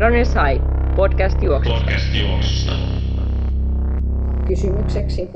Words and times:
Runners 0.00 0.34
High, 0.34 0.62
podcast 0.96 1.42
juoksusta. 1.42 1.80
Podcast 1.80 2.14
juoksusta. 2.14 2.72
kysymykseksi. 4.48 5.30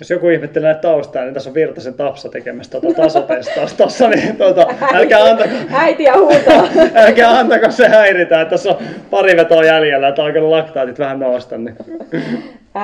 Jos 0.00 0.10
joku 0.10 0.28
ihmettelee 0.28 0.68
näitä 0.68 0.80
taustaa, 0.80 1.22
niin 1.22 1.34
tässä 1.34 1.50
on 1.50 1.54
Virtasen 1.54 1.94
Tapsa 1.94 2.28
tekemässä 2.28 2.80
tuota 2.80 3.02
tasotestausta 3.02 4.08
niin 4.08 4.36
tuota, 4.36 4.66
älkää 4.92 5.24
antako, 5.24 5.50
Äitiä 5.72 6.12
huutaa. 6.16 6.68
älkää 7.06 7.30
antako 7.30 7.70
se 7.70 7.88
häiritä, 7.88 8.40
että 8.40 8.50
tässä 8.50 8.70
on 8.70 8.76
pari 9.10 9.36
vetoa 9.36 9.64
jäljellä, 9.64 10.08
että 10.08 10.24
alkanut 10.24 10.50
laktaatit 10.50 10.98
vähän 10.98 11.20
nousta, 11.20 11.58
niin 11.58 11.76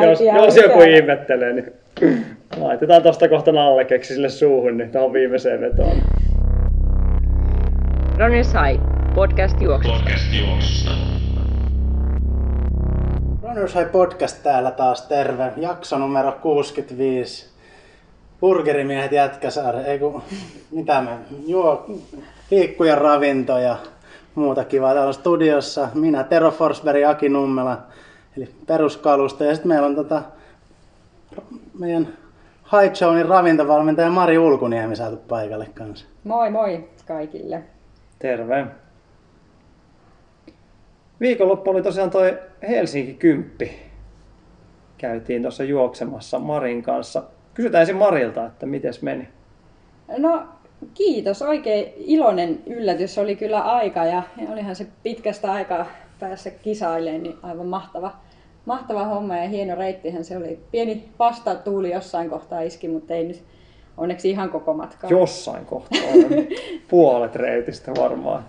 jos, 0.02 0.20
jos 0.20 0.56
on 0.56 0.62
joku 0.62 0.82
ihmettelee, 0.82 1.52
niin 1.52 1.72
laitetaan 2.56 3.02
tosta 3.02 3.28
kohta 3.28 3.52
nallekeksi 3.52 4.14
sille 4.14 4.28
suuhun, 4.28 4.76
niin 4.76 4.90
tähän 4.90 5.12
viimeiseen 5.12 5.60
vetoon. 5.60 5.96
Runners 8.18 8.52
High, 8.52 8.97
podcast 9.18 9.60
juoksusta. 9.60 9.98
Podcast 9.98 10.32
juoksusta. 10.32 10.90
Runners 13.42 13.74
High 13.74 13.90
Podcast 13.90 14.42
täällä 14.42 14.70
taas, 14.70 15.02
terve. 15.02 15.52
Jakso 15.56 15.98
numero 15.98 16.32
65. 16.32 17.50
Burgerimiehet 18.40 19.12
Jätkäsaari, 19.12 19.78
ei 19.78 19.98
kun, 19.98 20.22
mitä 20.70 21.00
me, 21.00 21.10
juo, 21.46 21.86
liikkuja 22.50 22.94
ravinto 22.94 23.58
ja 23.58 23.76
muuta 24.34 24.64
kivaa. 24.64 24.92
Täällä 24.92 25.08
on 25.08 25.14
studiossa 25.14 25.88
minä, 25.94 26.24
Tero 26.24 26.50
Forsberg, 26.50 27.04
Aki 27.04 27.28
Nummela, 27.28 27.78
eli 28.36 28.48
peruskalusta. 28.66 29.44
Ja 29.44 29.54
sitten 29.54 29.68
meillä 29.68 29.86
on 29.86 29.96
tota, 29.96 30.22
meidän 31.78 32.08
High 32.72 32.94
Zone 32.94 33.22
ravintovalmentaja 33.22 34.10
Mari 34.10 34.38
Ulkuniemi 34.38 34.96
saatu 34.96 35.16
paikalle 35.16 35.66
kanssa. 35.74 36.06
Moi 36.24 36.50
moi 36.50 36.88
kaikille. 37.06 37.62
Terve. 38.18 38.66
Viikonloppu 41.20 41.70
oli 41.70 41.82
tosiaan 41.82 42.10
toi 42.10 42.38
Helsinki 42.68 43.14
10. 43.14 43.74
Käytiin 44.98 45.42
tuossa 45.42 45.64
juoksemassa 45.64 46.38
Marin 46.38 46.82
kanssa. 46.82 47.22
Kysytään 47.54 47.80
ensin 47.80 47.96
Marilta, 47.96 48.46
että 48.46 48.66
miten 48.66 48.94
meni. 49.02 49.28
No 50.18 50.42
kiitos, 50.94 51.42
oikein 51.42 51.92
iloinen 51.96 52.62
yllätys 52.66 53.18
oli 53.18 53.36
kyllä 53.36 53.60
aika 53.60 54.04
ja 54.04 54.22
olihan 54.52 54.76
se 54.76 54.86
pitkästä 55.02 55.52
aikaa 55.52 55.86
päässä 56.20 56.50
kisailemaan, 56.50 57.22
niin 57.22 57.36
aivan 57.42 57.66
mahtava, 57.66 58.12
mahtava 58.64 59.04
homma 59.04 59.36
ja 59.36 59.48
hieno 59.48 59.74
reittihän 59.74 60.24
se 60.24 60.36
oli. 60.36 60.60
Pieni 60.70 61.08
vastatuuli 61.18 61.90
jossain 61.90 62.30
kohtaa 62.30 62.60
iski, 62.60 62.88
mutta 62.88 63.14
ei 63.14 63.24
nyt 63.24 63.44
onneksi 63.96 64.30
ihan 64.30 64.50
koko 64.50 64.74
matkaa. 64.74 65.10
Jossain 65.10 65.66
kohtaa 65.66 66.00
puolet 66.90 67.34
reitistä 67.34 67.92
varmaan. 67.94 68.44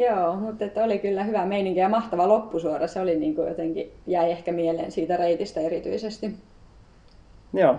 Joo, 0.00 0.36
mutta 0.36 0.64
että 0.64 0.84
oli 0.84 0.98
kyllä 0.98 1.24
hyvä 1.24 1.46
meininki 1.46 1.80
ja 1.80 1.88
mahtava 1.88 2.28
loppusuora. 2.28 2.86
Se 2.86 3.00
oli 3.00 3.16
niin 3.16 3.34
kuin 3.34 3.48
jotenkin, 3.48 3.92
jäi 4.06 4.30
ehkä 4.30 4.52
mieleen 4.52 4.92
siitä 4.92 5.16
reitistä 5.16 5.60
erityisesti. 5.60 6.34
Joo. 7.52 7.76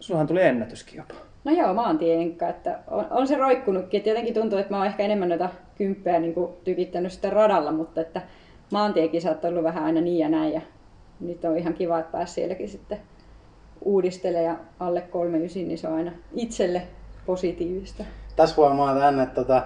Sullahan 0.00 0.26
tuli 0.26 0.42
ennätyskin 0.42 0.96
jopa. 0.96 1.14
No 1.44 1.52
joo, 1.52 1.74
maantienkka, 1.74 2.48
että 2.48 2.78
on, 2.90 3.06
on 3.10 3.26
se 3.26 3.36
roikkunutkin. 3.36 3.98
Että 3.98 4.10
jotenkin 4.10 4.34
tuntuu, 4.34 4.58
että 4.58 4.72
mä 4.72 4.76
oon 4.76 4.86
ehkä 4.86 5.02
enemmän 5.02 5.28
noita 5.28 5.48
kymppejä 5.78 6.20
niin 6.20 6.34
kuin 6.34 6.52
tykittänyt 6.64 7.12
sitten 7.12 7.32
radalla, 7.32 7.72
mutta 7.72 8.00
että 8.00 8.22
maantiekisat 8.72 9.44
on 9.44 9.50
ollut 9.50 9.64
vähän 9.64 9.84
aina 9.84 10.00
niin 10.00 10.18
ja 10.18 10.28
näin. 10.28 10.52
Ja 10.52 10.60
nyt 11.20 11.44
on 11.44 11.58
ihan 11.58 11.74
kiva, 11.74 11.98
että 11.98 12.12
pääsi 12.12 12.34
sielläkin 12.34 12.68
sitten 12.68 12.98
uudistelemaan 13.80 14.44
ja 14.44 14.56
alle 14.80 15.00
39, 15.00 15.68
niin 15.68 15.78
se 15.78 15.88
on 15.88 15.94
aina 15.94 16.12
itselle 16.34 16.82
positiivista. 17.26 18.04
Tässä 18.36 18.56
huomaa 18.56 18.98
tänne, 18.98 19.22
että 19.22 19.34
tota, 19.34 19.62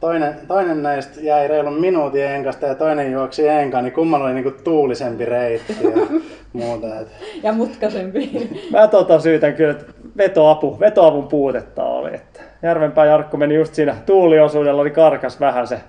toinen, 0.00 0.34
toinen 0.48 0.82
näistä 0.82 1.20
jäi 1.20 1.48
reilun 1.48 1.80
minuutin 1.80 2.24
enkasta 2.26 2.66
ja 2.66 2.74
toinen 2.74 3.12
juoksi 3.12 3.48
enkaan, 3.48 3.84
niin 3.84 3.92
kummalla 3.92 4.24
oli 4.26 4.34
niinku 4.34 4.52
tuulisempi 4.64 5.24
reitti 5.24 5.76
ja 5.82 6.06
muuta. 6.52 7.00
Et. 7.00 7.08
Ja 7.42 7.52
mutkaisempi. 7.52 8.50
Mä 8.72 8.88
tota 8.88 9.20
syytän 9.20 9.54
kyllä, 9.54 9.70
että 9.70 9.92
vetoapu, 10.16 10.80
vetoavun 10.80 11.28
puutetta 11.28 11.84
oli. 11.84 12.14
Että 12.14 12.40
Järvenpää 12.62 13.06
Jarkko 13.06 13.36
meni 13.36 13.54
just 13.54 13.74
siinä 13.74 13.96
tuuliosuudella, 14.06 14.80
oli 14.80 14.90
karkas 14.90 15.40
vähän 15.40 15.66
se 15.66 15.80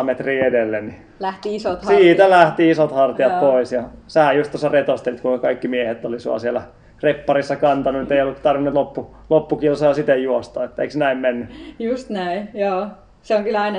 50-100 0.00 0.02
metriä 0.02 0.46
edelle, 0.46 0.80
niin 0.80 0.96
Lähti 1.20 1.54
isot 1.56 1.82
hartiat. 1.82 2.00
siitä 2.02 2.30
lähti 2.30 2.70
isot 2.70 2.92
hartiat 2.92 3.32
Joo. 3.32 3.40
pois. 3.40 3.72
Ja 3.72 3.82
sä 4.06 4.32
just 4.32 4.50
tuossa 4.50 4.68
retostelit, 4.68 5.20
kuinka 5.20 5.42
kaikki 5.42 5.68
miehet 5.68 6.04
oli 6.04 6.20
sua 6.20 6.38
siellä 6.38 6.62
repparissa 7.02 7.56
kantanut, 7.56 8.00
nyt 8.00 8.12
ei 8.12 8.22
ollut 8.22 8.42
tarvinnut 8.42 8.74
loppu, 8.74 9.16
loppukilsaa 9.30 9.94
siten 9.94 10.22
juosta, 10.22 10.64
että 10.64 10.82
eikö 10.82 10.98
näin 10.98 11.18
mennyt? 11.18 11.48
Just 11.78 12.10
näin, 12.10 12.48
joo. 12.54 12.86
Se 13.22 13.34
on 13.34 13.44
kyllä 13.44 13.62
aina 13.62 13.78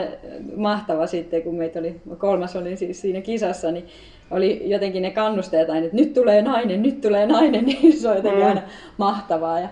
mahtava 0.55 1.07
sitten, 1.07 1.43
kun 1.43 1.55
meitä 1.55 1.79
oli, 1.79 2.01
kolmas 2.17 2.55
oli 2.55 2.75
siis 2.75 3.01
siinä 3.01 3.21
kisassa, 3.21 3.71
niin 3.71 3.87
oli 4.31 4.69
jotenkin 4.69 5.01
ne 5.01 5.11
kannusteet 5.11 5.69
aina, 5.69 5.85
että 5.85 5.97
nyt 5.97 6.13
tulee 6.13 6.41
nainen, 6.41 6.81
nyt 6.81 7.01
tulee 7.01 7.25
nainen, 7.27 7.65
niin 7.65 7.93
se 7.93 8.09
on 8.09 8.15
jotenkin 8.15 8.41
Mm. 8.41 8.47
aina 8.47 8.61
mahtavaa. 8.97 9.59
Ja, 9.59 9.69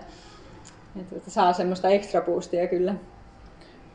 että 1.00 1.16
että 1.16 1.30
saa 1.30 1.52
semmoista 1.52 1.88
ekstra 1.88 2.20
boostia 2.20 2.66
kyllä. 2.66 2.94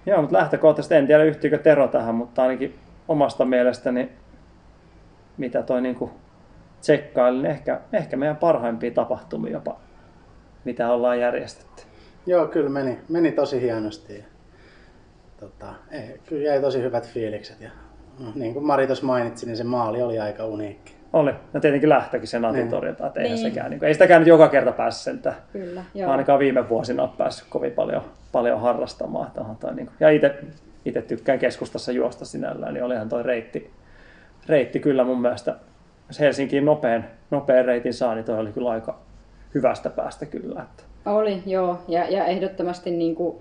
Joo, 0.05 0.21
mutta 0.21 0.37
lähtökohtaisesti 0.37 0.95
en 0.95 1.07
tiedä 1.07 1.23
yhtyykö 1.23 1.57
Tero 1.57 1.87
tähän, 1.87 2.15
mutta 2.15 2.41
ainakin 2.41 2.75
omasta 3.07 3.45
mielestäni, 3.45 4.09
mitä 5.37 5.63
toi 5.63 5.81
niinku 5.81 6.11
tsekkaili, 6.11 6.22
niin 6.87 7.45
ehkä, 7.45 7.79
ehkä 7.93 8.17
meidän 8.17 8.35
parhaimpia 8.35 8.91
tapahtumia 8.91 9.51
jopa, 9.53 9.75
mitä 10.65 10.91
ollaan 10.91 11.19
järjestetty. 11.19 11.83
Joo, 12.25 12.47
kyllä 12.47 12.69
meni, 12.69 12.99
meni 13.09 13.31
tosi 13.31 13.61
hienosti. 13.61 14.17
Ja, 14.17 14.23
tota, 15.39 15.73
ei, 15.91 16.19
kyllä 16.25 16.43
jäi 16.43 16.61
tosi 16.61 16.81
hyvät 16.81 17.07
fiilikset. 17.07 17.61
Ja, 17.61 17.69
no, 18.19 18.31
niin 18.35 18.53
kuin 18.53 18.65
Mari 18.65 18.87
tuossa 18.87 19.05
mainitsi, 19.05 19.45
niin 19.45 19.57
se 19.57 19.63
maali 19.63 20.01
oli 20.01 20.19
aika 20.19 20.45
uniikki. 20.45 20.93
Oli. 21.13 21.31
No 21.53 21.59
tietenkin 21.59 21.89
lähtökin 21.89 22.27
sen 22.27 22.45
Antin 22.45 22.59
Niin. 22.59 22.69
torjunta, 22.71 23.07
että 23.07 23.19
Niin. 23.21 23.37
sekään, 23.37 23.69
niin 23.69 23.79
kuin, 23.79 23.87
ei 23.87 23.93
sitäkään 23.93 24.21
nyt 24.21 24.27
joka 24.27 24.47
kerta 24.47 24.71
päässyt 24.71 25.03
sentään. 25.03 25.35
Kyllä, 25.53 25.83
joo. 25.93 26.11
Ainakaan 26.11 26.39
viime 26.39 26.69
vuosina 26.69 27.03
ole 27.03 27.09
päässyt 27.17 27.47
kovin 27.49 27.71
paljon, 27.71 28.01
paljon 28.31 28.61
harrastamaan. 28.61 29.31
Tuohon 29.31 29.55
toi, 29.57 29.75
niin 29.75 29.85
kuin, 29.85 29.95
ja 29.99 30.09
itse, 30.09 30.35
itse 30.85 31.01
tykkään 31.01 31.39
keskustassa 31.39 31.91
juosta 31.91 32.25
sinällään, 32.25 32.73
niin 32.73 32.83
olihan 32.83 33.09
toi 33.09 33.23
reitti, 33.23 33.71
reitti 34.47 34.79
kyllä 34.79 35.03
mun 35.03 35.21
mielestä, 35.21 35.55
jos 36.13 36.19
Helsinkiin 36.19 36.65
nopean, 36.65 37.05
nopean 37.31 37.65
reitin 37.65 37.93
saa, 37.93 38.15
niin 38.15 38.25
toi 38.25 38.39
oli 38.39 38.51
kyllä 38.51 38.69
aika 38.69 38.99
hyvästä 39.53 39.89
päästä 39.89 40.25
kyllä. 40.25 40.61
Että. 40.61 40.83
Oli, 41.05 41.43
joo. 41.45 41.79
Ja, 41.87 42.09
ja 42.09 42.25
ehdottomasti 42.25 42.91
niin 42.91 43.15
kuin, 43.15 43.37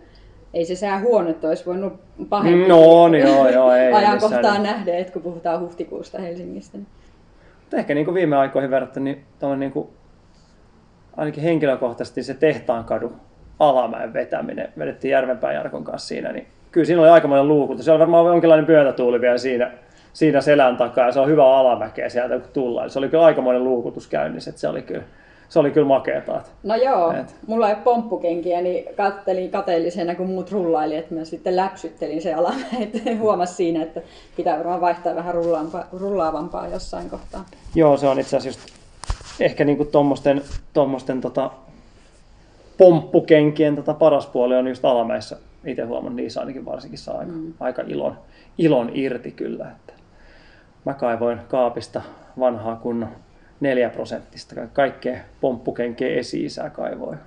ei 0.55 0.65
se 0.65 0.75
sää 0.75 1.01
huono, 1.01 1.31
että 1.31 1.49
olisi 1.49 1.67
voinut 1.67 1.93
pahempi 2.29 2.69
No 2.69 3.09
niin, 3.09 3.27
joo, 3.27 3.49
joo, 3.49 3.73
ei 3.73 3.93
ajankohtaan 4.03 4.43
missään. 4.43 4.63
nähdä, 4.63 4.97
että 4.97 5.13
kun 5.13 5.23
puhutaan 5.23 5.61
huhtikuusta 5.61 6.19
Helsingistä. 6.21 6.79
Niin. 6.79 6.87
Mutta 7.61 7.77
ehkä 7.77 7.95
niin 7.95 8.05
kuin 8.05 8.15
viime 8.15 8.37
aikoihin 8.37 8.71
verrattuna, 8.71 9.05
niin, 9.05 9.25
niin 9.57 9.73
kuin, 9.73 9.89
ainakin 11.17 11.43
henkilökohtaisesti 11.43 12.23
se 12.23 12.35
tehtaan 12.35 12.85
kadu 12.85 13.13
alamäen 13.59 14.13
vetäminen, 14.13 14.73
vedettiin 14.79 15.13
Järvenpään 15.13 15.55
Jarkon 15.55 15.85
kanssa 15.85 16.09
siinä, 16.09 16.33
niin 16.33 16.47
kyllä 16.71 16.85
siinä 16.85 17.03
oli 17.03 17.11
aikamoinen 17.11 17.49
luukutus. 17.49 17.85
Se 17.85 17.93
oli 17.93 17.99
varmaan 17.99 18.27
jonkinlainen 18.27 18.67
pyötätuuli 18.67 19.21
vielä 19.21 19.39
siinä, 19.39 19.71
siinä 20.13 20.41
selän 20.41 20.77
takaa 20.77 21.07
ja 21.07 21.13
se 21.13 21.21
on 21.21 21.29
hyvä 21.29 21.57
alamäkeä 21.57 22.09
sieltä 22.09 22.39
kun 22.39 22.51
tullaan. 22.53 22.91
Se 22.91 22.99
oli 22.99 23.09
kyllä 23.09 23.25
aikamoinen 23.25 23.65
luukutus 23.65 24.07
käynnissä, 24.07 24.51
että 24.51 24.61
se 24.61 24.69
oli 24.69 24.83
kyllä, 24.83 25.03
se 25.49 25.59
oli 25.59 25.71
kyllä 25.71 25.87
makeeta. 25.87 26.41
No 26.63 26.77
joo, 26.77 27.13
Et. 27.13 27.37
mulla 27.47 27.71
ei 27.71 27.77
pomppukenkiä, 27.77 28.61
niin 28.61 28.95
kattelin 28.95 29.51
kateellisena, 29.51 30.15
kun 30.15 30.27
muut 30.27 30.53
rullaili, 30.53 30.97
että 30.97 31.15
mä 31.15 31.25
sitten 31.25 31.57
läpsyttelin 31.57 32.23
se 32.23 32.35
ala, 32.35 32.55
että 32.81 32.99
huomasin 33.19 33.57
siinä, 33.57 33.83
että 33.83 34.01
pitää 34.37 34.59
varmaan 34.59 34.81
vaihtaa 34.81 35.15
vähän 35.15 35.35
rullaavampaa, 35.35 35.85
rullaavampaa 35.93 36.69
jossain 36.69 37.11
kohtaa. 37.11 37.45
Joo, 37.75 37.97
se 37.97 38.09
on 38.09 38.21
itse 38.21 38.37
asiassa 38.37 38.61
just 38.61 38.83
ehkä 39.41 39.65
niinku 39.65 39.85
tommosten, 39.85 40.43
tommosten 40.73 41.21
tota, 41.21 41.51
pomppukenkien 42.79 43.77
tota 43.77 43.95
paras 43.95 44.27
puoli 44.27 44.57
on 44.57 44.69
just 44.69 44.85
alamäissä. 44.85 45.37
Itse 45.65 45.83
huomannut, 45.83 46.17
niissä 46.17 46.41
ainakin 46.41 46.65
varsinkin 46.65 46.99
saa 46.99 47.19
aika, 47.19 47.33
mm. 47.33 47.53
aika 47.61 47.83
ilon, 47.83 48.19
ilon 48.59 48.91
irti 48.95 49.31
kyllä. 49.31 49.71
Että 49.71 50.02
mä 50.85 50.95
kaivoin 50.95 51.41
kaapista 51.49 52.03
vanhaa 52.39 52.77
kunnon 52.77 53.09
4 53.61 53.91
prosenttista. 53.91 54.55
Kaikkea 54.73 55.19
pomppukenkien 55.41 56.19
esi-isää 56.19 56.71
kaivoin. 56.71 57.19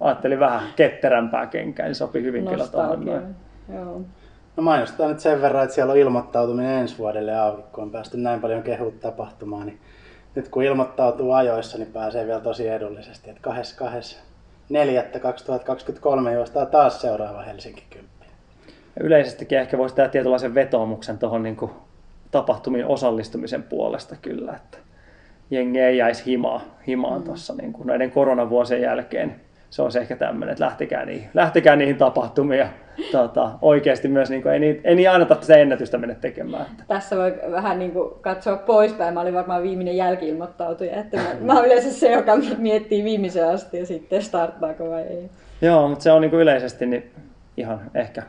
Ajattelin 0.00 0.40
vähän 0.40 0.68
ketterämpää 0.76 1.46
kenkää, 1.46 1.86
niin 1.86 1.94
sopi 1.94 2.22
hyvin 2.22 2.46
kyllä 2.46 2.66
tuohon. 2.66 3.34
No 4.56 4.62
mainostetaan 4.62 5.10
nyt 5.10 5.20
sen 5.20 5.42
verran, 5.42 5.62
että 5.62 5.74
siellä 5.74 5.92
on 5.92 5.98
ilmoittautuminen 5.98 6.78
ensi 6.78 6.98
vuodelle 6.98 7.38
auki, 7.38 7.62
kun 7.72 7.84
on 7.84 7.90
päästy 7.90 8.16
näin 8.16 8.40
paljon 8.40 8.62
kehut 8.62 9.00
tapahtumaan, 9.00 9.66
niin 9.66 9.78
nyt 10.34 10.48
kun 10.48 10.62
ilmoittautuu 10.62 11.32
ajoissa, 11.32 11.78
niin 11.78 11.92
pääsee 11.92 12.26
vielä 12.26 12.40
tosi 12.40 12.68
edullisesti. 12.68 13.30
Että 13.30 13.50
2.4.2023 13.50 13.54
juostaa 16.34 16.66
taas 16.66 17.00
seuraava 17.00 17.42
Helsinki 17.42 17.84
10. 17.90 18.10
Ja 18.96 19.04
yleisestikin 19.04 19.58
ehkä 19.58 19.78
voisi 19.78 19.94
tehdä 19.94 20.08
tietynlaisen 20.08 20.54
vetoomuksen 20.54 21.18
tuohon 21.18 21.42
niin 21.42 21.56
tapahtumiin 22.30 22.86
osallistumisen 22.86 23.62
puolesta 23.62 24.16
kyllä, 24.22 24.52
että 24.52 24.78
jengi 25.50 25.80
ei 25.80 25.96
jäisi 25.96 26.26
himaa, 26.26 26.60
himaan 26.86 27.22
tuossa 27.22 27.54
niin 27.54 27.72
kuin 27.72 27.86
näiden 27.86 28.10
koronavuosien 28.10 28.82
jälkeen. 28.82 29.34
se 29.70 29.82
olisi 29.82 29.98
ehkä 29.98 30.16
tämmöinen, 30.16 30.52
että 30.52 30.64
lähtekää 30.64 31.04
niihin, 31.04 31.28
lähtekää 31.34 31.76
niihin 31.76 31.96
tapahtumiin 31.96 32.58
ja 32.58 32.68
tota, 33.12 33.50
oikeasti 33.62 34.08
myös 34.08 34.30
niin 34.30 34.42
kuin, 34.42 34.52
ei, 34.52 34.60
niin, 34.60 34.80
ei 34.84 34.94
niin 34.94 35.10
aina 35.10 35.24
tarvitse 35.24 35.62
ennätystä 35.62 35.98
mennä 35.98 36.14
tekemään. 36.14 36.66
Että. 36.70 36.84
Tässä 36.88 37.16
voi 37.16 37.34
vähän 37.50 37.78
niin 37.78 37.92
kuin 37.92 38.10
katsoa 38.20 38.56
poispäin. 38.56 39.14
Mä 39.14 39.20
olin 39.20 39.34
varmaan 39.34 39.62
viimeinen 39.62 39.96
jälkiilmoittautuja. 39.96 40.96
Että 40.96 41.16
mä, 41.16 41.34
mä 41.40 41.52
olen 41.52 41.64
yleensä 41.64 41.92
se, 41.92 42.12
joka 42.12 42.32
miettii 42.58 43.04
viimeisen 43.04 43.48
asti 43.48 43.78
ja 43.78 43.86
sitten 43.86 44.22
starttaako 44.22 44.90
vai 44.90 45.02
ei. 45.02 45.30
Joo, 45.62 45.88
mutta 45.88 46.02
se 46.02 46.12
on 46.12 46.20
niin 46.20 46.30
kuin 46.30 46.40
yleisesti 46.40 46.86
niin 46.86 47.10
ihan 47.56 47.80
ehkä 47.94 48.22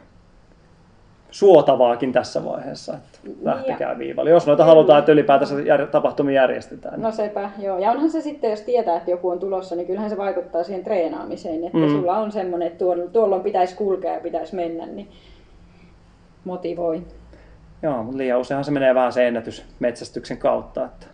suotavaakin 1.32 2.12
tässä 2.12 2.46
vaiheessa, 2.46 2.94
että 2.94 3.20
lähtekää 3.42 3.98
viivalle. 3.98 4.30
Jos 4.30 4.48
noita 4.48 4.66
halutaan, 4.66 5.00
että 5.00 5.12
ylipäätänsä 5.12 5.62
jär, 5.62 5.88
tapahtumia 5.88 6.42
järjestetään. 6.42 7.02
No 7.02 7.12
sepä, 7.12 7.50
joo. 7.60 7.80
Ja 7.80 7.92
onhan 7.92 8.10
se 8.10 8.22
sitten, 8.22 8.50
jos 8.50 8.62
tietää, 8.62 8.98
että 8.98 9.12
joku 9.12 9.30
on 9.30 9.40
tulossa, 9.40 9.76
niin 9.76 9.88
kyllähän 9.88 10.10
se 10.10 10.18
vaikuttaa 10.18 10.64
siihen 10.64 10.84
treenaamiseen. 10.84 11.64
Että 11.64 11.78
mm. 11.78 11.90
sulla 11.90 12.18
on 12.18 12.32
semmoinen, 12.32 12.68
että 12.68 12.80
tuolla, 12.80 13.04
tuolloin 13.08 13.42
pitäisi 13.42 13.76
kulkea 13.76 14.14
ja 14.14 14.20
pitäisi 14.20 14.56
mennä, 14.56 14.86
niin 14.86 15.08
motivoi. 16.46 17.02
Joo, 17.82 18.04
mutta 18.04 18.18
liian 18.18 18.40
useinhan 18.40 18.64
se 18.64 18.72
menee 18.72 18.96
vähän 18.96 19.14
se 19.14 19.28
ennätys 19.28 19.66
metsästyksen 19.80 20.38
kautta, 20.38 20.86
että 20.86 21.06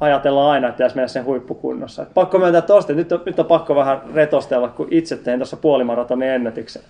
ajatellaan 0.00 0.50
aina, 0.50 0.68
että 0.68 0.76
pitäisi 0.76 0.96
mennä 0.96 1.08
sen 1.08 1.24
huippukunnossa. 1.24 2.02
Että 2.02 2.14
pakko 2.14 2.38
myöntää 2.38 2.62
tosta, 2.62 2.92
nyt 2.92 3.12
on, 3.12 3.22
nyt 3.26 3.38
on 3.38 3.46
pakko 3.46 3.74
vähän 3.74 4.00
retostella, 4.14 4.68
kun 4.68 4.88
itse 4.90 5.16
tein 5.16 5.38
tuossa 5.38 5.56
puolimaratonin 5.56 6.28
ennätyksen. 6.28 6.82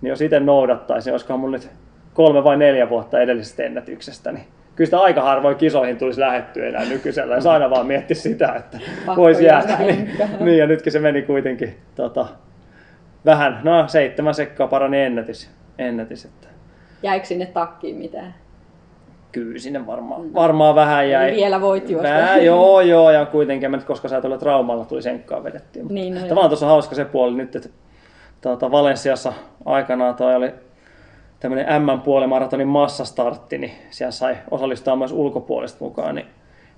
Niin 0.00 0.10
jos 0.10 0.20
itse 0.20 0.40
noudattaisin, 0.40 1.12
olisikohan 1.12 1.40
mun 1.40 1.52
nyt 1.52 1.70
kolme 2.14 2.44
vai 2.44 2.56
neljä 2.56 2.88
vuotta 2.88 3.20
edellisestä 3.20 3.62
ennätyksestä, 3.62 4.32
niin 4.32 4.44
kyllä 4.76 4.86
sitä 4.86 4.98
aika 4.98 5.22
harvoin 5.22 5.56
kisoihin 5.56 5.96
tulisi 5.96 6.20
lähettyä 6.20 6.66
enää 6.66 6.84
nykyisellä. 6.84 7.34
Ja 7.34 7.52
aina 7.52 7.70
vaan 7.70 7.86
mietti 7.86 8.14
sitä, 8.14 8.54
että 8.56 8.78
voisi 9.16 9.44
jäädä. 9.44 9.76
Niin, 9.78 10.10
niin, 10.40 10.58
ja 10.58 10.66
nytkin 10.66 10.92
se 10.92 10.98
meni 10.98 11.22
kuitenkin 11.22 11.74
tota, 11.94 12.26
vähän, 13.24 13.60
no 13.64 13.88
seitsemän 13.88 14.34
sekkaa 14.34 14.66
parani 14.66 15.00
ennätys. 15.00 15.50
ennätys 15.78 16.24
että. 16.24 16.48
Jäikö 17.02 17.26
sinne 17.26 17.46
takkiin 17.46 17.96
mitään? 17.96 18.34
Kyllä 19.32 19.58
sinne 19.58 19.86
varmaan, 19.86 20.34
varmaan 20.34 20.74
vähän 20.74 21.10
jäi. 21.10 21.28
Eli 21.28 21.36
vielä 21.36 21.60
voit 21.60 21.90
juosta. 21.90 22.08
Vähän, 22.08 22.44
joo, 22.44 22.80
joo, 22.80 23.10
ja 23.10 23.26
kuitenkin, 23.26 23.70
mä 23.70 23.76
nyt, 23.76 23.86
koska 23.86 24.08
sä 24.08 24.20
tuolla 24.20 24.38
traumalla 24.38 24.84
tuli 24.84 25.02
senkkaan 25.02 25.44
vedettiin. 25.44 25.86
Niin, 25.90 26.14
no 26.14 26.20
Tämä 26.28 26.40
on 26.40 26.48
tuossa 26.48 26.66
hauska 26.66 26.94
se 26.94 27.04
puoli 27.04 27.34
nyt, 27.36 27.56
että 27.56 27.68
tuota, 28.40 28.70
Valensiassa 28.70 29.32
aikanaan 29.64 30.14
toi 30.14 30.34
oli 30.34 30.52
tämmöinen 31.44 31.82
M 31.82 31.86
maratonin 32.28 32.68
massastartti, 32.68 33.58
niin 33.58 33.72
siellä 33.90 34.10
sai 34.10 34.36
osallistua 34.50 34.96
myös 34.96 35.12
ulkopuolista 35.12 35.84
mukaan, 35.84 36.14
niin 36.14 36.26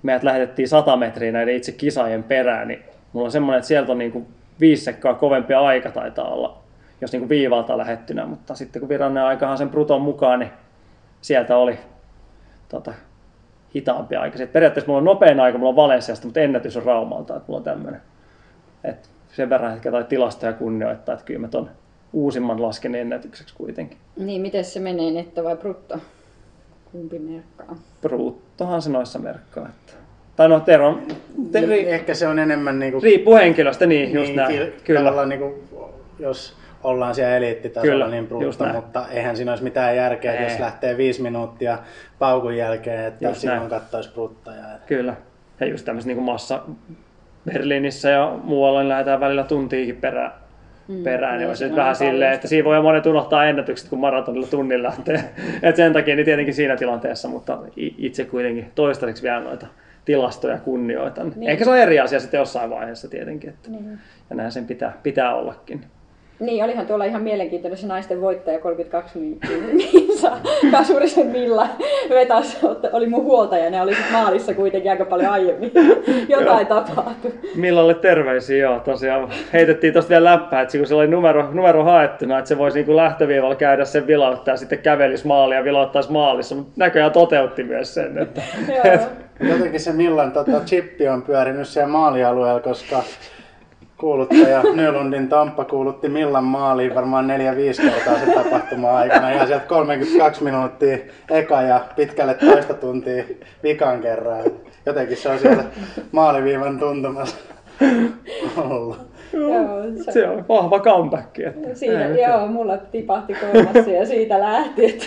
meidät 0.03 0.23
lähetettiin 0.23 0.67
100 0.67 0.97
metriä 0.97 1.31
näiden 1.31 1.55
itse 1.55 1.71
kisaajien 1.71 2.23
perään, 2.23 2.67
niin 2.67 2.83
mulla 3.13 3.25
on 3.25 3.31
semmoinen, 3.31 3.57
että 3.57 3.67
sieltä 3.67 3.91
on 3.91 3.97
niin 3.97 4.11
kuin 4.11 4.27
viisi 4.59 4.83
sekkaa 4.83 5.13
kovempi 5.13 5.53
aika 5.53 5.91
taitaa 5.91 6.29
olla, 6.29 6.57
jos 7.01 7.11
niin 7.11 7.19
kuin 7.19 7.29
viivalta 7.29 7.77
lähettynä, 7.77 8.25
mutta 8.25 8.55
sitten 8.55 8.79
kun 8.79 8.89
virallinen 8.89 9.23
aikahan 9.23 9.57
sen 9.57 9.69
bruton 9.69 10.01
mukaan, 10.01 10.39
niin 10.39 10.51
sieltä 11.21 11.57
oli 11.57 11.77
tota, 12.69 12.93
hitaampi 13.75 14.15
aika. 14.15 14.37
Sitten 14.37 14.53
periaatteessa 14.53 14.87
mulla 14.87 14.97
on 14.97 15.05
nopein 15.05 15.39
aika, 15.39 15.57
mulla 15.57 15.69
on 15.69 15.75
Valensiasta, 15.75 16.27
mutta 16.27 16.39
ennätys 16.39 16.77
on 16.77 16.83
Raumalta, 16.83 17.35
että 17.35 17.45
mulla 17.47 17.57
on 17.57 17.63
tämmöinen. 17.63 18.01
Et 18.83 19.09
sen 19.27 19.49
verran 19.49 19.73
ehkä 19.73 19.91
tai 19.91 20.03
tilastoja 20.03 20.53
kunnioittaa, 20.53 21.13
että 21.13 21.25
kyllä 21.25 21.39
mä 21.39 21.47
ton 21.47 21.69
uusimman 22.13 22.61
lasken 22.61 22.95
ennätykseksi 22.95 23.55
kuitenkin. 23.55 23.97
Niin, 24.17 24.41
miten 24.41 24.65
se 24.65 24.79
menee, 24.79 25.11
netto 25.11 25.43
vai 25.43 25.57
brutto? 25.57 25.97
Kumpi 26.91 27.19
merkkaa? 27.19 27.77
Bruttohan 28.01 28.81
se 28.81 28.89
noissa 28.89 29.19
merkkaa. 29.19 29.65
Että... 29.65 29.93
Tai 30.35 30.49
no, 30.49 30.59
Tero, 30.59 30.99
te, 31.51 31.61
niin, 31.61 31.87
ehkä 31.87 32.13
se 32.13 32.27
on 32.27 32.39
enemmän 32.39 32.79
niin 32.79 32.91
kuin, 32.91 33.03
riippuu 33.03 33.35
henkilöstä, 33.35 33.85
niin, 33.85 34.13
just 34.13 34.27
niin, 34.27 34.35
näin. 34.35 34.73
Kyllä. 34.83 35.25
Niin 35.25 35.39
kuin, 35.39 35.53
jos 36.19 36.57
ollaan 36.83 37.15
siellä 37.15 37.37
eliittitasolla 37.37 37.93
Kyllä, 37.93 38.07
niin 38.07 38.27
brutto, 38.27 38.65
mutta 38.65 39.07
eihän 39.11 39.37
siinä 39.37 39.51
olisi 39.51 39.63
mitään 39.63 39.95
järkeä, 39.95 40.33
Ei. 40.33 40.43
jos 40.43 40.59
lähtee 40.59 40.97
viisi 40.97 41.21
minuuttia 41.21 41.77
paukun 42.19 42.57
jälkeen, 42.57 43.05
että 43.05 43.27
just 43.27 43.41
silloin 43.41 43.59
näin. 43.59 43.69
katsoisi 43.69 44.11
bruttoja. 44.13 44.63
Kyllä. 44.85 45.15
Ja 45.59 45.67
just 45.67 45.85
tämmöistä 45.85 46.07
niin 46.07 46.23
massa 46.23 46.63
Berliinissä 47.45 48.09
ja 48.09 48.39
muualla 48.43 48.79
niin 48.79 48.89
lähdetään 48.89 49.19
välillä 49.19 49.43
tuntiikin 49.43 49.95
perään 49.95 50.31
mm, 50.87 51.03
perään, 51.03 51.39
niin 51.39 51.75
vähän 51.75 51.95
silleen, 51.95 52.33
että 52.33 52.47
siinä 52.47 52.65
voi 52.65 52.81
monet 52.81 53.05
unohtaa 53.05 53.45
ennätykset, 53.45 53.89
kun 53.89 53.99
maratonilla 53.99 54.47
tunnin 54.47 54.83
lähtee. 54.83 55.23
Et 55.63 55.75
sen 55.75 55.93
takia 55.93 56.15
niin 56.15 56.25
tietenkin 56.25 56.53
siinä 56.53 56.77
tilanteessa, 56.77 57.27
mutta 57.27 57.59
itse 57.75 58.25
kuitenkin 58.25 58.71
toistaiseksi 58.75 59.23
vielä 59.23 59.39
noita 59.39 59.67
tilastoja 60.05 60.57
kunnioitan. 60.57 61.33
Niin. 61.35 61.49
Ehkä 61.49 61.63
se 61.63 61.69
on 61.69 61.77
eri 61.77 61.99
asia 61.99 62.19
sitten 62.19 62.37
jossain 62.37 62.69
vaiheessa 62.69 63.09
tietenkin, 63.09 63.49
että, 63.49 63.69
niin. 63.69 63.99
ja 64.29 64.35
näin 64.35 64.51
sen 64.51 64.65
pitää, 64.65 64.93
pitää 65.03 65.35
ollakin. 65.35 65.81
Niin, 66.39 66.63
olihan 66.63 66.87
tuolla 66.87 67.05
ihan 67.05 67.21
mielenkiintoinen 67.21 67.77
se 67.77 67.87
naisten 67.87 68.21
voittaja 68.21 68.59
32 68.59 69.19
minuuttia. 69.19 69.57
Miisa 69.73 70.31
Kasurisen 70.71 71.27
Milla 71.27 71.67
vetäs, 72.09 72.59
oli 72.91 73.07
mun 73.07 73.23
huoltaja, 73.23 73.69
ne 73.69 73.81
oli 73.81 73.95
sit 73.95 74.11
maalissa 74.11 74.53
kuitenkin 74.53 74.91
aika 74.91 75.05
paljon 75.05 75.31
aiemmin. 75.31 75.71
Jotain 76.29 76.67
tapahtui. 76.67 77.33
Millalle 77.55 77.93
terveisiä, 77.93 78.57
joo. 78.57 78.79
Tosiaan 78.79 79.29
heitettiin 79.53 79.93
tosta 79.93 80.09
vielä 80.09 80.31
läppää, 80.31 80.61
että 80.61 80.77
kun 80.77 80.87
se 80.87 80.95
oli 80.95 81.07
numero, 81.07 81.51
numero 81.51 81.83
haettuna, 81.83 82.37
että 82.39 82.49
se 82.49 82.57
voisi 82.57 82.77
niinku 82.77 82.95
lähtöviivalla 82.95 83.55
käydä 83.55 83.85
sen 83.85 84.07
vilauttaa 84.07 84.53
ja 84.53 84.57
sitten 84.57 84.79
kävelisi 84.79 85.27
maalia 85.27 85.57
ja 85.57 85.63
vilauttaisi 85.63 86.11
maalissa. 86.11 86.55
Mutta 86.55 86.71
näköjään 86.75 87.11
toteutti 87.11 87.63
myös 87.63 87.93
sen. 87.93 88.17
Että, 88.17 88.41
et... 88.83 89.01
Jotenkin 89.39 89.79
se 89.79 89.91
Millan 89.93 90.31
tota, 90.31 90.61
chippi 90.65 91.07
on 91.07 91.21
pyörinyt 91.21 91.67
siellä 91.67 91.89
maalialueella, 91.89 92.59
koska 92.59 93.03
kuuluttaja 93.99 94.63
Nylundin 94.75 95.29
Tamppa 95.29 95.65
kuulutti 95.65 96.09
Millan 96.09 96.43
maaliin 96.43 96.95
varmaan 96.95 97.27
4-5 97.27 97.29
kertaa 97.81 98.19
se 98.19 98.33
tapahtuma 98.33 98.97
aikana. 98.97 99.29
Ihan 99.29 99.47
sieltä 99.47 99.65
32 99.65 100.43
minuuttia 100.43 100.97
eka 101.29 101.61
ja 101.61 101.85
pitkälle 101.95 102.33
toista 102.33 102.73
tuntia 102.73 103.23
vikan 103.63 104.01
kerran. 104.01 104.43
Jotenkin 104.85 105.17
se 105.17 105.29
on 105.29 105.39
siellä 105.39 105.63
maaliviivan 106.11 106.79
tuntumassa 106.79 107.37
ollut. 108.57 108.97
Joo, 109.33 109.83
se, 110.05 110.11
se 110.11 110.27
on 110.27 110.45
vahva 110.49 110.79
comeback. 110.79 111.39
Että 111.39 111.75
Siinä, 111.75 112.07
joo, 112.07 112.47
mulla 112.47 112.77
tipahti 112.77 113.33
kolmas 113.33 113.87
ja 113.87 114.05
siitä 114.05 114.39
lähti. 114.39 114.85
Että... 114.85 115.05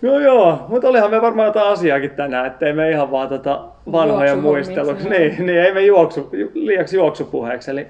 No 0.02 0.18
joo, 0.18 0.64
mutta 0.68 0.88
olihan 0.88 1.10
me 1.10 1.22
varmaan 1.22 1.46
jotain 1.46 1.72
asiaakin 1.72 2.10
tänään, 2.10 2.46
ettei 2.46 2.72
me 2.72 2.90
ihan 2.90 3.10
vaan 3.10 3.28
tota 3.28 3.64
vanhoja 3.92 4.36
muisteluksi. 4.36 5.08
Niin, 5.08 5.46
niin, 5.46 5.60
ei 5.60 5.74
me 5.74 5.80
juoksu, 5.80 6.30
liiaksi 6.54 6.96
juoksupuheeksi. 6.96 7.70
Eli 7.70 7.86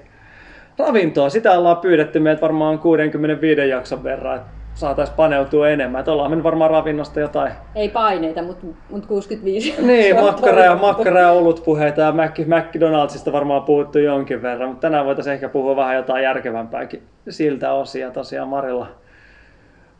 ravintoa, 0.77 1.29
sitä 1.29 1.51
ollaan 1.51 1.77
pyydetty 1.77 2.19
meiltä 2.19 2.41
varmaan 2.41 2.79
65 2.79 3.69
jakson 3.69 4.03
verran, 4.03 4.35
että 4.35 4.49
saataisiin 4.73 5.15
paneutua 5.15 5.69
enemmän. 5.69 5.99
Että 5.99 6.11
ollaan 6.11 6.31
mennyt 6.31 6.43
varmaan 6.43 6.71
ravinnosta 6.71 7.19
jotain. 7.19 7.51
Ei 7.75 7.89
paineita, 7.89 8.41
mutta, 8.41 8.65
mutta 8.89 9.07
65. 9.07 9.75
Niin, 9.81 10.15
makkara 10.15 10.63
ja, 10.63 10.75
makkara 10.75 11.19
ja 11.19 11.31
olutpuheita 11.31 12.01
ja 12.01 12.11
Mac, 12.11 12.39
McDonaldsista 12.39 13.31
varmaan 13.31 13.63
puhuttu 13.63 13.99
jonkin 13.99 14.41
verran, 14.41 14.69
mutta 14.69 14.81
tänään 14.81 15.05
voitaisiin 15.05 15.33
ehkä 15.33 15.49
puhua 15.49 15.75
vähän 15.75 15.95
jotain 15.95 16.23
järkevämpääkin 16.23 17.03
siltä 17.29 17.73
osia. 17.73 18.11
Tosiaan 18.11 18.47
Marilla 18.47 18.87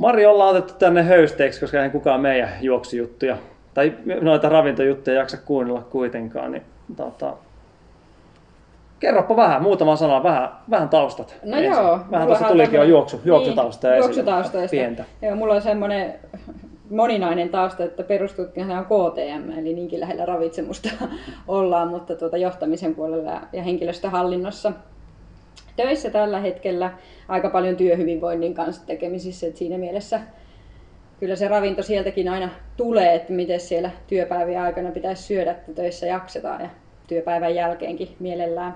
Mari 0.01 0.25
ollaan 0.25 0.49
otettu 0.49 0.73
tänne 0.79 1.03
höysteeksi, 1.03 1.59
koska 1.59 1.83
ei 1.83 1.89
kukaan 1.89 2.21
meidän 2.21 2.49
juoksujuttuja 2.61 3.37
tai 3.73 3.93
noita 4.21 4.49
ravintojuttuja 4.49 5.15
jaksa 5.15 5.37
kuunnella 5.37 5.81
kuitenkaan. 5.81 6.51
Niin, 6.51 6.63
tota, 6.95 7.33
Kerropa 8.99 9.35
vähän, 9.35 9.61
muutama 9.61 9.95
sana, 9.95 10.23
vähän, 10.23 10.49
vähän 10.69 10.89
taustat. 10.89 11.35
No 11.43 11.57
ensin. 11.57 11.71
joo. 11.71 11.99
Vähän 12.11 12.27
tuossa 12.27 12.47
tulikin 12.47 12.77
jo 12.77 12.83
juoksu, 12.83 13.21
juoksutausta 13.25 13.89
niin, 13.89 13.97
juoksutausta 13.97 14.57
pientä. 14.71 15.03
Joo, 15.21 15.35
mulla 15.35 15.53
on 15.53 15.61
semmoinen 15.61 16.13
moninainen 16.89 17.49
tausta, 17.49 17.83
että 17.83 18.03
perustutkinhan 18.03 18.77
on 18.77 18.85
KTM, 18.85 19.59
eli 19.59 19.73
niinkin 19.73 19.99
lähellä 19.99 20.25
ravitsemusta 20.25 20.89
ollaan, 21.47 21.87
mutta 21.87 22.15
tuota 22.15 22.37
johtamisen 22.37 22.95
puolella 22.95 23.41
ja 23.53 23.63
henkilöstöhallinnossa 23.63 24.71
töissä 25.75 26.09
tällä 26.09 26.39
hetkellä 26.39 26.91
aika 27.27 27.49
paljon 27.49 27.75
työhyvinvoinnin 27.75 28.53
kanssa 28.53 28.85
tekemisissä, 28.85 29.47
että 29.47 29.59
siinä 29.59 29.77
mielessä 29.77 30.19
kyllä 31.19 31.35
se 31.35 31.47
ravinto 31.47 31.83
sieltäkin 31.83 32.29
aina 32.29 32.49
tulee, 32.77 33.15
että 33.15 33.33
miten 33.33 33.59
siellä 33.59 33.91
työpäivien 34.07 34.61
aikana 34.61 34.91
pitäisi 34.91 35.23
syödä, 35.23 35.51
että 35.51 35.73
töissä 35.73 36.05
jaksetaan 36.07 36.61
ja 36.61 36.69
työpäivän 37.07 37.55
jälkeenkin 37.55 38.15
mielellään. 38.19 38.75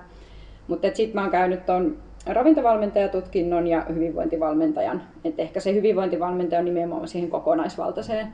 Mutta 0.68 0.88
sitten 0.94 1.14
mä 1.14 1.22
oon 1.22 1.30
käynyt 1.30 1.66
tuon 1.66 1.96
ravintovalmentajatutkinnon 2.26 3.66
ja 3.66 3.86
hyvinvointivalmentajan. 3.94 5.02
Et 5.24 5.40
ehkä 5.40 5.60
se 5.60 5.74
hyvinvointivalmentaja 5.74 6.58
on 6.58 6.64
nimenomaan 6.64 7.08
siihen 7.08 7.30
kokonaisvaltaiseen 7.30 8.26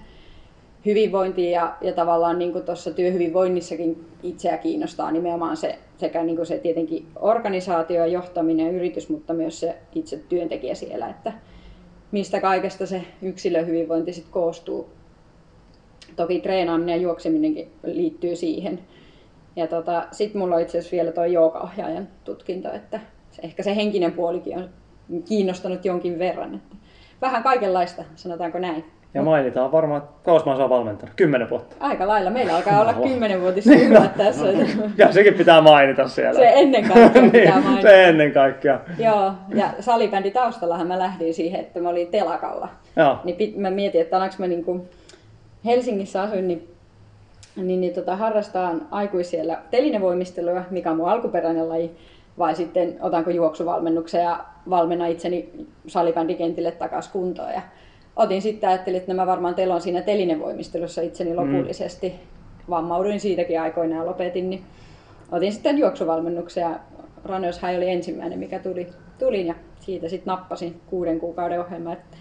hyvinvointiin 0.87 1.51
ja, 1.51 1.77
ja 1.81 1.93
tavallaan 1.93 2.39
niin 2.39 2.63
tuossa 2.63 2.91
työhyvinvoinnissakin 2.91 4.07
itseä 4.23 4.59
kiinnostaa 4.59 5.11
nimenomaan 5.11 5.57
se 5.57 5.79
sekä 5.97 6.23
niin 6.23 6.47
se 6.47 6.59
tietenkin 6.59 7.07
organisaatio, 7.17 8.05
johtaminen 8.05 8.67
ja 8.67 8.73
yritys, 8.73 9.09
mutta 9.09 9.35
myös 9.35 9.61
se 9.61 9.77
itse 9.95 10.17
työntekijä 10.29 10.75
siellä, 10.75 11.09
että 11.09 11.33
mistä 12.13 12.41
kaikesta 12.41 12.87
se 12.87 13.03
yksilön 13.23 13.67
hyvinvointi 13.67 14.13
sitten 14.13 14.33
koostuu. 14.33 14.91
Toki 16.17 16.41
treenaaminen 16.41 16.97
ja 16.97 17.03
juokseminenkin 17.03 17.73
liittyy 17.85 18.37
siihen. 18.37 18.81
Ja 19.57 19.67
tota, 19.67 20.07
sitten 20.11 20.41
mulla 20.41 20.55
on 20.55 20.63
itse 20.63 20.79
asiassa 20.79 20.97
vielä 20.97 21.13
tuo 21.13 21.25
joogaohjaajan 21.25 22.09
tutkinto, 22.25 22.73
että 22.73 23.01
ehkä 23.43 23.63
se 23.63 23.77
henkinen 23.77 24.13
puolikin 24.13 24.59
on 24.59 24.69
kiinnostanut 25.25 25.85
jonkin 25.85 26.19
verran. 26.19 26.55
Että 26.55 26.77
vähän 27.21 27.43
kaikenlaista, 27.43 28.05
sanotaanko 28.15 28.59
näin. 28.59 28.85
Ja 29.15 29.23
mainitaan 29.23 29.73
varmaan, 29.73 30.03
mä 30.47 30.57
saan 30.57 30.71
valmentanut. 30.71 31.15
Kymmenen 31.17 31.51
vuotta. 31.51 31.77
Aika 31.81 32.09
lailla. 32.09 32.31
Meillä 32.31 32.57
alkaa 32.57 32.75
olla 32.75 32.85
Mahtavaa. 32.85 33.09
kymmenenvuotisjuhlat 33.09 34.17
tässä. 34.17 34.45
Ja 34.99 35.13
sekin 35.13 35.35
pitää 35.35 35.61
mainita 35.61 36.09
siellä. 36.09 36.41
Se 36.41 36.53
ennen 36.55 36.89
kaikkea 36.89 37.23
pitää 37.31 37.55
niin, 37.55 37.65
mainita. 37.65 37.83
se 37.83 38.09
ennen 38.09 38.33
kaikkea. 38.33 38.81
Joo, 38.99 39.33
ja 39.55 39.71
salibändi 39.81 40.31
taustallahan 40.31 40.87
mä 40.87 40.99
lähdin 40.99 41.35
siihen, 41.35 41.61
että 41.61 41.81
mä 41.81 41.89
olin 41.89 42.09
telakalla. 42.09 42.69
Joo. 42.97 43.19
Niin 43.25 43.37
pit, 43.37 43.57
mä 43.57 43.71
mietin, 43.71 44.01
että 44.01 44.17
alanko 44.17 44.35
mä 44.39 44.47
niinku 44.47 44.87
Helsingissä 45.65 46.23
asuin, 46.23 46.49
niin, 46.49 46.69
niin, 47.57 47.81
niin 47.81 47.95
tota, 47.95 48.17
harrastaan 48.17 48.87
aikuisiellä 48.91 49.59
telinevoimistelua, 49.71 50.63
mikä 50.71 50.91
on 50.91 50.97
mun 50.97 51.09
alkuperäinen 51.09 51.69
laji, 51.69 51.91
vai 52.39 52.55
sitten 52.55 52.97
otanko 53.01 53.31
juoksuvalmennuksen 53.31 54.23
ja 54.23 54.45
valmennan 54.71 55.11
itseni 55.11 55.51
salibändikentille 55.87 56.71
takaisin 56.71 57.13
kuntoon. 57.13 57.51
Ja 57.53 57.63
otin 58.17 58.43
sitten 58.43 58.69
ajattelin, 58.71 59.01
että 59.01 59.15
mä 59.15 59.27
varmaan 59.27 59.55
telon 59.55 59.81
siinä 59.81 60.03
telinevoimistelussa 60.03 61.03
itseni 61.03 61.35
lopullisesti. 61.35 62.09
Mm. 62.09 62.15
Vammauduin 62.71 63.21
siitäkin 63.21 63.61
aikoinaan 63.61 64.01
ja 64.01 64.07
lopetin, 64.11 64.51
niin 64.51 64.63
otin 65.33 65.53
sitten 65.53 65.79
juoksuvalmennuksen 65.79 66.61
ja 66.63 66.71
High 67.69 67.77
oli 67.77 67.89
ensimmäinen, 67.91 68.39
mikä 68.39 68.59
tuli, 68.59 68.87
tulin 69.19 69.47
ja 69.47 69.55
siitä 69.81 70.09
sitten 70.09 70.33
nappasin 70.33 70.81
kuuden 70.87 71.21
kuukauden 71.21 71.61
ohjelma. 71.61 71.93
Että 71.93 72.17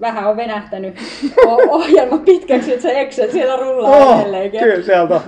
vähän 0.00 0.28
on 0.30 0.36
venähtänyt 0.36 0.94
ohjelma 1.68 2.18
pitkäksi, 2.18 2.70
että 2.72 2.82
se 2.82 3.00
Excel 3.00 3.30
siellä 3.30 3.56
rullaa 3.56 3.90
Oh, 3.90 4.20
edelleenkin. 4.20 4.60
kyllä 4.60 4.82
sieltä, 4.82 5.20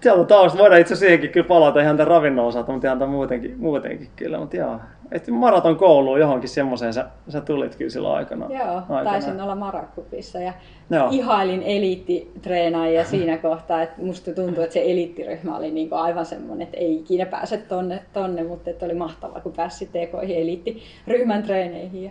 sieltä 0.00 0.24
taas 0.24 0.58
voidaan 0.58 0.80
itse 0.80 0.94
asiassa 0.94 1.06
siihenkin 1.06 1.30
kyllä 1.30 1.48
palata 1.48 1.80
ihan 1.80 1.96
tämän 1.96 2.08
ravinnon 2.08 2.46
osalta, 2.46 2.72
mutta 2.72 2.86
ihan 2.88 2.98
tämän 2.98 3.14
muutenkin, 3.14 3.54
muutenkin 3.58 4.08
kyllä. 4.16 4.38
Mutta 4.38 4.56
joo, 4.56 4.80
että 5.12 5.32
maraton 5.32 5.76
kouluun 5.76 6.20
johonkin 6.20 6.48
semmoiseen 6.48 6.94
sä, 6.94 7.06
sä 7.28 7.40
tulit 7.40 7.76
kyllä 7.76 7.90
silloin 7.90 8.16
aikana. 8.16 8.46
Joo, 8.50 8.74
aikanaan. 8.74 9.06
taisin 9.06 9.40
olla 9.40 9.54
Marakupissa 9.54 10.38
ja 10.38 10.52
Joo. 10.90 11.08
ihailin 11.10 11.62
eliittitreenaajia 11.62 13.04
siinä 13.04 13.38
kohtaa, 13.38 13.82
että 13.82 14.02
musta 14.02 14.34
tuntui, 14.34 14.64
että 14.64 14.74
se 14.74 14.82
eliittiryhmä 14.82 15.56
oli 15.56 15.70
niinku 15.70 15.94
aivan 15.94 16.26
semmoinen, 16.26 16.66
että 16.66 16.76
ei 16.76 16.94
ikinä 16.94 17.26
pääse 17.26 17.56
tonne, 17.56 18.02
tonne 18.12 18.42
mutta 18.42 18.70
että 18.70 18.86
oli 18.86 18.94
mahtavaa, 18.94 19.40
kun 19.40 19.52
pääsi 19.52 19.86
tekoihin 19.86 20.36
eliittiryhmän 20.36 21.42
treeneihin. 21.42 22.04
Ja, 22.04 22.10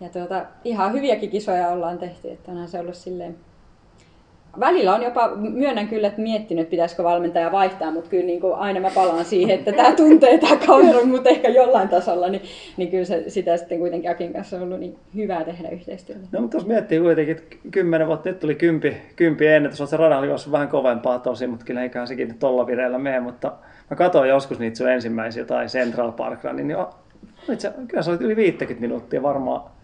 ja 0.00 0.08
tuota, 0.08 0.44
ihan 0.64 0.92
hyviäkin 0.92 1.30
kisoja 1.30 1.68
ollaan 1.68 1.98
tehty, 1.98 2.30
että 2.30 2.50
onhan 2.52 2.68
se 2.68 2.80
ollut 2.80 2.94
silleen 2.94 3.36
Välillä 4.60 4.94
on 4.94 5.02
jopa, 5.02 5.30
myönnän 5.36 5.88
kyllä, 5.88 6.08
että 6.08 6.20
miettinyt, 6.20 6.62
että 6.62 6.70
pitäisikö 6.70 7.04
valmentaja 7.04 7.52
vaihtaa, 7.52 7.90
mutta 7.90 8.10
kyllä 8.10 8.24
niin 8.24 8.40
kuin 8.40 8.54
aina 8.54 8.80
mä 8.80 8.90
palaan 8.94 9.24
siihen, 9.24 9.58
että 9.58 9.72
tämä 9.72 9.92
tuntee 9.92 10.38
tämä 10.38 10.56
kaveri, 10.66 11.04
mutta 11.04 11.28
ehkä 11.30 11.48
jollain 11.48 11.88
tasolla, 11.88 12.28
niin, 12.28 12.42
niin 12.76 12.90
kyllä 12.90 13.04
se, 13.04 13.24
sitä 13.28 13.56
sitten 13.56 13.78
kuitenkin 13.78 14.10
Akin 14.10 14.32
kanssa 14.32 14.56
on 14.56 14.62
ollut 14.62 14.80
niin 14.80 14.96
hyvää 15.14 15.44
tehdä 15.44 15.68
yhteistyötä. 15.68 16.20
No 16.32 16.40
mutta 16.40 16.56
jos 16.56 16.66
miettii 16.66 17.00
kuitenkin, 17.00 17.36
että 17.36 17.56
kymmenen 17.70 18.06
vuotta, 18.06 18.28
nyt 18.28 18.40
tuli 18.40 18.54
kympi, 18.54 18.96
kympi 19.16 19.46
ennätys, 19.46 19.80
on 19.80 19.86
se 19.86 19.96
radalla 19.96 20.52
vähän 20.52 20.68
kovempaa 20.68 21.18
tosi, 21.18 21.46
mutta 21.46 21.64
kyllä 21.64 21.82
eiköhän 21.82 22.08
sekin 22.08 22.28
nyt 22.28 22.38
tolla 22.38 22.66
vireellä 22.66 22.98
mene, 22.98 23.20
mutta 23.20 23.52
mä 23.90 23.96
katsoin 23.96 24.28
joskus 24.28 24.58
niitä 24.58 24.76
sun 24.76 24.90
ensimmäisiä 24.90 25.44
tai 25.44 25.66
Central 25.66 26.12
Park 26.12 26.40
niin 26.52 26.76
itse, 27.52 27.72
kyllä 27.88 28.02
se 28.02 28.10
oli 28.10 28.18
yli 28.20 28.36
50 28.36 28.80
minuuttia 28.80 29.22
varmaan, 29.22 29.77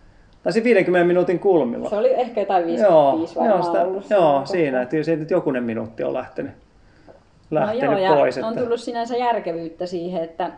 tai 0.45 0.53
siinä 0.53 0.65
50 0.65 1.07
minuutin 1.07 1.39
kulmilla. 1.39 1.89
Se 1.91 1.97
oli 1.97 2.15
ehkä 2.15 2.41
jotain 2.41 2.67
55 2.67 3.39
joo, 3.39 3.49
joo, 3.49 3.63
sitä, 3.63 3.83
ollut. 3.83 4.11
joo 4.11 4.43
siinä, 4.45 4.83
että 4.83 5.03
siitä 5.03 5.21
nyt 5.21 5.31
jokunen 5.31 5.65
minuutti 5.65 6.05
on 6.05 6.15
lähtenyt, 6.15 6.53
No 7.51 7.61
lähtenyt 7.61 8.03
joo, 8.03 8.17
pois. 8.17 8.37
ja 8.37 8.47
on 8.47 8.57
tullut 8.57 8.81
sinänsä 8.81 9.17
järkevyyttä 9.17 9.87
siihen, 9.87 10.25
että 10.25 10.51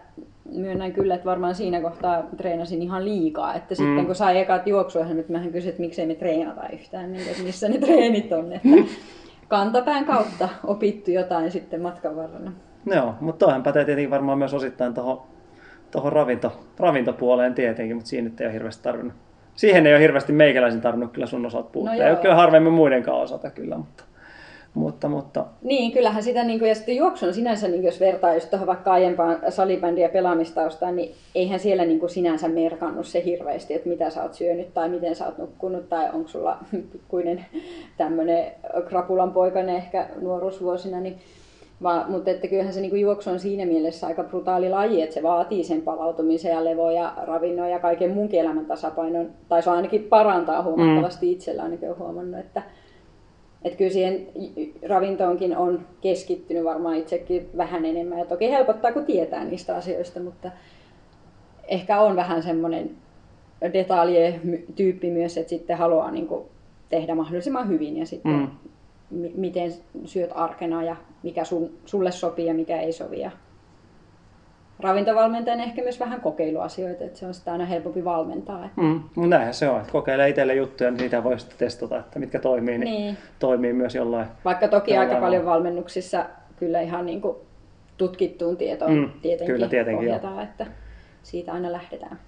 myönnän 0.55 0.93
kyllä, 0.93 1.15
että 1.15 1.25
varmaan 1.25 1.55
siinä 1.55 1.81
kohtaa 1.81 2.23
treenasin 2.37 2.83
ihan 2.83 3.05
liikaa. 3.05 3.55
Että 3.55 3.75
sitten 3.75 3.97
Mm. 3.99 4.07
kun 4.07 4.15
sai 4.15 4.39
ekat 4.39 4.67
juoksuohjelmat, 4.67 5.29
mähän 5.29 5.53
kysyin, 5.53 5.71
että 5.71 5.81
miksei 5.83 6.07
me 6.07 6.15
treenata 6.15 6.69
yhtään, 6.73 7.13
niin 7.13 7.29
että 7.31 7.43
missä 7.43 7.69
ne 7.69 7.79
treenit 7.79 8.33
on. 8.33 8.53
Että 8.53 8.69
kantapään 9.49 10.05
kautta 10.05 10.49
opittu 10.65 11.11
jotain 11.11 11.51
sitten 11.51 11.83
matkan 11.83 12.17
varrella. 12.17 12.51
Joo, 12.87 13.15
mutta 13.21 13.45
toihan 13.47 13.63
pätee 13.63 13.85
tietenkin 13.85 14.11
varmaan 14.11 14.39
myös 14.39 14.55
osittain 14.55 14.95
tuohon 14.95 16.13
ravinto, 16.13 16.53
ravintopuoleen 16.79 17.55
tietenkin, 17.55 17.97
mutta 17.97 18.09
siinä 18.09 18.29
nyt 18.29 18.41
ei 18.41 18.47
ole 18.47 18.55
hirveästi 18.55 18.83
tarvinnut. 18.83 19.17
Siihen 19.57 19.87
ei 19.87 19.93
ole 19.93 20.03
hirveästi 20.03 20.33
meikäläisen 20.33 20.81
tarvinnut 20.81 21.13
kyllä 21.13 21.27
sun 21.27 21.47
osalta 21.47 21.71
puuttua. 21.73 21.95
No 21.95 22.03
ei 22.03 22.11
ole 22.11 22.19
kyllä 22.19 22.35
harvemmin 22.35 22.73
muidenkaan 22.73 23.21
osalta 23.21 23.51
kyllä, 23.51 23.77
mutta, 23.77 24.05
mutta, 24.75 25.09
mutta 25.09 25.45
Niin, 25.63 25.93
kyllähän 25.93 26.23
sitä, 26.23 26.45
niin 26.45 26.59
kuin, 26.59 26.69
ja 26.69 26.75
sitten 26.75 26.97
juoksun 26.97 27.35
sinänsä, 27.35 27.69
niin 27.69 27.85
jos 27.85 28.01
vertaa 28.01 28.35
just 28.35 28.51
tuohon 28.51 28.67
vaikka 28.67 28.93
aiempaan 28.93 29.39
salibändiä 29.49 30.07
ja 30.07 30.13
pelaamistaustaan, 30.13 30.97
niin 30.97 31.15
eihän 31.35 31.61
siellä 31.61 31.85
niin 31.85 32.01
kuin 32.01 32.11
sinänsä 32.11 32.49
merkannut 32.49 33.07
se 33.07 33.25
hirveästi, 33.25 33.75
että 33.75 33.89
mitä 33.89 34.11
sä 34.11 34.23
oot 34.23 34.35
syönyt 34.35 34.75
tai 34.75 34.89
miten 34.89 35.17
sä 35.17 35.27
oot 35.27 35.39
nukkunut 35.39 35.89
tai 35.89 36.11
onko 36.13 36.29
sulla 36.29 36.59
pikkuinen 36.93 37.47
tämmöinen 37.97 38.45
krapulan 38.89 39.33
poikainen 39.33 39.77
ehkä 39.77 40.07
nuoruusvuosina, 40.21 41.01
niin 41.01 41.19
vaan, 41.83 42.11
mutta 42.11 42.31
että 42.31 42.49
kyllähän 42.49 42.73
se 42.73 42.81
niin 42.81 43.01
juoksu 43.01 43.31
on 43.31 43.41
siinä 43.41 43.67
mielessä 43.67 44.07
aika 44.07 44.25
brutaali 44.25 44.71
laji, 44.71 45.03
että 45.03 45.15
se 45.15 45.23
vaatii 45.23 45.65
sen 45.65 45.83
palautumisen 45.83 46.53
ja 46.53 46.65
levo 46.65 46.91
ja 46.91 47.13
ravinnon 47.23 47.71
ja 47.71 47.79
kaiken 47.79 48.11
muunkin 48.11 48.41
elämän 48.41 48.67
tasapainon, 48.67 49.31
tai 49.49 49.63
se 49.63 49.71
ainakin 49.71 50.03
parantaa 50.03 50.63
huomattavasti 50.63 51.33
itsellä 51.33 51.63
ainakin 51.63 51.89
olen 51.89 51.99
huomannut, 51.99 52.41
että, 52.41 52.63
että 53.65 53.79
kyllä 53.79 53.91
siihen 53.91 54.27
ravintoonkin 54.89 55.57
on 55.57 55.81
keskittynyt 56.01 56.65
varmaan 56.65 56.97
itsekin 56.97 57.49
vähän 57.57 57.85
enemmän. 57.85 58.19
Ja 58.19 58.25
toki 58.25 58.51
helpottaa, 58.51 58.93
kun 58.93 59.05
tietää 59.05 59.45
niistä 59.45 59.77
asioista, 59.77 60.21
mutta 60.21 60.51
ehkä 61.69 62.01
on 62.01 62.17
vähän 62.17 62.43
semmoinen 62.43 62.91
detaljie-tyyppi 63.73 65.11
myös, 65.11 65.37
että 65.37 65.51
sitten 65.51 65.79
haluaa 65.79 66.11
niin 66.11 66.27
kuin 66.27 66.45
tehdä 66.89 67.15
mahdollisimman 67.15 67.69
hyvin 67.69 67.97
ja 67.97 68.07
sitten 68.07 68.33
Mm. 68.33 68.49
Miten 69.11 69.73
syöt 70.05 70.31
arkena 70.35 70.83
ja 70.83 70.97
mikä 71.23 71.45
sun, 71.45 71.71
sulle 71.85 72.11
sopii 72.13 72.47
ja 72.47 72.55
mikä 72.55 72.81
ei 72.81 72.93
sovi. 72.93 73.21
Ja 73.21 73.31
ravintovalmentajan 74.81 75.61
ehkä 75.61 75.83
myös 75.83 76.01
vähän 76.01 76.21
kokeiluasioita, 76.21 77.05
että 77.05 77.19
se 77.19 77.27
on 77.27 77.35
sitä 77.35 77.53
aina 77.53 77.65
helpompi 77.65 78.05
valmentaa. 78.05 78.65
Että 78.65 78.81
mm, 78.81 79.01
mutta 79.15 79.29
näinhän 79.31 79.55
se 79.55 79.69
on, 79.69 79.81
että 79.81 79.93
kokeilee 79.93 80.29
itselle 80.29 80.55
juttuja, 80.55 80.91
niin 80.91 80.99
niitä 81.01 81.25
voi 81.25 81.39
sitten 81.41 81.59
testata, 81.59 81.99
että 81.99 82.19
mitkä 82.19 82.39
toimii, 82.39 82.79
niin, 82.79 82.91
Niin. 82.91 83.17
toimii 83.39 83.73
myös 83.73 83.95
jollain. 83.95 84.27
Vaikka 84.45 84.69
toki 84.69 84.91
Jollain 84.91 85.09
aika 85.11 85.21
paljon 85.21 85.45
valmennuksissa 85.45 86.27
kyllä 86.57 86.81
ihan 86.81 87.07
niin 87.07 87.21
kuin 87.21 87.37
tutkittuun 87.97 88.57
tietoon 88.57 88.93
Mm, 88.97 89.11
tietenkin, 89.23 89.55
kyllä, 89.55 89.69
tietenkin, 89.69 90.09
joo. 90.09 90.19
pohjataan, 90.19 90.45
että 90.45 90.67
siitä 91.23 91.53
aina 91.53 91.73
lähdetään. 91.73 92.19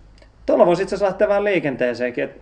Tuolla 0.47 0.67
voisi 0.67 0.83
itse 0.83 0.95
asiassa 0.95 1.07
lähteä 1.11 1.29
vähän 1.29 1.45
liikenteeseenkin, 1.45 2.25
että 2.25 2.41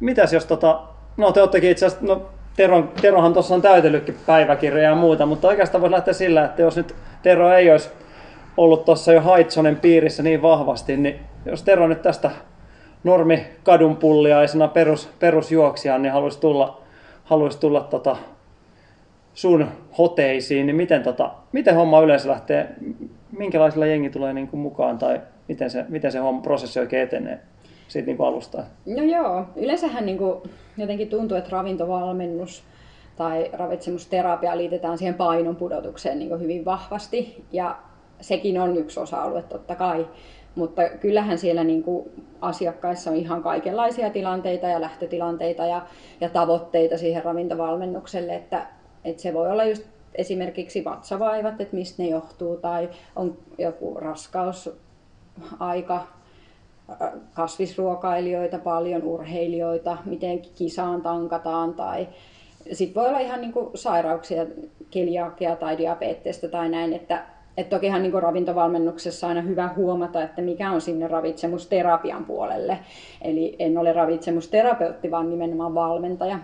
mitäs 0.00 0.32
jos 0.32 0.46
tota, 0.46 0.82
no 1.16 1.32
te 1.32 1.40
oottekin 1.40 1.70
itse 1.70 1.86
asiassa, 1.86 2.06
no 2.06 2.26
Teron, 2.56 2.92
Terohan 3.02 3.32
tuossa 3.32 3.54
on 3.54 3.62
täytellytkin 3.62 4.16
päiväkirjoja 4.26 4.88
ja 4.88 4.94
muuta, 4.94 5.26
mutta 5.26 5.48
oikeastaan 5.48 5.80
voisi 5.82 5.94
lähteä 5.94 6.14
sillä, 6.14 6.44
että 6.44 6.62
jos 6.62 6.76
nyt 6.76 6.94
Tero 7.22 7.52
ei 7.52 7.70
olisi 7.70 7.90
ollut 8.56 8.84
tuossa 8.84 9.12
jo 9.12 9.20
Haitsonen 9.20 9.76
piirissä 9.76 10.22
niin 10.22 10.42
vahvasti, 10.42 10.96
niin 10.96 11.20
jos 11.46 11.62
Tero 11.62 11.88
nyt 11.88 12.02
tästä 12.02 12.30
normi 13.04 13.46
kadunpulliaisena 13.62 14.68
perus, 14.68 15.08
perusjuoksijana, 15.18 15.98
niin 15.98 16.12
haluaisi 16.12 16.40
tulla, 16.40 16.80
haluaisi 17.24 17.60
tulla 17.60 17.80
tota 17.80 18.16
sun 19.34 19.68
hoteisiin, 19.98 20.66
niin 20.66 20.76
miten, 20.76 21.02
tota, 21.02 21.30
miten 21.52 21.74
homma 21.74 22.00
yleensä 22.00 22.28
lähtee, 22.28 22.68
minkälaisilla 23.38 23.86
jengi 23.86 24.10
tulee 24.10 24.32
niin 24.32 24.48
kuin 24.48 24.60
mukaan 24.60 24.98
tai 24.98 25.20
miten 25.48 25.70
se, 25.70 25.84
miten 25.88 26.12
se 26.12 26.18
homma, 26.18 26.40
prosessi 26.40 26.80
oikein 26.80 27.02
etenee 27.02 27.40
siitä 27.88 28.06
niin 28.06 28.20
alusta? 28.20 28.64
No 28.86 29.02
joo, 29.02 29.44
yleensähän 29.56 30.06
niin 30.06 30.18
kuin 30.18 30.42
jotenkin 30.76 31.08
tuntuu, 31.08 31.36
että 31.36 31.50
ravintovalmennus 31.50 32.64
tai 33.16 33.50
ravitsemusterapia 33.52 34.56
liitetään 34.56 34.98
siihen 34.98 35.14
painon 35.14 35.56
pudotukseen 35.56 36.18
niin 36.18 36.40
hyvin 36.40 36.64
vahvasti. 36.64 37.44
Ja 37.52 37.78
sekin 38.20 38.60
on 38.60 38.76
yksi 38.76 39.00
osa-alue 39.00 39.42
totta 39.42 39.74
kai. 39.74 40.06
Mutta 40.54 40.88
kyllähän 40.88 41.38
siellä 41.38 41.64
niin 41.64 41.82
kuin 41.82 42.10
asiakkaissa 42.40 43.10
on 43.10 43.16
ihan 43.16 43.42
kaikenlaisia 43.42 44.10
tilanteita 44.10 44.66
ja 44.66 44.80
lähtötilanteita 44.80 45.66
ja, 45.66 45.86
ja 46.20 46.28
tavoitteita 46.28 46.98
siihen 46.98 47.24
ravintovalmennukselle, 47.24 48.34
että, 48.34 48.66
että 49.04 49.22
se 49.22 49.34
voi 49.34 49.50
olla 49.50 49.64
just 49.64 49.84
esimerkiksi 50.14 50.84
vatsavaivat, 50.84 51.60
että 51.60 51.76
mistä 51.76 52.02
ne 52.02 52.08
johtuu, 52.08 52.56
tai 52.56 52.88
on 53.16 53.38
joku 53.58 53.94
raskausaika, 53.94 56.06
kasvisruokailijoita 57.34 58.58
paljon, 58.58 59.02
urheilijoita, 59.02 59.96
miten 60.04 60.40
kisaan 60.40 61.02
tankataan 61.02 61.74
tai 61.74 62.08
sitten 62.72 63.02
voi 63.02 63.08
olla 63.08 63.18
ihan 63.18 63.40
niinku 63.40 63.70
sairauksia, 63.74 64.46
keliakia 64.90 65.56
tai 65.56 65.78
diabeettista 65.78 66.48
tai 66.48 66.68
näin, 66.68 66.92
että 66.92 67.24
et 67.56 67.68
tokihan 67.68 68.02
niinku 68.02 68.20
ravintovalmennuksessa 68.20 69.26
on 69.26 69.28
aina 69.36 69.48
hyvä 69.48 69.70
huomata, 69.76 70.22
että 70.22 70.42
mikä 70.42 70.70
on 70.70 70.80
sinne 70.80 71.08
ravitsemusterapian 71.08 72.24
puolelle. 72.24 72.78
Eli 73.22 73.56
en 73.58 73.78
ole 73.78 73.92
ravitsemusterapeutti, 73.92 75.10
vaan 75.10 75.30
nimenomaan 75.30 75.74
valmentaja. 75.74 76.38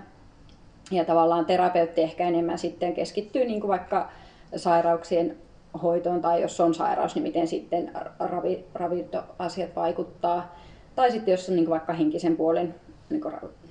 Ja 0.91 1.05
tavallaan 1.05 1.47
terapeutti 1.47 2.03
ehkä 2.03 2.29
enemmän 2.29 2.59
sitten 2.59 2.95
keskittyy 2.95 3.45
niinku 3.45 3.69
vaikka 3.69 4.09
sairauksien 4.57 5.37
hoitoon 5.83 6.21
tai 6.21 6.43
jos 6.43 6.61
on 6.61 6.75
sairaus, 6.75 7.15
niin 7.15 7.23
miten 7.23 7.47
sitten 7.47 7.93
ravi, 8.19 8.65
ravintoasiat 8.75 9.77
vaikuttaa. 9.77 10.55
Tai 10.95 11.11
sitten 11.11 11.33
jos 11.33 11.49
on 11.49 11.57
niin 11.57 11.71
vaikka 11.71 11.93
henkisen 11.93 12.37
puolen 12.37 12.75
niin 13.11 13.23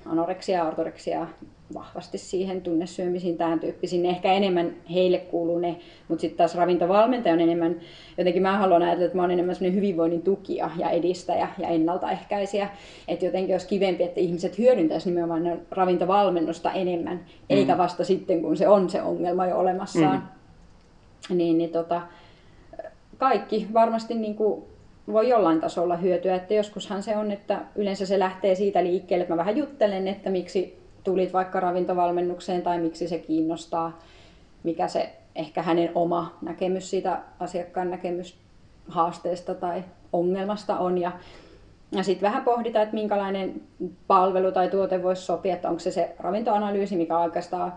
anoreksia, 0.06 0.64
ortoreksia, 0.64 1.26
vahvasti 1.74 2.18
siihen 2.18 2.62
tunnesyömisiin, 2.62 3.36
tämän 3.36 3.60
tyyppisiin. 3.60 4.02
Ne 4.02 4.08
ehkä 4.08 4.32
enemmän 4.32 4.72
heille 4.94 5.18
kuuluu 5.18 5.58
ne, 5.58 5.76
mutta 6.08 6.20
sitten 6.20 6.38
taas 6.38 6.54
ravintovalmentaja 6.54 7.34
on 7.34 7.40
enemmän, 7.40 7.76
jotenkin 8.18 8.42
mä 8.42 8.58
haluan 8.58 8.82
ajatella, 8.82 9.04
että 9.04 9.16
mä 9.16 9.22
oon 9.22 9.30
enemmän 9.30 9.54
sellainen 9.54 9.76
hyvinvoinnin 9.76 10.22
tukija 10.22 10.70
ja 10.76 10.90
edistäjä 10.90 11.48
ja 11.58 11.68
ennaltaehkäisijä. 11.68 12.68
Että 13.08 13.24
jotenkin 13.24 13.54
olisi 13.54 13.68
kivempi, 13.68 14.04
että 14.04 14.20
ihmiset 14.20 14.58
hyödyntäisivät 14.58 15.14
nimenomaan 15.14 15.60
ravintovalmennusta 15.70 16.72
enemmän, 16.72 17.16
mm. 17.16 17.24
eikä 17.50 17.78
vasta 17.78 18.04
sitten, 18.04 18.42
kun 18.42 18.56
se 18.56 18.68
on 18.68 18.90
se 18.90 19.02
ongelma 19.02 19.46
jo 19.46 19.58
olemassaan. 19.58 20.16
Mm. 20.16 20.41
Niin, 21.28 21.58
niin 21.58 21.70
tota, 21.70 22.02
kaikki 23.18 23.66
varmasti 23.72 24.14
niin 24.14 24.34
kuin 24.34 24.64
voi 25.12 25.28
jollain 25.28 25.60
tasolla 25.60 25.96
hyötyä. 25.96 26.34
Että 26.34 26.54
joskushan 26.54 27.02
se 27.02 27.16
on, 27.16 27.30
että 27.30 27.60
yleensä 27.76 28.06
se 28.06 28.18
lähtee 28.18 28.54
siitä 28.54 28.84
liikkeelle, 28.84 29.22
että 29.22 29.34
mä 29.34 29.38
vähän 29.38 29.56
juttelen, 29.56 30.08
että 30.08 30.30
miksi 30.30 30.82
tulit 31.04 31.32
vaikka 31.32 31.60
ravintovalmennukseen 31.60 32.62
tai 32.62 32.78
miksi 32.78 33.08
se 33.08 33.18
kiinnostaa, 33.18 33.98
mikä 34.62 34.88
se 34.88 35.12
ehkä 35.34 35.62
hänen 35.62 35.90
oma 35.94 36.38
näkemys 36.42 36.90
siitä 36.90 37.18
asiakkaan 37.40 37.90
näkemys 37.90 38.36
haasteesta 38.88 39.54
tai 39.54 39.84
ongelmasta 40.12 40.78
on. 40.78 40.98
Ja, 40.98 41.12
ja 41.92 42.02
sitten 42.02 42.26
vähän 42.26 42.44
pohditaan, 42.44 42.82
että 42.82 42.94
minkälainen 42.94 43.62
palvelu 44.06 44.52
tai 44.52 44.68
tuote 44.68 45.02
voisi 45.02 45.22
sopia, 45.22 45.54
että 45.54 45.68
onko 45.68 45.80
se 45.80 45.90
se 45.90 46.14
ravintoanalyysi, 46.18 46.96
mikä 46.96 47.18
oikeastaan 47.18 47.72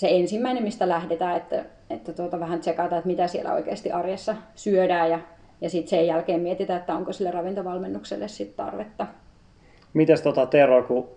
se 0.00 0.08
ensimmäinen, 0.10 0.62
mistä 0.62 0.88
lähdetään, 0.88 1.36
että, 1.36 1.64
että 1.90 2.12
tuota, 2.12 2.40
vähän 2.40 2.60
tsekata, 2.60 2.96
että 2.96 3.06
mitä 3.06 3.26
siellä 3.26 3.52
oikeasti 3.52 3.92
arjessa 3.92 4.34
syödään 4.54 5.10
ja, 5.10 5.18
ja 5.60 5.70
sitten 5.70 5.90
sen 5.90 6.06
jälkeen 6.06 6.40
mietitään, 6.40 6.80
että 6.80 6.94
onko 6.94 7.12
sille 7.12 7.30
ravintovalmennukselle 7.30 8.28
sit 8.28 8.56
tarvetta. 8.56 9.06
Mites 9.94 10.22
tota 10.22 10.46
Tero, 10.46 10.82
kun 10.82 11.08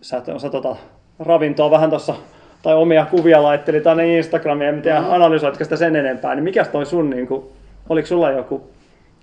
sä, 0.00 0.22
sä 0.38 0.50
tota, 0.50 0.76
ravintoa 1.18 1.70
vähän 1.70 1.90
tuossa 1.90 2.14
tai 2.62 2.74
omia 2.74 3.06
kuvia 3.10 3.42
laitteli 3.42 3.80
tänne 3.80 4.16
Instagramiin, 4.16 4.68
en 4.68 4.82
tiedä, 4.82 5.00
mm. 5.00 5.10
analysoitko 5.10 5.64
sitä 5.64 5.76
sen 5.76 5.96
enempää, 5.96 6.34
niin 6.34 6.44
mikä 6.44 6.64
toi 6.64 6.86
sun, 6.86 7.10
niin 7.10 7.26
kuin, 7.26 7.44
oliko 7.88 8.06
sulla 8.06 8.30
joku 8.30 8.70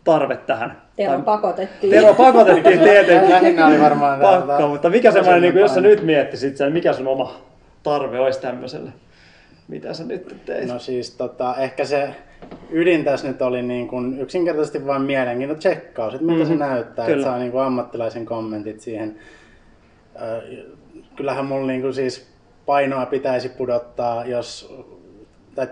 tarve 0.03 0.37
tähän? 0.37 0.81
Tero 0.95 1.13
tai, 1.13 1.21
pakotettiin. 1.21 1.93
Tero 1.93 2.13
pakotettiin 2.13 2.79
tietenkin. 2.79 3.29
Lähinnä 3.29 3.67
oli 3.67 3.81
varmaan 3.81 4.19
Pakko, 4.19 4.67
mutta 4.67 4.89
mikä 4.89 5.11
semmoinen, 5.11 5.41
niin 5.41 5.53
kuin, 5.53 5.61
jos 5.61 5.73
sä 5.73 5.81
nyt 5.81 6.03
miettisit 6.03 6.57
sen, 6.57 6.73
mikä 6.73 6.93
sun 6.93 7.07
oma 7.07 7.50
tarve 7.83 8.19
olisi 8.19 8.41
tämmöiselle? 8.41 8.91
Mitä 9.67 9.93
sä 9.93 10.03
nyt 10.03 10.35
teit? 10.45 10.67
No 10.67 10.79
siis 10.79 11.15
tota, 11.15 11.55
ehkä 11.55 11.85
se 11.85 12.09
ydin 12.69 13.03
tässä 13.03 13.27
nyt 13.27 13.41
oli 13.41 13.61
niin 13.61 13.87
kuin 13.87 14.19
yksinkertaisesti 14.19 14.87
vain 14.87 15.01
mielenkiinto 15.01 15.55
tsekkaus, 15.55 16.13
että 16.13 16.25
miltä 16.25 16.43
mm-hmm. 16.43 16.57
se 16.57 16.59
näyttää, 16.59 17.05
Kyllä. 17.05 17.17
että 17.17 17.29
saa 17.29 17.39
niin 17.39 17.51
kuin 17.51 17.63
ammattilaisen 17.63 18.25
kommentit 18.25 18.81
siihen 18.81 19.19
kyllähän 21.15 21.45
mulla 21.45 21.67
niinku 21.67 21.93
siis 21.93 22.27
painoa 22.65 23.05
pitäisi 23.05 23.49
pudottaa, 23.49 24.25
jos 24.25 24.75
tai 25.55 25.67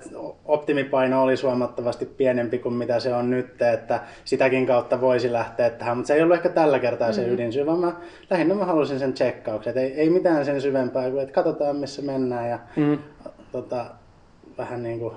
optimipaino 0.45 1.23
olisi 1.23 1.45
huomattavasti 1.45 2.05
pienempi 2.05 2.59
kuin 2.59 2.75
mitä 2.75 2.99
se 2.99 3.13
on 3.13 3.29
nyt, 3.29 3.61
että 3.61 4.01
sitäkin 4.25 4.65
kautta 4.67 5.01
voisi 5.01 5.33
lähteä 5.33 5.69
tähän, 5.69 5.97
mutta 5.97 6.07
se 6.07 6.13
ei 6.13 6.21
ollut 6.21 6.35
ehkä 6.35 6.49
tällä 6.49 6.79
kertaa 6.79 7.11
se 7.11 7.25
mm. 7.25 7.33
ydinsyy, 7.33 7.65
vaan 7.65 7.79
mä, 7.79 7.91
lähinnä 8.29 8.55
mä 8.55 8.65
halusin 8.65 8.99
sen 8.99 9.13
tsekkauksen, 9.13 9.77
ei, 9.77 9.93
ei 9.93 10.09
mitään 10.09 10.45
sen 10.45 10.61
syvempää 10.61 11.09
kuin, 11.09 11.21
että 11.21 11.33
katsotaan 11.33 11.75
missä 11.75 12.01
mennään 12.01 12.49
ja 12.49 12.59
mm. 12.75 12.97
tota, 13.51 13.85
vähän 14.57 14.83
niin 14.83 14.99
kuin, 14.99 15.13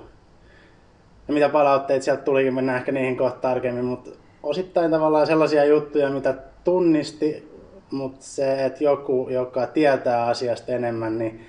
ja 1.28 1.35
mitä 1.35 1.49
palautteita 1.49 2.04
sieltä 2.04 2.23
tulikin, 2.23 2.54
mennään 2.54 2.78
ehkä 2.78 2.92
niihin 2.92 3.16
kohta 3.16 3.40
tarkemmin, 3.40 3.85
mutta 3.85 4.11
osittain 4.42 4.90
tavallaan 4.90 5.26
sellaisia 5.26 5.64
juttuja, 5.64 6.11
mitä 6.11 6.35
tunnisti 6.64 7.52
mutta 7.92 8.19
se, 8.21 8.64
että 8.64 8.85
joku, 8.85 9.28
joka 9.31 9.66
tietää 9.66 10.26
asiasta 10.26 10.73
enemmän, 10.73 11.19
niin 11.19 11.47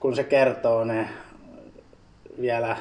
kun 0.00 0.16
se 0.16 0.24
kertoo 0.24 0.84
ne 0.84 1.08
vielä 2.40 2.76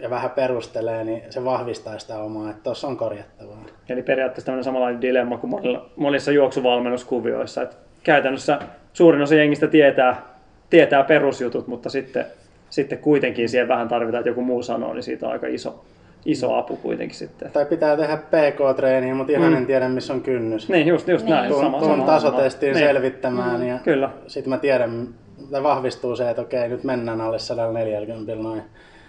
ja 0.00 0.10
vähän 0.10 0.30
perustelee, 0.30 1.04
niin 1.04 1.22
se 1.30 1.44
vahvistaa 1.44 1.98
sitä 1.98 2.18
omaa, 2.18 2.50
että 2.50 2.62
tuossa 2.62 2.88
on 2.88 2.96
korjattavaa. 2.96 3.64
Eli 3.88 4.02
periaatteessa 4.02 4.46
tämmöinen 4.46 4.64
samanlainen 4.64 5.00
dilemma 5.00 5.38
kuin 5.38 5.50
monilla, 5.50 5.90
monissa 5.96 6.32
juoksuvalmennuskuvioissa, 6.32 7.62
että 7.62 7.76
käytännössä 8.02 8.58
suurin 8.92 9.22
osa 9.22 9.34
jengistä 9.34 9.66
tietää, 9.66 10.22
tietää 10.70 11.04
perusjutut, 11.04 11.66
mutta 11.66 11.90
sitten, 11.90 12.26
sitten 12.70 12.98
kuitenkin 12.98 13.48
siihen 13.48 13.68
vähän 13.68 13.88
tarvitaan, 13.88 14.20
että 14.20 14.30
joku 14.30 14.42
muu 14.42 14.62
sanoo, 14.62 14.94
niin 14.94 15.02
siitä 15.02 15.26
on 15.26 15.32
aika 15.32 15.46
iso, 15.46 15.84
iso 16.24 16.54
apu 16.54 16.76
kuitenkin 16.76 17.16
sitten. 17.16 17.50
Tai 17.50 17.66
pitää 17.66 17.96
tehdä 17.96 18.16
PK-treeniä, 18.16 19.14
mutta 19.14 19.32
ihan 19.32 19.52
mm. 19.52 19.56
en 19.56 19.66
tiedä 19.66 19.88
missä 19.88 20.12
on 20.12 20.20
kynnys. 20.20 20.68
Niin, 20.68 20.86
just, 20.86 21.08
just 21.08 21.24
niin. 21.24 21.34
näin. 21.34 21.48
Tuun, 21.48 21.64
sama, 21.64 21.78
tuun 21.78 21.90
sama, 21.90 22.06
tasotestiin 22.06 22.72
niin. 22.74 22.86
selvittämään 22.86 23.60
mm. 23.60 23.66
ja 23.68 23.78
Kyllä. 23.84 24.10
sitten 24.26 24.50
mä 24.50 24.58
tiedän, 24.58 25.08
tai 25.50 25.62
vahvistuu 25.62 26.16
se, 26.16 26.30
että 26.30 26.42
okei, 26.42 26.68
nyt 26.68 26.84
mennään 26.84 27.20
alle 27.20 27.38
140 27.38 28.34
noin 28.34 28.62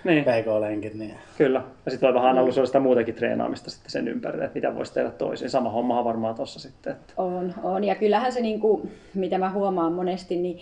niin. 0.04 0.24
PK-lenkit. 0.24 0.94
Niin. 0.94 1.16
Kyllä, 1.38 1.62
ja 1.86 1.92
sitten 1.92 2.08
voi 2.08 2.14
vähän 2.14 2.30
analysoida 2.30 2.66
sitä 2.66 2.80
muutenkin 2.80 3.16
treenaamista 3.16 3.70
sitten 3.70 3.92
sen 3.92 4.08
ympärille, 4.08 4.46
että 4.46 4.56
mitä 4.56 4.76
voisi 4.76 4.94
tehdä 4.94 5.12
toisin. 5.12 5.50
Sama 5.50 5.70
hommahan 5.70 6.06
varmaan 6.06 6.36
tuossa 6.36 6.60
sitten. 6.60 6.94
Että... 6.94 7.14
On, 7.18 7.54
on, 7.64 7.84
ja 7.84 7.96
kyllähän 7.96 8.32
se, 8.32 8.42
niin 8.42 8.60
kuin, 8.60 8.92
mitä 9.14 9.38
mä 9.38 9.50
huomaan 9.50 9.94
monesti, 9.94 10.36
niin 10.36 10.60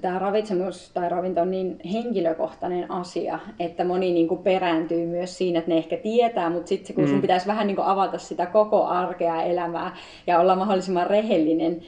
tämä 0.00 0.18
ravitsemus 0.18 0.90
tai 0.94 1.08
ravinto 1.08 1.40
on 1.40 1.50
niin 1.50 1.80
henkilökohtainen 1.92 2.90
asia, 2.90 3.38
että 3.60 3.84
moni 3.84 4.12
niin 4.12 4.28
kuin 4.28 4.42
perääntyy 4.42 5.06
myös 5.06 5.38
siinä, 5.38 5.58
että 5.58 5.70
ne 5.70 5.76
ehkä 5.78 5.96
tietää, 5.96 6.50
mutta 6.50 6.68
sitten 6.68 6.94
kun 6.94 7.04
mm. 7.04 7.10
sun 7.10 7.20
pitäisi 7.20 7.46
vähän 7.46 7.66
niin 7.66 7.76
kuin 7.76 7.88
avata 7.88 8.18
sitä 8.18 8.46
koko 8.46 8.86
arkea 8.86 9.42
elämää 9.42 9.96
ja 10.26 10.40
olla 10.40 10.56
mahdollisimman 10.56 11.06
rehellinen, 11.06 11.82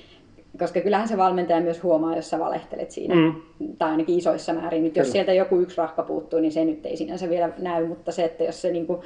koska 0.59 0.81
kyllähän 0.81 1.09
se 1.09 1.17
valmentaja 1.17 1.61
myös 1.61 1.83
huomaa, 1.83 2.17
jos 2.17 2.31
sä 2.31 2.39
valehtelet 2.39 2.91
siinä, 2.91 3.15
mm. 3.15 3.35
tai 3.79 3.91
ainakin 3.91 4.19
isoissa 4.19 4.53
määrin. 4.53 4.85
Nyt 4.85 4.97
jos 4.97 5.05
Kyllä. 5.05 5.13
sieltä 5.13 5.33
joku 5.33 5.59
yksi 5.59 5.77
rahka 5.77 6.03
puuttuu, 6.03 6.41
niin 6.41 6.53
se 6.53 6.65
nyt 6.65 6.87
ei 6.87 6.97
sinänsä 6.97 7.29
vielä 7.29 7.51
näy, 7.59 7.87
mutta 7.87 8.13
se, 8.13 8.25
että 8.25 8.45
jos 8.45 8.63
se 8.63 8.73
niin 8.73 8.87
kuin, 8.87 9.01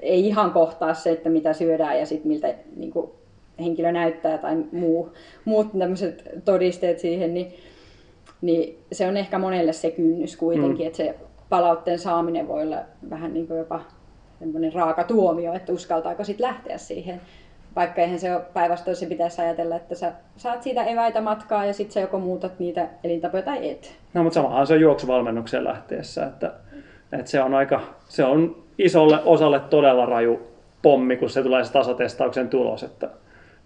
ei 0.00 0.26
ihan 0.26 0.50
kohtaa 0.50 0.94
se, 0.94 1.10
että 1.10 1.28
mitä 1.28 1.52
syödään 1.52 1.98
ja 1.98 2.06
sitten 2.06 2.28
miltä 2.28 2.54
niin 2.76 2.90
kuin, 2.90 3.10
henkilö 3.60 3.92
näyttää 3.92 4.38
tai 4.38 4.56
muu, 4.72 5.12
muut 5.44 5.66
tämmöiset 5.78 6.28
todisteet 6.44 6.98
siihen, 6.98 7.34
niin 7.34 7.52
niin 8.40 8.78
se 8.92 9.06
on 9.06 9.16
ehkä 9.16 9.38
monelle 9.38 9.72
se 9.72 9.90
kynnys 9.90 10.36
kuitenkin, 10.36 10.84
mm. 10.84 10.86
että 10.86 10.96
se 10.96 11.14
palautteen 11.48 11.98
saaminen 11.98 12.48
voi 12.48 12.62
olla 12.62 12.78
vähän 13.10 13.34
niin 13.34 13.46
kuin 13.46 13.58
jopa 13.58 13.80
semmoinen 14.38 14.72
raaka 14.72 15.04
tuomio, 15.04 15.52
että 15.52 15.72
uskaltaako 15.72 16.24
sitten 16.24 16.46
lähteä 16.46 16.78
siihen. 16.78 17.20
Vaikka 17.76 18.00
eihän 18.00 18.18
se 18.18 18.36
ole 18.36 18.44
päinvastoin, 18.54 18.96
se 18.96 19.06
pitäisi 19.06 19.42
ajatella, 19.42 19.76
että 19.76 19.94
sä 19.94 20.12
saat 20.36 20.62
siitä 20.62 20.84
eväitä 20.84 21.20
matkaa 21.20 21.64
ja 21.64 21.72
sitten 21.72 21.92
sä 21.92 22.00
joko 22.00 22.18
muutat 22.18 22.58
niitä 22.58 22.88
elintapoja 23.04 23.42
tai 23.42 23.70
et. 23.70 23.94
No 24.14 24.22
mutta 24.22 24.34
samahan 24.34 24.66
se 24.66 24.74
on 24.74 24.80
juoksuvalmennukseen 24.80 25.64
lähteessä, 25.64 26.26
että, 26.26 26.52
että 27.12 27.30
se 27.30 27.42
on 27.42 27.54
aika, 27.54 27.80
se 28.08 28.24
on 28.24 28.56
isolle 28.78 29.18
osalle 29.24 29.60
todella 29.60 30.06
raju 30.06 30.40
pommi, 30.82 31.16
kun 31.16 31.30
se 31.30 31.42
tulee 31.42 31.64
se 31.64 31.72
tasotestauksen 31.72 32.48
tulos, 32.48 32.82
että 32.82 33.08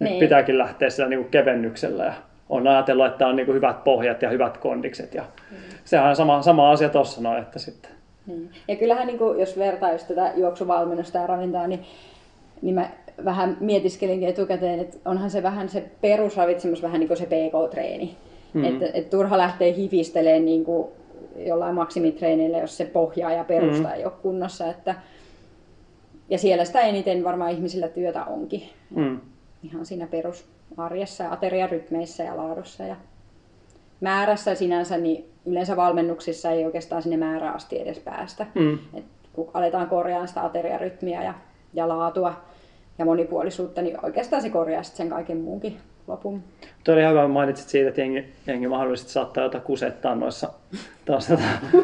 niin. 0.01 0.11
nyt 0.11 0.19
pitääkin 0.19 0.59
lähteä 0.59 0.91
sillä 0.91 1.09
niin 1.09 1.21
kuin 1.21 1.31
kevennyksellä 1.31 2.05
ja 2.05 2.13
on 2.49 2.69
ajatellut, 2.69 3.07
että 3.07 3.27
on 3.27 3.37
niin 3.37 3.47
kuin 3.47 3.57
hyvät 3.57 3.85
pohjat 3.85 4.23
ja 4.23 4.31
hyvät 4.31 4.59
kondikset. 4.59 5.15
Ja 5.15 5.23
mm. 5.51 5.57
Sehän 5.85 6.09
on 6.09 6.17
sama, 6.17 6.43
sama 6.43 6.71
asia 6.71 6.89
tuossa 6.89 7.21
noin, 7.21 7.43
että 7.43 7.59
sitten. 7.59 7.91
Mm. 8.27 8.49
Ja 8.69 8.77
kyllähän 8.77 9.07
niin 9.07 9.19
kuin, 9.19 9.41
jos 9.41 9.59
vertaa 9.59 9.93
just 9.93 10.09
tätä 10.09 10.33
juoksuvalmennusta 10.37 11.19
ja 11.19 11.27
ravintaa, 11.27 11.67
niin, 11.67 11.85
niin 12.63 12.75
mä 12.75 12.89
vähän 13.25 13.57
mietiskelinkin 13.61 14.29
etukäteen, 14.29 14.81
että 14.81 14.97
onhan 15.05 15.31
se 15.31 15.43
vähän 15.43 15.69
se 15.69 15.91
perusravitsemus 16.01 16.83
vähän 16.83 17.01
niin 17.01 17.09
kuin 17.09 17.19
se 17.19 17.27
PK-treeni. 17.27 18.17
Mm. 18.55 18.65
Että 18.65 18.87
et 18.95 19.11
turha 19.11 19.39
lähtee 19.39 19.75
hifistelemään 19.77 20.45
niin 20.45 20.65
kuin 20.65 20.89
jollain 21.37 21.75
maksimitreenillä, 21.75 22.59
jos 22.59 22.77
se 22.77 22.85
pohjaa 22.85 23.33
ja 23.33 23.45
perusta 23.45 23.89
mm. 23.89 23.95
ei 23.95 24.05
ole 24.05 24.13
kunnossa. 24.23 24.67
Että, 24.67 24.95
ja 26.29 26.39
siellä 26.39 26.65
sitä 26.65 26.81
eniten 26.81 27.25
varmaan 27.25 27.51
ihmisillä 27.51 27.89
työtä 27.89 28.25
onkin. 28.25 28.63
Mm. 28.91 29.21
Ihan 29.63 29.87
siinä 29.87 30.07
perus, 30.07 30.45
arjessa 30.77 31.25
ja 31.25 31.33
ateriarytmeissä 31.33 32.23
ja 32.23 32.37
laadussa. 32.37 32.85
Ja 32.85 32.97
määrässä 34.01 34.55
sinänsä, 34.55 34.99
niin 34.99 35.25
yleensä 35.47 35.77
valmennuksissa 35.77 36.51
ei 36.51 36.65
oikeastaan 36.65 37.03
sinne 37.03 37.17
määrään 37.17 37.55
asti 37.55 37.81
edes 37.81 37.99
päästä. 37.99 38.47
Mm. 38.55 38.79
Et 38.95 39.05
kun 39.33 39.51
aletaan 39.55 39.89
korjaamaan 39.89 40.29
sitä 40.29 40.45
ateriarytmiä 40.45 41.23
ja, 41.23 41.35
ja 41.75 41.89
laatua 41.89 42.35
ja 42.99 43.05
monipuolisuutta, 43.05 43.83
niin 43.83 44.05
oikeastaan 44.05 44.43
se 44.43 44.51
korjaa 44.51 44.83
sen 44.83 45.09
kaiken 45.09 45.37
muunkin 45.37 45.77
lopun. 46.07 46.43
Tuo 46.85 46.95
oli 46.95 47.07
hyvä, 47.07 47.29
mainitsit 47.29 47.69
siitä, 47.69 47.89
että 47.89 48.01
jengi, 48.01 48.25
jengi 48.47 48.69
mahdollisesti 48.69 49.13
saattaa 49.13 49.45
jotain 49.45 49.65
kusettaa 49.65 50.15
noissa, 50.15 50.49
taas 51.05 51.27
tätä, 51.29 51.43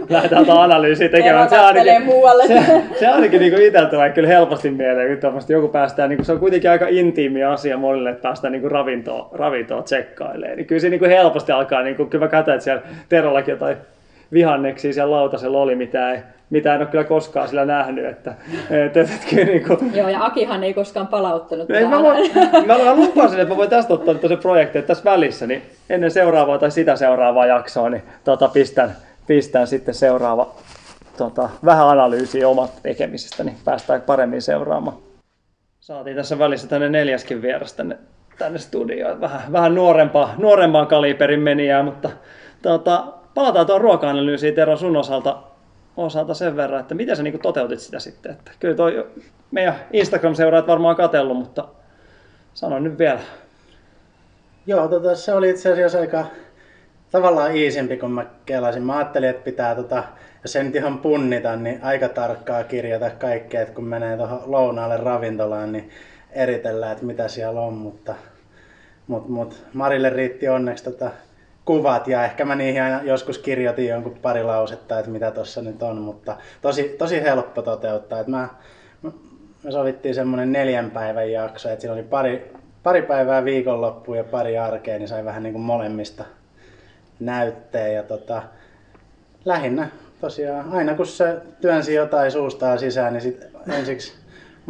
lähdetään 0.09 0.47
tätä 0.47 0.63
analyysiä 0.63 1.09
tekemään. 1.09 1.49
Se 1.49 1.59
ainakin, 1.59 2.03
muualle. 2.03 2.47
se, 2.47 2.83
se 2.99 3.07
ainakin 3.07 3.41
niin 3.41 3.63
itseltä 3.63 3.91
tulee 3.91 4.11
kyllä 4.11 4.29
helposti 4.29 4.71
mieleen, 4.71 5.21
kun 5.21 5.41
joku 5.49 5.69
päästään, 5.69 6.09
niin 6.09 6.17
kuin, 6.19 6.27
se 6.27 6.33
on 6.33 6.41
kuitenkin 6.41 6.71
aika 6.71 6.87
intiimi 6.89 7.45
asia 7.45 7.77
monille, 7.77 8.11
että 8.11 8.23
päästään 8.23 8.53
niin 8.53 8.71
ravintoa, 8.71 9.29
ravintoa 9.33 9.83
tsekkailemaan. 9.83 10.57
Niin 10.57 10.67
kyllä 10.67 10.81
se 10.81 10.91
niin 10.91 11.01
kuin 11.01 11.11
helposti 11.11 11.53
alkaa, 11.53 11.83
niin 11.83 11.97
kuin, 11.97 12.11
kyllä 12.11 12.25
mä 12.25 12.31
katsoin, 12.31 12.55
että 12.55 12.65
siellä 12.65 12.83
Terollakin 13.09 13.53
jotain 13.53 13.77
vihanneksia 14.33 14.93
siellä 14.93 15.17
lautasella 15.17 15.61
oli, 15.61 15.77
mitä, 15.77 16.13
ei, 16.13 16.21
mitä 16.51 16.75
en 16.75 16.81
ole 16.81 16.89
kyllä 16.89 17.05
koskaan 17.05 17.49
sillä 17.49 17.65
nähnyt. 17.65 18.05
Että, 18.05 18.35
että, 18.71 19.01
että, 19.01 19.15
että, 19.15 19.45
niin 19.45 19.65
kuin, 19.65 19.97
Joo, 19.97 20.09
ja 20.09 20.25
Akihan 20.25 20.65
ei 20.65 20.75
koskaan 20.75 21.07
palauttanut 21.07 21.71
ei, 21.71 21.87
mä, 21.87 22.03
voin, 22.03 22.31
mä, 22.67 22.79
mä 22.85 22.95
lupasin, 22.95 23.41
että 23.41 23.55
mä 23.55 23.57
voin 23.57 23.71
tästä 23.71 23.95
ottaa 23.95 24.29
se 24.29 24.37
projekti, 24.37 24.79
että 24.79 24.87
tässä 24.89 25.11
välissä, 25.11 25.47
niin 25.47 25.63
ennen 25.91 26.11
seuraavaa 26.11 26.59
tai 26.59 26.71
sitä 26.71 26.97
seuraavaa 26.97 27.47
jaksoa, 27.47 27.91
niin 27.91 28.03
tota, 28.25 28.49
pistän, 28.49 28.97
pistän 29.27 29.67
sitten 29.67 29.95
seuraava 29.95 30.55
tota, 31.17 31.49
vähän 31.65 31.89
analyysiä 31.89 32.49
omat 32.49 32.71
tekemisestä, 32.83 33.45
niin 33.45 33.57
päästään 33.65 34.01
paremmin 34.01 34.43
seuraamaan. 34.43 34.97
Saatiin 35.81 36.17
tässä 36.17 36.39
välissä 36.39 36.69
tänne 36.69 36.89
neljäskin 36.89 37.43
vieras 37.43 37.73
tänne, 37.73 37.99
tänne 38.39 38.59
studioon. 38.59 39.21
Vähän, 39.21 39.53
vähän 39.53 39.75
nuorempaa, 39.75 40.35
nuorempaan 40.39 40.87
kaliberin 40.87 41.41
menijää, 41.41 41.83
mutta 41.83 42.11
tota, 42.63 43.05
palataan 43.35 43.67
tuon 43.67 43.81
ruoka-analyysiin 43.81 44.55
Tero 44.55 44.77
sun 44.77 44.97
osalta, 44.97 45.43
osalta 45.97 46.35
sen 46.35 46.57
verran, 46.57 46.81
että 46.81 46.95
miten 46.95 47.17
sä 47.17 47.23
niin 47.23 47.41
toteutit 47.41 47.81
sitä 47.81 47.99
sitten. 47.99 48.33
Että 48.33 48.53
kyllä 48.61 48.75
toi 48.75 49.07
meidän 49.51 49.75
Instagram-seuraajat 49.93 50.67
varmaan 50.67 50.97
katellut, 50.97 51.37
mutta 51.37 51.69
sano 52.55 52.79
nyt 52.79 52.99
vielä. 52.99 53.21
Joo, 54.67 54.89
tota, 54.89 55.17
se 55.17 55.35
oli 55.35 55.51
itse 55.51 55.73
asiassa 55.73 55.99
aika 55.99 56.27
tavallaan 57.11 57.57
iisimpi, 57.57 57.97
kun 57.97 58.13
mä 58.13 58.27
kelasin. 58.47 58.83
Mä 58.83 58.97
ajattelin, 58.97 59.29
että 59.29 59.45
pitää, 59.45 59.75
tota, 59.75 60.05
jos 60.43 60.57
en 60.57 60.67
nyt 60.67 60.77
ihan 60.77 60.99
punnita, 60.99 61.57
niin 61.57 61.83
aika 61.83 62.09
tarkkaa 62.09 62.65
kirjata 62.65 63.11
kaikkea, 63.11 63.63
että 63.63 63.75
kun 63.75 63.85
menee 63.85 64.17
tuohon 64.17 64.43
lounaalle 64.47 64.97
ravintolaan, 64.97 65.73
niin 65.73 65.91
eritellään, 66.33 66.93
että 66.93 67.05
mitä 67.05 67.29
siellä 67.29 67.61
on, 67.61 67.73
mutta, 67.73 68.15
mutta, 69.07 69.31
mutta 69.31 69.57
Marille 69.73 70.11
riitti 70.11 70.49
onneksi 70.49 70.85
tota, 70.85 71.11
kuvat 71.65 72.09
ja 72.09 72.25
ehkä 72.25 72.45
mä 72.45 72.55
niihin 72.55 72.83
aina 72.83 73.03
joskus 73.03 73.39
kirjoitin 73.39 73.89
jonkun 73.89 74.19
pari 74.23 74.43
lausetta, 74.43 74.99
että 74.99 75.11
mitä 75.11 75.31
tuossa 75.31 75.63
nyt 75.63 75.83
on, 75.83 75.99
mutta 75.99 76.37
tosi, 76.63 76.83
tosi 76.99 77.23
helppo 77.23 77.63
toteuttaa. 77.63 78.21
Että 78.21 78.31
mä, 78.31 78.49
me 79.65 79.71
sovittiin 79.71 80.15
semmoinen 80.15 80.53
neljän 80.53 80.91
päivän 80.91 81.33
jakso, 81.33 81.69
että 81.69 81.81
siinä 81.81 81.95
oli 81.95 82.03
pari, 82.03 82.53
pari 82.83 83.03
päivää 83.03 83.45
viikonloppuun 83.45 84.17
ja 84.17 84.25
pari 84.25 84.59
arkea, 84.59 84.99
niin 84.99 85.09
sai 85.09 85.25
vähän 85.25 85.43
niin 85.43 85.53
kuin 85.53 85.63
molemmista 85.63 86.25
näytteen. 87.21 87.95
Ja 87.95 88.03
tota, 88.03 88.43
lähinnä 89.45 89.89
tosiaan, 90.21 90.73
aina 90.73 90.95
kun 90.95 91.07
se 91.07 91.37
työnsi 91.61 91.95
jotain 91.95 92.33
suustaan 92.33 92.79
sisään, 92.79 93.13
niin 93.13 93.23
sit 93.23 93.47
ensiksi 93.79 94.13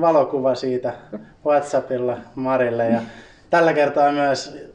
valokuva 0.01 0.55
siitä 0.55 0.93
Whatsappilla 1.47 2.19
Marille. 2.35 2.89
Ja 2.89 3.01
tällä 3.51 3.73
kertaa 3.73 4.13
myös 4.13 4.70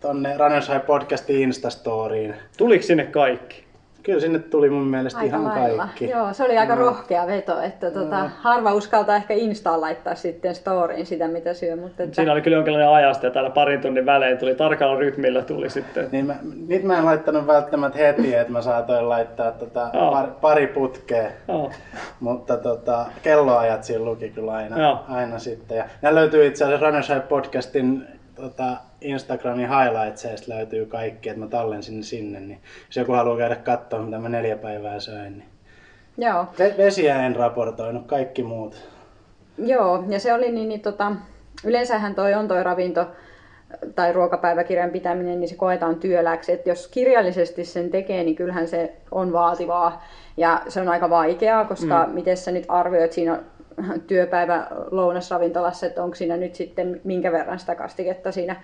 tonne 0.00 0.36
Runners 0.38 0.68
High 0.68 0.86
podcastin 0.86 1.42
Instastoriin. 1.42 2.34
Tuliko 2.56 2.82
sinne 2.82 3.04
kaikki? 3.04 3.68
Kyllä 4.02 4.20
sinne 4.20 4.38
tuli 4.38 4.70
mun 4.70 4.86
mielestä 4.86 5.20
aika 5.20 5.36
ihan 5.36 5.44
lailla. 5.44 5.82
kaikki. 5.82 6.10
Joo, 6.10 6.32
se 6.32 6.44
oli 6.44 6.58
aika 6.58 6.74
no. 6.74 6.80
rohkea 6.80 7.26
veto, 7.26 7.60
että 7.60 7.90
tota, 7.90 8.22
no. 8.22 8.30
harva 8.38 8.74
uskaltaa 8.74 9.16
ehkä 9.16 9.34
Instaan 9.34 9.80
laittaa 9.80 10.14
sitten 10.14 10.54
storyin 10.54 11.06
sitä, 11.06 11.28
mitä 11.28 11.54
syö. 11.54 11.76
Mutta 11.76 12.02
että... 12.02 12.16
Siinä 12.16 12.32
oli 12.32 12.42
kyllä 12.42 12.56
jonkinlainen 12.56 12.94
ajasta 12.94 13.26
ja 13.26 13.32
täällä 13.32 13.50
parin 13.50 13.80
tunnin 13.80 14.06
välein 14.06 14.38
tuli 14.38 14.54
tarkalla 14.54 14.98
rytmillä 14.98 15.42
tuli 15.42 15.70
sitten. 15.70 16.08
Niin 16.12 16.26
mä, 16.26 16.36
nyt 16.68 16.82
mä 16.82 16.98
en 16.98 17.04
laittanut 17.04 17.46
välttämättä 17.46 17.98
heti, 17.98 18.34
että 18.34 18.52
mä 18.52 18.62
saatoin 18.62 19.08
laittaa 19.08 19.52
tota 19.52 19.90
Joo. 19.92 20.10
par, 20.10 20.26
pari 20.40 20.66
putkea, 20.66 21.30
Joo. 21.48 21.70
mutta 22.20 22.56
tota, 22.56 23.06
kelloajat 23.22 23.84
siinä 23.84 24.04
luki 24.04 24.30
kyllä 24.30 24.52
aina, 24.52 24.80
Joo. 24.80 25.04
aina 25.08 25.38
sitten. 25.38 25.76
Ja 25.76 25.84
nämä 26.02 26.14
löytyy 26.14 26.46
itse 26.46 26.64
asiassa 26.64 26.86
Runners 26.86 27.08
High 27.08 27.28
podcastin 27.28 28.17
tota, 28.38 28.76
Instagramin 29.00 29.68
highlightseista 29.68 30.54
löytyy 30.54 30.86
kaikki, 30.86 31.28
että 31.28 31.40
mä 31.40 31.46
tallensin 31.46 31.96
ne 31.96 32.02
sinne, 32.02 32.40
niin 32.40 32.60
jos 32.86 32.96
joku 32.96 33.12
haluaa 33.12 33.38
käydä 33.38 33.56
katsoa, 33.56 34.02
mitä 34.02 34.18
mä 34.18 34.28
neljä 34.28 34.56
päivää 34.56 35.00
söin, 35.00 35.38
niin 35.38 35.48
Joo, 36.18 36.46
Ve- 36.58 36.78
vesiä 36.78 37.26
en 37.26 37.36
raportoinut, 37.36 38.06
kaikki 38.06 38.42
muut. 38.42 38.88
Joo, 39.58 40.04
ja 40.08 40.20
se 40.20 40.34
oli 40.34 40.52
niin, 40.52 40.68
niin 40.68 40.80
tota, 40.80 41.12
yleensähän 41.64 42.14
toi 42.14 42.34
on 42.34 42.48
toi 42.48 42.62
ravinto 42.62 43.06
tai 43.94 44.12
ruokapäiväkirjan 44.12 44.90
pitäminen, 44.90 45.40
niin 45.40 45.48
se 45.48 45.56
koetaan 45.56 45.96
työläksi. 45.96 46.52
Et 46.52 46.66
jos 46.66 46.88
kirjallisesti 46.88 47.64
sen 47.64 47.90
tekee, 47.90 48.24
niin 48.24 48.36
kyllähän 48.36 48.68
se 48.68 48.92
on 49.10 49.32
vaativaa. 49.32 50.04
Ja 50.36 50.62
se 50.68 50.80
on 50.80 50.88
aika 50.88 51.10
vaikeaa, 51.10 51.64
koska 51.64 52.06
mm. 52.06 52.14
miten 52.14 52.36
sä 52.36 52.50
nyt 52.50 52.64
arvioit 52.68 53.12
siinä 53.12 53.42
työpäivä 54.06 54.66
lounasravintolassa, 54.90 55.86
että 55.86 56.04
onko 56.04 56.14
siinä 56.14 56.36
nyt 56.36 56.54
sitten 56.54 57.00
minkä 57.04 57.32
verran 57.32 57.58
sitä 57.58 57.74
kastiketta 57.74 58.32
siinä 58.32 58.56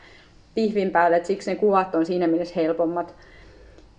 pihvin 0.55 0.91
päälle. 0.91 1.17
Et 1.17 1.27
siksi 1.27 1.51
ne 1.51 1.57
kuvat 1.57 1.95
on 1.95 2.07
siinä 2.07 2.27
mielessä 2.27 2.55
helpommat. 2.57 3.15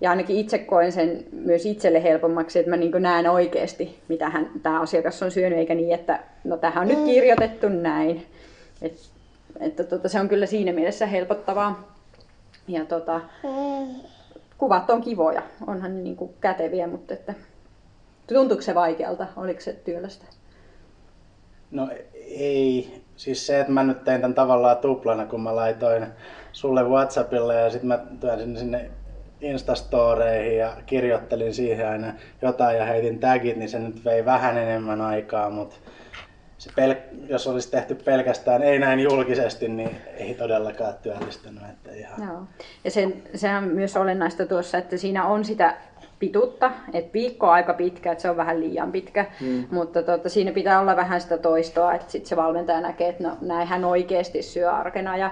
Ja 0.02 0.10
ainakin 0.10 0.38
itse 0.38 0.58
koen 0.58 0.92
sen 0.92 1.26
myös 1.32 1.66
itselle 1.66 2.04
helpommaksi, 2.04 2.60
että 2.60 2.70
mä 2.70 2.78
niin 2.78 2.92
näen 3.00 3.30
oikeasti, 3.30 4.00
mitä 4.08 4.30
hän, 4.30 4.50
tämä 4.64 4.82
asiakas 4.82 5.24
on 5.24 5.32
syönyt, 5.32 5.60
eikä 5.60 5.76
niin, 5.76 5.94
että 5.94 6.20
no 6.44 6.58
tähän 6.58 6.82
on 6.82 6.88
nyt 6.88 7.06
kirjoitettu 7.06 7.70
näin. 7.70 8.26
Et, 8.82 8.94
että 9.60 9.84
tota, 9.84 10.10
se 10.10 10.20
on 10.20 10.30
kyllä 10.30 10.46
siinä 10.46 10.74
mielessä 10.74 11.06
helpottavaa. 11.06 11.96
Ja 12.68 12.86
tota, 12.86 13.22
kuvat 14.58 14.90
on 14.90 15.02
kivoja, 15.02 15.42
onhan 15.68 15.96
ne 15.96 16.02
niin 16.02 16.16
kuin 16.16 16.34
käteviä, 16.42 16.88
mutta 16.88 17.14
että, 17.14 17.34
tuntuuko 18.28 18.62
se 18.62 18.76
vaikealta, 18.76 19.28
oliko 19.38 19.62
se 19.62 19.74
työlästä? 19.74 20.26
No 21.72 21.90
ei. 22.26 23.02
Siis 23.16 23.48
se, 23.48 23.60
että 23.60 23.72
mä 23.72 23.84
nyt 23.84 24.04
tein 24.04 24.22
tämän 24.22 24.36
tavallaan 24.36 24.78
tuplana, 24.78 25.26
kun 25.26 25.42
mä 25.42 25.56
laitoin 25.56 26.08
sulle 26.52 26.84
Whatsappille 26.84 27.56
ja 27.56 27.70
sitten 27.70 27.88
mä 27.88 28.00
työnsin 28.20 28.58
sinne 28.58 28.92
Instastoreihin 29.42 30.58
ja 30.58 30.74
kirjoittelin 30.86 31.54
siihen 31.54 31.90
aina 31.90 32.14
jotain 32.42 32.78
ja 32.78 32.86
heitin 32.86 33.20
tagit, 33.20 33.58
niin 33.58 33.70
se 33.70 33.80
nyt 33.80 34.06
vei 34.06 34.26
vähän 34.26 34.58
enemmän 34.58 35.02
aikaa, 35.02 35.50
mutta 35.50 35.76
se 36.58 36.70
pel- 36.70 37.30
jos 37.30 37.48
olisi 37.48 37.72
tehty 37.72 37.96
pelkästään 37.96 38.64
ei 38.64 38.80
näin 38.80 39.00
julkisesti, 39.00 39.68
niin 39.68 39.96
ei 40.18 40.34
todellakaan 40.34 40.94
työllistänyt. 41.02 41.64
Että 41.64 41.92
ihan... 41.92 42.28
Joo. 42.28 42.44
Ja 42.84 42.92
sen, 42.92 43.24
sehän 43.36 43.64
on 43.64 43.70
myös 43.70 43.98
olennaista 43.98 44.46
tuossa, 44.46 44.78
että 44.78 44.98
siinä 44.98 45.26
on 45.26 45.46
sitä 45.46 45.78
pituutta, 46.26 46.72
että 46.94 47.14
viikko 47.14 47.48
on 47.48 47.54
aika 47.54 47.74
pitkä, 47.74 48.12
että 48.12 48.22
se 48.22 48.30
on 48.30 48.38
vähän 48.38 48.60
liian 48.60 48.92
pitkä, 48.92 49.26
mm. 49.42 49.68
mutta 49.72 50.04
tota, 50.04 50.30
siinä 50.30 50.52
pitää 50.52 50.80
olla 50.80 50.96
vähän 50.96 51.22
sitä 51.22 51.38
toistoa, 51.38 51.94
että 51.94 52.12
sitten 52.12 52.30
se 52.30 52.36
valmentaja 52.36 52.82
näkee, 52.82 53.10
että 53.10 53.24
no, 53.24 53.38
näin 53.42 53.68
hän 53.68 53.86
oikeasti 53.86 54.42
syö 54.42 54.72
arkena 54.72 55.18
ja, 55.18 55.32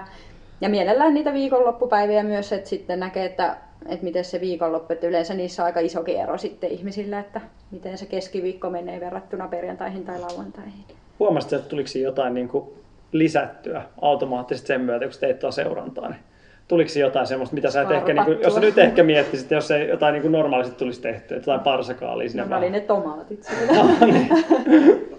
ja 0.60 0.68
mielellään 0.68 1.14
niitä 1.14 1.32
viikonloppupäiviä 1.32 2.22
myös, 2.22 2.52
että 2.52 2.68
sitten 2.68 3.00
näkee, 3.00 3.24
että, 3.24 3.56
että 3.88 4.04
miten 4.04 4.24
se 4.24 4.40
viikonloppu, 4.40 4.92
että 4.92 5.06
yleensä 5.06 5.34
niissä 5.34 5.62
on 5.62 5.66
aika 5.66 5.80
iso 5.80 6.04
ero 6.06 6.38
sitten 6.38 6.70
ihmisillä, 6.70 7.20
että 7.20 7.40
miten 7.70 7.98
se 7.98 8.06
keskiviikko 8.06 8.70
menee 8.70 9.00
verrattuna 9.00 9.48
perjantaihin 9.48 10.04
tai 10.04 10.20
lauantaihin. 10.20 10.84
Huomasitko, 11.18 11.56
että 11.56 11.68
tuliko 11.68 11.88
jotain 12.02 12.34
niin 12.34 12.48
kuin 12.48 12.68
lisättyä 13.12 13.82
automaattisesti 14.00 14.66
sen 14.66 14.80
myötä, 14.80 15.04
kun 15.04 15.12
sä 15.12 15.20
teit 15.20 15.38
tuo 15.38 15.50
seurantaa? 15.50 16.08
Niin 16.08 16.20
tuliko 16.68 16.90
jotain 16.98 17.26
semmoista, 17.26 17.54
mitä 17.54 17.70
sä 17.70 17.82
et 17.82 17.90
ehkä, 17.90 18.12
niin 18.12 18.24
kuin, 18.24 18.38
jos 18.42 18.54
sä 18.54 18.60
nyt 18.60 18.78
ehkä 18.78 19.02
miettisit, 19.02 19.50
jos 19.50 19.70
ei 19.70 19.88
jotain 19.88 20.12
niin 20.12 20.22
kuin 20.22 20.32
normaalisti 20.32 20.76
tulisi 20.76 21.00
tehtyä, 21.02 21.36
jotain 21.36 21.60
parsakaalia 21.60 22.28
sinne 22.28 22.44
No, 22.48 22.58
oli 22.58 22.70
ne 22.70 22.80
tomaatit 22.80 23.44
siellä. 23.66 23.84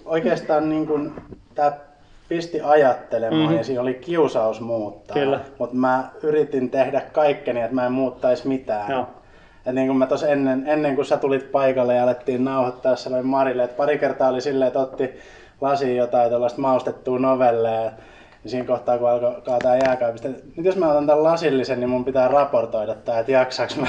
Oikeastaan 0.06 0.70
niin 0.70 0.88
kun, 0.88 1.14
tämä 1.56 1.72
pisti 2.30 2.62
ajattelemaan 2.62 3.34
Mhm. 3.36 3.42
mm-hmm. 3.44 3.58
ja 3.58 3.64
siinä 3.64 3.82
oli 3.82 3.94
kiusaus 3.94 4.62
muuttaa. 4.62 5.14
Kyllä. 5.14 5.40
Mutta 5.60 5.76
mä 5.76 6.04
yritin 6.24 6.70
tehdä 6.70 7.02
kaikkeni, 7.14 7.62
että 7.62 7.76
mä 7.76 7.86
en 7.86 7.92
muuttaisi 7.92 8.48
mitään. 8.48 8.92
Joo. 8.92 9.08
Et 9.66 9.76
niin 9.76 9.88
kuin 9.88 9.98
mä 9.98 10.08
tos 10.08 10.24
ennen, 10.24 10.64
ennen 10.68 10.96
kuin 10.96 11.06
sä 11.06 11.18
tulit 11.18 11.52
paikalle 11.52 11.96
ja 11.96 12.04
alettiin 12.04 12.46
nauhoittaa 12.46 12.96
sanoin 12.96 13.26
Marille, 13.26 13.64
että 13.64 13.78
pari 13.78 13.98
kertaa 13.98 14.30
oli 14.30 14.42
silleen, 14.42 14.68
että 14.68 14.80
otti 14.80 15.20
lasiin 15.62 15.98
jotain 15.98 16.30
tuollaista 16.30 16.62
maustettua 16.62 17.20
novelleja. 17.20 17.92
Ja 18.46 18.50
siinä 18.52 18.68
kohtaa, 18.68 18.98
kun 18.98 19.10
alkoi 19.10 19.42
kaataa 19.46 19.78
jääkaapista, 19.78 20.28
nyt 20.28 20.66
jos 20.66 20.76
mä 20.76 20.92
otan 20.92 21.08
tämän 21.08 21.24
lasillisen, 21.24 21.80
niin 21.80 21.90
mun 21.90 22.06
pitää 22.06 22.28
raportoida 22.28 22.96
tää, 22.96 23.20
että 23.20 23.32
jaksaks 23.32 23.78
mä. 23.78 23.88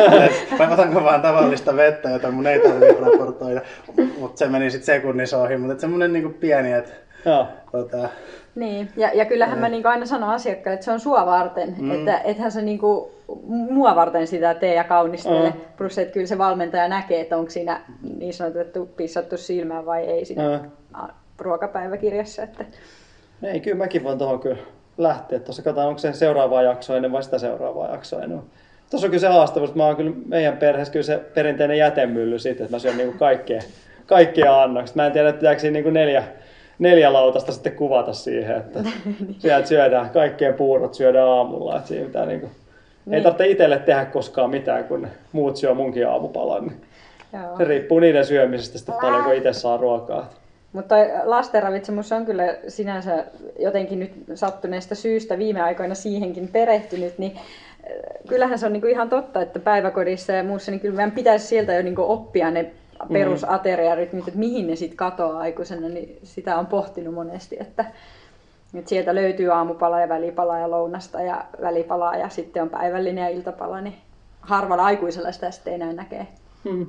Vai 0.58 0.72
otanko 0.72 1.04
vaan 1.04 1.22
tavallista 1.22 1.76
vettä, 1.76 2.10
jota 2.10 2.30
mun 2.30 2.46
ei 2.46 2.60
tarvitse 2.60 3.00
raportoida. 3.00 3.60
Mutta 4.18 4.38
se 4.38 4.46
meni 4.48 4.70
sitten 4.70 4.86
sekunnissa 4.86 5.38
ohi. 5.38 5.56
Mutta 5.56 5.80
semmonen 5.80 6.12
niinku 6.12 6.28
pieni, 6.40 6.72
että 6.72 6.92
Joo. 7.24 7.46
tota, 7.72 8.08
Niin, 8.54 8.88
ja, 8.96 9.10
ja 9.14 9.24
kyllähän 9.24 9.58
mä 9.58 9.68
niinku 9.68 9.88
aina 9.88 10.06
sanon 10.06 10.30
asiakkaille, 10.30 10.74
että 10.74 10.84
se 10.84 10.92
on 10.92 11.00
sua 11.00 11.26
varten, 11.26 11.74
mm. 11.78 11.90
että 11.90 12.18
ethän 12.18 12.52
se 12.52 12.62
niinku 12.62 13.10
mua 13.48 13.96
varten 13.96 14.26
sitä 14.26 14.54
tee 14.54 14.74
ja 14.74 14.84
kaunistele. 14.84 15.50
Mm. 15.50 15.60
Plus, 15.76 15.98
että 15.98 16.12
kyllä 16.12 16.26
se 16.26 16.38
valmentaja 16.38 16.88
näkee, 16.88 17.20
että 17.20 17.36
onko 17.36 17.50
siinä 17.50 17.80
niin 18.18 18.34
sanotettu 18.34 18.86
pissattu 18.86 19.36
silmään 19.36 19.86
vai 19.86 20.04
ei 20.04 20.24
siinä 20.24 20.58
Mm. 20.58 21.08
ruokapäiväkirjassa. 21.38 22.42
Että... 22.42 22.64
Ei, 23.42 23.60
kyllä 23.60 23.76
mäkin 23.76 24.04
voin 24.04 24.18
tuohon 24.18 24.40
kyllä 24.40 24.56
lähteä. 24.98 25.38
Tuossa 25.38 25.62
katsotaan, 25.62 25.88
onko 25.88 25.98
se 25.98 26.12
seuraavaa 26.12 26.62
jaksoa 26.62 26.96
ennen 26.96 27.12
vai 27.12 27.22
sitä 27.22 27.38
seuraavaa 27.38 27.90
jaksoa 27.90 28.22
ennen. 28.22 28.42
Tuossa 28.90 29.06
on 29.06 29.10
kyllä 29.10 29.20
se 29.20 29.28
haastavuus, 29.28 29.70
että 29.70 29.78
mä 29.78 29.86
oon 29.86 29.96
kyllä 29.96 30.12
meidän 30.26 30.56
perheessä 30.56 30.92
kyllä 30.92 31.06
se 31.06 31.18
perinteinen 31.34 31.78
jätemylly 31.78 32.38
siitä, 32.38 32.64
että 32.64 32.76
mä 32.76 32.78
syön 32.78 32.96
niinku 32.96 33.18
kaikkea, 33.18 33.60
kaikkea 34.06 34.62
annokset. 34.62 34.96
Mä 34.96 35.06
en 35.06 35.12
tiedä, 35.12 35.28
että 35.28 35.38
pitääkö 35.38 35.60
siinä 35.60 35.72
niinku 35.72 35.90
neljä, 35.90 36.24
neljä 36.78 37.12
lautasta 37.12 37.52
sitten 37.52 37.76
kuvata 37.76 38.12
siihen, 38.12 38.56
että 38.56 38.80
sieltä 39.38 39.68
syödään, 39.68 40.10
kaikkien 40.10 40.54
puurot 40.54 40.94
syödään 40.94 41.28
aamulla, 41.28 41.76
että 41.76 41.88
siinä 41.88 42.06
pitää 42.06 42.26
niinku 42.26 42.50
Niin. 43.06 43.14
Ei 43.14 43.22
tarvitse 43.22 43.46
itselle 43.46 43.78
tehdä 43.78 44.04
koskaan 44.04 44.50
mitään, 44.50 44.84
kun 44.84 45.08
muut 45.32 45.56
syö 45.56 45.74
munkin 45.74 46.08
aamupalan. 46.08 46.66
Niin 46.66 46.80
Joo. 47.32 47.56
se 47.56 47.64
riippuu 47.64 48.00
niiden 48.00 48.26
syömisestä 48.26 48.78
sitten 48.78 48.94
paljonko 49.00 49.32
itse 49.32 49.52
saa 49.52 49.76
ruokaa. 49.76 50.30
Mutta 50.72 50.94
lastenravitsemus 51.24 52.12
on 52.12 52.26
kyllä 52.26 52.56
sinänsä 52.68 53.24
jotenkin 53.58 53.98
nyt 53.98 54.12
sattuneesta 54.34 54.94
syystä 54.94 55.38
viime 55.38 55.60
aikoina 55.62 55.94
siihenkin 55.94 56.48
perehtynyt, 56.48 57.18
niin 57.18 57.36
äh, 57.36 57.42
kyllähän 58.28 58.58
se 58.58 58.66
on 58.66 58.72
niinku 58.72 58.88
ihan 58.88 59.08
totta, 59.08 59.42
että 59.42 59.58
päiväkodissa 59.58 60.32
ja 60.32 60.44
muussa, 60.44 60.70
niin 60.70 60.80
kyllä 60.80 60.96
meidän 60.96 61.12
pitäisi 61.12 61.46
sieltä 61.46 61.74
jo 61.74 61.82
niinku 61.82 62.12
oppia 62.12 62.50
ne 62.50 62.72
perusateriarytmit, 63.12 64.28
että 64.28 64.40
mihin 64.40 64.66
ne 64.66 64.76
sitten 64.76 64.96
katoaa 64.96 65.38
aikuisena, 65.38 65.88
niin 65.88 66.18
sitä 66.22 66.58
on 66.58 66.66
pohtinut 66.66 67.14
monesti, 67.14 67.56
että, 67.60 67.84
että 68.74 68.88
sieltä 68.88 69.14
löytyy 69.14 69.52
aamupala 69.52 70.00
ja 70.00 70.08
välipala 70.08 70.58
ja 70.58 70.70
lounasta 70.70 71.22
ja 71.22 71.44
välipalaa 71.60 72.16
ja 72.16 72.28
sitten 72.28 72.62
on 72.62 72.70
päivällinen 72.70 73.22
ja 73.22 73.28
iltapala, 73.28 73.80
niin 73.80 73.96
harvalla 74.40 74.84
aikuisella 74.84 75.32
sitä 75.32 75.50
sitten 75.50 75.74
enää 75.74 75.92
näkee. 75.92 76.26
Hmm. 76.64 76.86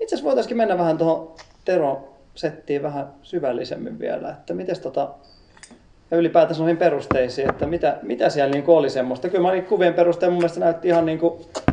Itse 0.00 0.14
asiassa 0.14 0.24
voitaisiin 0.24 0.56
mennä 0.56 0.78
vähän 0.78 0.98
tuohon 0.98 1.32
Tero 1.64 2.13
settiin 2.34 2.82
vähän 2.82 3.06
syvällisemmin 3.22 3.98
vielä, 3.98 4.30
että 4.30 4.54
miten 4.54 4.80
tota, 4.80 5.08
ja 6.10 6.16
ylipäätänsä 6.16 6.62
noihin 6.62 6.76
perusteisiin, 6.76 7.50
että 7.50 7.66
mitä, 7.66 7.98
mitä 8.02 8.28
siellä 8.28 8.52
niin 8.52 8.64
oli 8.66 8.90
semmoista. 8.90 9.28
Kyllä 9.28 9.52
mä 9.52 9.62
kuvien 9.62 9.94
perusteella 9.94 10.32
mun 10.32 10.40
mielestä 10.40 10.60
näytti 10.60 10.88
ihan 10.88 11.06
niin 11.06 11.20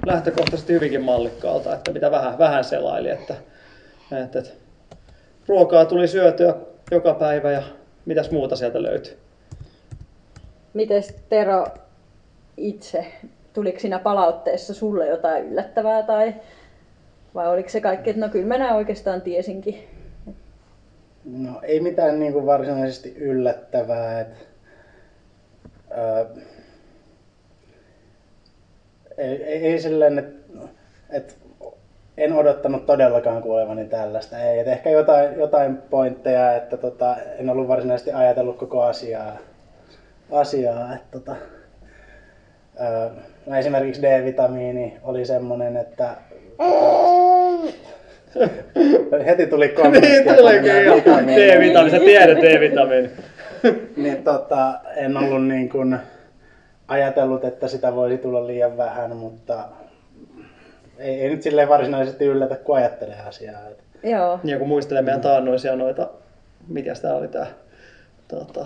lähtökohtaisesti 0.06 0.74
hyvinkin 0.74 1.02
mallikkaalta, 1.02 1.76
että 1.76 1.92
mitä 1.92 2.12
vähän, 2.12 2.38
vähän 2.38 2.64
selaili, 2.64 3.10
että, 3.10 3.36
että, 4.24 4.40
että 4.40 4.52
ruokaa 5.48 5.86
tuli 5.86 6.08
syötyä 6.08 6.56
joka 6.92 7.14
päivä 7.14 7.52
ja 7.52 7.64
mitäs 8.06 8.32
muuta 8.32 8.56
sieltä 8.56 8.84
löytyi. 8.84 9.18
Mites 10.74 11.16
Tero 11.30 11.68
itse, 12.58 13.06
tuliko 13.54 13.80
siinä 13.80 14.00
palautteessa 14.00 14.74
sulle 14.74 15.08
jotain 15.08 15.46
yllättävää 15.46 16.04
tai 16.04 16.36
vai 17.36 17.48
oliko 17.48 17.70
se 17.70 17.82
kaikki, 17.82 18.10
että 18.10 18.26
no 18.26 18.30
kyllä 18.30 18.58
mä 18.58 18.76
oikeastaan 18.76 19.22
tiesinkin? 19.22 19.88
No 21.26 21.60
ei 21.64 21.80
mitään 21.80 22.20
niin 22.20 22.34
kuin 22.34 22.46
varsinaisesti 22.46 23.16
yllättävää. 23.18 24.20
Et, 24.20 24.48
ää, 25.92 26.26
ei, 29.18 29.44
ei, 29.44 29.68
ei 29.68 29.80
silleen, 29.80 30.20
että 30.20 30.60
et, 31.10 31.38
en 32.18 32.34
odottanut 32.34 32.86
todellakaan 32.86 33.42
kuulevani 33.42 33.86
tällaista. 33.86 34.40
Ei, 34.40 34.60
et 34.60 34.68
ehkä 34.68 34.90
jotain, 34.90 35.40
jotain 35.40 35.78
pointteja, 35.78 36.56
että 36.56 36.78
tota, 36.78 37.16
en 37.40 37.50
ollut 37.50 37.68
varsinaisesti 37.68 38.12
ajatellut 38.12 38.58
koko 38.58 38.82
asiaa. 38.82 39.38
asiaa 40.32 40.96
että, 40.96 41.08
tota, 41.20 41.36
ää, 42.78 43.10
no 43.46 43.56
esimerkiksi 43.56 44.02
D-vitamiini 44.02 44.98
oli 45.04 45.26
semmoinen, 45.26 45.78
että 45.78 46.16
Heti 49.26 49.48
tuli 49.48 49.70
kommentti. 49.82 50.10
niin 50.10 50.36
tulikin 50.36 50.86
jo. 50.86 50.96
D-vitamiini, 50.96 51.92
sä 51.92 52.00
tiedät 52.00 52.38
D-vitamiini. 52.38 53.10
niin 54.04 54.24
tota, 54.24 54.80
en 54.96 55.18
ollut 55.18 55.48
niin 55.48 55.70
kuin 55.70 55.98
ajatellut, 56.88 57.44
että 57.46 57.68
sitä 57.68 57.96
voisi 57.96 58.18
tulla 58.18 58.48
liian 58.48 58.78
vähän, 58.78 59.16
mutta 59.16 59.64
ei, 60.98 61.22
ei 61.22 61.30
nyt 61.30 61.42
silleen 61.42 61.70
varsinaisesti 61.70 62.26
yllätä, 62.26 62.56
kun 62.56 62.78
ajattelee 62.78 63.20
asiaa. 63.28 63.60
Joo. 64.04 64.40
Ja 64.44 64.60
kun 64.60 64.68
muistelee 64.68 65.02
meidän 65.02 65.22
taannoisia 65.22 65.76
noita, 65.76 66.10
mitä 66.68 66.94
tämä 67.02 67.14
oli 67.14 67.28
tämä 67.28 67.48
tota, 68.28 68.66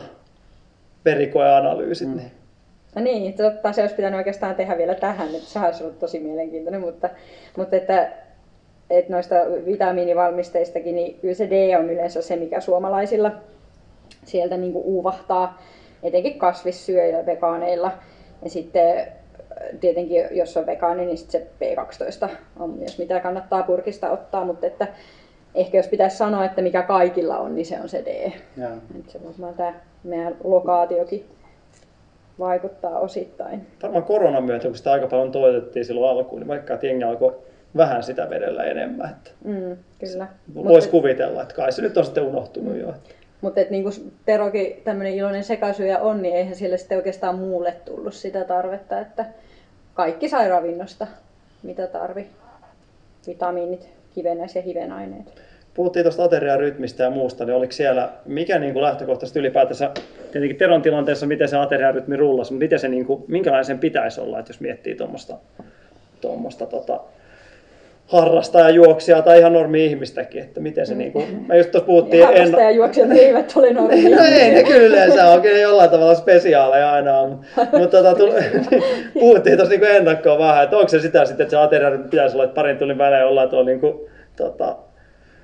verikoeanalyysit, 1.06 2.08
mm. 2.08 2.18
niin 2.18 2.32
No 2.96 3.02
niin, 3.02 3.34
totta, 3.34 3.74
se 3.74 3.82
olisi 3.82 3.96
pitänyt 3.96 4.18
oikeastaan 4.18 4.56
tehdä 4.56 4.78
vielä 4.78 4.96
tähän, 4.96 5.36
että 5.36 5.50
se 5.50 5.60
olisi 5.60 5.84
ollut 5.84 6.00
tosi 6.00 6.20
mielenkiintoinen, 6.20 6.82
mutta, 6.82 7.10
mutta 7.58 7.76
että 7.76 8.12
että 8.90 9.14
noista 9.14 9.36
vitamiinivalmisteistakin, 9.66 10.96
niin 10.96 11.20
kyllä 11.20 11.34
se 11.34 11.50
D 11.50 11.78
on 11.80 11.90
yleensä 11.90 12.22
se, 12.22 12.36
mikä 12.36 12.60
suomalaisilla 12.60 13.32
sieltä 14.24 14.58
niin 14.58 14.74
kuin 14.74 14.86
uuvahtaa, 14.86 15.62
etenkin 16.04 16.40
kasvissyöjillä, 16.40 17.26
vegaaneilla. 17.26 17.92
Ja 18.44 18.50
sitten 18.50 18.98
äh, 18.98 19.08
tietenkin, 19.80 20.24
jos 20.32 20.58
on 20.58 20.66
vegaani, 20.66 21.06
niin 21.06 21.18
se 21.18 21.48
B12 21.62 22.30
on 22.60 22.70
myös 22.70 22.98
mitä 22.98 23.20
kannattaa 23.20 23.64
purkista 23.64 24.12
ottaa, 24.12 24.46
mutta 24.46 24.68
että 24.68 24.88
ehkä 25.56 25.78
jos 25.78 25.88
pitäisi 25.88 26.18
sanoa, 26.18 26.46
että 26.46 26.62
mikä 26.62 26.82
kaikilla 26.82 27.38
on, 27.38 27.56
niin 27.56 27.66
se 27.66 27.80
on 27.82 27.90
se 27.90 28.04
D. 28.06 28.32
Ja. 28.58 28.70
Että 29.00 29.12
se 29.12 29.20
varmaan 29.24 29.54
tämä 29.54 29.74
meidän 30.04 30.36
lokaatiokin 30.44 31.26
vaikuttaa 32.40 33.00
osittain. 33.00 33.68
Varmaan 33.84 34.04
koronan 34.04 34.44
myötä, 34.44 34.68
kun 34.68 34.76
sitä 34.76 34.92
aika 34.92 35.08
paljon 35.08 35.32
toitettiin 35.32 35.86
silloin 35.86 36.12
alkuun, 36.12 36.42
niin 36.42 36.48
vaikka 36.48 36.80
jengi 36.82 37.04
alkoi 37.04 37.36
vähän 37.78 38.04
sitä 38.04 38.30
vedellä 38.30 38.64
enemmän. 38.64 39.10
Että 39.10 39.32
mm, 39.44 39.78
kyllä. 40.00 40.28
Voisi 40.56 40.90
kuvitella, 40.90 41.42
että 41.42 41.56
kai 41.56 41.72
se 41.72 41.82
nyt 41.82 41.98
on 41.98 42.06
sitten 42.06 42.24
unohtunut 42.24 42.74
mm. 42.74 42.80
jo. 42.80 42.94
Mutta 43.42 43.62
niin 43.70 43.84
kuin 43.84 44.14
Terokin 44.26 44.82
tämmöinen 44.84 45.14
iloinen 45.14 45.44
sekasyöjä 45.44 46.00
on, 46.00 46.22
niin 46.22 46.36
eihän 46.36 46.56
sille 46.56 46.78
sitten 46.78 46.98
oikeastaan 46.98 47.40
muulle 47.40 47.76
tullut 47.86 48.14
sitä 48.14 48.44
tarvetta, 48.44 49.00
että 49.00 49.26
kaikki 49.94 50.30
sai 50.30 50.50
ravinnosta, 50.50 51.08
mitä 51.64 51.88
tarvi. 51.88 52.28
Vitamiinit, 53.28 53.90
kivenäis- 54.16 54.56
ja 54.56 54.62
hivenaineet. 54.62 55.34
Puhuttiin 55.74 56.04
tuosta 56.04 56.24
ateriarytmistä 56.24 57.04
ja 57.04 57.10
muusta, 57.10 57.46
niin 57.46 57.56
oliko 57.56 57.72
siellä, 57.72 58.10
mikä 58.26 58.60
niin 58.60 58.74
kuin 58.74 58.84
lähtökohtaisesti 58.84 59.40
ylipäätänsä, 59.40 59.92
tietenkin 60.32 60.58
Teron 60.58 60.82
tilanteessa, 60.82 61.26
miten 61.26 61.50
se 61.50 61.58
ateriarytmi 61.58 62.18
rullasi, 62.18 62.54
mutta 62.54 62.64
miten 62.64 62.80
se, 62.80 62.88
niin 62.88 63.06
kuin, 63.06 63.24
minkälainen 63.28 63.66
sen 63.66 63.80
pitäisi 63.80 64.22
olla, 64.22 64.40
että 64.40 64.50
jos 64.50 64.60
miettii 64.60 64.96
tuommoista 66.22 66.66
tota, 66.66 67.00
harrastajajuoksijaa 68.06 69.22
tai 69.22 69.40
ihan 69.40 69.54
normi-ihmistäkin, 69.54 70.42
että 70.42 70.60
miten 70.60 70.86
se 70.86 70.94
mm. 70.94 70.98
niinku, 70.98 71.24
me 71.48 71.58
just 71.58 71.72
tuossa 71.72 71.86
puhuttiin... 71.86 72.22
Ja 72.22 72.28
harrastajajuoksijat 72.28 73.12
eivät 73.12 73.54
ole 73.56 73.74
normi 73.74 74.10
No 74.16 74.24
ei 74.24 74.52
ne 74.52 74.64
kyllä 74.64 74.86
yleensä 74.88 75.28
on, 75.28 75.42
kyllä 75.42 75.60
jollain 75.60 75.90
tavalla 75.90 76.16
spesiaaleja 76.16 76.92
aina 76.92 77.20
on, 77.20 77.42
mutta 77.58 77.88
tota, 78.04 78.16
tuli, 78.16 78.34
puhuttiin 79.20 79.58
tuossa 79.58 79.72
niinku 79.72 79.86
ennakkoon 79.86 80.40
vähän, 80.40 80.64
että 80.64 80.78
onko 80.78 80.90
se 80.90 81.00
sitä 81.00 81.26
sitten, 81.26 81.44
että 81.44 81.52
se 81.52 81.58
ateria 81.58 81.92
pitäisi 82.12 82.36
olla, 82.36 82.44
että 82.44 82.56
parin 82.56 82.78
tunnin 82.78 82.98
välein 82.98 83.26
ollaan 83.26 83.50
tuolla 83.50 83.66
niinku, 83.66 84.10
tota, 84.36 84.76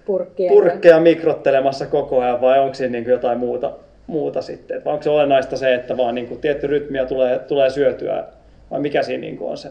purkkeja, 0.06 0.50
purkkeja 0.50 1.00
mikrottelemassa 1.00 1.86
koko 1.86 2.20
ajan 2.20 2.42
vai 2.42 2.60
onko 2.60 2.74
siinä 2.74 2.92
niinku 2.92 3.10
jotain 3.10 3.38
muuta, 3.38 3.72
muuta 4.08 4.42
sitten, 4.42 4.86
vai 4.86 4.94
onko 4.94 5.04
se 5.04 5.10
olennaista 5.10 5.58
se, 5.58 5.74
että 5.74 5.98
vaan 5.98 6.16
niinku 6.16 6.36
tietty 6.36 6.68
rytmiä 6.68 7.06
tulee, 7.06 7.40
tulee 7.40 7.70
syötyä 7.70 8.24
vai 8.72 8.80
mikä 8.80 9.04
siinä 9.04 9.22
niinku 9.22 9.48
on 9.50 9.58
se 9.58 9.70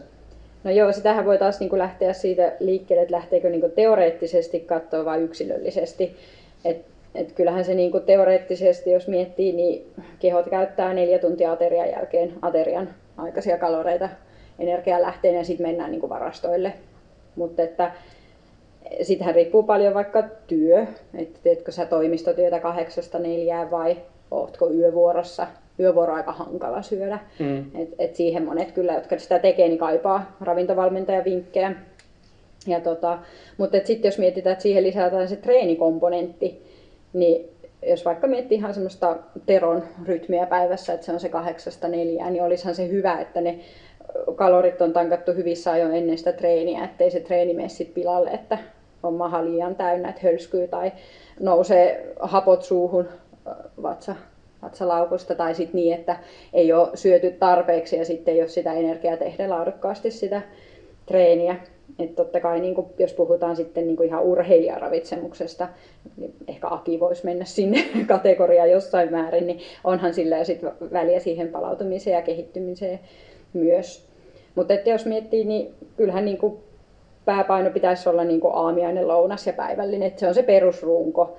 No 0.63 0.71
joo, 0.71 0.91
sitähän 0.91 1.25
voi 1.25 1.37
taas 1.37 1.59
niin 1.59 1.77
lähteä 1.77 2.13
siitä 2.13 2.51
liikkeelle, 2.59 3.01
että 3.01 3.15
lähteekö 3.15 3.49
niin 3.49 3.71
teoreettisesti 3.75 4.59
katsoa 4.59 5.05
vai 5.05 5.21
yksilöllisesti. 5.21 6.15
Et, 6.65 6.85
et 7.15 7.31
kyllähän 7.31 7.65
se 7.65 7.73
niin 7.73 7.91
teoreettisesti, 8.05 8.91
jos 8.91 9.07
miettii, 9.07 9.53
niin 9.53 9.85
kehot 10.19 10.49
käyttää 10.49 10.93
neljä 10.93 11.19
tuntia 11.19 11.51
aterian 11.51 11.89
jälkeen 11.91 12.33
aterian 12.41 12.89
aikaisia 13.17 13.57
kaloreita 13.57 14.09
energialähteenä 14.59 15.37
ja 15.37 15.43
sitten 15.43 15.67
mennään 15.67 15.91
niin 15.91 16.09
varastoille. 16.09 16.73
Mutta 17.35 17.63
että 17.63 17.91
sitähän 19.01 19.35
riippuu 19.35 19.63
paljon 19.63 19.93
vaikka 19.93 20.23
työ, 20.47 20.85
että 21.17 21.39
teetkö 21.43 21.71
sä 21.71 21.85
toimistotyötä 21.85 22.59
kahdeksasta 22.59 23.19
neljään 23.19 23.71
vai 23.71 23.97
ootko 24.31 24.69
yövuorossa 24.69 25.47
yövuoro 25.81 26.13
aika 26.13 26.31
hankala 26.31 26.81
syödä. 26.81 27.19
Mm. 27.39 27.59
Et, 27.75 27.89
et 27.99 28.15
siihen 28.15 28.45
monet 28.45 28.71
kyllä, 28.71 28.93
jotka 28.93 29.19
sitä 29.19 29.39
tekee, 29.39 29.67
niin 29.67 29.79
kaipaa 29.79 30.35
ravintovalmentajan 30.41 31.23
vinkkejä. 31.23 31.73
Ja 32.67 32.79
tota, 32.79 33.19
mutta 33.57 33.77
sitten 33.83 34.09
jos 34.09 34.17
mietitään, 34.17 34.51
että 34.51 34.63
siihen 34.63 34.83
lisätään 34.83 35.27
se 35.27 35.35
treenikomponentti, 35.35 36.65
niin 37.13 37.49
jos 37.87 38.05
vaikka 38.05 38.27
miettii 38.27 38.57
ihan 38.57 38.73
semmoista 38.73 39.17
teron 39.45 39.83
rytmiä 40.05 40.45
päivässä, 40.45 40.93
että 40.93 41.05
se 41.05 41.11
on 41.11 41.19
se 41.19 41.29
kahdeksasta 41.29 41.87
neljään, 41.87 42.33
niin 42.33 42.43
olisihan 42.43 42.75
se 42.75 42.87
hyvä, 42.87 43.19
että 43.19 43.41
ne 43.41 43.59
kalorit 44.35 44.81
on 44.81 44.93
tankattu 44.93 45.31
hyvissä 45.31 45.71
ajoin 45.71 45.95
ennen 45.95 46.17
sitä 46.17 46.33
treeniä, 46.33 46.83
ettei 46.83 47.11
se 47.11 47.19
treeni 47.19 47.53
mene 47.53 47.69
sit 47.69 47.93
pilalle, 47.93 48.29
että 48.29 48.57
on 49.03 49.13
maha 49.13 49.45
liian 49.45 49.75
täynnä, 49.75 50.09
että 50.09 50.21
hölskyy 50.23 50.67
tai 50.67 50.91
nousee 51.39 52.13
hapot 52.19 52.63
suuhun 52.63 53.07
vatsa 53.83 54.15
vatsalaukusta 54.61 55.35
tai 55.35 55.55
sitten 55.55 55.75
niin, 55.75 55.93
että 55.93 56.17
ei 56.53 56.73
ole 56.73 56.89
syöty 56.93 57.31
tarpeeksi 57.31 57.95
ja 57.95 58.05
sitten 58.05 58.33
ei 58.33 58.41
ole 58.41 58.47
sitä 58.47 58.73
energiaa 58.73 59.17
tehdä 59.17 59.49
laadukkaasti 59.49 60.11
sitä 60.11 60.41
treeniä. 61.05 61.55
Että 61.99 62.15
totta 62.15 62.39
kai 62.39 62.59
niin 62.59 62.75
kuin, 62.75 62.87
jos 62.99 63.13
puhutaan 63.13 63.55
sitten 63.55 63.87
niin 63.87 63.97
kuin 63.97 64.07
ihan 64.07 64.23
urheilijaravitsemuksesta, 64.23 65.67
niin 66.17 66.33
ehkä 66.47 66.67
Aki 66.67 66.99
voisi 66.99 67.25
mennä 67.25 67.45
sinne 67.45 67.83
kategoriaan 68.07 68.71
jossain 68.71 69.11
määrin, 69.11 69.47
niin 69.47 69.59
onhan 69.83 70.13
sillä 70.13 70.37
jo 70.37 70.45
sit 70.45 70.63
väliä 70.93 71.19
siihen 71.19 71.47
palautumiseen 71.47 72.15
ja 72.15 72.21
kehittymiseen 72.21 72.99
myös. 73.53 74.05
Mutta 74.55 74.73
jos 74.73 75.05
miettii, 75.05 75.43
niin 75.43 75.73
kyllähän 75.97 76.25
niin 76.25 76.37
kuin 76.37 76.57
pääpaino 77.25 77.69
pitäisi 77.69 78.09
olla 78.09 78.23
niin 78.23 78.39
kuin 78.39 78.55
aamiainen, 78.55 79.07
lounas 79.07 79.47
ja 79.47 79.53
päivällinen, 79.53 80.07
että 80.07 80.19
se 80.19 80.27
on 80.27 80.33
se 80.33 80.43
perusrunko. 80.43 81.37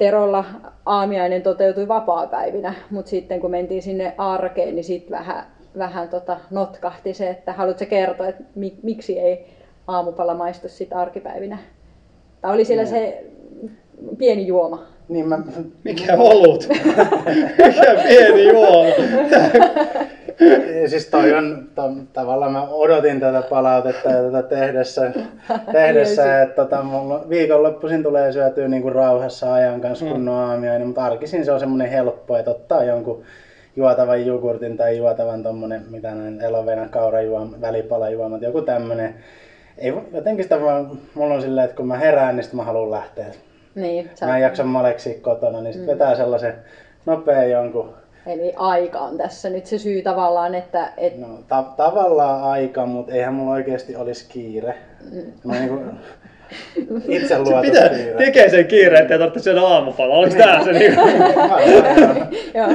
Terolla 0.00 0.44
aamiainen 0.86 1.42
toteutui 1.42 1.88
vapaa-päivinä, 1.88 2.74
mutta 2.90 3.10
sitten 3.10 3.40
kun 3.40 3.50
mentiin 3.50 3.82
sinne 3.82 4.14
arkeen, 4.18 4.74
niin 4.74 4.84
sitten 4.84 5.18
vähän 5.18 5.46
vähän 5.78 6.08
tota 6.08 6.36
notkahti 6.50 7.14
se, 7.14 7.30
että 7.30 7.52
haluatko 7.52 7.84
kertoa, 7.86 8.26
että 8.28 8.42
mi, 8.54 8.74
miksi 8.82 9.18
ei 9.18 9.46
aamupala 9.86 10.34
maistu 10.34 10.68
sit 10.68 10.92
arkipäivinä? 10.92 11.58
Tai 12.40 12.54
oli 12.54 12.64
siellä 12.64 12.84
se 12.84 13.24
pieni 14.18 14.46
juoma? 14.46 14.86
Niin 15.08 15.28
mä, 15.28 15.38
Mikä 15.84 16.16
olut? 16.16 16.68
Mikä 17.66 18.02
pieni 18.08 18.48
juoma? 18.48 18.90
siis 20.86 21.06
toi 21.06 21.32
on, 21.34 21.68
to, 21.74 21.82
tavallaan 22.12 22.52
mä 22.52 22.68
odotin 22.68 23.20
tätä 23.20 23.42
palautetta 23.42 24.10
ja 24.10 24.22
tätä 24.22 24.42
tehdessä, 24.42 25.12
tehdessä 25.72 26.42
että 26.42 26.54
tota, 26.64 26.82
mulla 26.82 27.28
viikonloppuisin 27.28 28.02
tulee 28.02 28.32
syötyä 28.32 28.68
niinku 28.68 28.90
rauhassa 28.90 29.54
ajan 29.54 29.80
kanssa 29.80 30.04
Mm. 30.04 30.10
kunnon 30.12 30.34
aamia, 30.34 30.72
niin, 30.72 30.86
mutta 30.86 31.04
arkisin 31.04 31.44
se 31.44 31.52
on 31.52 31.60
semmoinen 31.60 31.88
helppo, 31.90 32.36
että 32.36 32.50
ottaa 32.50 32.84
jonkun 32.84 33.22
juotavan 33.76 34.26
jogurtin 34.26 34.76
tai 34.76 34.96
juotavan 34.96 35.42
tommonen, 35.42 35.82
mitä 35.90 36.14
näin 36.14 36.40
elovenan 36.40 36.88
kaurajuoma, 36.88 37.60
välipalajuomat, 37.60 38.42
joku 38.42 38.62
tämmönen. 38.62 39.14
Ei, 39.78 39.94
jotenkin 40.12 40.44
sitä 40.44 40.60
vaan, 40.60 40.90
mulla 41.14 41.34
on 41.34 41.42
silleen, 41.42 41.64
että 41.64 41.76
kun 41.76 41.86
mä 41.86 41.96
herään, 41.96 42.36
niin 42.36 42.46
mä 42.52 42.64
haluan 42.64 42.90
lähteä. 42.90 43.26
Niin, 43.74 44.10
Mä 44.26 44.36
en 44.36 44.42
jaksa 44.42 44.64
maleksia 44.64 45.14
kotona, 45.22 45.60
niin 45.60 45.72
sit 45.74 45.86
vetää 45.86 46.14
sellaisen 46.14 46.54
nopea 47.06 47.44
jonkun 47.44 47.94
Eli 48.30 48.52
aika 48.56 48.98
on 48.98 49.16
tässä 49.18 49.50
nyt 49.50 49.66
se 49.66 49.78
syy 49.78 50.02
tavallaan, 50.02 50.54
että 50.54 50.92
et, 50.96 51.18
No 51.18 51.26
ta- 51.48 51.72
tavallaan 51.76 52.42
aika, 52.44 52.86
mutta 52.86 53.12
eihän 53.12 53.34
mulla 53.34 53.52
oikeasti 53.52 53.96
olisi 53.96 54.26
kiire. 54.28 54.74
Mä 55.44 55.54
niinku 55.54 55.78
itse 57.08 57.38
luotu 57.38 57.56
Mitä 57.60 57.88
kiire. 57.88 58.14
tekee 58.18 58.48
sen 58.50 58.66
kiireen, 58.66 59.02
että 59.02 59.14
ei 59.14 59.18
tarvitse 59.18 59.40
syödä 59.44 59.60
aamupalaa? 59.62 60.18
Oliko 60.18 60.36
tää 60.36 60.64
se 60.64 60.72
niinku? 60.72 61.00
joo, 62.58 62.68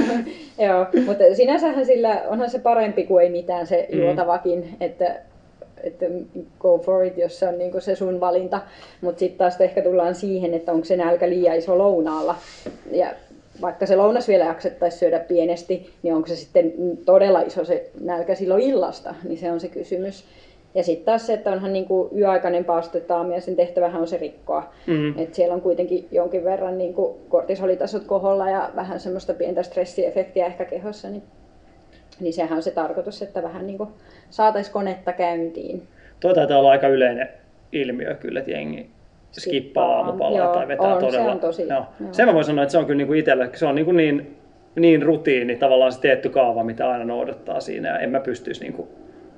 joo, 0.59 0.85
mutta 1.05 1.23
sinänsähän 1.33 1.85
sillä 1.85 2.21
onhan 2.27 2.49
se 2.49 2.59
parempi 2.59 3.03
kuin 3.03 3.23
ei 3.23 3.29
mitään 3.29 3.67
se 3.67 3.87
Mm. 3.91 3.99
juotavakin, 3.99 4.77
että, 4.81 5.15
että 5.83 6.05
go 6.59 6.77
for 6.77 7.03
it, 7.05 7.17
jos 7.17 7.39
se 7.39 7.47
on 7.47 7.57
niinku 7.57 7.79
se 7.81 7.95
sun 7.95 8.19
valinta. 8.19 8.61
Mutta 9.01 9.19
sitten 9.19 9.37
taas 9.37 9.61
ehkä 9.61 9.81
tullaan 9.81 10.15
siihen, 10.15 10.53
että 10.53 10.71
onko 10.71 10.85
se 10.85 10.97
nälkä 10.97 11.29
liian 11.29 11.55
iso 11.57 11.77
lounaalla. 11.77 12.35
Ja 12.91 13.07
vaikka 13.61 13.85
se 13.85 13.95
lounas 13.95 14.27
vielä 14.27 14.45
jaksettaisiin 14.45 14.99
syödä 14.99 15.19
pienesti, 15.19 15.93
niin 16.03 16.15
onko 16.15 16.27
se 16.27 16.35
sitten 16.35 16.73
todella 17.05 17.41
iso 17.41 17.65
se 17.65 17.91
nälkä 18.01 18.35
silloin 18.35 18.61
illasta, 18.61 19.15
niin 19.23 19.37
se 19.37 19.51
on 19.51 19.59
se 19.59 19.67
kysymys. 19.67 20.25
Ja 20.75 20.83
sitten 20.83 21.05
taas 21.05 21.27
se, 21.27 21.33
että 21.33 21.51
onhan 21.51 21.73
niinku 21.73 22.09
yöaikainen 22.17 22.65
paastotaamia, 22.65 23.41
sen 23.41 23.55
tehtävähän 23.55 24.01
on 24.01 24.07
se 24.07 24.17
rikkoa. 24.17 24.73
Mm. 24.87 25.19
Et 25.19 25.33
siellä 25.33 25.55
on 25.55 25.61
kuitenkin 25.61 26.07
jonkin 26.11 26.43
verran 26.43 26.77
niin 26.77 26.93
kortisolitasot 27.29 28.03
koholla 28.03 28.49
ja 28.49 28.71
vähän 28.75 28.99
semmoista 28.99 29.33
pientä 29.33 29.63
stressiefektiä 29.63 30.45
ehkä 30.45 30.65
kehossa, 30.65 31.09
niin, 31.09 31.23
niin 32.19 32.33
sehän 32.33 32.57
on 32.57 32.63
se 32.63 32.71
tarkoitus, 32.71 33.21
että 33.21 33.43
vähän 33.43 33.67
niin 33.67 33.77
saataisiin 34.29 34.73
konetta 34.73 35.13
käyntiin. 35.13 35.87
Tuo 36.19 36.33
taitaa 36.33 36.59
olla 36.59 36.71
aika 36.71 36.87
yleinen 36.87 37.29
ilmiö 37.71 38.15
kyllä, 38.15 38.39
että 38.39 38.51
jengi 38.51 38.89
skippaa 39.41 39.95
aamupalaa 39.97 40.37
joo, 40.37 40.53
tai 40.53 40.67
vetää 40.67 40.87
on, 40.95 41.01
se 41.01 41.05
todella. 41.07 41.31
on 41.31 41.39
tosi, 41.39 41.61
Joo. 41.61 41.85
joo. 41.99 42.09
Sen 42.13 42.25
mä 42.27 42.33
voin 42.33 42.45
sanoa, 42.45 42.63
että 42.63 42.71
se 42.71 42.77
on 42.77 42.85
kyllä 42.85 42.97
niinku 42.97 43.13
itselle, 43.13 43.49
se 43.53 43.65
on 43.65 43.75
niinku 43.75 43.91
niin, 43.91 44.35
niin 44.75 45.01
rutiini, 45.03 45.55
tavallaan 45.55 45.91
se 45.91 45.99
tietty 46.01 46.29
kaava, 46.29 46.63
mitä 46.63 46.89
aina 46.89 47.05
noudattaa 47.05 47.59
siinä. 47.59 47.89
Ja 47.89 47.99
en 47.99 48.09
mä 48.09 48.19
pystyisi, 48.19 48.61
niinku, 48.61 48.87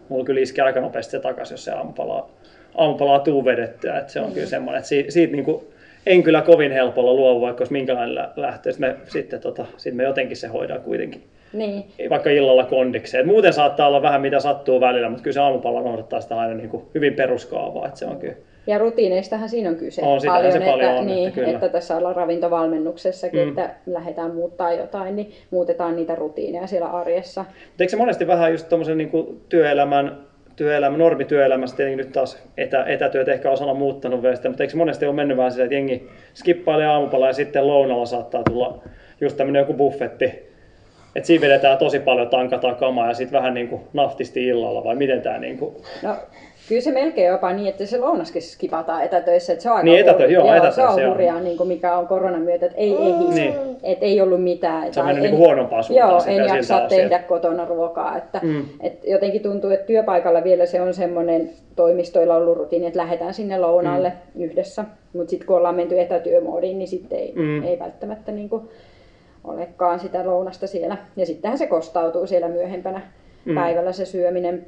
mulla 0.09 0.23
kyllä 0.25 0.41
iskee 0.41 0.63
aika 0.65 0.81
nopeasti 0.81 1.11
se 1.11 1.19
takaisin, 1.19 1.53
jos 1.53 1.65
se 1.65 1.71
aamupalaa, 1.71 2.29
aamupalaa 2.77 3.19
tuu 3.19 3.45
vedettyä. 3.45 3.97
Että 3.97 4.11
se 4.13 4.19
on 4.19 4.27
Mm. 4.27 4.33
kyllä 4.33 4.47
semmoinen, 4.47 4.77
että 4.77 4.87
siitä, 4.89 5.11
siitä 5.11 5.33
niinku, 5.33 5.63
en 6.05 6.23
kyllä 6.23 6.41
kovin 6.41 6.71
helpolla 6.71 7.13
luovu, 7.13 7.41
vaikka 7.41 7.61
olisi 7.61 7.73
minkälainen 7.73 8.15
lä- 8.15 8.29
lähtö. 8.35 8.71
Sitten 8.71 8.89
me, 8.89 8.95
sitten 9.07 9.39
tota, 9.41 9.65
sit 9.77 9.93
me 9.95 10.03
jotenkin 10.03 10.37
se 10.37 10.47
hoidaan 10.47 10.81
kuitenkin 10.81 11.23
Niin, 11.53 11.85
vaikka 12.09 12.29
illalla 12.29 12.63
kondikseen. 12.63 13.27
Muuten 13.27 13.53
saattaa 13.53 13.87
olla 13.87 14.01
vähän 14.01 14.21
mitä 14.21 14.39
sattuu 14.39 14.81
välillä, 14.81 15.09
mutta 15.09 15.23
kyllä 15.23 15.33
se 15.33 15.39
aamupala 15.39 15.81
noudattaa 15.81 16.21
sitä 16.21 16.39
aina 16.39 16.53
niin 16.53 16.69
kuin 16.69 16.83
hyvin 16.95 17.13
peruskaavaa. 17.13 17.87
Että 17.87 17.99
se 17.99 18.05
on 18.05 18.17
kyllä. 18.19 18.35
Ja 18.67 18.77
rutiineistahan 18.77 19.49
siinä 19.49 19.69
on 19.69 19.75
kyse 19.75 20.01
On, 20.01 20.21
sitähän 20.21 20.51
se 20.51 20.59
paljon 20.59 20.81
että, 20.81 20.99
on, 20.99 21.07
niin, 21.07 21.27
että 21.27 21.39
kyllä. 21.41 21.53
että 21.53 21.69
tässä 21.69 21.97
ollaan 21.97 22.15
ravintovalmennuksessakin, 22.15 23.39
Mm. 23.39 23.49
että 23.49 23.75
lähdetään 23.85 24.35
muuttaa 24.35 24.73
jotain, 24.73 25.15
niin 25.15 25.31
muutetaan 25.51 25.95
niitä 25.95 26.15
rutiineja 26.15 26.67
siellä 26.67 26.87
arjessa. 26.87 27.41
Mutta 27.41 27.83
eikö 27.83 27.91
se 27.91 27.97
monesti 27.97 28.27
vähän 28.27 28.51
just 28.51 28.69
tuommoisen 28.69 28.97
niin 28.97 29.09
kuin 29.09 29.41
työelämän, 29.49 30.17
työelämän, 30.55 30.99
normityöelämässä, 30.99 31.75
tietenkin 31.75 32.05
nyt 32.05 32.13
taas 32.13 32.43
etä, 32.57 32.83
etätyöt 32.83 33.27
ehkä 33.27 33.51
osana 33.51 33.73
muuttanut 33.73 34.21
vielä 34.21 34.35
sitä, 34.35 34.49
mutta 34.49 34.63
eikö 34.63 34.71
se 34.71 34.77
monesti 34.77 35.05
ole 35.05 35.15
mennyt 35.15 35.37
vähän 35.37 35.51
silleen, 35.51 35.65
että 35.65 35.75
jengi 35.75 36.09
skippailee 36.33 36.87
aamupalaa 36.87 37.29
ja 37.29 37.33
sitten 37.33 37.67
lounalla 37.67 38.05
saattaa 38.05 38.43
tulla 38.43 38.81
just 39.21 39.37
tämmöinen 39.37 39.59
joku 39.59 39.73
buffetti, 39.73 40.25
että 41.15 41.27
siinä 41.27 41.41
vedetään 41.41 41.77
tosi 41.77 41.99
paljon 41.99 42.29
tankataan 42.29 42.75
kamaa 42.75 43.07
ja 43.07 43.13
sitten 43.13 43.37
vähän 43.37 43.53
niin 43.53 43.67
kuin 43.67 43.81
naftisti 43.93 44.47
illalla 44.47 44.83
vai 44.83 44.95
miten 44.95 45.21
tämä 45.21 45.37
niin 45.37 45.57
kuin... 45.57 45.75
No, 46.03 46.15
kyllä 46.69 46.81
se 46.81 46.91
melkein 46.91 47.27
jopa 47.31 47.53
niin, 47.53 47.67
että 47.67 47.85
se 47.85 47.97
lounaskin 47.97 48.41
skipataan 48.41 49.03
etätöissä. 49.03 49.53
Että 49.53 49.63
se 49.63 49.69
on 49.69 49.75
aika 49.75 49.85
Niin, 49.85 49.99
etätö- 50.05 50.27
hur- 50.27 50.31
joo, 50.31 50.71
se 50.71 50.83
on 50.87 51.01
joo. 51.01 51.11
hurjaa, 51.11 51.39
niin 51.39 51.57
kuin 51.57 51.67
mikä 51.67 51.97
on 51.97 52.07
koronan 52.07 52.41
myötä, 52.41 52.65
että 52.65 52.77
ei 52.77 52.91
ehdi, 52.93 53.33
Niin. 53.35 53.53
että 53.83 54.05
ei 54.05 54.21
ollut 54.21 54.43
mitään. 54.43 54.93
Se 54.93 54.99
on 54.99 55.05
mennyt 55.05 55.23
en- 55.25 55.31
niin 55.31 55.37
kuin 55.39 55.47
huonompaan 55.47 55.83
suuntaan 55.83 56.11
Joo, 56.11 56.21
en 56.27 56.55
jaksa 56.55 56.79
tehdä 56.89 57.19
kotona 57.19 57.65
ruokaa. 57.65 58.17
Että, 58.17 58.39
Mm. 58.43 58.65
et 58.81 59.05
jotenkin 59.05 59.41
tuntuu, 59.43 59.69
että 59.69 59.85
työpaikalla 59.85 60.43
vielä 60.43 60.65
se 60.65 60.81
on 60.81 60.93
semmoinen 60.93 61.49
toimistoilla 61.75 62.35
ollut 62.35 62.57
rutiini, 62.57 62.85
että 62.87 62.99
lähdetään 62.99 63.33
sinne 63.33 63.57
lounaalle 63.59 64.13
yhdessä. 64.35 64.85
Mutta 65.13 65.29
sitten 65.29 65.47
kun 65.47 65.57
ollaan 65.57 65.75
menty 65.75 65.99
etätyömoodiin, 65.99 66.79
niin 66.79 66.87
sitten 66.87 67.19
ei, 67.19 67.33
Mm. 67.35 67.63
ei 67.63 67.79
välttämättä 67.79 68.31
niin 68.31 68.49
kuin 68.49 68.61
olekaan 69.43 69.99
sitä 69.99 70.25
lounasta 70.25 70.67
siellä. 70.67 70.97
Ja 71.15 71.25
sittenhän 71.25 71.57
se 71.57 71.67
kostautuu 71.67 72.27
siellä 72.27 72.47
myöhempänä 72.47 73.01
Mm. 73.45 73.55
päivällä 73.55 73.91
se 73.91 74.05
syöminen. 74.05 74.65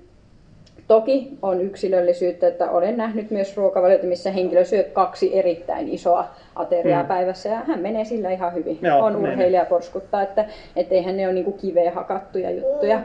Toki 0.89 1.37
on 1.41 1.61
yksilöllisyyttä, 1.61 2.47
että 2.47 2.71
olen 2.71 2.97
nähnyt 2.97 3.31
myös 3.31 3.57
ruokavalioita, 3.57 4.05
missä 4.07 4.31
henkilö 4.31 4.65
syö 4.65 4.83
kaksi 4.83 5.37
erittäin 5.37 5.89
isoa 5.89 6.25
ateriaa 6.55 7.03
Mm. 7.03 7.07
päivässä 7.07 7.49
ja 7.49 7.55
hän 7.57 7.79
menee 7.79 8.05
sillä 8.05 8.31
ihan 8.31 8.53
hyvin. 8.53 8.79
Joo, 8.81 8.99
on 9.05 9.15
urheilija 9.15 9.65
porskuttaa, 9.65 10.21
että 10.21 10.45
et 10.75 10.91
eihän 10.91 11.17
ne 11.17 11.25
ole 11.25 11.33
niinku 11.33 11.51
kiveen 11.51 11.93
hakattuja 11.93 12.51
juttuja. 12.51 13.01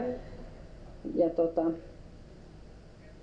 Ja 1.15 1.29
tota, 1.29 1.61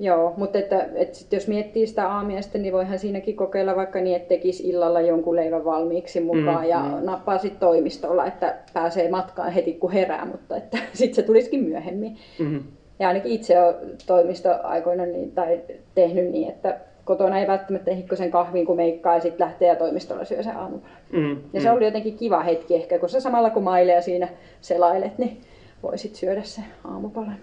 joo, 0.01 0.35
mutta 0.37 0.59
että, 0.59 0.89
että 0.95 1.17
sit 1.19 1.33
jos 1.33 1.49
miettii 1.49 1.87
sitä 1.87 2.09
aamiaista, 2.09 2.59
niin 2.59 2.73
voihan 2.75 2.99
siinäkin 2.99 3.37
kokeilla 3.37 3.77
vaikka 3.77 4.01
niin, 4.01 4.17
että 4.17 4.29
tekisi 4.29 4.69
illalla 4.69 5.01
jonkun 5.01 5.37
leivän 5.37 5.65
valmiiksi 5.65 6.21
mukaan 6.21 6.65
Mm, 6.65 6.71
ja 6.71 6.79
mm. 6.79 7.07
nappaa 7.07 7.39
sitten 7.39 7.61
toimistolla, 7.61 8.27
että 8.27 8.57
pääsee 8.73 9.11
matkaan 9.11 9.53
heti 9.53 9.73
kun 9.73 9.93
herää, 9.93 10.25
mutta 10.25 10.57
että 10.57 10.79
sitten 10.93 11.15
se 11.15 11.23
tulisikin 11.23 11.65
myöhemmin. 11.65 12.17
Mm-hmm. 12.39 12.63
Ja 13.03 13.09
ainakin 13.09 13.33
itse 13.33 13.61
olen 13.61 13.75
toimistoaikoina 14.07 15.07
niin, 15.07 15.33
tai 15.33 15.61
tehnyt 15.95 16.31
niin, 16.31 16.49
että 16.49 16.77
kotona 17.05 17.41
ei 17.41 17.47
välttämättä 17.47 17.91
ehdi 17.91 18.17
sen 18.17 18.31
kahvin 18.31 18.67
kun 18.67 18.77
meikkaa 18.77 19.15
ja 19.15 19.21
sitten 19.21 19.47
lähtee 19.47 19.69
ja 19.69 19.77
toimistolla 19.77 20.25
syö 20.25 20.43
sen 20.43 20.57
aamupalan. 20.57 20.97
Mm-hmm. 21.13 21.43
Ja 21.53 21.61
se 21.61 21.71
oli 21.71 21.85
jotenkin 21.85 22.19
kiva 22.19 22.43
hetki 22.43 22.75
ehkä, 22.75 22.99
kun 22.99 23.09
sä 23.09 23.21
samalla 23.21 23.51
kun 23.51 23.63
mailee 23.63 23.95
ja 23.95 24.03
siinä 24.03 24.29
selailet, 24.61 25.19
niin 25.19 25.41
voisit 25.83 26.15
syödä 26.15 26.43
sen 26.43 26.65
aamupalan. 26.85 27.37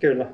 Kyllä. 0.00 0.26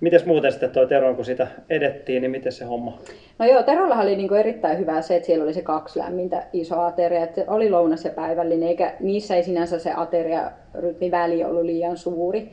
Mites 0.00 0.26
muuten 0.26 0.52
sitten 0.52 0.70
toi 0.70 0.86
Tero, 0.86 1.14
kun 1.14 1.24
sitä 1.24 1.46
edettiin, 1.70 2.22
niin 2.22 2.30
miten 2.30 2.52
se 2.52 2.64
homma? 2.64 2.98
No 3.38 3.46
joo, 3.46 3.62
Terollahan 3.62 4.06
oli 4.06 4.16
niinku 4.16 4.34
erittäin 4.34 4.78
hyvää 4.78 5.02
se, 5.02 5.16
että 5.16 5.26
siellä 5.26 5.44
oli 5.44 5.54
se 5.54 5.62
kaksi 5.62 5.98
lämmintä 5.98 6.42
iso 6.52 6.80
ateria, 6.80 7.22
että 7.22 7.44
oli 7.46 7.70
lounas 7.70 8.04
ja 8.04 8.10
päivällinen, 8.10 8.68
eikä 8.68 8.94
niissä 9.00 9.36
ei 9.36 9.42
sinänsä 9.42 9.78
se 9.78 9.92
ateriarytmiväli 9.96 11.44
ollut 11.44 11.64
liian 11.64 11.96
suuri. 11.96 12.50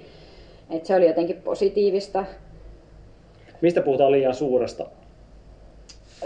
Et 0.70 0.86
se 0.86 0.96
oli 0.96 1.08
jotenkin 1.08 1.42
positiivista. 1.44 2.26
Mistä 3.62 3.82
puhutaan 3.82 4.12
liian 4.12 4.34
suuresta 4.34 4.86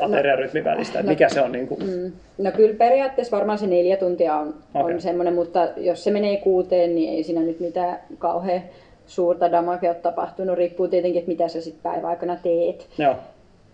ateriarytmin 0.02 0.64
välistä? 0.64 1.00
No, 1.00 1.04
no- 1.04 1.10
mikä 1.10 1.30
se 1.30 1.42
on? 1.42 1.52
Niin 1.52 1.68
kuin... 1.68 1.84
Mm. 1.84 2.12
No 2.38 2.52
kyllä 2.52 2.76
periaatteessa 2.78 3.38
varmaan 3.38 3.58
se 3.58 3.68
neljä 3.68 3.98
tuntia 3.98 4.36
on, 4.36 4.54
Okei. 4.74 4.96
on 4.96 5.02
semmoinen, 5.02 5.34
mutta 5.34 5.68
jos 5.78 6.04
se 6.04 6.12
menee 6.12 6.38
kuuteen, 6.38 6.96
niin 6.96 7.14
ei 7.14 7.24
siinä 7.24 7.42
nyt 7.42 7.60
mitään 7.60 8.00
kauhean 8.18 8.62
suurta 9.08 9.52
damage 9.52 9.88
ole 9.90 9.96
tapahtunut. 9.96 10.58
Riippuu 10.58 10.88
tietenkin, 10.88 11.20
että 11.20 11.32
mitä 11.32 11.48
sä 11.48 11.62
sitten 11.62 11.92
päiväaikana 11.92 12.36
teet. 12.36 12.88
Joo. 12.98 13.16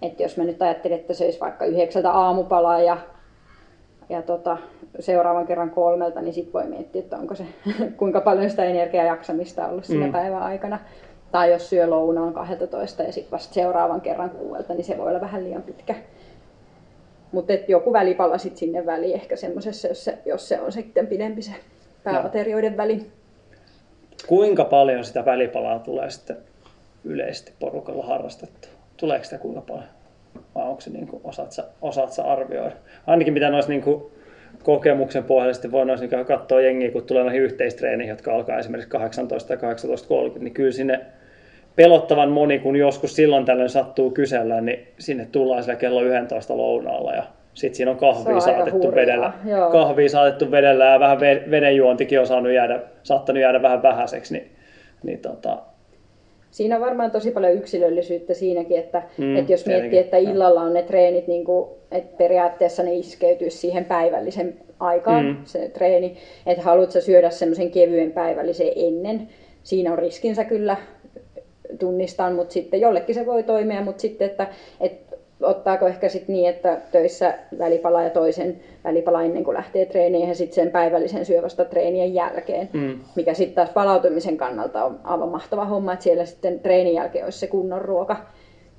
Että 0.01 0.23
jos 0.23 0.38
mä 0.38 0.43
nyt 0.43 0.62
ajattelin, 0.62 0.97
että 0.99 1.13
söisi 1.13 1.39
vaikka 1.39 1.65
yhdeksältä 1.65 2.12
aamupalaa 2.12 2.82
ja, 2.82 2.97
ja 4.09 4.21
tota, 4.21 4.57
seuraavan 4.99 5.47
kerran 5.47 5.69
kolmelta, 5.69 6.21
niin 6.21 6.33
sitten 6.33 6.53
voi 6.53 6.65
miettiä, 6.67 7.01
että 7.01 7.17
onko 7.17 7.35
se 7.35 7.45
kuinka 7.97 8.21
paljon 8.21 8.49
sitä 8.49 8.63
energiaa 8.63 9.03
ja 9.05 9.12
jaksamista 9.12 9.67
ollut 9.67 9.85
siinä 9.85 10.05
Mm. 10.05 10.12
päivän 10.12 10.41
aikana. 10.41 10.79
Tai 11.31 11.51
jos 11.51 11.69
syö 11.69 11.89
lounaan 11.89 12.33
12 12.33 13.03
ja 13.03 13.12
sitten 13.12 13.31
vasta 13.31 13.53
seuraavan 13.53 14.01
kerran 14.01 14.29
kuuelta, 14.29 14.73
niin 14.73 14.83
se 14.83 14.97
voi 14.97 15.10
olla 15.10 15.21
vähän 15.21 15.43
liian 15.43 15.63
pitkä. 15.63 15.95
Mutta 17.31 17.53
joku 17.67 17.93
välipala 17.93 18.37
sitten 18.37 18.58
sinne 18.60 18.85
väliin 18.85 19.15
ehkä 19.15 19.35
semmoisessa, 19.35 19.87
jos 19.87 20.05
se, 20.05 20.17
jos 20.25 20.49
se 20.49 20.62
on 20.62 20.71
sitten 20.71 21.08
pidempi 21.08 21.41
se 21.41 21.51
pääaterioiden 22.03 22.77
väli. 22.77 23.12
Kuinka 24.27 24.63
paljon 24.65 25.03
sitä 25.05 25.25
välipalaa 25.25 25.79
tulee 25.79 26.10
sitten 26.10 26.37
yleisesti 27.03 27.53
porukalla 27.60 28.05
harrastettua? 28.05 28.71
Tuleeko 28.97 29.23
sitä 29.23 29.37
kuinka 29.37 29.62
paljon? 29.62 29.83
Vai 30.56 30.63
onko 30.69 30.81
se 30.81 30.90
niin 30.90 31.08
kuin, 31.08 31.21
osaat, 31.23 31.52
sä, 31.52 31.63
osaat 31.81 32.12
sä 32.12 32.23
arvioida? 32.23 32.75
Ainakin 33.08 33.33
mitä 33.33 33.50
noissa 33.50 33.71
niin 33.71 33.81
kuin 33.81 34.04
kokemuksen 34.63 35.23
pohjalta 35.23 35.54
sitten 35.54 35.71
voin 35.71 35.88
noin 35.88 36.25
katsoa 36.27 36.62
jengiä, 36.62 36.92
kun 36.92 37.04
tulee 37.04 37.23
noihin 37.23 37.42
yhteistreeneihin, 37.42 38.12
jotka 38.12 38.35
alkaa 38.35 38.60
esimerkiksi 38.60 38.90
18 38.90 39.58
tai 39.58 39.73
18.30, 40.33 40.40
niin 40.40 40.54
kyllä 40.54 40.71
sinne 40.71 41.02
pelottavan 41.75 42.29
moni, 42.29 42.60
kun 42.60 42.75
joskus 42.75 43.15
silloin 43.15 43.46
tällöin 43.46 43.69
sattuu 43.69 44.12
kysellä, 44.12 44.62
niin 44.62 44.88
sinne 45.00 45.27
tullaan 45.31 45.63
sillä 45.63 45.75
kello 45.75 46.02
11 46.02 46.58
lounaalla 46.58 47.13
ja 47.13 47.23
sitten 47.54 47.75
siinä 47.75 47.92
on 47.92 47.98
kahvia 47.98 48.35
on 48.35 48.42
saatettu 48.42 48.96
vedellä. 48.96 49.33
Kahvia 49.71 50.10
saatettu 50.10 50.52
vedellä 50.52 50.85
ja 50.85 51.00
vähän 51.00 51.19
vedenjuontikin 51.52 52.19
on 52.19 52.27
saanut 52.27 52.52
jäädä, 52.52 52.79
saattanut 53.04 53.42
jäädä 53.42 53.62
vähän 53.62 53.83
vähäiseksi, 53.83 54.33
niin, 54.33 54.52
niin 55.04 55.19
tota, 55.19 55.58
siinä 56.52 56.75
on 56.75 56.81
varmaan 56.81 57.12
tosi 57.12 57.31
paljon 57.31 57.54
yksilöllisyyttä 57.54 58.33
siinäkin, 58.33 58.79
että, 58.79 59.04
mm, 59.17 59.35
että 59.35 59.52
jos 59.52 59.65
miettii, 59.65 60.00
että 60.00 60.17
illalla 60.17 60.62
on 60.62 60.73
ne 60.73 60.81
treenit, 60.81 61.27
niin 61.27 61.45
kuin, 61.45 61.69
että 61.91 62.17
periaatteessa 62.17 62.83
ne 62.83 62.95
iskeytyisi 62.95 63.58
siihen 63.58 63.85
päivällisen 63.85 64.58
aikaan, 64.79 65.25
mm. 65.25 65.37
se 65.43 65.69
treeni, 65.69 66.17
että 66.45 66.63
haluatko 66.63 67.02
syödä 67.02 67.29
semmoisen 67.29 67.71
kevyen 67.71 68.12
päivällisen 68.12 68.71
ennen, 68.75 69.29
siinä 69.63 69.91
on 69.91 70.00
riskinsä 70.00 70.43
kyllä 70.43 70.77
tunnistan, 71.79 72.33
mutta 72.33 72.54
sitten 72.54 72.81
jollekin 72.81 73.15
se 73.15 73.25
voi 73.25 73.43
toimia, 73.43 73.81
mutta 73.81 74.02
sitten, 74.02 74.29
että, 74.29 74.48
että 74.79 75.06
ottaako 75.42 75.88
ehkä 75.88 76.10
sitten 76.10 76.35
niin, 76.35 76.50
että 76.50 76.77
töissä 76.92 77.33
välipala 77.60 78.04
ja 78.04 78.10
toisen 78.10 78.60
välipala 78.83 79.21
ennen 79.21 79.44
kuin 79.44 79.58
lähtee 79.58 79.85
treeniin 79.85 80.29
ja 80.29 80.35
sitten 80.35 80.56
sen 80.56 80.71
päivällisen 80.71 81.25
syövästä 81.25 81.65
treenien 81.65 82.13
jälkeen, 82.13 82.69
mm. 82.73 83.00
mikä 83.15 83.33
sitten 83.33 83.56
taas 83.56 83.69
palautumisen 83.69 84.38
kannalta 84.38 84.85
on 84.85 85.00
aivan 85.04 85.29
mahtava 85.29 85.65
homma, 85.65 85.94
että 85.94 86.04
siellä 86.04 86.25
sitten 86.25 86.60
treenin 86.60 86.94
jälkeen 86.94 87.25
olisi 87.25 87.40
se 87.40 87.48
kunnon 87.48 87.81
ruoka. 87.81 88.17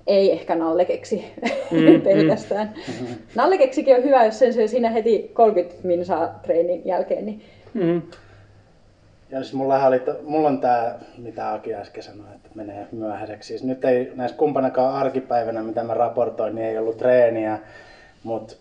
Ei 0.06 0.32
ehkä 0.32 0.54
nallekeksi 0.54 1.24
mm, 1.70 2.00
pelkästään. 2.00 2.74
Mm. 3.00 3.06
Nallekeksikin 3.34 3.96
on 3.96 4.04
hyvä, 4.04 4.24
jos 4.24 4.38
sen 4.38 4.52
syö 4.52 4.68
siinä 4.68 4.90
heti 4.90 5.30
30 5.34 5.86
minsaa 5.86 6.40
treenin 6.42 6.82
jälkeen. 6.84 7.26
Niin... 7.26 7.42
Mm. 7.74 8.02
Ja 9.30 9.42
siis 9.42 9.54
mulla, 9.54 9.86
oli, 9.86 10.02
mulla 10.22 10.48
on 10.48 10.60
tää, 10.60 10.98
mitä 11.18 11.52
Aki 11.52 11.74
äsken 11.74 12.02
sanoi, 12.02 12.26
että 12.34 12.48
menee 12.54 12.86
myöhäiseksi. 12.92 13.48
Siis 13.48 13.64
nyt 13.64 13.84
ei 13.84 14.12
näissä 14.14 14.36
kumpanakaan 14.36 14.94
arkipäivänä, 14.94 15.62
mitä 15.62 15.84
mä 15.84 15.94
raportoin, 15.94 16.54
niin 16.54 16.66
ei 16.66 16.78
ollut 16.78 16.96
treeniä, 16.96 17.58
mutta 18.22 18.54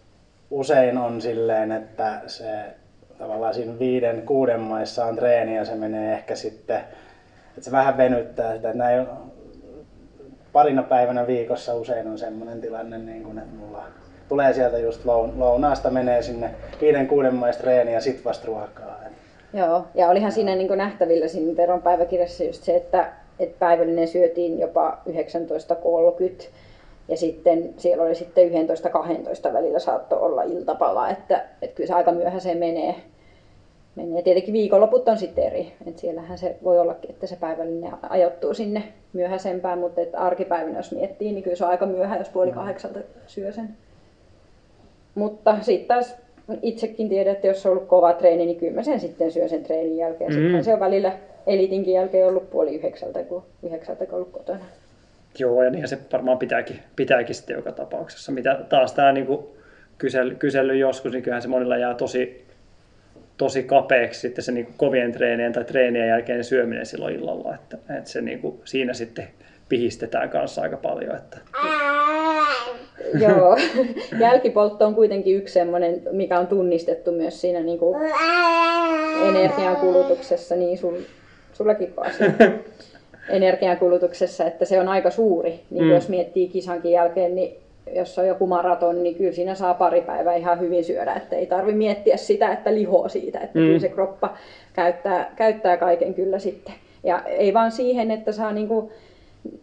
usein 0.51 0.97
on 0.97 1.21
silleen, 1.21 1.71
että 1.71 2.21
se 2.27 2.63
tavallaan 3.17 3.53
siinä 3.53 3.79
viiden, 3.79 4.21
kuuden 4.21 4.59
maissa 4.59 5.05
on 5.05 5.15
treeni 5.15 5.55
ja 5.55 5.65
se 5.65 5.75
menee 5.75 6.13
ehkä 6.13 6.35
sitten, 6.35 6.77
että 6.77 7.61
se 7.61 7.71
vähän 7.71 7.97
venyttää 7.97 8.55
sitä, 8.55 8.69
että 8.69 8.83
näin 8.83 9.07
parina 10.53 10.83
päivänä 10.83 11.27
viikossa 11.27 11.75
usein 11.75 12.07
on 12.07 12.17
semmoinen 12.17 12.61
tilanne, 12.61 12.97
niin 12.97 13.23
kun, 13.23 13.39
että 13.39 13.55
mulla 13.55 13.83
tulee 14.29 14.53
sieltä 14.53 14.77
just 14.77 15.05
lounaasta, 15.35 15.89
menee 15.89 16.21
sinne 16.21 16.55
viiden, 16.81 17.07
kuuden 17.07 17.35
maissa 17.35 17.61
treeni 17.61 17.93
ja 17.93 18.01
sit 18.01 18.25
vasta 18.25 18.47
ruokaa. 18.47 19.06
Joo, 19.53 19.85
ja 19.95 20.09
olihan 20.09 20.31
siinä 20.31 20.55
niin 20.55 20.77
nähtävillä 20.77 21.27
siinä 21.27 21.55
Teron 21.55 21.81
päiväkirjassa 21.81 22.43
just 22.43 22.63
se, 22.63 22.75
että, 22.75 23.13
että 23.39 23.59
päivällinen 23.59 24.07
syötiin 24.07 24.59
jopa 24.59 24.97
19.30 25.09 26.45
ja 27.07 27.17
sitten 27.17 27.73
siellä 27.77 28.03
oli 28.03 28.15
sitten 28.15 28.49
11-12 29.49 29.53
välillä 29.53 29.79
saattoi 29.79 30.19
olla 30.19 30.43
iltapala, 30.43 31.09
että, 31.09 31.45
että 31.61 31.75
kyllä 31.75 31.87
se 31.87 31.93
aika 31.93 32.11
myöhäiseen 32.11 32.57
menee. 32.57 32.95
menee. 33.95 34.21
Tietenkin 34.21 34.53
viikonloput 34.53 35.09
on 35.09 35.17
sitten 35.17 35.43
eri, 35.43 35.73
että 35.85 36.01
siellähän 36.01 36.37
se 36.37 36.55
voi 36.63 36.79
ollakin, 36.79 37.09
että 37.09 37.27
se 37.27 37.35
päivällinen 37.35 37.93
ajoittuu 38.09 38.53
sinne 38.53 38.83
myöhäisempään, 39.13 39.79
mutta 39.79 40.01
että 40.01 40.19
arkipäivinä 40.19 40.79
jos 40.79 40.91
miettii, 40.91 41.31
niin 41.31 41.43
kyllä 41.43 41.55
se 41.55 41.65
on 41.65 41.71
aika 41.71 41.85
myöhä, 41.85 42.17
jos 42.17 42.29
puoli 42.29 42.51
kahdeksalta 42.51 42.99
syö 43.27 43.51
sen. 43.51 43.69
Mutta 45.15 45.57
sitten 45.61 45.87
taas 45.87 46.15
itsekin 46.61 47.09
tiedän, 47.09 47.33
että 47.33 47.47
jos 47.47 47.65
on 47.65 47.71
ollut 47.71 47.87
kova 47.87 48.13
treeni, 48.13 48.45
niin 48.45 48.59
kyllä 48.59 48.73
mä 48.73 48.83
sen 48.83 48.99
sitten 48.99 49.31
syön 49.31 49.49
sen 49.49 49.63
treenin 49.63 49.97
jälkeen. 49.97 50.33
Mm. 50.33 50.41
Sitten 50.41 50.63
se 50.63 50.73
on 50.73 50.79
välillä 50.79 51.17
elitinkin 51.47 51.93
jälkeen 51.93 52.27
ollut 52.27 52.49
puoli 52.49 52.75
yhdeksältä, 52.75 53.23
kun 53.23 53.43
yhdeksältä 53.63 54.05
kun 54.05 54.15
ollut 54.15 54.31
kotona. 54.31 54.65
Joo, 55.39 55.63
ja 55.63 55.69
niin 55.69 55.87
se 55.87 55.97
varmaan 56.11 56.37
pitääkin, 56.37 56.79
pitääkin 56.95 57.35
sitten 57.35 57.55
joka 57.55 57.71
tapauksessa. 57.71 58.31
Mitä 58.31 58.59
taas 58.69 58.93
tämä 58.93 59.11
niin 59.11 59.27
kysely, 59.97 60.35
kysely 60.35 60.77
joskus, 60.77 61.11
niin 61.11 61.23
kyllähän 61.23 61.41
se 61.41 61.47
monilla 61.47 61.77
jää 61.77 61.93
tosi, 61.93 62.45
tosi 63.37 63.63
kapeaksi 63.63 64.19
sitten 64.19 64.43
se 64.43 64.51
niin 64.51 64.67
kovien 64.77 65.11
treenien 65.11 65.53
tai 65.53 65.63
treenien 65.63 66.07
jälkeen 66.07 66.43
syöminen 66.43 66.85
silloin 66.85 67.15
illalla. 67.15 67.55
Että, 67.55 67.77
että 67.97 68.09
se 68.09 68.21
niin 68.21 68.39
kuin, 68.39 68.61
siinä 68.65 68.93
sitten 68.93 69.27
pihistetään 69.69 70.29
kanssa 70.29 70.61
aika 70.61 70.77
paljon. 70.77 71.15
Että... 71.15 71.37
Joo, 73.27 73.57
jälkipoltto 74.19 74.85
on 74.85 74.95
kuitenkin 74.95 75.35
yksi 75.35 75.53
sellainen, 75.53 76.01
mikä 76.11 76.39
on 76.39 76.47
tunnistettu 76.47 77.11
myös 77.11 77.41
siinä 77.41 77.59
niin 77.59 77.79
kuin 77.79 77.97
energiankulutuksessa, 79.29 80.55
niin 80.55 80.77
sun, 80.77 80.97
sullakin 81.53 81.93
asia. 81.97 82.31
energiankulutuksessa, 83.29 84.45
että 84.45 84.65
se 84.65 84.79
on 84.79 84.87
aika 84.87 85.09
suuri. 85.09 85.59
Niin 85.69 85.83
mm. 85.83 85.91
jos 85.91 86.09
miettii 86.09 86.47
kisankin 86.47 86.91
jälkeen, 86.91 87.35
niin 87.35 87.57
jos 87.95 88.19
on 88.19 88.27
joku 88.27 88.47
maraton, 88.47 89.03
niin 89.03 89.15
kyllä 89.15 89.31
siinä 89.31 89.55
saa 89.55 89.73
pari 89.73 90.01
päivää 90.01 90.35
ihan 90.35 90.59
hyvin 90.59 90.83
syödä, 90.83 91.13
että 91.13 91.35
ei 91.35 91.45
tarvi 91.45 91.73
miettiä 91.73 92.17
sitä, 92.17 92.53
että 92.53 92.73
lihoa 92.73 93.09
siitä, 93.09 93.39
että 93.39 93.59
mm. 93.59 93.65
kyllä 93.65 93.79
se 93.79 93.89
kroppa 93.89 94.37
käyttää, 94.73 95.31
käyttää 95.35 95.77
kaiken 95.77 96.13
kyllä 96.13 96.39
sitten. 96.39 96.73
Ja 97.03 97.23
ei 97.25 97.53
vaan 97.53 97.71
siihen, 97.71 98.11
että 98.11 98.31
saa 98.31 98.51
niinku 98.51 98.91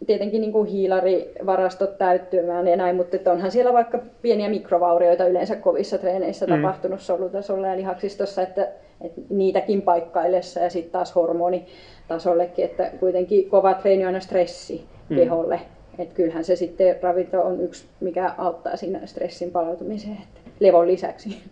tietenkin 0.06 0.40
niin 0.40 0.52
kuin 0.52 0.68
hiilarivarastot 0.68 1.98
täyttymään 1.98 2.66
ja 2.66 2.76
näin, 2.76 2.96
mutta 2.96 3.32
onhan 3.32 3.50
siellä 3.50 3.72
vaikka 3.72 3.98
pieniä 4.22 4.48
mikrovaurioita 4.48 5.26
yleensä 5.26 5.56
kovissa 5.56 5.98
treeneissä 5.98 6.46
mm. 6.46 6.52
tapahtunut 6.56 7.00
solutasolla 7.00 7.66
ja 7.66 7.76
lihaksistossa, 7.76 8.42
että, 8.42 8.68
että 9.00 9.20
niitäkin 9.30 9.82
paikkaillessa 9.82 10.60
ja 10.60 10.70
sitten 10.70 10.92
taas 10.92 11.14
hormonitasollekin, 11.14 12.64
että 12.64 12.90
kuitenkin 13.00 13.50
kova 13.50 13.74
treeni 13.74 14.02
on 14.02 14.06
aina 14.06 14.20
stressi 14.20 14.84
mm. 15.08 15.16
keholle. 15.16 15.60
Että 15.98 16.14
kyllähän 16.14 16.44
se 16.44 16.56
sitten 16.56 16.96
ravinto 17.02 17.42
on 17.42 17.60
yksi, 17.60 17.86
mikä 18.00 18.34
auttaa 18.38 18.76
siinä 18.76 19.06
stressin 19.06 19.50
palautumiseen, 19.50 20.18
että 20.22 20.40
levon 20.60 20.86
lisäksi. 20.86 21.42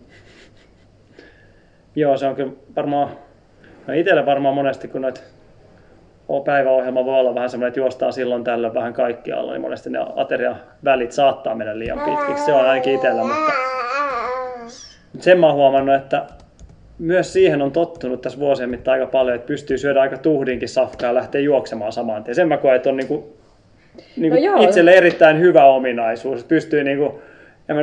Joo, 1.96 2.16
se 2.16 2.26
on 2.26 2.36
kyllä 2.36 2.52
varmaan, 2.76 3.08
no 3.86 3.94
itsellä 3.94 4.26
varmaan 4.26 4.54
monesti 4.54 4.88
kun 4.88 5.00
noita 5.00 5.20
päiväohjelma 6.44 7.04
voi 7.04 7.20
olla 7.20 7.34
vähän 7.34 7.50
semmoinen, 7.50 7.68
että 7.68 7.80
juostaan 7.80 8.12
silloin 8.12 8.44
tällöin 8.44 8.74
vähän 8.74 8.92
kaikkialla, 8.92 9.52
niin 9.52 9.60
monesti 9.60 9.90
ne 9.90 9.98
aterian 10.16 10.56
välit 10.84 11.12
saattaa 11.12 11.54
mennä 11.54 11.78
liian 11.78 12.00
pitkiksi. 12.00 12.44
Se 12.44 12.52
on 12.52 12.66
ainakin 12.66 12.94
itsellä, 12.94 13.24
mutta 13.24 13.52
sen 15.18 15.40
mä 15.40 15.46
oon 15.46 15.56
huomannut, 15.56 15.94
että 15.94 16.26
myös 16.98 17.32
siihen 17.32 17.62
on 17.62 17.72
tottunut 17.72 18.20
tässä 18.20 18.38
vuosien 18.38 18.70
mittaan 18.70 19.00
aika 19.00 19.10
paljon, 19.10 19.36
että 19.36 19.46
pystyy 19.46 19.78
syödä 19.78 20.00
aika 20.00 20.18
tuhdinkin 20.18 20.68
safkaa 20.68 21.08
ja 21.08 21.14
lähtee 21.14 21.40
juoksemaan 21.40 21.92
saman 21.92 22.24
tien. 22.24 22.34
Sen 22.34 22.48
mä 22.48 22.56
koen, 22.56 22.76
että 22.76 22.90
on 22.90 22.96
niinku, 22.96 23.36
niinku 24.16 24.38
no 24.50 24.62
itselle 24.62 24.90
erittäin 24.90 25.40
hyvä 25.40 25.64
ominaisuus. 25.64 26.44
Pystyy 26.44 26.84
niinku, 26.84 27.22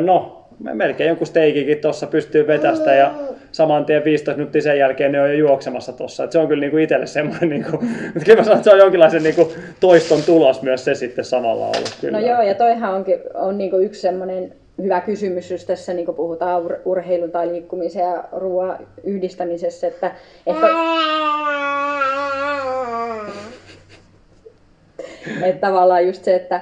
no, 0.03 0.38
melkein 0.59 1.07
jonkun 1.07 1.27
steikikin 1.27 1.77
tuossa 1.77 2.07
pystyy 2.07 2.47
vetästä 2.47 2.95
ja 2.95 3.13
saman 3.51 3.85
tien 3.85 4.03
15 4.03 4.37
minuuttia 4.37 4.61
sen 4.61 4.77
jälkeen 4.77 5.11
ne 5.11 5.21
on 5.21 5.29
jo 5.29 5.35
juoksemassa 5.35 5.93
tuossa. 5.93 6.31
Se 6.31 6.39
on 6.39 6.47
kyllä 6.47 6.61
niinku 6.61 6.77
itselle 6.77 7.07
semmoinen, 7.07 7.49
niinku, 7.49 7.77
kyllä 8.25 8.37
mä 8.37 8.43
sanon, 8.43 8.57
että 8.57 8.63
se 8.63 8.73
on 8.73 8.79
jonkinlaisen 8.79 9.23
niinku 9.23 9.51
toiston 9.79 10.19
tulos 10.25 10.61
myös 10.61 10.85
se 10.85 10.95
sitten 10.95 11.25
samalla 11.25 11.65
ollut. 11.65 11.97
Kyllä. 12.01 12.19
No 12.19 12.27
joo, 12.27 12.41
ja 12.41 12.55
toihan 12.55 12.93
onkin, 12.93 13.19
on 13.33 13.57
niinku 13.57 13.77
yksi 13.77 14.01
semmoinen 14.01 14.53
hyvä 14.81 15.01
kysymys, 15.01 15.51
jos 15.51 15.65
tässä 15.65 15.93
niin 15.93 16.15
puhutaan 16.15 16.63
ur- 16.63 16.79
urheilun 16.85 17.31
tai 17.31 17.47
liikkumisen 17.47 18.03
ja 18.03 18.23
ruoan 18.31 18.77
yhdistämisessä, 19.03 19.87
että 19.87 20.11
ehkä... 20.45 20.67
että 25.47 25.67
tavallaan 25.67 26.07
just 26.07 26.23
se, 26.23 26.35
että 26.35 26.61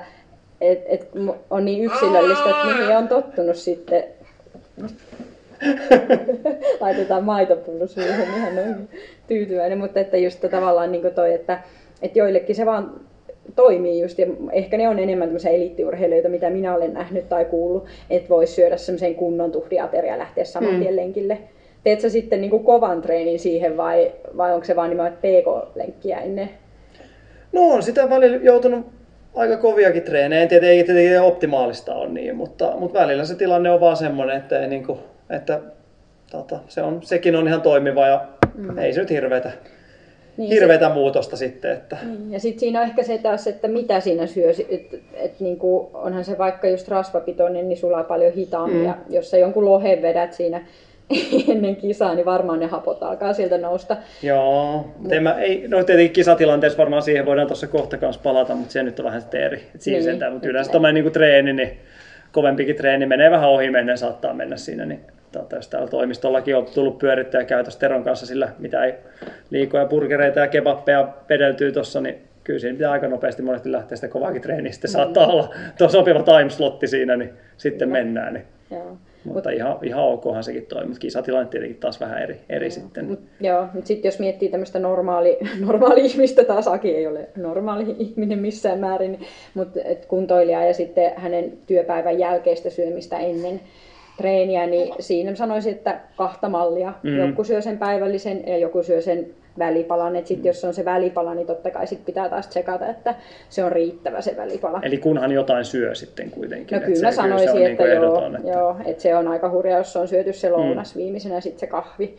et, 0.61 0.83
et 0.85 1.09
on 1.49 1.65
niin 1.65 1.83
yksilöllistä, 1.83 2.49
että 2.49 2.65
mihin 2.65 2.97
on 2.97 3.07
tottunut 3.07 3.55
sitten 3.55 4.03
laitetaan 6.79 7.23
maitopullo 7.23 7.87
suuhun, 7.87 8.37
ihan 8.37 8.55
noin 8.55 8.89
tyytyväinen, 9.27 9.77
mutta 9.77 9.99
että 9.99 10.17
just 10.17 10.39
tavallaan 10.51 10.91
niin 10.91 11.13
toi, 11.15 11.33
että, 11.33 11.59
että 12.01 12.19
joillekin 12.19 12.55
se 12.55 12.65
vaan 12.65 13.01
toimii 13.55 14.01
just, 14.01 14.19
ja 14.19 14.27
ehkä 14.51 14.77
ne 14.77 14.89
on 14.89 14.99
enemmän 14.99 15.27
tämmöisiä 15.27 15.51
eliittiurheilijoita, 15.51 16.29
mitä 16.29 16.49
minä 16.49 16.75
olen 16.75 16.93
nähnyt 16.93 17.29
tai 17.29 17.45
kuullut, 17.45 17.85
että 18.09 18.29
voisi 18.29 18.53
syödä 18.53 18.77
semmoisen 18.77 19.15
kunnon 19.15 19.51
tuhdiateria 19.51 20.11
ja 20.11 20.19
lähteä 20.19 20.43
saman 20.43 20.69
hmm. 20.69 20.79
tien 20.79 20.95
lenkille. 20.95 21.37
Teet 21.83 22.01
sä 22.01 22.09
sitten 22.09 22.41
niin 22.41 22.63
kovan 22.63 23.01
treenin 23.01 23.39
siihen 23.39 23.77
vai, 23.77 24.11
vai 24.37 24.53
onko 24.53 24.65
se 24.65 24.75
vaan 24.75 24.89
nimenomaan 24.89 25.19
PK-lenkkiä 25.21 26.17
ennen? 26.17 26.49
No 27.51 27.61
on 27.61 27.83
sitä 27.83 28.09
välillä 28.09 28.37
joutunut 28.37 28.85
aika 29.35 29.57
koviakin 29.57 30.03
treenejä. 30.03 30.41
En 30.41 30.47
tiedä, 30.47 30.67
ei 30.67 30.83
tietenkin 30.83 31.21
optimaalista 31.21 31.95
on 31.95 32.13
niin, 32.13 32.35
mutta, 32.35 32.73
mutta 32.79 32.99
välillä 32.99 33.25
se 33.25 33.35
tilanne 33.35 33.71
on 33.71 33.79
vaan 33.79 33.97
semmoinen, 33.97 34.37
että, 34.37 34.59
ei 34.59 34.67
niin 34.67 34.85
kuin, 34.85 34.99
että 35.29 35.59
tota, 36.31 36.59
se 36.67 36.81
on, 36.81 36.99
sekin 37.03 37.35
on 37.35 37.47
ihan 37.47 37.61
toimiva 37.61 38.07
ja 38.07 38.25
mm. 38.55 38.77
ei 38.77 38.93
se 38.93 38.99
nyt 38.99 39.09
hirveätä, 39.09 39.51
niin, 40.37 40.49
hirveätä 40.49 40.87
se, 40.87 40.93
muutosta 40.93 41.37
sitten. 41.37 41.71
Että. 41.71 41.97
Niin, 42.03 42.31
ja 42.31 42.39
sitten 42.39 42.59
siinä 42.59 42.81
on 42.81 42.87
ehkä 42.87 43.03
se 43.03 43.17
taas, 43.17 43.47
että 43.47 43.67
mitä 43.67 43.99
siinä 43.99 44.27
syö. 44.27 44.51
Että 44.69 44.97
et 45.13 45.39
niinku, 45.39 45.89
onhan 45.93 46.25
se 46.25 46.37
vaikka 46.37 46.67
just 46.67 46.87
rasvapitoinen, 46.87 47.69
niin 47.69 47.77
sulaa 47.77 48.03
paljon 48.03 48.33
hitaammin. 48.33 48.79
Mm. 48.79 48.85
Ja 48.85 48.97
jos 49.09 49.31
sä 49.31 49.37
jonkun 49.37 49.65
lohen 49.65 50.01
vedät 50.01 50.33
siinä 50.33 50.65
ennen 51.51 51.75
kisaa, 51.75 52.15
niin 52.15 52.25
varmaan 52.25 52.59
ne 52.59 52.65
hapot 52.67 53.03
alkaa 53.03 53.33
sieltä 53.33 53.57
nousta. 53.57 53.97
Joo, 54.23 54.85
mutta 54.97 55.15
en 55.15 55.23
mä, 55.23 55.33
ei, 55.39 55.67
no 55.67 55.83
tietenkin 55.83 56.13
kisatilanteessa 56.13 56.77
varmaan 56.77 57.01
siihen 57.01 57.25
voidaan 57.25 57.47
tuossa 57.47 57.67
kohta 57.67 57.97
kanssa 57.97 58.21
palata, 58.23 58.55
mutta 58.55 58.71
se 58.73 58.83
nyt 58.83 58.99
on 58.99 59.05
vähän 59.05 59.21
sitten 59.21 59.41
eri. 59.41 59.63
Et 59.75 59.81
siinä 59.81 59.97
Niin, 59.97 60.03
sentään, 60.03 60.33
mutta 60.33 60.47
yleensä 60.47 60.67
näin. 60.67 60.71
tuommoinen 60.71 61.03
niin 61.03 61.13
treeni, 61.13 61.53
niin 61.53 61.77
kovempikin 62.31 62.75
treeni 62.75 63.05
menee 63.05 63.31
vähän 63.31 63.49
ohi 63.49 63.69
mennä, 63.69 63.95
saattaa 63.95 64.33
mennä 64.33 64.57
siinä. 64.57 64.85
Niin, 64.85 64.99
tota, 65.31 65.55
jos 65.55 65.67
täällä 65.67 65.87
toimistollakin 65.87 66.55
on 66.55 66.65
tullut 66.73 66.97
pyörittyä 66.97 67.43
käytössä 67.43 67.79
Teron 67.79 68.03
kanssa 68.03 68.25
sillä, 68.25 68.49
mitä 68.59 68.83
ei 68.83 68.93
liikoja, 69.49 69.85
burgereita 69.85 70.39
ja 70.39 70.47
kebappeja 70.47 71.07
vedeltyy 71.29 71.71
tuossa, 71.71 72.01
niin 72.01 72.17
kyllä 72.43 72.59
siinä 72.59 72.77
pitää 72.77 72.91
aika 72.91 73.07
nopeasti 73.07 73.41
monesti 73.41 73.71
lähteä 73.71 73.95
sitä 73.95 74.07
kovaakin 74.07 74.41
treeniä. 74.41 74.71
Sitten 74.71 74.91
saattaa 74.91 75.27
olla 75.27 75.53
tuo 75.77 75.89
sopiva 75.89 76.23
timeslotti 76.23 76.87
siinä, 76.87 77.15
niin 77.17 77.33
sitten 77.57 77.87
Kyllä. 77.87 77.99
mennään. 78.03 78.33
Niin. 78.33 78.45
Joo. 78.71 78.97
Mutta 79.33 79.49
ihan, 79.49 79.77
ihan 79.83 80.03
okhan 80.03 80.43
sekin 80.43 80.65
toimii, 80.65 80.87
mutta 80.87 80.99
kisatilanne 80.99 81.49
tietenkin 81.49 81.79
taas 81.79 81.99
vähän 81.99 82.23
eri, 82.23 82.39
eri 82.49 82.71
sitten. 82.71 83.05
Mut, 83.05 83.19
joo, 83.39 83.67
mutta 83.73 83.87
sitten 83.87 84.07
jos 84.07 84.19
miettii 84.19 84.49
tämmöistä 84.49 84.79
normaali, 84.79 85.37
normaali 85.67 86.05
ihmistä, 86.05 86.43
taas 86.43 86.67
Aki 86.67 86.95
ei 86.95 87.07
ole 87.07 87.29
normaali 87.35 87.95
ihminen 87.99 88.39
missään 88.39 88.79
määrin, 88.79 89.19
mutta 89.53 89.79
kuntoilija 90.07 90.65
ja 90.65 90.73
sitten 90.73 91.11
hänen 91.15 91.57
työpäivän 91.67 92.19
jälkeistä 92.19 92.69
syömistä 92.69 93.17
ennen 93.17 93.61
treeniä, 94.17 94.67
niin 94.67 94.93
siinä 94.99 95.35
sanoisin, 95.35 95.71
että 95.71 95.99
kahta 96.15 96.49
mallia. 96.49 96.93
Mm. 97.03 97.09
Mm. 97.09 97.17
Joku 97.17 97.43
syö 97.43 97.61
sen 97.61 97.77
päivällisen 97.77 98.47
ja 98.47 98.57
joku 98.57 98.83
syö 98.83 99.01
sen 99.01 99.27
välipalan. 99.59 100.15
Et 100.15 100.27
sit, 100.27 100.45
jos 100.45 100.65
on 100.65 100.73
se 100.73 100.85
välipala, 100.85 101.33
niin 101.33 101.47
totta 101.47 101.71
kai 101.71 101.87
sit 101.87 102.05
pitää 102.05 102.29
taas 102.29 102.47
tsekata, 102.47 102.87
että 102.87 103.15
se 103.49 103.63
on 103.63 103.71
riittävä 103.71 104.21
se 104.21 104.37
välipala. 104.37 104.79
Eli 104.83 104.97
kunhan 104.97 105.31
jotain 105.31 105.65
syö 105.65 105.95
sitten 105.95 106.31
kuitenkin. 106.31 106.75
No 106.75 106.85
kyllä 106.85 106.99
se, 106.99 107.05
mä 107.05 107.11
sanoisin, 107.11 107.49
se 107.49 107.53
on 107.53 107.61
että, 107.61 107.83
niin 107.83 107.95
joo, 107.95 108.05
ehdoton, 108.05 108.35
että... 108.35 108.49
joo, 108.49 108.75
että 108.85 109.03
se 109.03 109.15
on 109.15 109.27
aika 109.27 109.49
hurja, 109.49 109.77
jos 109.77 109.95
on 109.95 110.07
syöty 110.07 110.33
se 110.33 110.49
lounas 110.49 110.95
mm. 110.95 110.99
viimeisenä 110.99 111.35
ja 111.35 111.41
sitten 111.41 111.59
se 111.59 111.67
kahvi 111.67 112.17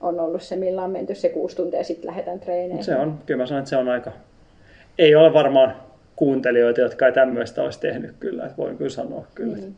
on 0.00 0.20
ollut 0.20 0.42
se, 0.42 0.56
millä 0.56 0.82
on 0.82 0.90
menty 0.90 1.14
se 1.14 1.28
kuusi 1.28 1.56
tuntia 1.56 1.80
ja 1.80 1.84
sitten 1.84 2.08
lähdetään 2.08 2.40
treeneihin. 2.40 2.84
Se 2.84 2.96
on, 2.96 3.18
kyllä 3.26 3.42
mä 3.42 3.46
sanon, 3.46 3.58
että 3.58 3.70
se 3.70 3.76
on 3.76 3.88
aika... 3.88 4.12
Ei 4.98 5.14
ole 5.14 5.32
varmaan 5.32 5.76
kuuntelijoita, 6.16 6.80
jotka 6.80 7.06
ei 7.06 7.12
tämmöistä 7.12 7.62
olisi 7.62 7.80
tehnyt 7.80 8.10
kyllä, 8.20 8.44
että 8.44 8.56
voin 8.56 8.76
kyllä 8.76 8.90
sanoa 8.90 9.26
kyllä. 9.34 9.56
Mm. 9.56 9.74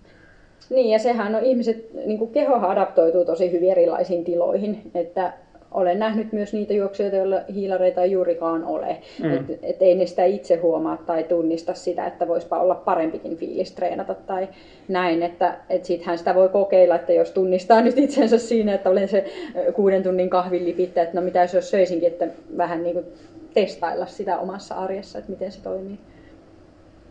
Niin, 0.71 0.91
ja 0.91 0.99
sehän 0.99 1.35
on 1.35 1.45
ihmiset, 1.45 1.95
niin 2.07 2.19
kuin 2.19 2.31
kehohan 2.31 2.71
adaptoituu 2.71 3.25
tosi 3.25 3.53
hyvin 3.53 3.71
erilaisiin 3.71 4.25
tiloihin, 4.25 4.83
että 4.95 5.33
olen 5.71 5.99
nähnyt 5.99 6.33
myös 6.33 6.53
niitä 6.53 6.73
juoksijoita, 6.73 7.17
joilla 7.17 7.41
hiilareita 7.55 8.03
ei 8.03 8.11
juurikaan 8.11 8.65
ole. 8.65 8.97
Mm. 9.23 9.35
Et, 9.35 9.59
et 9.63 9.83
ei 9.83 9.95
ne 9.95 10.07
sitä 10.07 10.25
itse 10.25 10.57
huomaa 10.57 10.97
tai 10.97 11.25
tunnista 11.25 11.75
sitä, 11.75 12.07
että 12.07 12.29
voisipa 12.29 12.61
olla 12.61 12.75
parempikin 12.75 13.37
fiilis 13.37 13.73
treenata 13.73 14.15
tai 14.15 14.49
näin. 14.89 15.23
Että 15.23 15.55
et 15.71 15.85
sittenhän 15.85 16.19
sitä 16.19 16.35
voi 16.35 16.49
kokeilla, 16.49 16.95
että 16.95 17.13
jos 17.13 17.31
tunnistaa 17.31 17.81
nyt 17.81 17.99
itsensä 17.99 18.39
siinä, 18.39 18.75
että 18.75 18.91
olen 18.91 19.09
se 19.09 19.25
kuuden 19.75 20.03
tunnin 20.03 20.31
kahvin 20.31 20.69
että 20.79 21.11
no 21.13 21.21
mitä 21.21 21.43
jos 21.43 21.55
jos 21.55 21.71
söisinkin, 21.71 22.09
että 22.09 22.27
vähän 22.57 22.83
niin 22.83 22.95
kuin 22.95 23.07
testailla 23.55 24.07
sitä 24.07 24.39
omassa 24.39 24.75
arjessa, 24.75 25.19
että 25.19 25.31
miten 25.31 25.53
se 25.53 25.63
toimii. 25.63 25.99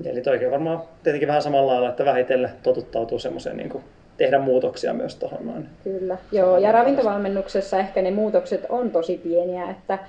Eli 0.06 0.22
toikin 0.22 0.52
varmaan 0.52 0.82
tietenkin 1.04 1.28
vähän 1.28 1.42
samalla 1.42 1.72
lailla, 1.72 1.90
että 1.90 2.06
vähitellen 2.06 2.52
totuttautuu 2.64 3.20
semmoiseen 3.20 3.58
niin 3.58 3.84
tehdä 4.18 4.40
muutoksia 4.40 4.94
myös 4.94 5.16
tuohon 5.16 5.48
noin. 5.48 5.70
Kyllä, 5.84 6.18
joo. 6.32 6.58
Ja 6.58 6.72
ravintovalmennuksessa 6.72 7.80
ehkä 7.80 8.02
ne 8.02 8.12
muutokset 8.12 8.66
on 8.70 8.92
tosi 8.92 9.18
pieniä, 9.18 9.70
että, 9.70 10.00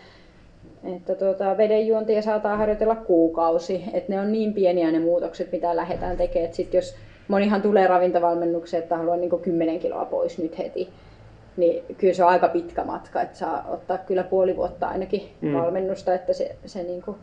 että 0.96 1.14
tuota, 1.14 1.56
vedenjuontia 1.56 2.22
saattaa 2.22 2.56
harjoitella 2.56 2.96
kuukausi. 2.96 3.84
Että 3.92 4.12
ne 4.12 4.20
on 4.20 4.32
niin 4.32 4.54
pieniä 4.54 4.90
ne 4.90 4.98
muutokset, 4.98 5.52
mitä 5.52 5.76
lähdetään 5.76 6.16
tekemään. 6.16 6.44
Että 6.44 6.56
sit 6.56 6.74
jos 6.74 6.96
monihan 7.28 7.62
tulee 7.62 7.86
ravintovalmennukseen, 7.86 8.82
että 8.82 8.96
haluaa 8.96 9.16
niin 9.16 9.40
10 9.42 9.78
kiloa 9.78 10.04
pois 10.04 10.38
nyt 10.38 10.58
heti, 10.58 10.88
niin 11.56 11.96
kyllä 11.98 12.14
se 12.14 12.24
on 12.24 12.30
aika 12.30 12.48
pitkä 12.48 12.84
matka, 12.84 13.22
että 13.22 13.38
saa 13.38 13.64
ottaa 13.68 13.98
kyllä 13.98 14.22
puoli 14.22 14.56
vuotta 14.56 14.88
ainakin 14.88 15.28
mm. 15.40 15.52
valmennusta, 15.52 16.14
että 16.14 16.32
se, 16.32 16.56
se 16.66 16.82
niin 16.82 17.02
kuin, 17.02 17.16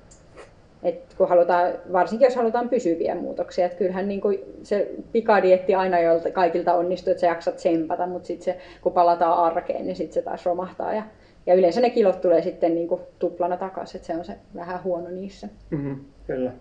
et 0.85 1.15
kun 1.17 1.29
halutaan, 1.29 1.73
varsinkin 1.93 2.25
jos 2.25 2.35
halutaan 2.35 2.69
pysyviä 2.69 3.15
muutoksia, 3.15 3.65
että 3.65 3.77
kyllähän 3.77 4.07
niin 4.07 4.21
kuin 4.21 4.39
se 4.63 4.91
pikadietti 5.11 5.75
aina 5.75 5.99
jolta 5.99 6.31
kaikilta 6.31 6.73
onnistuu, 6.73 7.11
että 7.11 7.21
sä 7.21 7.27
jaksat 7.27 7.55
tsempata, 7.55 8.07
mutta 8.07 8.27
sitten 8.27 8.45
se, 8.45 8.59
kun 8.81 8.91
palataan 8.91 9.37
arkeen, 9.37 9.85
niin 9.85 9.95
sitten 9.95 10.13
se 10.13 10.21
taas 10.21 10.45
romahtaa. 10.45 10.93
Ja, 10.93 11.03
ja 11.45 11.53
yleensä 11.53 11.81
ne 11.81 11.89
kilot 11.89 12.21
tulee 12.21 12.41
sitten 12.41 12.75
niin 12.75 12.87
kuin 12.87 13.01
tuplana 13.19 13.57
takaisin, 13.57 13.97
että 13.97 14.07
se 14.07 14.19
on 14.19 14.25
se 14.25 14.33
vähän 14.55 14.83
huono 14.83 15.09
niissä. 15.09 15.47
Mm-hmm. 15.69 15.99
Kyllä. 16.27 16.51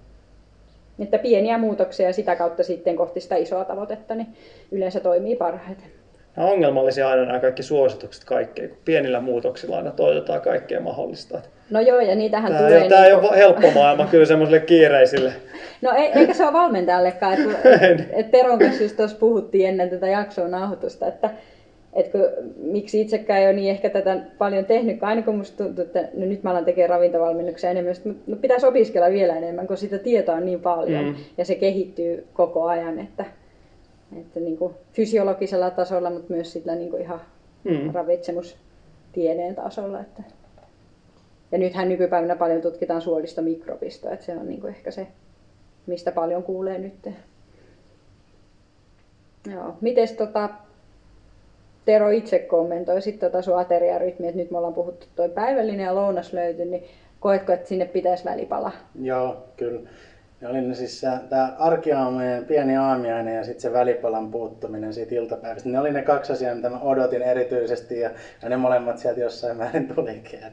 Että 0.98 1.18
pieniä 1.18 1.58
muutoksia 1.58 2.06
ja 2.06 2.12
sitä 2.12 2.36
kautta 2.36 2.62
sitten 2.62 2.96
kohti 2.96 3.20
sitä 3.20 3.36
isoa 3.36 3.64
tavoitetta, 3.64 4.14
niin 4.14 4.28
yleensä 4.72 5.00
toimii 5.00 5.36
parhaiten. 5.36 6.03
Nämä 6.36 6.48
on 6.48 6.54
ongelmallisia 6.54 7.08
aina 7.08 7.24
nämä 7.24 7.40
kaikki 7.40 7.62
suositukset 7.62 8.24
kaikkeen, 8.24 8.68
kun 8.68 8.78
pienillä 8.84 9.20
muutoksilla 9.20 9.76
aina 9.76 9.90
toivotaan 9.90 10.40
kaikkea 10.40 10.80
mahdollista. 10.80 11.40
No 11.70 11.80
joo, 11.80 12.00
ja 12.00 12.14
niitähän 12.14 12.52
Tämä, 12.52 12.64
tulee... 12.64 12.82
ei, 12.82 12.88
tämä 12.88 13.04
ei 13.04 13.10
niinku- 13.10 13.26
ole 13.28 13.36
helppo 13.36 13.70
maailma 13.70 14.06
kyllä 14.06 14.26
semmoisille 14.26 14.60
kiireisille. 14.60 15.32
No 15.82 15.92
ei, 15.96 16.10
eikä 16.14 16.34
se 16.34 16.44
ole 16.44 16.52
valmentajallekaan, 16.52 17.34
että 17.34 17.58
et, 17.86 18.08
et 18.12 18.30
Teron 18.30 18.58
kanssa 18.58 18.82
just 18.82 18.96
tuossa 18.96 19.16
puhuttiin 19.16 19.68
ennen 19.68 19.90
tätä 19.90 20.06
jaksoa 20.06 20.48
nauhoitusta, 20.48 21.06
että 21.06 21.30
et 21.92 22.08
kun, 22.08 22.20
miksi 22.56 23.00
itsekään 23.00 23.40
ei 23.40 23.46
ole 23.46 23.52
niin 23.52 23.70
ehkä 23.70 23.90
tätä 23.90 24.16
paljon 24.38 24.64
tehnyt, 24.64 25.02
aina 25.02 25.22
kun 25.22 25.36
musta 25.36 25.64
tuntuu, 25.64 25.84
että 25.84 26.00
no 26.14 26.26
nyt 26.26 26.42
mä 26.42 26.50
alan 26.50 26.64
tekemään 26.64 26.90
ravintovalmennuksia 26.90 27.70
enemmän, 27.70 27.94
mutta 28.04 28.30
no 28.30 28.36
pitäisi 28.36 28.66
opiskella 28.66 29.10
vielä 29.10 29.36
enemmän, 29.36 29.66
kun 29.66 29.76
sitä 29.76 29.98
tietoa 29.98 30.34
on 30.34 30.44
niin 30.46 30.60
paljon 30.60 31.04
Mm. 31.04 31.14
ja 31.38 31.44
se 31.44 31.54
kehittyy 31.54 32.26
koko 32.32 32.64
ajan, 32.64 32.98
että, 32.98 33.24
että 34.20 34.40
niin 34.40 34.56
kuin 34.56 34.74
fysiologisella 34.92 35.70
tasolla, 35.70 36.10
mutta 36.10 36.34
myös 36.34 36.52
sillä 36.52 36.74
niin 36.74 36.90
kuin 36.90 37.02
ihan 37.02 37.20
Mm. 37.64 37.90
ravitsemustiedeen 37.94 39.54
tasolla. 39.54 40.00
Että. 40.00 40.22
Ja 41.52 41.58
nythän 41.58 41.88
nykypäivänä 41.88 42.36
paljon 42.36 42.62
tutkitaan 42.62 43.02
suolista 43.02 43.42
mikrobistoa, 43.42 44.12
että 44.12 44.26
se 44.26 44.32
on 44.32 44.48
niin 44.48 44.60
kuin 44.60 44.74
ehkä 44.74 44.90
se, 44.90 45.06
mistä 45.86 46.12
paljon 46.12 46.42
kuulee 46.42 46.78
nyt. 46.78 47.08
Joo. 49.52 49.74
Mites 49.80 50.12
tota, 50.12 50.48
Tero 51.84 52.10
itse 52.10 52.38
kommentoi 52.38 53.02
sitten 53.02 53.30
tota 53.30 53.42
sun 53.42 53.58
ateriarytmiä, 53.58 54.28
että 54.28 54.40
nyt 54.42 54.50
me 54.50 54.56
ollaan 54.58 54.74
puhuttu 54.74 55.06
toi 55.16 55.28
päivällinen 55.28 55.84
ja 55.84 55.94
lounas 55.94 56.32
löyty, 56.32 56.64
niin 56.64 56.84
koetko, 57.20 57.52
että 57.52 57.68
sinne 57.68 57.84
pitäisi 57.84 58.24
välipala? 58.24 58.72
Joo, 59.02 59.36
kyllä. 59.56 59.90
Ja 60.44 60.50
oli 60.50 60.60
ne 60.60 60.74
siis 60.74 61.02
tämä 61.28 61.52
arkiaamujen 61.58 62.44
pieni 62.44 62.76
aamiainen 62.76 63.36
ja 63.36 63.44
sitten 63.44 63.60
se 63.60 63.72
välipalan 63.72 64.30
puuttuminen 64.30 64.94
siitä 64.94 65.14
iltapäivästä. 65.14 65.68
Ne 65.68 65.78
oli 65.78 65.92
ne 65.92 66.02
kaksi 66.02 66.32
asiaa, 66.32 66.54
mitä 66.54 66.68
mä 66.68 66.78
odotin 66.78 67.22
erityisesti 67.22 68.00
ja, 68.00 68.10
ja 68.42 68.48
ne 68.48 68.56
molemmat 68.56 68.98
sieltä 68.98 69.20
jossain 69.20 69.56
määrin 69.56 69.88
tulikin. 69.94 70.44
Et 70.44 70.52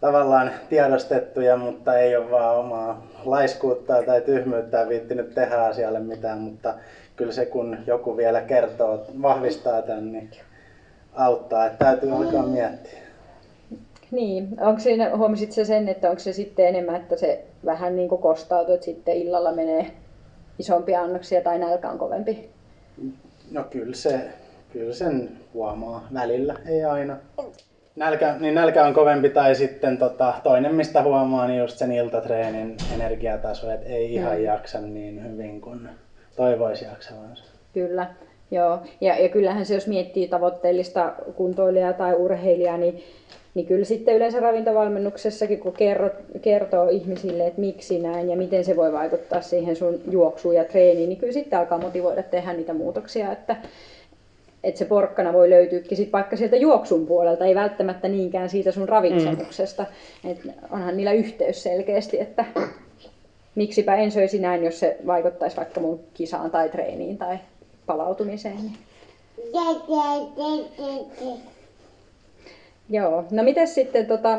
Tavallaan 0.00 0.52
tiedostettuja, 0.68 1.56
mutta 1.56 1.98
ei 1.98 2.16
ole 2.16 2.30
vaan 2.30 2.56
omaa 2.56 3.06
laiskuuttaa 3.24 4.02
tai 4.02 4.20
tyhmyyttä 4.20 4.88
viittinyt 4.88 5.34
tehdä 5.34 5.56
asialle 5.56 6.00
mitään, 6.00 6.38
mutta 6.38 6.74
kyllä 7.16 7.32
se 7.32 7.46
kun 7.46 7.76
joku 7.86 8.16
vielä 8.16 8.40
kertoo, 8.40 9.04
vahvistaa 9.22 9.82
tämän, 9.82 10.12
niin 10.12 10.30
auttaa, 11.12 11.66
että 11.66 11.84
täytyy 11.84 12.16
alkaa 12.16 12.42
miettiä. 12.42 13.07
Niin, 14.10 14.48
onko 14.60 14.80
siinä, 14.80 15.16
huomasit 15.16 15.52
se 15.52 15.64
sen, 15.64 15.88
että 15.88 16.10
onko 16.10 16.20
se 16.20 16.32
sitten 16.32 16.66
enemmän, 16.66 16.96
että 16.96 17.16
se 17.16 17.44
vähän 17.64 17.96
niin 17.96 18.08
kuin 18.08 18.22
kostautuu, 18.22 18.74
että 18.74 18.84
sitten 18.84 19.16
illalla 19.16 19.52
menee 19.52 19.86
isompia 20.58 21.02
annoksia 21.02 21.40
tai 21.42 21.58
nälkä 21.58 21.90
on 21.90 21.98
kovempi? 21.98 22.48
No 23.52 23.64
kyllä, 23.70 23.94
se, 23.94 24.20
kyllä 24.72 24.92
sen 24.94 25.28
huomaa 25.54 26.08
välillä, 26.14 26.54
ei 26.66 26.84
aina. 26.84 27.16
Nälkä, 27.96 28.36
niin 28.40 28.54
nälkä 28.54 28.84
on 28.84 28.94
kovempi 28.94 29.30
tai 29.30 29.54
sitten 29.54 29.98
tota, 29.98 30.34
toinen, 30.42 30.74
mistä 30.74 31.02
huomaa, 31.02 31.46
niin 31.48 31.60
just 31.60 31.78
sen 31.78 31.92
iltatreenin 31.92 32.76
energiataso, 32.94 33.70
että 33.70 33.86
ei 33.88 34.14
ihan 34.14 34.36
Mm. 34.38 34.44
jaksa 34.44 34.80
niin 34.80 35.32
hyvin 35.32 35.60
kuin 35.60 35.88
toivoisi 36.36 36.84
jaksavansa. 36.84 37.44
Kyllä, 37.74 38.06
joo. 38.50 38.78
Ja, 39.00 39.18
ja 39.22 39.28
kyllähän 39.28 39.66
se, 39.66 39.74
jos 39.74 39.86
miettii 39.86 40.28
tavoitteellista 40.28 41.12
kuntoilijaa 41.36 41.92
tai 41.92 42.14
urheilijaa, 42.14 42.76
niin, 42.76 43.02
niin 43.54 43.66
kyllä 43.66 43.84
sitten 43.84 44.16
yleensä 44.16 44.40
ravintovalmennuksessakin, 44.40 45.60
kun 45.60 45.72
kerrot, 45.72 46.12
kertoo 46.42 46.88
ihmisille, 46.88 47.46
että 47.46 47.60
miksi 47.60 47.98
näin 47.98 48.30
ja 48.30 48.36
miten 48.36 48.64
se 48.64 48.76
voi 48.76 48.92
vaikuttaa 48.92 49.40
siihen 49.40 49.76
sun 49.76 50.00
juoksuun 50.10 50.54
ja 50.54 50.64
treeniin, 50.64 51.08
niin 51.08 51.18
kyllä 51.18 51.32
sitten 51.32 51.58
alkaa 51.58 51.78
motivoida 51.78 52.22
tehdä 52.22 52.52
niitä 52.52 52.74
muutoksia, 52.74 53.32
että, 53.32 53.56
että 54.64 54.78
se 54.78 54.84
porkkana 54.84 55.32
voi 55.32 55.50
löytyykin 55.50 55.96
sit 55.96 56.12
vaikka 56.12 56.36
sieltä 56.36 56.56
juoksun 56.56 57.06
puolelta, 57.06 57.44
ei 57.44 57.54
välttämättä 57.54 58.08
niinkään 58.08 58.50
siitä 58.50 58.72
sun 58.72 58.88
ravitsemuksesta. 58.88 59.86
Mm. 60.24 60.30
Et 60.30 60.38
onhan 60.70 60.96
niillä 60.96 61.12
yhteys 61.12 61.62
selkeästi, 61.62 62.20
että 62.20 62.44
miksipä 63.54 63.96
en 63.96 64.10
söisi 64.10 64.38
näin, 64.38 64.64
jos 64.64 64.80
se 64.80 64.96
vaikuttaisi 65.06 65.56
vaikka 65.56 65.80
mun 65.80 66.00
kisaan 66.14 66.50
tai 66.50 66.68
treeniin 66.68 67.18
tai 67.18 67.38
palautumiseen. 67.86 68.56
Niin. 68.56 68.78
Joo, 72.90 73.24
no 73.30 73.42
miten 73.42 73.68
sitten 73.68 74.06
tota, 74.06 74.38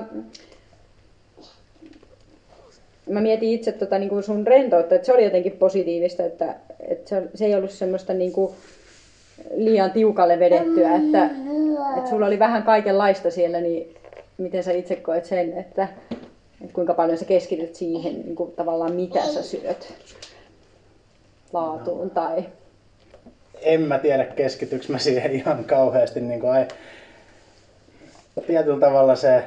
mä 3.10 3.22
mietin 3.22 3.50
itse 3.50 3.72
tota, 3.72 4.00
niin 4.00 4.10
kuin 4.10 4.24
sun 4.24 4.47
rentoutta, 4.47 4.95
että 4.95 5.06
se 5.06 5.14
oli 5.14 5.24
jotenkin 5.24 5.52
positiivista, 5.52 6.24
että, 6.24 6.56
että 6.80 7.10
se, 7.10 7.24
se 7.36 7.45
ei 7.45 7.56
ollut 7.56 7.72
semmoista 7.72 8.14
niin 8.14 8.32
kuin 8.32 8.54
liian 9.56 9.91
tiukalle 9.91 10.39
vedettyä, 10.39 10.95
että, 10.95 11.30
että 11.97 12.10
sulla 12.10 12.26
oli 12.26 12.39
vähän 12.39 12.64
kaikenlaista 12.64 13.32
siellä, 13.32 13.62
niin 13.62 13.95
miten 14.38 14.64
sä 14.64 14.72
itse 14.72 14.95
koet 14.95 15.26
sen, 15.26 15.58
että, 15.58 15.88
että 16.62 16.74
kuinka 16.74 16.93
paljon 16.93 17.18
sä 17.18 17.26
keskityt 17.26 17.76
siihen 17.76 18.22
niin 18.22 18.36
kuin 18.36 18.52
tavallaan 18.52 18.93
mitä 18.93 19.26
sä 19.26 19.43
syöt 19.43 19.93
laatuun 21.54 22.10
tai... 22.10 22.45
En 23.62 23.82
mä 23.82 24.00
tiedä 24.00 24.26
keskityks 24.26 24.89
mä 24.89 24.97
siihen 24.97 25.32
ihan 25.32 25.64
kauheasti. 25.66 26.22
Niin 26.22 26.39
kuin, 26.39 26.52
ai, 26.52 26.68
tietyllä 28.48 28.80
tavalla 28.80 29.16
se 29.16 29.44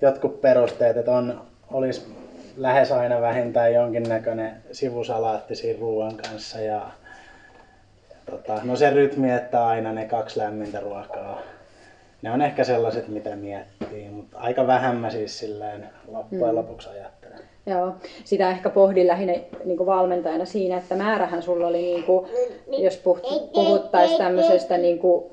jotkut 0.00 0.40
perusteet, 0.40 0.96
että 0.96 1.12
on, 1.12 1.40
olisi 1.72 2.06
lähes 2.56 2.92
aina 2.92 3.20
vähintään 3.20 3.74
jonkinnäköinen 3.74 4.52
sivusalaatti 4.72 5.54
siinä 5.54 5.80
ruoan 5.80 6.16
kanssa 6.16 6.60
ja, 6.60 6.90
ja 8.10 8.16
tota, 8.30 8.60
no 8.64 8.76
se 8.76 8.90
rytmi, 8.90 9.32
että 9.32 9.66
aina 9.66 9.92
ne 9.92 10.04
kaksi 10.04 10.38
lämmintä 10.38 10.80
ruokaa. 10.80 11.40
Ne 12.22 12.30
on 12.30 12.42
ehkä 12.42 12.64
sellaiset, 12.64 13.08
mitä 13.08 13.36
miettii, 13.36 14.08
mutta 14.08 14.38
aika 14.38 14.66
vähän 14.66 14.96
mä 14.96 15.10
siis 15.10 15.38
silleen 15.38 15.90
loppujen 16.08 16.54
mm. 16.54 16.56
lopuksi 16.56 16.88
ajattelen. 16.88 17.38
Joo, 17.66 17.94
sitä 18.24 18.50
ehkä 18.50 18.70
pohdin 18.70 19.06
lähinnä 19.06 19.34
niin 19.64 19.76
kuin 19.76 19.86
valmentajana 19.86 20.44
siinä, 20.44 20.76
että 20.76 20.94
määrähän 20.94 21.42
sulla 21.42 21.66
oli, 21.66 21.82
niin 21.82 22.04
kuin, 22.04 22.30
jos 22.78 22.96
puhuttaisiin 23.54 24.18
tämmöisestä 24.18 24.78
niin 24.78 24.98
kuin, 24.98 25.24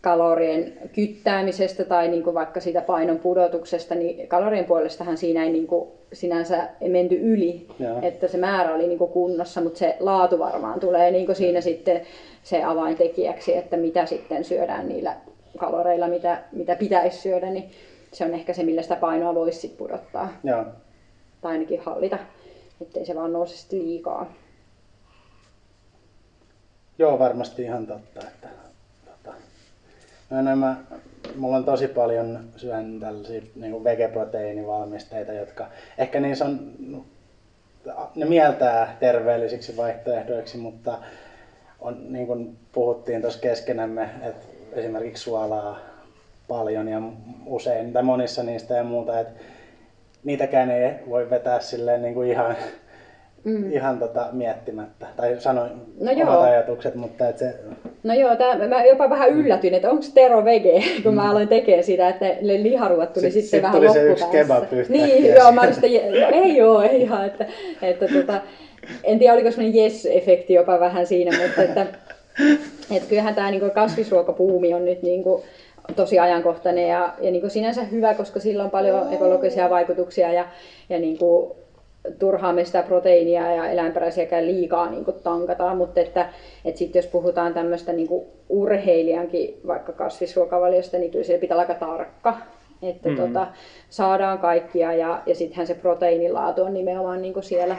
kalorien 0.00 0.72
kyttäämisestä 0.92 1.84
tai 1.84 2.08
niin 2.08 2.22
kuin 2.22 2.34
vaikka 2.34 2.60
siitä 2.60 2.80
painon 2.80 3.18
pudotuksesta, 3.18 3.94
niin 3.94 4.28
kalorien 4.28 4.64
puolestahan 4.64 5.16
siinä 5.16 5.44
ei 5.44 5.52
niin 5.52 5.66
kuin 5.66 5.88
sinänsä 6.12 6.68
menty 6.88 7.14
yli, 7.14 7.66
Joo. 7.78 7.98
että 8.02 8.28
se 8.28 8.38
määrä 8.38 8.74
oli 8.74 8.86
niin 8.86 8.98
kuin 8.98 9.10
kunnossa, 9.10 9.60
mutta 9.60 9.78
se 9.78 9.96
laatu 10.00 10.38
varmaan 10.38 10.80
tulee 10.80 11.10
niin 11.10 11.26
kuin 11.26 11.36
siinä 11.36 11.60
sitten 11.60 12.00
se 12.42 12.64
avaintekijäksi, 12.64 13.56
että 13.56 13.76
mitä 13.76 14.06
sitten 14.06 14.44
syödään 14.44 14.88
niillä 14.88 15.16
kaloreilla, 15.58 16.08
mitä, 16.08 16.42
mitä 16.52 16.76
pitäisi 16.76 17.18
syödä, 17.18 17.50
niin 17.50 17.70
se 18.12 18.24
on 18.24 18.34
ehkä 18.34 18.52
se, 18.52 18.62
millä 18.62 18.82
sitä 18.82 18.96
painoa 18.96 19.34
voisi 19.34 19.68
pudottaa. 19.68 20.28
Joo. 20.44 20.64
Tai 21.40 21.52
ainakin 21.52 21.80
hallita, 21.80 22.18
ettei 22.80 23.06
se 23.06 23.14
vaan 23.14 23.32
nouse 23.32 23.76
liikaa. 23.76 24.32
Joo, 26.98 27.18
varmasti 27.18 27.62
ihan 27.62 27.86
totta. 27.86 28.20
Että 28.20 28.48
No 30.30 30.42
nämä, 30.42 30.76
mulla 31.36 31.56
on 31.56 31.64
tosi 31.64 31.88
paljon 31.88 32.40
syön 32.56 33.00
tällaisia 33.00 33.42
niin 33.54 33.84
vegeproteiinivalmisteita, 33.84 35.32
jotka 35.32 35.66
ehkä 35.98 36.20
niissä 36.20 36.44
on, 36.44 36.72
ne 38.14 38.24
mieltää 38.24 38.96
terveellisiksi 39.00 39.76
vaihtoehdoiksi, 39.76 40.58
mutta 40.58 40.98
on, 41.80 42.12
niin 42.12 42.26
kuin 42.26 42.56
puhuttiin 42.72 43.20
tuossa 43.20 43.40
keskenämme, 43.40 44.10
että 44.22 44.46
esimerkiksi 44.72 45.22
suolaa 45.22 45.78
paljon 46.48 46.88
ja 46.88 47.02
usein, 47.46 47.92
tai 47.92 48.02
monissa 48.02 48.42
niistä 48.42 48.74
ja 48.74 48.84
muuta, 48.84 49.20
että 49.20 49.40
niitäkään 50.24 50.70
ei 50.70 50.92
voi 51.08 51.30
vetää 51.30 51.60
silleen 51.60 52.02
niin 52.02 52.14
kuin 52.14 52.30
ihan 52.30 52.56
mm. 53.44 53.72
ihan 53.72 53.98
tota 53.98 54.28
miettimättä. 54.32 55.06
Tai 55.16 55.40
sanoin 55.40 55.72
no 56.00 56.10
omat 56.10 56.18
joo. 56.18 56.40
ajatukset, 56.40 56.94
mutta 56.94 57.28
et 57.28 57.38
se... 57.38 57.54
No 58.02 58.14
joo, 58.14 58.36
tää, 58.36 58.68
mä 58.68 58.84
jopa 58.84 59.10
vähän 59.10 59.30
yllätyin, 59.30 59.74
että 59.74 59.90
onko 59.90 60.04
Tero 60.14 60.44
vege, 60.44 60.82
kun 61.02 61.12
mm. 61.12 61.16
mä 61.16 61.30
aloin 61.30 61.48
tekemään 61.48 61.84
sitä, 61.84 62.08
että 62.08 62.24
ne 62.24 62.62
liharuot 62.62 63.12
tuli 63.12 63.24
sitten, 63.24 63.42
sitten 63.42 63.62
vähän 63.62 63.76
tuli 63.76 63.92
se 63.92 64.02
yksi 64.02 64.24
kebab 64.32 64.64
Niin, 64.88 65.34
joo, 65.34 65.52
mä 65.52 65.60
olin 65.60 65.74
no, 66.20 66.44
ei 66.44 66.56
joo, 66.56 66.82
ei 66.82 67.02
ihan, 67.02 67.26
että, 67.26 67.46
että 67.82 68.08
tota, 68.08 68.40
en 69.04 69.18
tiedä 69.18 69.34
oliko 69.34 69.50
semmoinen 69.50 69.84
yes-efekti 69.84 70.52
jopa 70.52 70.80
vähän 70.80 71.06
siinä, 71.06 71.38
mutta 71.38 71.62
että, 71.62 71.86
että 72.96 73.08
kyllähän 73.08 73.34
tämä 73.34 73.50
niinku 73.50 73.70
kasvisruokapuumi 73.70 74.74
on 74.74 74.84
nyt 74.84 75.02
niinku, 75.02 75.44
tosi 75.96 76.18
ajankohtainen 76.18 76.88
ja, 76.88 77.14
ja 77.20 77.30
niin 77.30 77.40
kuin 77.40 77.50
sinänsä 77.50 77.84
hyvä, 77.84 78.14
koska 78.14 78.40
sillä 78.40 78.64
on 78.64 78.70
paljon 78.70 79.12
ekologisia 79.12 79.70
vaikutuksia 79.70 80.32
ja, 80.32 80.46
ja 80.88 80.98
niin 80.98 81.18
kuin 81.18 81.52
turhaa 82.18 82.52
me 82.52 82.64
sitä 82.64 82.82
proteiinia 82.82 83.54
ja 83.54 83.70
eläinperäisiäkään 83.70 84.46
liikaa 84.46 84.90
niin 84.90 85.04
tankataan, 85.22 85.76
mutta 85.76 86.00
että, 86.00 86.28
että 86.64 86.78
sitten 86.78 87.00
jos 87.00 87.06
puhutaan 87.06 87.54
tämmöistä 87.54 87.92
niin 87.92 88.08
urheilijankin 88.48 89.60
vaikka 89.66 89.92
kasvisruokavaliosta, 89.92 90.98
niin 90.98 91.10
kyllä 91.10 91.24
siellä 91.24 91.40
pitää 91.40 91.54
olla 91.54 91.62
aika 91.62 91.86
tarkka, 91.86 92.36
että 92.82 93.08
mm-hmm. 93.08 93.26
tota, 93.26 93.46
saadaan 93.90 94.38
kaikkia 94.38 94.92
ja, 94.92 95.22
ja 95.26 95.34
sittenhän 95.34 95.66
se 95.66 95.74
proteiinilaatu 95.74 96.62
on 96.62 96.74
nimenomaan 96.74 97.22
niin 97.22 97.42
siellä 97.42 97.76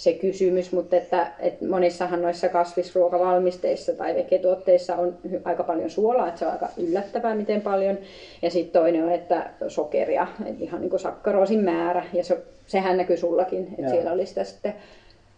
se 0.00 0.12
kysymys, 0.12 0.72
mutta 0.72 0.96
että, 0.96 1.26
että 1.38 1.66
monissahan 1.66 2.22
noissa 2.22 2.48
kasvisruokavalmisteissa 2.48 3.92
tai 3.92 4.14
vegetuotteissa 4.14 4.96
on 4.96 5.18
aika 5.44 5.62
paljon 5.62 5.90
suolaa, 5.90 6.28
että 6.28 6.38
se 6.38 6.46
on 6.46 6.52
aika 6.52 6.68
yllättävää 6.76 7.34
miten 7.34 7.60
paljon. 7.60 7.98
Ja 8.42 8.50
sitten 8.50 8.82
toinen 8.82 9.04
on, 9.04 9.12
että 9.12 9.50
sokeria, 9.68 10.26
että 10.46 10.64
ihan 10.64 10.80
niin 10.80 10.90
kuin 10.90 11.00
sakkaroosin 11.00 11.64
määrä, 11.64 12.04
ja 12.12 12.24
se, 12.24 12.38
sehän 12.66 12.96
näkyy 12.96 13.16
sullakin, 13.16 13.62
että 13.62 13.82
Joo. 13.82 13.90
siellä 13.90 14.12
oli 14.12 14.26
sitä 14.26 14.44
sitten 14.44 14.74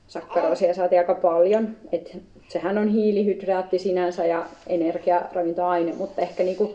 sakkaroosia 0.06 0.74
saatiin 0.74 0.98
aika 0.98 1.14
paljon. 1.14 1.76
että 1.92 2.10
sehän 2.48 2.78
on 2.78 2.88
hiilihydraatti 2.88 3.78
sinänsä 3.78 4.26
ja 4.26 4.46
energiaravintoaine, 4.66 5.92
mutta 5.92 6.22
ehkä 6.22 6.42
niin 6.42 6.56
kuin 6.56 6.74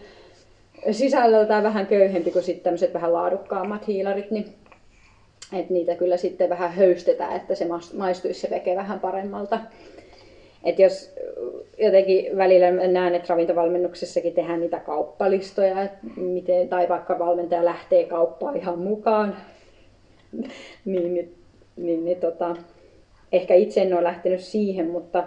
sisällöltään 0.92 1.64
vähän 1.64 1.88
köyhempi 1.88 2.32
kuin 2.32 2.44
sitten 2.44 2.64
tämmöiset 2.64 2.94
vähän 2.94 3.14
laadukkaammat 3.14 3.88
hiilarit, 3.88 4.32
niin 4.32 4.56
että 5.54 5.74
niitä 5.74 5.95
kyllä 5.95 6.18
sitten 6.18 6.50
vähän 6.50 6.72
höystetään, 6.72 7.36
että 7.36 7.56
se 7.56 7.68
maistuisi 7.98 8.39
se 8.39 8.50
veke 8.50 8.76
vähän 8.76 9.00
paremmalta. 9.00 9.60
Et 10.64 10.80
jos 10.80 11.14
jotenkin 11.78 12.38
välillä 12.38 12.72
näen, 12.72 13.16
että 13.16 13.34
ravintovalmennuksessakin 13.34 14.34
tehdään 14.34 14.60
niitä 14.60 14.80
kauppalistoja, 14.80 15.88
miten, 16.16 16.70
tai 16.70 16.89
vaikka 16.89 17.20
valmentaja 17.20 17.66
lähtee 17.66 18.04
kauppaan 18.04 18.58
ihan 18.58 18.80
mukaan, 18.80 19.38
niin, 20.86 21.14
niin, 21.14 21.36
niin, 21.78 22.06
niin 22.06 22.20
tota, 22.20 22.56
ehkä 23.32 23.54
itse 23.54 23.82
en 23.82 23.93
ole 23.93 24.04
lähtenyt 24.04 24.39
siihen, 24.39 24.89
mutta 24.89 25.24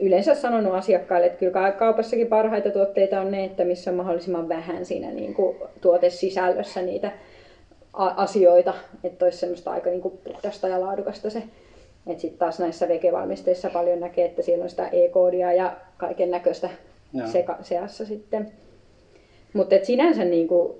yleensä 0.00 0.34
sanonut 0.34 0.74
asiakkaille, 0.74 1.26
että 1.26 1.38
kyllä 1.38 1.72
kaupassakin 1.72 2.26
parhaita 2.26 2.70
tuotteita 2.70 3.20
on 3.20 3.30
ne, 3.30 3.44
että 3.44 3.64
missä 3.64 3.90
on 3.90 3.96
mahdollisimman 3.96 4.48
vähän 4.48 4.84
siinä 4.84 5.10
niin 5.10 5.34
kuin 5.34 5.56
tuotesisällössä 5.80 6.82
niitä 6.82 7.12
asioita, 7.92 8.74
että 9.04 9.24
olisi 9.24 9.38
semmoista 9.38 9.70
aika 9.70 9.90
niin 9.90 10.02
kuin 10.02 10.18
puhdasta 10.24 10.68
ja 10.68 10.80
laadukasta 10.80 11.30
se. 11.30 11.42
Että 12.06 12.20
sitten 12.20 12.38
taas 12.38 12.58
näissä 12.58 12.88
vegevalmisteissa 12.88 13.70
paljon 13.70 14.00
näkee, 14.00 14.24
että 14.24 14.42
siellä 14.42 14.62
on 14.62 14.70
sitä 14.70 14.88
e-koodia 14.88 15.52
ja 15.52 15.76
kaiken 15.96 16.30
näköistä 16.30 16.70
seassa 17.62 18.04
sitten. 18.04 18.52
Mutta 19.52 19.76
sinänsä 19.82 20.24
niin 20.24 20.48
kuin 20.48 20.72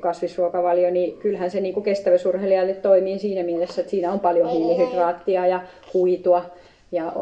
kasvisruokavalio, 0.00 0.90
niin 0.90 1.16
kyllähän 1.18 1.50
se 1.50 1.60
niin 1.60 1.74
kuin 1.74 1.84
kestävyysurheilijalle 1.84 2.74
toimii 2.74 3.18
siinä 3.18 3.42
mielessä, 3.42 3.80
että 3.80 3.90
siinä 3.90 4.12
on 4.12 4.20
paljon 4.20 4.48
hiilihydraattia 4.48 5.46
ja 5.46 5.62
huitua 5.94 6.44
ja 6.92 7.12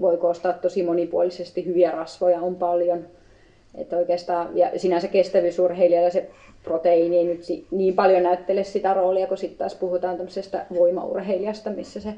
voi 0.00 0.16
koostaa 0.16 0.52
tosi 0.52 0.82
monipuolisesti 0.82 1.66
hyviä 1.66 1.90
rasvoja 1.90 2.40
on 2.40 2.54
paljon. 2.54 3.06
Että 3.74 3.96
oikeastaan, 3.96 4.58
ja 4.58 4.70
sinänsä 4.76 5.08
kestävyysurheilijalla 5.08 6.10
se 6.10 6.30
proteiini 6.64 7.18
ei 7.18 7.24
nyt 7.24 7.40
niin 7.70 7.94
paljon 7.94 8.22
näyttele 8.22 8.64
sitä 8.64 8.94
roolia, 8.94 9.26
kun 9.26 9.38
sitten 9.38 9.58
taas 9.58 9.74
puhutaan 9.74 10.16
tämmöisestä 10.16 10.66
voimaurheilijasta, 10.74 11.70
missä 11.70 12.00
se 12.00 12.14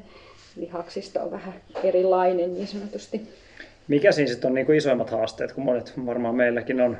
lihaksisto 0.57 1.19
on 1.19 1.31
vähän 1.31 1.53
erilainen 1.83 2.53
niin 2.53 2.67
sanotusti. 2.67 3.21
Mikä 3.87 4.11
siinä 4.11 4.31
sitten 4.31 4.47
on 4.47 4.55
niin 4.55 4.65
kuin 4.65 4.77
isoimmat 4.77 5.09
haasteet, 5.09 5.51
kun 5.51 5.63
monet 5.63 5.93
varmaan 6.05 6.35
meilläkin 6.35 6.81
on 6.81 6.97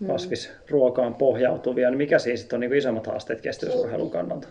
mm. 0.00 0.06
kasvisruokaan 0.06 1.14
pohjautuvia, 1.14 1.90
niin 1.90 1.98
mikä 1.98 2.18
siinä 2.18 2.36
sitten 2.36 2.56
on 2.56 2.60
niin 2.60 2.70
kuin 2.70 2.78
isoimmat 2.78 3.06
haasteet 3.06 3.40
kestävyysurheilun 3.40 4.10
kannalta? 4.10 4.48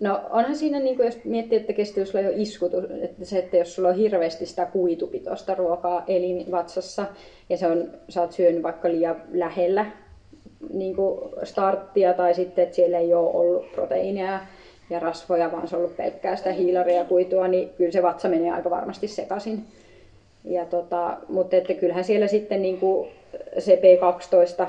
No 0.00 0.20
onhan 0.30 0.56
siinä, 0.56 0.80
niin 0.80 0.96
kuin 0.96 1.06
jos 1.06 1.24
miettii, 1.24 1.58
että 1.58 1.72
kestävyys 1.72 2.14
on 2.14 2.24
jo 2.24 2.32
iskutus, 2.34 2.84
että 3.02 3.24
se, 3.24 3.38
että 3.38 3.56
jos 3.56 3.74
sulla 3.74 3.88
on 3.88 3.96
hirveästi 3.96 4.46
sitä 4.46 4.66
kuitupitoista 4.66 5.54
ruokaa 5.54 6.04
elinvatsassa 6.08 7.06
ja 7.48 7.56
se 7.56 7.66
on, 7.66 7.90
sä 8.08 8.20
oot 8.20 8.32
syönyt 8.32 8.62
vaikka 8.62 8.88
liian 8.88 9.22
lähellä 9.32 9.86
niin 10.72 10.96
kuin 10.96 11.20
starttia 11.44 12.14
tai 12.14 12.34
sitten, 12.34 12.62
että 12.62 12.76
siellä 12.76 12.98
ei 12.98 13.14
ole 13.14 13.30
ollut 13.34 13.72
proteiinia 13.72 14.40
ja 14.90 15.00
rasvoja, 15.00 15.52
vaan 15.52 15.68
se 15.68 15.76
on 15.76 15.82
ollut 15.82 15.96
pelkkää 15.96 16.36
sitä 16.36 16.52
hiilaria 16.52 16.96
ja 16.96 17.04
kuitua, 17.04 17.48
niin 17.48 17.70
kyllä 17.76 17.92
se 17.92 18.02
vatsa 18.02 18.28
menee 18.28 18.52
aika 18.52 18.70
varmasti 18.70 19.08
sekaisin. 19.08 19.64
Ja 20.44 20.66
tota, 20.66 21.16
mutta 21.28 21.56
että 21.56 21.74
kyllähän 21.74 22.04
siellä 22.04 22.28
sitten 22.28 22.62
niin 22.62 22.80
kuin 22.80 23.08
se 23.58 23.80
P12 23.80 24.66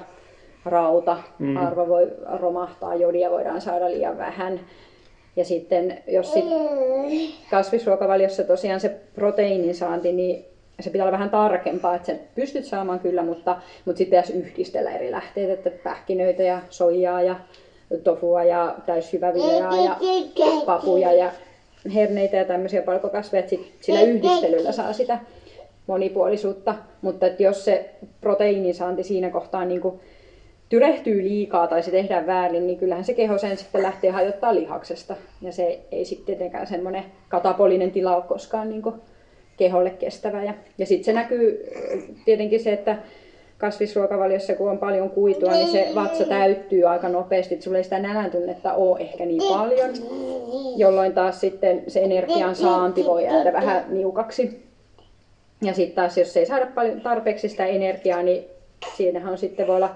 rauta 0.66 1.18
mm. 1.39 1.58
arvo 1.58 1.88
voi 1.88 2.12
romahtaa, 2.39 2.96
jodia 2.96 3.32
voidaan 3.32 3.62
saada 3.62 3.91
liian 3.91 4.18
vähän. 4.18 4.60
Ja 5.36 5.46
sitten 5.46 6.04
jos 6.08 6.34
sit 6.34 6.46
kasvisruokavaliossa 7.52 8.44
tosiaan 8.44 8.80
se 8.80 8.89
proteiinin 9.16 9.76
saanti, 9.76 10.12
niin 10.12 10.46
se 10.80 10.90
pitää 10.90 11.06
olla 11.06 11.12
vähän 11.12 11.30
tarkempaa, 11.30 11.96
että 11.96 12.06
sen 12.06 12.20
pystyt 12.36 12.66
saamaan 12.66 13.00
kyllä, 13.00 13.24
mutta, 13.24 13.58
mutta 13.86 13.98
sitten 13.98 14.22
pitäisi 14.22 14.34
yhdistellä 14.34 14.92
eri 14.92 15.12
lähteitä, 15.12 15.54
että 15.54 15.70
pähkinöitä 15.84 16.44
ja 16.44 16.62
soijaa 16.70 17.22
ja 17.22 17.36
tofua 18.04 18.44
ja 18.44 18.76
täysjyväviljaa 18.86 19.78
ja 19.78 19.98
papuja 20.66 21.14
ja 21.14 21.32
herneitä 21.94 22.38
ja 22.38 22.46
tämmöisiä 22.46 22.82
palkokasveja, 22.82 23.44
että 23.44 23.56
sillä 23.82 24.02
yhdistelyllä 24.02 24.72
saa 24.72 24.94
sitä 24.94 25.20
monipuolisuutta, 25.88 26.76
mutta 27.02 27.28
että 27.28 27.44
jos 27.44 27.66
se 27.66 27.90
proteiinin 28.22 28.76
saanti 28.76 29.04
siinä 29.04 29.30
kohtaa 29.30 29.66
niin 29.66 29.82
kuin 29.82 30.00
tyrehtyy 30.70 31.24
liikaa 31.24 31.68
tai 31.68 31.84
se 31.84 31.92
tehdään 31.92 32.28
väärin, 32.28 32.68
niin 32.68 32.80
kyllähän 32.80 33.06
se 33.06 33.14
keho 33.14 33.38
sen 33.38 33.58
sitten 33.58 33.84
lähtee 33.84 34.12
hajottaa 34.12 34.56
lihaksesta. 34.56 35.16
Ja 35.42 35.52
se 35.52 35.80
ei 35.92 36.06
sitten 36.06 36.26
tietenkään 36.26 36.68
semmoinen 36.68 37.04
katapolinen 37.30 37.92
tila 37.92 38.16
ole 38.16 38.24
koskaan 38.28 38.70
niin 38.70 38.82
kuin 38.82 38.96
keholle 39.58 39.89
kestävä. 39.89 40.43
Ja, 40.43 40.54
ja 40.78 40.86
sitten 40.86 41.06
se 41.06 41.14
näkyy 41.14 41.72
tietenkin 42.26 42.64
se, 42.64 42.74
että 42.74 42.97
kasvisruokavaliossa, 43.58 44.56
kun 44.56 44.70
on 44.70 44.78
paljon 44.78 45.10
kuitua, 45.10 45.51
niin 45.51 45.72
se 45.72 45.91
vatsa 45.95 46.26
täyttyy 46.26 46.88
aika 46.88 47.10
nopeasti, 47.10 47.54
että 47.54 47.64
sulla 47.64 47.78
ei 47.78 47.84
sitä 47.84 47.99
nälän 47.99 48.32
tunnetta 48.32 48.74
ole 48.74 48.99
ehkä 48.99 49.26
niin 49.26 49.43
paljon, 49.49 49.89
jolloin 50.76 51.14
taas 51.14 51.41
sitten 51.41 51.84
se 51.88 52.04
energian 52.04 52.56
saanti 52.56 53.06
voi 53.06 53.24
jäädä 53.24 53.54
vähän 53.54 53.86
niukaksi. 53.89 54.64
Ja 55.62 55.74
sitten 55.74 55.95
taas, 55.95 56.18
jos 56.18 56.38
ei 56.38 56.45
saada 56.45 56.66
paljon 56.66 57.01
tarpeeksi 57.01 57.49
sitä 57.49 57.66
energiaa, 57.66 58.24
niin 58.24 58.45
siinähän 58.97 59.32
on 59.32 59.38
sitten 59.38 59.68
voi 59.68 59.76
olla 59.76 59.95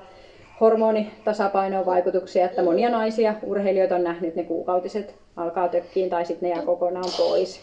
hormonitasapainoon 0.59 1.85
vaikutuksia, 1.85 2.45
että 2.45 2.63
monia 2.63 2.89
naisia, 2.89 3.33
urheilijoita 3.43 3.95
on 3.95 4.03
nähnyt, 4.03 4.35
ne 4.35 4.43
kuukautiset 4.43 5.15
alkaa 5.35 5.67
tökkiin 5.67 6.09
tai 6.09 6.25
sitten 6.25 6.49
ne 6.49 6.55
jää 6.55 6.65
kokonaan 6.65 7.11
pois. 7.17 7.59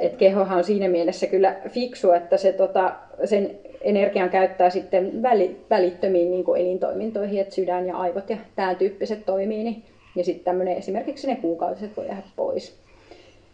Et 0.00 0.16
kehohan 0.16 0.58
on 0.58 0.64
siinä 0.64 0.88
mielessä 0.88 1.26
kyllä 1.26 1.56
fiksu, 1.68 2.12
että 2.12 2.36
se 2.36 2.52
tota, 2.52 2.94
sen 3.24 3.50
energian 3.80 4.30
käyttää 4.30 4.70
sitten 4.70 5.22
väli, 5.22 5.56
välittömiin 5.70 6.30
niin 6.30 6.44
kuin 6.44 6.60
elintoimintoihin, 6.60 7.40
että 7.40 7.54
sydän 7.54 7.86
ja 7.86 7.96
aivot 7.96 8.30
ja 8.30 8.36
tämän 8.56 8.76
tyyppiset 8.76 9.26
toimii. 9.26 9.64
Niin, 9.64 9.82
ja 10.16 10.24
sitten 10.24 10.44
tämmöinen 10.44 10.76
esimerkiksi 10.76 11.26
ne 11.26 11.36
kuukautiset 11.36 11.96
voi 11.96 12.06
jäädä 12.06 12.22
pois. 12.36 12.82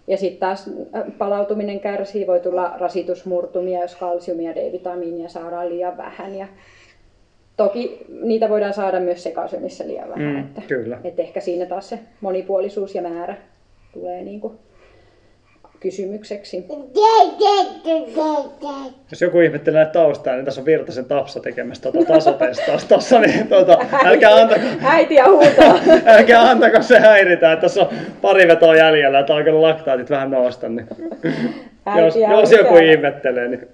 Ja 0.06 0.16
sitten 0.16 0.40
taas 0.40 0.70
äh, 0.96 1.02
palautuminen 1.18 1.80
kärsii, 1.80 2.26
voi 2.26 2.40
tulla 2.40 2.74
rasitusmurtumia, 2.78 3.80
jos 3.80 3.96
kalsiumia 3.96 4.50
ja 4.50 4.56
D-vitamiinia 4.56 5.28
saadaan 5.28 5.68
liian 5.68 5.96
vähän. 5.96 6.34
Ja 6.34 6.46
toki 7.56 8.06
niitä 8.22 8.48
voidaan 8.48 8.74
saada 8.74 9.00
myös 9.00 9.22
sekasyömissä 9.22 9.86
liian 9.86 10.08
vähän. 10.08 10.34
Mm, 10.34 10.40
että, 10.40 10.62
kyllä. 10.68 10.98
että 11.04 11.22
ehkä 11.22 11.40
siinä 11.40 11.66
taas 11.66 11.88
se 11.88 11.98
monipuolisuus 12.20 12.94
ja 12.94 13.02
määrä 13.02 13.36
tulee 13.92 14.22
niin 14.24 14.40
kuin 14.40 14.58
kysymykseksi. 15.80 16.66
Jos 19.10 19.22
joku 19.22 19.40
ihmettelee 19.40 19.78
näitä 19.78 19.92
taustaa, 19.92 20.34
niin 20.34 20.44
tässä 20.44 20.60
on 20.60 20.64
Virtasen 20.64 21.04
Tapsa 21.04 21.40
tekemässä 21.40 21.92
tuota 21.92 22.12
tasotestausta 22.12 23.20
niin 23.20 23.48
tuota, 23.48 23.78
älkää 24.04 24.34
antako, 24.34 24.66
Äitiä 24.82 25.24
huutaa. 25.28 25.80
älkää 26.16 26.42
antako 26.50 26.82
se 26.82 26.98
häiritä, 26.98 27.52
että 27.52 27.60
tässä 27.60 27.80
on 27.80 27.88
pari 28.22 28.48
vetoa 28.48 28.76
jäljellä, 28.76 29.18
että 29.18 29.34
alkanut 29.34 29.60
laktaatit 29.60 30.10
vähän 30.10 30.30
nousta, 30.30 30.68
niin 30.68 30.86
jos, 32.04 32.16
jos 32.30 32.52
joku 32.52 32.76
ihmettelee, 32.76 33.48
niin 33.48 33.68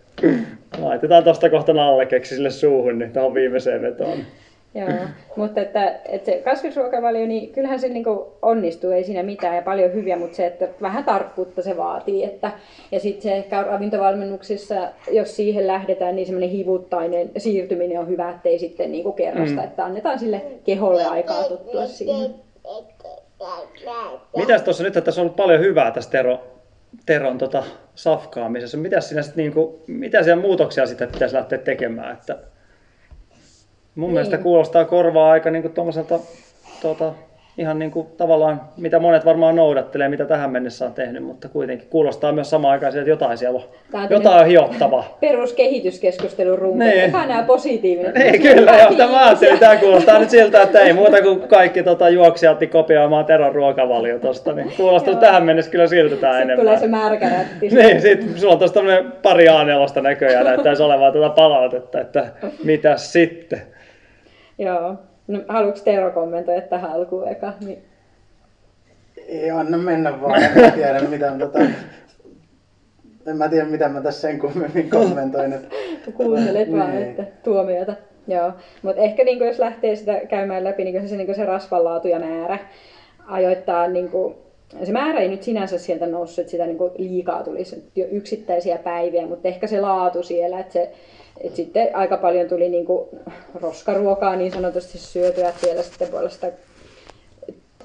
laitetaan 0.78 1.24
tuosta 1.24 1.50
kohta 1.50 1.72
nallekeksi 1.72 2.34
sille 2.34 2.50
suuhun, 2.50 2.98
niin 2.98 3.12
tähän 3.12 3.34
viimeiseen 3.34 3.82
vetoon. 3.82 4.18
Joo, 4.74 4.88
mutta 5.36 5.60
että, 5.60 5.98
että 6.08 6.26
se 6.26 6.42
kasvisruokavalio, 6.44 7.26
niin 7.26 7.52
kyllähän 7.52 7.80
se 7.80 7.88
niin 7.88 8.04
onnistuu, 8.42 8.90
ei 8.90 9.04
siinä 9.04 9.22
mitään 9.22 9.56
ja 9.56 9.62
paljon 9.62 9.92
hyviä, 9.92 10.16
mutta 10.16 10.36
se, 10.36 10.46
että 10.46 10.68
vähän 10.82 11.04
tarkkuutta 11.04 11.62
se 11.62 11.76
vaatii. 11.76 12.24
Että, 12.24 12.50
ja 12.92 13.00
sitten 13.00 13.22
se 13.22 13.36
ehkä 13.36 13.62
ravintovalmennuksissa, 13.62 14.88
jos 15.10 15.36
siihen 15.36 15.66
lähdetään, 15.66 16.16
niin 16.16 16.26
semmoinen 16.26 16.50
hivuttainen 16.50 17.30
siirtyminen 17.36 18.00
on 18.00 18.08
hyvä, 18.08 18.30
ettei 18.30 18.58
sitten 18.58 18.92
niin 18.92 19.12
kerrasta, 19.12 19.56
mm. 19.56 19.64
että 19.64 19.84
annetaan 19.84 20.18
sille 20.18 20.42
keholle 20.64 21.04
aikaa 21.04 21.44
tottua 21.44 21.86
siihen. 21.86 22.34
Mitäs 24.36 24.62
tuossa 24.62 24.82
nyt, 24.82 24.96
että 24.96 25.04
tässä 25.04 25.20
on 25.20 25.24
ollut 25.24 25.36
paljon 25.36 25.60
hyvää 25.60 25.90
tässä 25.90 26.10
Tero, 26.10 26.40
Teron 27.06 27.38
tota, 27.38 27.62
safkaamisessa. 27.94 28.76
Mitäs 28.76 29.08
siinä 29.08 29.22
sit, 29.22 29.36
niinku, 29.36 29.82
mitä 29.86 30.22
siellä 30.22 30.42
muutoksia 30.42 30.86
sitten 30.86 31.08
pitäisi 31.08 31.34
lähteä 31.34 31.58
tekemään? 31.58 32.12
Että 32.12 32.38
mun 33.94 34.06
Niin. 34.08 34.12
mielestä 34.14 34.38
kuulostaa 34.38 34.84
korvaa 34.84 35.30
aika 35.30 35.50
niinku 35.50 35.68
tuommoiselta 35.68 36.18
tota, 36.82 37.12
ihan 37.58 37.78
niinku, 37.78 38.06
tavallaan, 38.16 38.60
mitä 38.76 38.98
monet 38.98 39.24
varmaan 39.24 39.56
noudattelee, 39.56 40.08
mitä 40.08 40.24
tähän 40.24 40.50
mennessä 40.50 40.86
on 40.86 40.92
tehnyt, 40.94 41.22
mutta 41.24 41.48
kuitenkin 41.48 41.88
kuulostaa 41.90 42.32
myös 42.32 42.50
samaan 42.50 42.72
aikaan 42.72 42.92
sieltä, 42.92 43.02
että 43.12 43.24
jotain 43.24 43.38
siellä 43.38 43.56
on, 43.58 43.64
Tää 43.92 44.00
on 44.02 44.06
jotain 44.10 44.40
on 44.40 44.46
hiottavaa. 44.46 45.16
Peruskehityskeskustelun 45.20 46.58
runko, 46.58 46.84
Niin. 46.84 47.12
nämä 47.12 47.42
positiivinen. 47.46 48.12
Niin, 48.18 48.42
kyllä, 48.42 48.78
joo, 48.78 48.94
tämä 48.94 49.24
ajattelin, 49.26 49.58
tämä 49.58 49.76
kuulostaa 49.76 50.18
nyt 50.18 50.30
siltä, 50.30 50.62
että 50.62 50.78
ei 50.80 50.92
muuta 50.92 51.22
kuin 51.22 51.40
kaikki 51.40 51.82
tota, 51.82 52.08
juoksijat 52.08 52.60
niin 52.60 52.70
kopioimaan 52.70 53.24
Teron 53.24 53.54
ruokavalio 53.54 54.18
tosta, 54.18 54.52
niin 54.52 54.72
kuulostaa 54.76 55.14
tähän 55.14 55.42
mennessä 55.44 55.70
kyllä 55.70 55.86
siltä 55.86 56.16
tämä 56.16 56.32
Sitten 56.32 56.42
enemmän. 56.50 56.66
tulee 56.66 56.78
se 56.78 56.86
märkärätti. 56.88 57.68
Niin, 57.74 58.00
sit 58.02 58.20
sulla 58.36 58.52
on 58.52 58.58
tuossa 58.58 58.80
pari 59.22 59.46
A4 59.46 60.00
näköjään, 60.02 60.46
näyttäisi 60.46 60.82
olevan 60.82 61.12
tuota 61.12 61.30
palautetta, 61.34 62.00
että 62.00 62.26
mitäs 62.64 63.12
sitten. 63.12 63.62
Joo. 64.58 64.96
No, 65.28 65.40
haluatko 65.48 65.80
Tero 65.84 66.10
kommentoida 66.10 66.60
tähän 66.60 66.90
alkuun 66.90 67.28
eka? 67.28 67.52
Niin. 67.60 67.78
Ei 69.28 69.50
anna 69.50 69.78
mennä 69.78 70.20
vaan, 70.20 70.42
en 70.42 70.72
tiedä 70.72 71.00
mitä 71.00 71.32
on 71.32 71.38
tota... 71.38 71.58
En 73.26 73.36
mä 73.36 73.48
tiedä 73.48 73.64
mitä 73.66 73.88
mä 73.88 74.00
tässä 74.00 74.20
sen 74.20 74.38
kummemmin 74.38 74.90
kommentoin. 74.90 75.52
Että... 75.52 75.68
Kuuntelet 76.16 76.72
vaan, 76.72 76.90
Niin. 76.90 77.02
että 77.02 77.24
tuomiota. 77.42 77.94
Joo, 78.28 78.52
mutta 78.82 79.02
ehkä 79.02 79.24
niin 79.24 79.38
jos 79.38 79.58
lähtee 79.58 79.96
sitä 79.96 80.20
käymään 80.28 80.64
läpi, 80.64 80.84
niin 80.84 81.08
se, 81.08 81.16
niin 81.16 81.34
se 81.34 81.44
rasvanlaatu 81.44 82.08
ja 82.08 82.18
määrä 82.18 82.58
ajoittaa, 83.26 83.88
niin 83.88 84.08
kuin, 84.08 84.34
se 84.84 84.92
määrä 84.92 85.20
ei 85.20 85.28
nyt 85.28 85.42
sinänsä 85.42 85.78
sieltä 85.78 86.06
noussut, 86.06 86.38
että 86.38 86.50
sitä 86.50 86.66
niin 86.66 86.78
liikaa 86.98 87.42
tulisi 87.42 87.90
jo 87.96 88.06
yksittäisiä 88.10 88.78
päiviä, 88.78 89.26
mutta 89.26 89.48
ehkä 89.48 89.66
se 89.66 89.80
laatu 89.80 90.22
siellä, 90.22 90.60
että, 90.60 90.72
se, 90.72 90.92
että 91.40 91.56
sitten 91.56 91.96
aika 91.96 92.16
paljon 92.16 92.48
tuli 92.48 92.68
niin 92.68 92.86
kuin 92.86 93.08
roskaruokaa 93.54 94.36
niin 94.36 94.52
sanotusti 94.52 94.98
syötyä, 94.98 95.48
että 95.48 95.60
siellä 95.60 95.82
sitten 95.82 96.12
voi 96.12 96.20
olla 96.20 96.30
sitä 96.30 96.52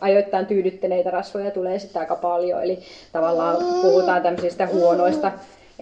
ajoittain 0.01 0.45
tyydyttäneitä 0.45 1.11
rasvoja 1.11 1.51
tulee 1.51 1.79
sitten 1.79 1.99
aika 1.99 2.15
paljon. 2.15 2.63
Eli 2.63 2.79
tavallaan 3.11 3.57
puhutaan 3.81 4.21
tämmöisistä 4.21 4.67
huonoista, 4.67 5.31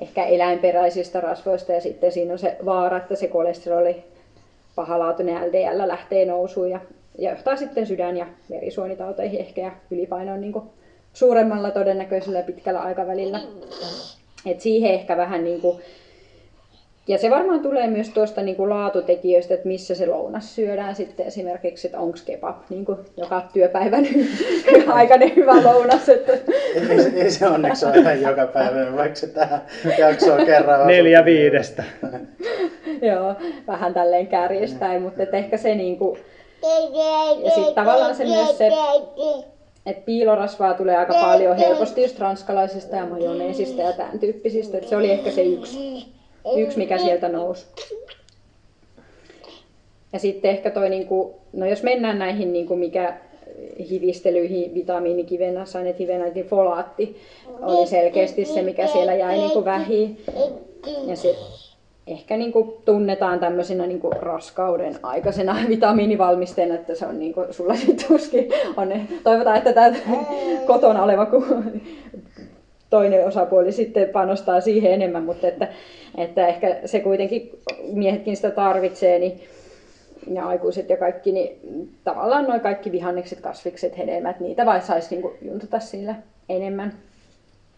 ehkä 0.01 0.26
eläinperäisistä 0.26 1.22
rasvoista 1.22 1.72
ja 1.72 1.82
sitten 1.82 2.11
siinä 2.11 2.34
on 2.34 2.39
se 2.39 2.57
vaara, 2.65 2.97
että 2.97 3.15
se 3.15 3.28
kolesteroli, 3.28 4.03
pahalaatuinen 4.76 5.47
LDL 5.47 5.88
lähtee 5.88 6.26
nousuun 6.26 6.70
ja, 6.70 6.80
ja 7.18 7.32
johtaa 7.32 7.55
sitten 7.55 7.88
sydän- 7.88 8.18
ja 8.18 8.28
verisuonitauteihin 8.49 9.39
ehkä 9.39 9.61
ja 9.61 9.72
ylipainoon 9.91 10.41
niin 10.41 10.61
suuremmalla 11.13 11.72
todennäköisellä 11.72 12.41
pitkällä 12.41 12.80
aikavälillä. 12.80 13.39
Et 14.45 14.61
siihen 14.61 14.91
ehkä 14.91 15.18
vähän 15.18 15.43
niin 15.43 15.61
kuin, 15.61 15.82
ja 17.08 17.18
se 17.18 17.30
varmaan 17.30 17.60
tulee 17.60 17.88
myös 17.88 18.10
tuosta 18.10 18.41
niin 18.41 18.55
kuin 18.55 18.70
laatutekijöistä, 18.70 19.53
että 19.53 19.68
missä 19.68 19.95
se 19.95 20.05
lounas 20.05 20.55
syödään 20.55 20.95
sitten 20.95 21.26
esimerkiksi, 21.26 21.88
että 21.88 21.99
onko 21.99 22.18
kebab 22.26 22.55
niin 22.70 22.86
kuin 22.86 22.97
joka 23.18 23.41
työpäivän 23.53 24.08
aikainen 24.88 25.36
hyvä 25.36 25.64
lounas. 25.64 26.10
Että, 26.10 26.32
Ei, 26.89 27.01
se- 27.01 27.12
ei 27.16 27.32
se 27.32 27.47
onneksi 27.47 27.86
ole 27.86 27.97
ihan 27.97 28.22
joka 28.22 28.47
päivä, 28.47 28.95
vaikka 28.95 29.16
se 29.16 29.28
tähän 29.28 29.62
jaksoon 29.97 30.45
kerran. 30.45 30.88
Neljä 30.88 31.26
viidestä. 31.26 31.84
joo, 33.01 33.36
vähän 33.68 33.93
tälleen 33.93 34.28
kärjistäen, 34.28 35.01
mutta 35.01 35.24
että 35.24 35.38
ehkä 35.38 35.58
se 35.58 35.76
niin 35.76 35.97
kuin, 35.97 36.20
Ja 37.43 37.51
sitten 37.51 37.76
tavallaan 37.76 38.16
se 38.16 38.26
myös 38.26 38.58
se, 38.58 38.72
että 39.86 40.05
piilorasvaa 40.05 40.74
tulee 40.74 40.97
aika 40.97 41.14
paljon 41.14 41.58
helposti 41.58 42.01
just 42.01 42.20
ranskalaisista 42.20 42.95
ja 42.95 43.05
majoneesista 43.05 43.82
ja 43.82 43.93
tämän 43.93 44.20
tyyppisistä. 44.20 44.78
Että 44.78 44.89
se 44.89 44.95
oli 44.95 45.12
ehkä 45.12 45.32
se 45.32 45.43
yksi, 45.43 46.05
yksi 46.56 46.78
mikä 46.78 46.98
sieltä 46.98 47.30
nousi. 47.30 47.66
Ja 50.14 50.20
sitten 50.20 50.52
ehkä 50.52 50.70
toi, 50.70 50.89
niinku, 50.89 51.36
no 51.54 51.66
jos 51.66 51.84
mennään 51.84 52.20
näihin, 52.20 52.54
niinku 52.54 52.76
mikä 52.76 53.18
hivistelyihin, 53.89 54.74
vitamiinikivennäsaineet, 54.74 56.00
hivenait, 56.00 56.36
niin 56.36 56.45
folaatti 56.45 57.18
oli 57.62 57.88
selkeästi 57.88 58.45
se, 58.45 58.62
mikä 58.62 58.88
siellä 58.88 59.14
jäi 59.14 59.38
niinku 59.38 59.66
vähiin. 59.66 60.18
Ja 61.08 61.16
se 61.16 61.36
ehkä 62.08 62.38
niin 62.38 62.52
kuin 62.52 62.74
tunnetaan 62.86 63.39
tämmöisenä 63.39 63.88
niin 63.88 64.00
kuin 64.00 64.14
raskauden 64.14 65.00
aikaisena 65.04 65.56
vitamiinivalmisteena, 65.70 66.76
että 66.76 66.95
se 66.95 67.06
on 67.06 67.20
niin 67.20 67.34
kuin, 67.34 67.54
sulla 67.54 67.76
tuskin 68.08 68.50
on. 68.78 68.93
Toivotaan, 69.24 69.58
että 69.58 69.74
tämä 69.74 69.95
kotona 70.68 71.04
oleva 71.04 71.28
toinen 72.90 73.28
osapuoli 73.28 73.72
sitten 73.72 74.10
panostaa 74.10 74.62
siihen 74.62 74.94
enemmän, 74.94 75.24
mutta 75.24 75.48
että, 75.48 75.68
että 76.18 76.48
ehkä 76.48 76.78
se 76.86 77.00
kuitenkin 77.00 77.60
miehetkin 77.94 78.36
sitä 78.36 78.52
tarvitsee, 78.52 79.20
niin 79.20 79.42
ja 80.34 80.48
aikuiset 80.48 80.90
ja 80.90 80.98
kaikki, 80.98 81.32
niin 81.32 81.60
tavallaan 82.04 82.48
noin 82.48 82.62
kaikki 82.62 82.92
vihannekset, 82.92 83.42
kasvikset, 83.42 83.98
hedelmät, 83.98 84.40
niitä 84.40 84.66
vai 84.66 84.82
saisi 84.82 85.16
niin 85.16 85.32
juntata 85.42 85.80
sillä 85.80 86.16
enemmän. 86.50 86.94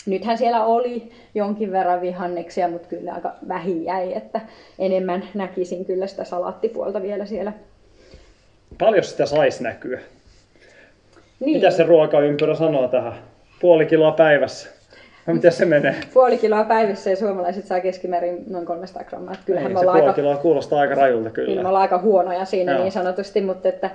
Nythän 0.05 0.37
siellä 0.37 0.65
oli 0.65 1.11
jonkin 1.35 1.71
verran 1.71 2.01
vihanneksia, 2.01 2.67
mutta 2.67 2.87
kyllä 2.87 3.13
aika 3.13 3.33
vähin 3.47 3.83
jäi, 3.83 4.13
että 4.13 4.41
enemmän 4.79 5.23
näkisin 5.33 5.85
kyllä 5.85 6.07
sitä 6.07 6.23
salaattipuolta 6.23 7.01
vielä 7.01 7.25
siellä. 7.25 7.53
Paljon 8.77 9.03
sitä 9.03 9.25
saisi 9.25 9.63
näkyä. 9.63 9.99
Niin. 11.39 11.57
Mitä 11.57 11.71
se 11.71 11.83
ruokaympyrä 11.83 12.55
sanoo 12.55 12.87
tähän? 12.87 13.13
Puoli 13.61 13.85
kiloa 13.85 14.11
päivässä. 14.11 14.78
No, 15.27 15.33
miten 15.33 15.51
se 15.51 15.65
menee? 15.65 15.95
puoli 16.13 16.37
kiloa 16.37 16.63
päivässä 16.63 17.09
ja 17.09 17.15
suomalaiset 17.15 17.65
saa 17.65 17.79
keskimäärin 17.79 18.43
noin 18.49 18.65
300 18.65 19.03
grammaa. 19.03 19.33
Että 19.33 19.45
Kyllähän 19.45 19.71
Ei, 19.71 19.77
se 19.77 19.83
puoli 19.83 19.99
aika, 20.01 20.13
kiloa 20.13 20.37
kuulostaa 20.37 20.79
aika 20.79 20.95
rajulta 20.95 21.29
kyllä 21.29 21.45
kyllä. 21.45 21.61
me 21.61 21.67
ollaan 21.67 21.81
aika 21.81 21.97
huonoja 21.97 22.45
siinä 22.45 22.71
Joo. 22.71 22.81
niin 22.81 22.91
sanotusti, 22.91 23.41
mutta 23.41 23.69
että 23.69 23.89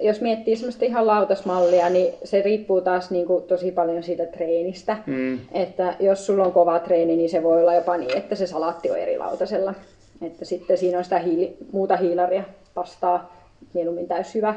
jos 0.00 0.20
miettii 0.20 0.56
semmoista 0.56 0.84
ihan 0.84 1.06
lautasmallia, 1.06 1.88
niin 1.88 2.14
se 2.24 2.42
riippuu 2.42 2.80
taas 2.80 3.10
niin 3.10 3.26
kuin 3.26 3.44
tosi 3.44 3.72
paljon 3.72 4.02
siitä 4.02 4.26
treenistä. 4.26 4.96
Mm. 5.06 5.38
Että 5.52 5.94
jos 6.00 6.26
sulla 6.26 6.44
on 6.44 6.52
kova 6.52 6.78
treeni, 6.78 7.16
niin 7.16 7.30
se 7.30 7.42
voi 7.42 7.60
olla 7.60 7.74
jopa 7.74 7.96
niin, 7.96 8.16
että 8.16 8.34
se 8.34 8.46
salaatti 8.46 8.90
on 8.90 8.98
eri 8.98 9.18
lautasella. 9.18 9.74
Että 10.22 10.44
sitten 10.44 10.78
siinä 10.78 10.98
on 10.98 11.04
sitä 11.04 11.18
hiili, 11.18 11.56
muuta 11.72 11.96
hiilaria 11.96 12.44
vastaa, 12.76 13.36
mieluummin 13.74 14.08
täys 14.08 14.34
hyvä 14.34 14.54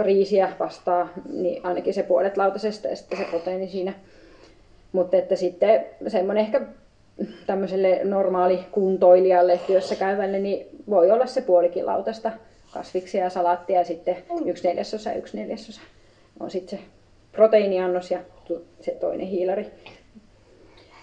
riisiä 0.00 0.52
vastaa, 0.60 1.08
niin 1.32 1.66
ainakin 1.66 1.94
se 1.94 2.02
puolet 2.02 2.36
lautasesta 2.36 2.88
ja 2.88 2.96
sitten 2.96 3.18
se 3.18 3.24
proteiini 3.24 3.68
siinä. 3.68 3.92
Mutta 4.92 5.16
että 5.16 5.36
sitten 5.36 5.84
semmoinen 6.06 6.44
ehkä 6.44 6.60
tämmöiselle 7.46 8.00
normaali 8.04 8.60
kuntoilijalle, 8.70 9.60
työssä 9.66 9.96
käyvälle, 9.96 10.38
niin 10.38 10.66
voi 10.90 11.10
olla 11.10 11.26
se 11.26 11.40
puolikin 11.40 11.86
lautasta 11.86 12.32
kasviksia 12.72 13.24
ja 13.24 13.30
salaattia 13.30 13.78
ja 13.78 13.84
sitten 13.84 14.16
yksi 14.44 14.68
neljäsosa 14.68 15.12
yksi 15.12 15.36
neljäsosa 15.36 15.80
on 16.40 16.50
sitten 16.50 16.78
se 16.78 16.84
proteiiniannos 17.32 18.10
ja 18.10 18.18
se 18.80 18.90
toinen 18.90 19.26
hiilari. 19.26 19.66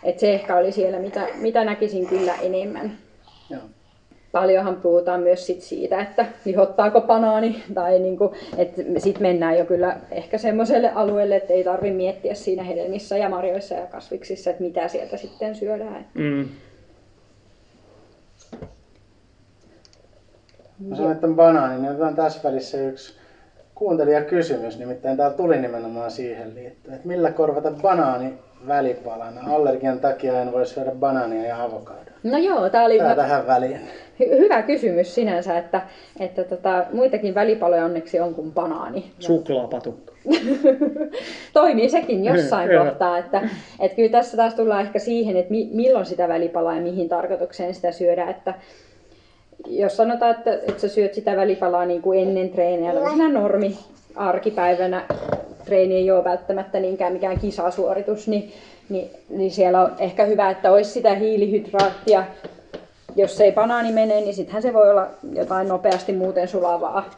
Et 0.04 0.20
se 0.20 0.34
ehkä 0.34 0.58
oli 0.58 0.72
siellä, 0.72 1.00
mitä, 1.00 1.28
mitä 1.36 1.64
näkisin 1.64 2.08
kyllä 2.08 2.36
enemmän. 2.36 2.98
Paljonhan 4.36 4.76
puhutaan 4.76 5.22
myös 5.22 5.48
sit 5.48 5.62
siitä, 5.62 6.02
että 6.02 6.26
lihottaako 6.46 7.02
banaani, 7.02 7.64
tai 7.74 8.00
niinku, 8.00 8.34
että 8.58 8.82
sitten 8.98 9.22
mennään 9.22 9.58
jo 9.58 9.66
kyllä 9.66 9.98
ehkä 10.12 10.38
semmoiselle 10.38 10.92
alueelle, 10.92 11.36
että 11.36 11.54
ei 11.54 11.64
tarvi 11.64 11.92
miettiä 11.92 12.34
siinä 12.34 12.64
hedelmissä 12.64 13.18
ja 13.18 13.30
marjoissa 13.30 13.76
ja 13.76 13.88
kasviksissa, 13.88 14.50
että 14.50 14.64
mitä 14.64 14.88
sieltä 14.88 15.18
sitten 15.18 15.56
syödään. 15.56 16.06
Mm. 16.14 16.48
Mä 20.80 20.96
sanoin, 20.96 21.16
että 21.16 21.28
on 21.28 21.36
banaani, 21.36 21.82
niin 21.82 21.92
otetaan 21.92 22.16
tässä 22.16 22.50
välissä 22.50 22.78
yksi 22.78 23.14
kuuntelijakysymys, 23.76 24.80
nimittäin 24.80 25.18
täällä 25.18 25.38
tuli 25.38 25.58
nimenomaan 25.58 26.12
siihen 26.12 26.56
liittyen, 26.56 26.96
että 26.96 27.08
millä 27.08 27.32
korvata 27.32 27.72
banaani 27.82 28.34
välipalana? 28.68 29.56
Allergian 29.56 30.00
takia 30.00 30.42
en 30.42 30.52
voi 30.52 30.66
syödä 30.66 30.92
banaania 30.92 31.44
ja 31.46 31.64
avokadoa. 31.64 32.16
No 32.24 32.38
joo, 32.38 32.70
tämä 32.70 32.86
oli 32.86 32.98
Tää 32.98 33.16
tähän 33.16 33.48
väliin. 33.48 33.80
hy- 34.22 34.38
hyvä 34.38 34.62
kysymys 34.62 35.16
sinänsä, 35.16 35.58
että, 35.58 35.82
että 36.20 36.44
tota, 36.44 36.86
muitakin 36.94 37.36
välipaloja 37.36 37.86
onneksi 37.86 38.20
on 38.20 38.36
kuin 38.36 38.52
banaani. 38.52 39.12
Suklaapatukka. 39.20 40.14
Toimii 41.54 41.90
sekin 41.90 42.26
jossain 42.26 42.70
kohtaa, 42.84 43.18
että, 43.18 43.42
että 43.80 43.96
kyllä 43.96 44.10
tässä 44.12 44.38
taas 44.38 44.54
tullaan 44.54 44.82
ehkä 44.82 45.00
siihen, 45.00 45.38
että 45.38 45.52
mi, 45.52 45.70
milloin 45.74 46.06
sitä 46.06 46.28
välipalaa 46.28 46.76
ja 46.76 46.82
mihin 46.82 47.10
tarkoitukseen 47.10 47.74
sitä 47.74 47.92
syödään, 47.92 48.30
että 48.30 48.54
jos 49.68 49.98
sanotaan, 49.98 50.36
että, 50.36 50.54
että 50.54 50.82
sä 50.82 50.88
syöt 50.88 51.14
sitä 51.14 51.36
välipalaa 51.36 51.86
niin 51.86 52.02
kuin 52.02 52.20
ennen 52.20 52.50
treeniä, 52.50 52.94
tämmöisenä 52.94 53.30
normi 53.30 53.78
arkipäivänä, 54.16 55.06
treeni 55.66 55.96
ei 55.96 56.12
ole 56.12 56.24
välttämättä 56.24 56.80
niinkään 56.80 57.14
mikään 57.14 57.40
kisasuoritus, 57.40 58.28
niin, 58.28 58.52
niin, 58.90 59.10
niin 59.30 59.52
siellä 59.52 59.82
on 59.82 59.96
ehkä 60.00 60.26
hyvä, 60.26 60.50
että 60.50 60.72
olisi 60.72 60.92
sitä 60.92 61.16
hiilihydraattia. 61.16 62.24
Jos 63.16 63.42
ei 63.42 63.52
banaani 63.52 63.92
mene, 63.92 64.22
niin 64.22 64.34
sittenhän 64.34 64.62
se 64.62 64.74
voi 64.74 64.92
olla 64.92 65.08
jotain 65.34 65.68
nopeasti 65.68 66.14
muuten 66.14 66.48
sulavaa. 66.48 67.10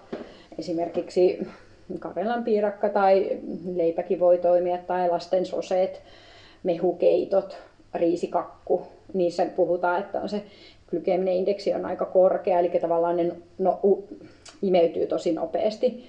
Esimerkiksi 0.60 1.48
karjalan 2.00 2.44
piirakka 2.44 2.90
tai 2.90 3.38
leipäkin 3.76 4.20
voi 4.20 4.38
toimia, 4.38 4.78
tai 4.78 5.10
lasten 5.10 5.46
soseet, 5.46 6.02
mehukeitot, 6.64 7.58
riisikakku. 7.94 8.88
Niissä 9.14 9.46
puhutaan, 9.56 10.00
että 10.00 10.22
on 10.22 10.30
se 10.30 10.44
glykeeminen 10.90 11.34
indeksi 11.34 11.74
on 11.74 11.86
aika 11.86 12.06
korkea, 12.06 12.60
eli 12.60 12.70
tavallaan 12.70 13.18
ne 13.18 13.32
no, 13.58 13.80
u, 13.84 14.08
imeytyy 14.62 15.08
tosi 15.08 15.34
nopeasti. 15.34 16.06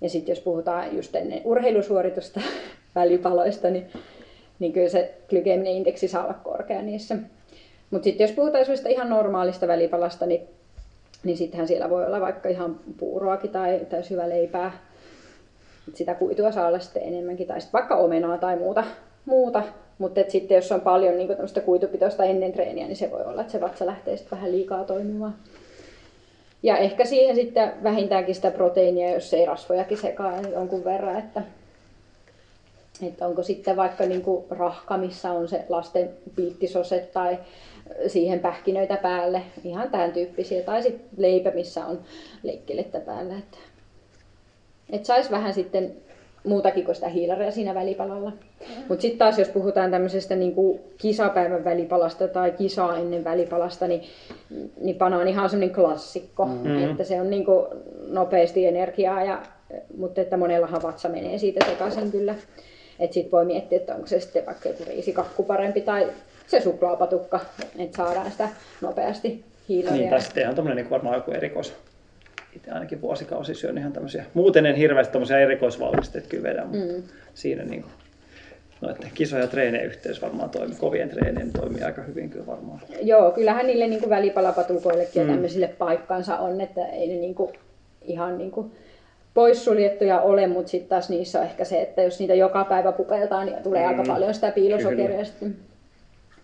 Ja 0.00 0.08
sitten 0.08 0.32
jos 0.32 0.40
puhutaan 0.40 0.96
just 0.96 1.14
ennen 1.14 1.40
urheilusuoritusta 1.44 2.40
välipaloista, 2.94 3.70
niin, 3.70 3.86
niin 4.58 4.72
kyllä 4.72 4.88
se 4.88 5.14
glykeeminen 5.28 5.72
indeksi 5.72 6.08
saa 6.08 6.24
olla 6.24 6.34
korkea 6.34 6.82
niissä. 6.82 7.16
Mutta 7.90 8.04
sitten 8.04 8.24
jos 8.24 8.36
puhutaan 8.36 8.64
ihan 8.88 9.10
normaalista 9.10 9.68
välipalasta, 9.68 10.26
niin, 10.26 10.48
niin 11.24 11.36
sittenhän 11.36 11.68
siellä 11.68 11.90
voi 11.90 12.06
olla 12.06 12.20
vaikka 12.20 12.48
ihan 12.48 12.80
puuroakin 12.98 13.50
tai, 13.50 13.80
tai 13.90 14.02
syvä 14.02 14.28
leipää. 14.28 14.72
Et 15.88 15.96
sitä 15.96 16.14
kuitua 16.14 16.52
saa 16.52 16.66
olla 16.66 16.78
sitten 16.78 17.02
enemmänkin, 17.02 17.46
tai 17.46 17.60
sitten 17.60 17.78
vaikka 17.78 17.96
omenaa 17.96 18.38
tai 18.38 18.56
muuta. 18.56 18.84
muuta. 19.24 19.62
Mutta 20.00 20.20
sitten 20.28 20.54
jos 20.54 20.72
on 20.72 20.80
paljon 20.80 21.16
niin 21.16 21.28
tämmöistä 21.28 21.60
kuitupitoista 21.60 22.24
ennen 22.24 22.52
treeniä, 22.52 22.86
niin 22.86 22.96
se 22.96 23.10
voi 23.10 23.24
olla, 23.24 23.40
että 23.40 23.52
se 23.52 23.60
vatsa 23.60 23.86
lähtee 23.86 24.16
sitten 24.16 24.38
vähän 24.38 24.52
liikaa 24.52 24.84
toimimaan. 24.84 25.34
Ja 26.62 26.76
ehkä 26.76 27.04
siihen 27.04 27.36
sitten 27.36 27.72
vähintäänkin 27.82 28.34
sitä 28.34 28.50
proteiinia, 28.50 29.10
jos 29.10 29.34
ei 29.34 29.46
rasvojakin 29.46 29.98
sekaa 29.98 30.40
jonkun 30.40 30.84
verran, 30.84 31.18
että, 31.18 31.42
että 33.02 33.26
onko 33.26 33.42
sitten 33.42 33.76
vaikka 33.76 34.06
niin 34.06 34.22
kuin 34.22 34.44
rahka, 34.50 34.98
missä 34.98 35.32
on 35.32 35.48
se 35.48 35.64
lasten 35.68 36.10
pilttisoset 36.36 37.12
tai 37.12 37.38
siihen 38.06 38.40
pähkinöitä 38.40 38.96
päälle, 38.96 39.42
ihan 39.64 39.90
tämän 39.90 40.12
tyyppisiä, 40.12 40.62
tai 40.62 40.82
sitten 40.82 41.08
leipä, 41.16 41.50
missä 41.50 41.86
on 41.86 42.00
leikkelettä 42.42 43.00
päällä. 43.00 43.38
Että, 43.38 43.58
että 44.90 45.06
saisi 45.06 45.30
vähän 45.30 45.54
sitten 45.54 45.96
muutakin 46.44 46.84
kuin 46.84 46.94
sitä 46.94 47.08
hiilaria 47.08 47.50
siinä 47.50 47.74
välipalalla. 47.74 48.32
Mutta 48.88 49.02
sitten 49.02 49.18
taas 49.18 49.38
jos 49.38 49.48
puhutaan 49.48 49.90
tämmöisestä 49.90 50.36
niinku 50.36 50.80
kisapäivän 50.98 51.64
välipalasta 51.64 52.28
tai 52.28 52.50
kisaa 52.52 52.96
ennen 52.96 53.24
välipalasta, 53.24 53.88
niin, 53.88 54.02
niin 54.80 54.96
banaanihan 54.96 55.44
on 55.44 55.50
semmoinen 55.50 55.74
klassikko, 55.74 56.46
mm-hmm. 56.46 56.90
että 56.90 57.04
se 57.04 57.20
on 57.20 57.30
niinku 57.30 57.66
nopeasti 58.08 58.66
energiaa, 58.66 59.24
ja, 59.24 59.42
mutta 59.96 60.20
että 60.20 60.36
monellahan 60.36 60.82
vatsa 60.82 61.08
menee 61.08 61.38
siitä 61.38 61.66
sekaisin 61.66 62.12
kyllä. 62.12 62.34
Että 62.98 63.14
sitten 63.14 63.32
voi 63.32 63.44
miettiä, 63.44 63.78
että 63.78 63.94
onko 63.94 64.06
se 64.06 64.20
sitten 64.20 64.46
vaikka 64.46 64.68
joku 64.68 64.84
riisikakku 64.86 65.42
parempi 65.42 65.80
tai 65.80 66.06
se 66.46 66.60
suklaapatukka, 66.60 67.40
että 67.78 67.96
saadaan 67.96 68.30
sitä 68.30 68.48
nopeasti 68.80 69.44
hiilaria. 69.68 69.98
Niin, 69.98 70.10
tai 70.10 70.20
sitten 70.20 70.42
ihan 70.42 70.54
tommonen 70.54 70.76
niin 70.76 70.90
varmaan 70.90 71.14
joku 71.14 71.30
erikois. 71.30 71.74
Itse 72.56 72.70
ainakin 72.70 73.00
vuosikausi 73.00 73.54
syön 73.54 73.78
ihan 73.78 73.92
tämmöisiä. 73.92 74.24
Muuten 74.34 74.66
en 74.66 74.74
hirveästi 74.76 75.12
tämmöisiä 75.12 75.38
erikoisvalmisteita 75.38 76.28
kyllä 76.28 76.42
vedä, 76.42 76.64
mutta 76.64 76.92
mm. 76.92 77.02
siinä 77.34 77.64
niin 77.64 77.82
kuin, 77.82 77.92
noiden 78.80 79.10
kisoja 79.14 79.46
treenien 79.46 79.84
yhteys 79.84 80.22
varmaan 80.22 80.50
toimii, 80.50 80.76
kovien 80.76 81.08
treenien 81.08 81.52
toimii 81.52 81.82
aika 81.82 82.02
hyvin 82.02 82.30
kyllä 82.30 82.46
varmaan. 82.46 82.80
Joo, 83.02 83.30
kyllähän 83.30 83.66
niille 83.66 83.86
niin 83.86 84.00
kuin 84.00 84.10
välipalapatukoillekin 84.10 85.22
mm. 85.22 85.28
ja 85.28 85.34
tämmöisille 85.34 85.68
paikkansa 85.68 86.38
on, 86.38 86.60
että 86.60 86.86
ei 86.86 87.08
ne 87.08 87.14
niin 87.14 87.34
kuin, 87.34 87.52
ihan 88.02 88.38
niin 88.38 88.50
kuin 88.50 88.72
poissuljettuja 89.34 90.20
ole, 90.20 90.46
mutta 90.46 90.70
sitten 90.70 90.88
taas 90.88 91.10
niissä 91.10 91.38
on 91.38 91.44
ehkä 91.44 91.64
se, 91.64 91.82
että 91.82 92.02
jos 92.02 92.18
niitä 92.18 92.34
joka 92.34 92.64
päivä 92.64 92.92
pupeltaan, 92.92 93.46
niin 93.46 93.62
tulee 93.62 93.82
mm. 93.82 93.88
aika 93.88 94.02
paljon 94.12 94.34
sitä 94.34 94.50
piilosokeria 94.50 95.24
Kyllä. 95.40 95.54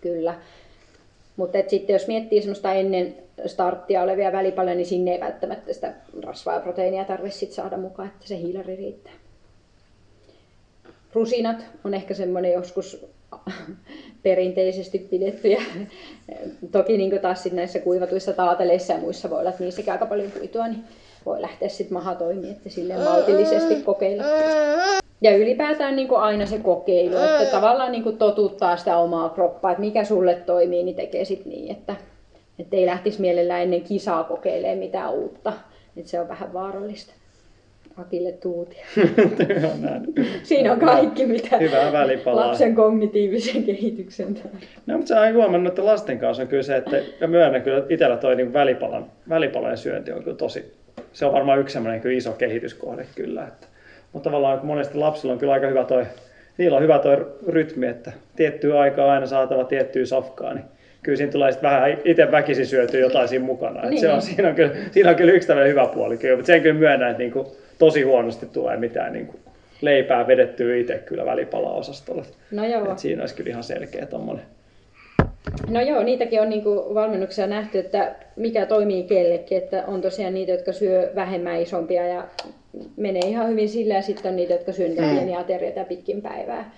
Kyllä. 0.01 0.33
Mutta 1.37 1.57
sitten 1.67 1.93
jos 1.93 2.07
miettii 2.07 2.41
semmoista 2.41 2.73
ennen 2.73 3.15
starttia 3.45 4.01
olevia 4.01 4.31
välipaloja, 4.31 4.75
niin 4.75 4.85
sinne 4.85 5.11
ei 5.11 5.19
välttämättä 5.19 5.73
sitä 5.73 5.93
rasvaa 6.23 6.55
ja 6.55 6.61
proteiinia 6.61 7.05
tarvitse 7.05 7.39
sit 7.39 7.51
saada 7.51 7.77
mukaan, 7.77 8.07
että 8.07 8.27
se 8.27 8.37
hiilari 8.37 8.75
riittää. 8.75 9.13
Rusinat 11.17 11.65
on 11.83 11.93
ehkä 11.93 12.13
semmoinen 12.13 12.51
joskus 12.51 13.05
perinteisesti 14.23 14.99
pidetty. 14.99 15.47
Ja 15.47 15.61
toki 16.71 16.97
niin 16.97 17.19
taas 17.21 17.45
näissä 17.45 17.79
kuivatuissa 17.79 18.33
taateleissa 18.33 18.93
ja 18.93 18.99
muissa 18.99 19.29
voi 19.29 19.39
olla, 19.39 19.49
että 19.49 19.63
niissäkin 19.63 19.93
aika 19.93 20.05
paljon 20.05 20.31
kuitua, 20.31 20.67
niin 20.67 20.83
voi 21.25 21.41
lähteä 21.41 21.69
sitten 21.69 21.93
maha 21.93 22.15
toimia, 22.15 22.51
että 22.51 22.69
silleen 22.69 23.01
maltillisesti 23.01 23.75
kokeilla. 23.75 24.23
Ja 25.21 25.37
ylipäätään 25.37 25.95
niin 25.95 26.15
aina 26.15 26.45
se 26.45 26.59
kokeilu, 26.59 27.15
että 27.17 27.45
tavallaan 27.51 27.91
niin 27.91 28.17
totuttaa 28.17 28.77
sitä 28.77 28.97
omaa 28.97 29.29
kroppaa, 29.29 29.71
että 29.71 29.81
mikä 29.81 30.03
sulle 30.03 30.35
toimii, 30.35 30.83
niin 30.83 30.95
tekee 30.95 31.25
sitten 31.25 31.51
niin, 31.51 31.71
että, 31.71 31.95
että 32.59 32.75
ei 32.75 32.85
lähtisi 32.85 33.21
mielellään 33.21 33.61
ennen 33.61 33.81
kisaa 33.81 34.23
kokeilemaan 34.23 34.77
mitään 34.77 35.13
uutta. 35.13 35.53
Että 35.97 36.11
se 36.11 36.19
on 36.19 36.27
vähän 36.27 36.53
vaarallista. 36.53 37.13
Akille 37.97 38.31
tuutia. 38.31 38.85
On 39.73 39.81
näin. 39.81 40.03
Siinä 40.43 40.71
on 40.71 40.79
kaikki, 40.79 41.25
mitä 41.25 41.57
Hyvää 41.57 41.91
välipalaa. 41.91 42.47
lapsen 42.47 42.75
kognitiivisen 42.75 43.63
kehityksen 43.63 44.39
No, 44.85 44.97
mutta 44.97 45.07
sä 45.07 45.33
huomannut, 45.33 45.71
että 45.71 45.85
lasten 45.85 46.19
kanssa 46.19 46.43
on 46.43 46.49
kyllä 46.49 46.63
se, 46.63 46.75
että 46.75 47.01
ja 47.21 47.27
myönnän 47.27 47.61
kyllä 47.61 47.77
että 47.77 47.93
itsellä 47.93 48.17
toi 48.17 48.35
niin 48.35 48.53
välipalan, 48.53 49.05
välipalojen 49.29 49.77
syönti 49.77 50.11
on 50.11 50.23
kyllä 50.23 50.37
tosi, 50.37 50.73
se 51.13 51.25
on 51.25 51.33
varmaan 51.33 51.59
yksi 51.59 51.79
kyllä 52.01 52.17
iso 52.17 52.31
kehityskohde 52.31 53.05
kyllä. 53.15 53.47
Että, 53.47 53.67
mutta 54.13 54.29
tavallaan 54.29 54.59
kun 54.59 54.67
monesti 54.67 54.97
lapsilla 54.97 55.33
on 55.33 55.39
kyllä 55.39 55.53
aika 55.53 55.67
hyvä 55.67 55.83
toi, 55.83 56.05
niillä 56.57 56.77
on 56.77 56.83
hyvä 56.83 56.99
toi 56.99 57.27
rytmi, 57.47 57.87
että 57.87 58.11
tiettyä 58.35 58.79
aikaa 58.79 59.11
aina 59.11 59.25
saatava 59.25 59.63
tiettyä 59.63 60.05
safkaa, 60.05 60.53
niin 60.53 60.65
kyllä 61.03 61.17
siinä 61.17 61.31
tulee 61.31 61.51
vähän 61.61 61.97
itse 62.05 62.31
väkisin 62.31 62.65
syötyä 62.65 62.99
jotain 62.99 63.27
siinä 63.27 63.45
mukana. 63.45 63.81
Niin. 63.81 63.89
Niin. 63.89 64.01
Se 64.01 64.11
on, 64.11 64.21
siinä, 64.21 64.49
on 64.49 64.55
kyllä, 64.55 64.71
siinä 64.91 65.09
on 65.09 65.15
kyllä 65.15 65.33
yksi 65.33 65.47
tämmöinen 65.47 65.71
hyvä 65.71 65.85
puoli 65.85 66.17
kyllä, 66.17 66.35
mutta 66.35 66.47
sen 66.47 66.61
kyllä 66.61 66.79
myönnän, 66.79 67.09
että 67.09 67.23
niin 67.23 67.31
kuin, 67.31 67.47
tosi 67.79 68.01
huonosti 68.01 68.45
tulee 68.45 68.77
mitään 68.77 69.13
niin 69.13 69.27
kuin, 69.27 69.39
leipää 69.81 70.27
vedettyä 70.27 70.75
itse 70.75 70.97
kyllä 71.05 71.25
välipalaosastolle. 71.25 72.23
No 72.51 72.65
joo. 72.65 72.91
Et 72.91 72.99
siinä 72.99 73.21
olisi 73.23 73.35
kyllä 73.35 73.49
ihan 73.49 73.63
selkeä 73.63 74.05
tommonen. 74.05 74.45
No 75.69 75.81
joo, 75.81 76.03
niitäkin 76.03 76.41
on 76.41 76.49
niinku 76.49 76.85
valmennuksia 76.93 77.47
nähty, 77.47 77.79
että 77.79 78.15
mikä 78.35 78.65
toimii 78.65 79.03
kellekin, 79.03 79.57
että 79.57 79.83
on 79.87 80.01
tosiaan 80.01 80.33
niitä, 80.33 80.51
jotka 80.51 80.71
syö 80.71 81.11
vähemmän 81.15 81.61
isompia 81.61 82.07
ja 82.07 82.27
menee 82.97 83.21
ihan 83.27 83.49
hyvin 83.49 83.69
sillä 83.69 83.93
ja 83.93 84.01
sitten 84.01 84.29
on 84.29 84.35
niitä, 84.35 84.53
jotka 84.53 84.71
syö 84.71 84.87
niitä 84.87 85.01
Mm. 85.01 85.15
pieniä 85.15 85.39
aterioita 85.39 85.83
pitkin 85.83 86.21
päivää. 86.21 86.71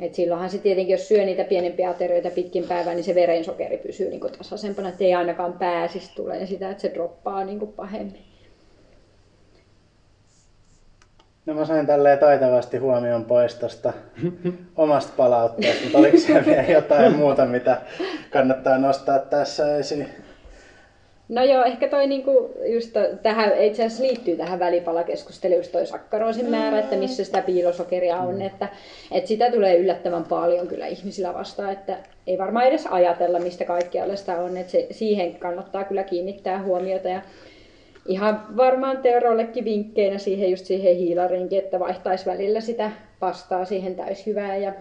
Et 0.00 0.14
silloinhan 0.14 0.50
se 0.50 0.58
tietenkin, 0.58 0.92
jos 0.92 1.08
syö 1.08 1.24
niitä 1.24 1.44
pienempiä 1.44 1.90
aterioita 1.90 2.30
pitkin 2.30 2.64
päivää, 2.64 2.94
niin 2.94 3.04
se 3.04 3.14
verensokeri 3.14 3.76
pysyy 3.76 4.10
niinku 4.10 4.28
tasaisempana, 4.28 4.88
että 4.88 5.04
ei 5.04 5.14
ainakaan 5.14 5.52
pääsisi 5.52 6.14
tulee 6.16 6.46
sitä, 6.46 6.70
että 6.70 6.80
se 6.80 6.90
droppaa 6.94 7.44
niinku 7.44 7.66
pahemmin. 7.66 8.22
No 11.48 11.54
mä 11.54 11.64
sain 11.64 11.86
tälleen 11.86 12.18
taitavasti 12.18 12.76
huomion 12.76 13.24
pois 13.24 13.54
tosta 13.54 13.92
omasta 14.76 15.12
palautteesta, 15.16 15.82
mutta 15.82 15.98
oliko 15.98 16.16
siellä 16.16 16.46
vielä 16.46 16.62
jotain 16.62 17.16
muuta, 17.16 17.46
mitä 17.46 17.76
kannattaa 18.30 18.78
nostaa 18.78 19.18
tässä 19.18 19.76
esiin? 19.76 20.08
No 21.28 21.44
joo, 21.44 21.64
ehkä 21.64 21.88
toi 21.88 22.06
niinku 22.06 22.50
just 22.66 22.92
to- 22.92 23.16
tähän, 23.22 23.58
itse 23.58 23.84
asiassa 23.84 24.02
liittyy 24.02 24.36
tähän 24.36 24.58
välipalakeskusteluun 24.58 25.58
just 25.58 25.72
toi 25.72 25.86
sakkaroosin 25.86 26.50
määrä, 26.50 26.78
että 26.78 26.96
missä 26.96 27.24
sitä 27.24 27.42
piilosokeria 27.42 28.16
on, 28.16 28.42
että, 28.42 28.68
että 29.12 29.28
sitä 29.28 29.50
tulee 29.50 29.76
yllättävän 29.76 30.24
paljon 30.24 30.68
kyllä 30.68 30.86
ihmisillä 30.86 31.34
vastaan, 31.34 31.72
että 31.72 31.96
ei 32.26 32.38
varmaan 32.38 32.66
edes 32.66 32.86
ajatella, 32.86 33.38
mistä 33.38 33.64
kaikkialla 33.64 34.16
sitä 34.16 34.40
on, 34.40 34.56
että 34.56 34.72
se, 34.72 34.86
siihen 34.90 35.34
kannattaa 35.34 35.84
kyllä 35.84 36.02
kiinnittää 36.02 36.62
huomiota 36.62 37.08
ja 37.08 37.20
ihan 38.08 38.56
varmaan 38.56 38.98
Teorollekin 38.98 39.64
vinkkeinä 39.64 40.18
siihen 40.18 40.50
just 40.50 40.66
siihen 40.66 40.96
hiilariinkin, 40.96 41.58
että 41.58 41.80
vaihtaisi 41.80 42.26
välillä 42.26 42.60
sitä 42.60 42.90
pastaa 43.20 43.64
siihen 43.64 43.94
täyshyvää 43.94 44.56
ja 44.56 44.72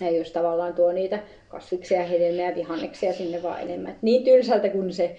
ja 0.00 0.10
just 0.10 0.32
tavallaan 0.32 0.74
tuo 0.74 0.92
niitä 0.92 1.18
kasviksia, 1.48 2.02
hedelmiä 2.02 2.48
ja 2.48 2.54
vihanneksia 2.54 3.12
sinne 3.12 3.42
vaan 3.42 3.60
enemmän. 3.60 3.90
Et 3.90 4.02
niin 4.02 4.24
tylsältä 4.24 4.68
kuin 4.68 4.92
se 4.92 5.16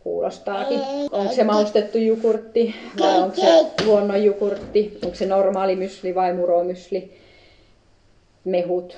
kuulostaakin. 0.00 0.80
Onko 1.10 1.32
se 1.32 1.44
maustettu 1.44 1.98
jukurtti 1.98 2.74
vai 2.98 3.22
onko 3.22 3.36
se 3.36 3.84
luonnon 3.84 4.24
jukurtti? 4.24 4.98
Onko 5.04 5.16
se 5.16 5.26
normaali 5.26 5.76
mysli 5.76 6.14
vai 6.14 6.32
muromysli? 6.32 7.12
Mehut. 8.44 8.96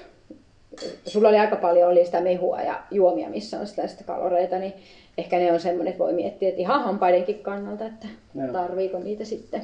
Sulla 1.06 1.28
oli 1.28 1.38
aika 1.38 1.56
paljon 1.56 1.90
oli 1.90 2.04
sitä 2.04 2.20
mehua 2.20 2.60
ja 2.60 2.82
juomia, 2.90 3.28
missä 3.28 3.60
on 3.60 3.66
sitä, 3.66 3.86
sitä 3.86 4.04
kaloreita, 4.04 4.58
niin 4.58 4.72
ehkä 5.18 5.38
ne 5.38 5.52
on 5.52 5.60
semmoinen, 5.60 5.90
että 5.90 6.04
voi 6.04 6.12
miettiä, 6.12 6.48
että 6.48 6.60
ihan 6.60 6.82
hampaidenkin 6.82 7.38
kannalta, 7.38 7.86
että 7.86 8.06
Joo. 8.34 8.52
tarviiko 8.52 8.98
niitä 8.98 9.24
sitten. 9.24 9.62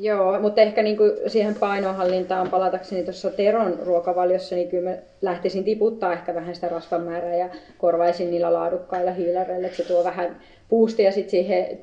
Joo, 0.00 0.40
mutta 0.40 0.60
ehkä 0.60 0.82
niin 0.82 0.96
kuin 0.96 1.12
siihen 1.26 1.54
painonhallintaan 1.54 2.50
palatakseni 2.50 3.02
tuossa 3.04 3.30
Teron 3.30 3.78
ruokavaliossa, 3.82 4.54
niin 4.54 4.68
kyllä 4.68 4.90
mä 4.90 4.96
lähtisin 5.22 5.64
tiputtaa 5.64 6.12
ehkä 6.12 6.34
vähän 6.34 6.54
sitä 6.54 6.68
rasvan 6.68 7.02
määrää 7.02 7.34
ja 7.34 7.48
korvaisin 7.78 8.30
niillä 8.30 8.52
laadukkailla 8.52 9.10
hiilareilla, 9.10 9.66
että 9.66 9.76
se 9.76 9.84
tuo 9.84 10.04
vähän 10.04 10.36
boostia 10.70 11.12
sit 11.12 11.30
siihen 11.30 11.78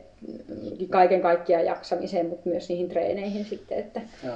kaiken 0.90 1.22
kaikkiaan 1.22 1.66
jaksamiseen, 1.66 2.26
mutta 2.26 2.50
myös 2.50 2.70
niihin 2.70 2.90
treeneihin 2.90 3.46
sitten, 3.46 3.80
että 3.80 4.02
Joo. 4.26 4.36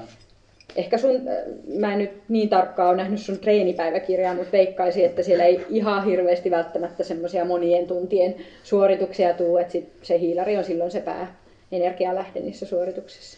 Ehkä 0.76 0.98
sun, 0.98 1.16
äh, 1.16 1.36
mä 1.80 1.94
en 1.94 2.00
nyt 2.00 2.24
niin 2.30 2.50
tarkkaan 2.50 2.90
ole 2.90 2.98
nähnyt 2.98 3.20
sun 3.20 3.40
treenipäiväkirjaa, 3.40 4.34
mutta 4.36 4.52
veikkaisin, 4.52 5.06
että 5.06 5.24
siellä 5.24 5.44
ei 5.44 5.66
ihan 5.70 6.06
hirveästi 6.06 6.52
välttämättä 6.52 7.04
semmoisia 7.04 7.46
monien 7.46 7.88
tuntien 7.88 8.36
suorituksia 8.64 9.34
tuu, 9.34 9.58
että 9.58 9.72
sit 9.72 9.94
se 10.02 10.20
hiilari 10.20 10.58
on 10.58 10.64
silloin 10.64 10.92
se 10.92 11.02
pää 11.02 11.36
energialähde 11.72 12.40
niissä 12.40 12.66
suorituksissa. 12.66 13.38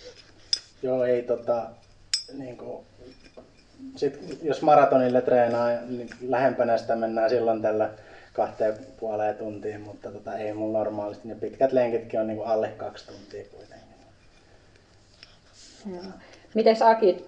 Joo, 0.83 1.03
ei 1.03 1.23
tota, 1.23 1.69
niin 2.37 2.57
kuin, 2.57 2.85
sit, 3.95 4.19
jos 4.43 4.61
maratonille 4.61 5.21
treenaa, 5.21 5.69
niin 5.87 6.09
lähempänä 6.27 6.77
sitä 6.77 6.95
mennään 6.95 7.29
silloin 7.29 7.61
tällä 7.61 7.89
kahteen 8.33 8.75
puoleen 8.99 9.35
tuntiin, 9.35 9.81
mutta 9.81 10.11
tota, 10.11 10.37
ei 10.37 10.53
mun 10.53 10.73
normaalisti. 10.73 11.27
Ne 11.27 11.35
pitkät 11.35 11.71
lenkitkin 11.71 12.19
on 12.19 12.27
niin 12.27 12.37
kuin 12.37 12.47
alle 12.47 12.67
kaksi 12.67 13.07
tuntia 13.07 13.45
kuitenkin. 13.51 13.95
Joo. 15.93 16.11
Miten 16.55 16.75
Aki, 16.83 17.25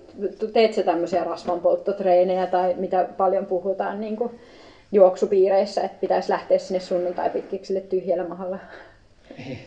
teet 0.54 0.74
sä 0.74 0.84
tämmöisiä 0.84 1.24
rasvanpolttotreenejä 1.24 2.48
tai 2.48 2.74
mitä 2.78 3.08
paljon 3.18 3.46
puhutaan 3.46 4.02
niin 4.02 4.16
kuin 4.16 4.40
juoksupiireissä, 4.92 5.82
että 5.82 5.98
pitäisi 6.02 6.32
lähteä 6.32 6.58
sinne 6.58 6.80
sunnuntai 6.80 7.30
pitkiksille 7.30 7.82
tyhjällä 7.82 8.24
mahalla? 8.28 8.60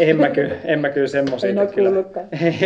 En 0.00 0.16
mä 0.16 0.30
kyllä, 0.30 0.54
en 0.64 0.80
mä 0.80 0.88
kyllä 0.88 1.06
semmosia 1.06 1.50
En 1.50 1.56
tee, 1.56 1.66
kyllä. 1.66 2.04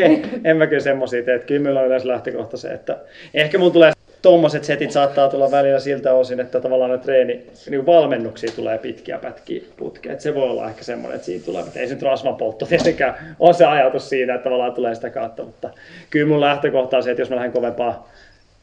en 0.50 0.56
mä 0.56 0.66
kyllä 0.66 0.82
semmosia 0.82 1.22
tee, 1.22 1.38
kyllä 1.38 1.62
meillä 1.62 1.80
on 1.80 1.86
yleensä 1.86 2.08
lähtökohta 2.08 2.56
se, 2.56 2.68
että 2.68 2.98
ehkä 3.34 3.58
mun 3.58 3.72
tulee 3.72 3.92
tuommoiset 4.22 4.64
setit 4.64 4.90
saattaa 4.90 5.28
tulla 5.28 5.50
välillä 5.50 5.80
siltä 5.80 6.14
osin, 6.14 6.40
että 6.40 6.60
tavallaan 6.60 6.90
ne 6.90 6.98
treeni, 6.98 7.46
niin 7.70 7.86
valmennuksia 7.86 8.52
tulee 8.56 8.78
pitkiä 8.78 9.18
pätkiä 9.18 9.62
putkea. 9.76 10.12
Et 10.12 10.20
se 10.20 10.34
voi 10.34 10.50
olla 10.50 10.68
ehkä 10.68 10.84
semmoinen, 10.84 11.14
että 11.14 11.26
siinä 11.26 11.44
tulee, 11.44 11.64
ei 11.76 11.88
se 11.88 11.94
nyt 11.94 12.02
rasvanpoltto 12.02 12.66
tietenkään. 12.66 13.36
Ole 13.38 13.52
se 13.52 13.64
ajatus 13.64 14.08
siinä, 14.08 14.34
että 14.34 14.44
tavallaan 14.44 14.72
tulee 14.72 14.94
sitä 14.94 15.10
kautta, 15.10 15.44
mutta 15.44 15.70
kyllä 16.10 16.28
mun 16.28 16.40
lähtökohta 16.40 16.96
on 16.96 17.02
se, 17.02 17.10
että 17.10 17.22
jos 17.22 17.30
mä 17.30 17.36
lähden 17.36 17.52
kovempaa 17.52 18.10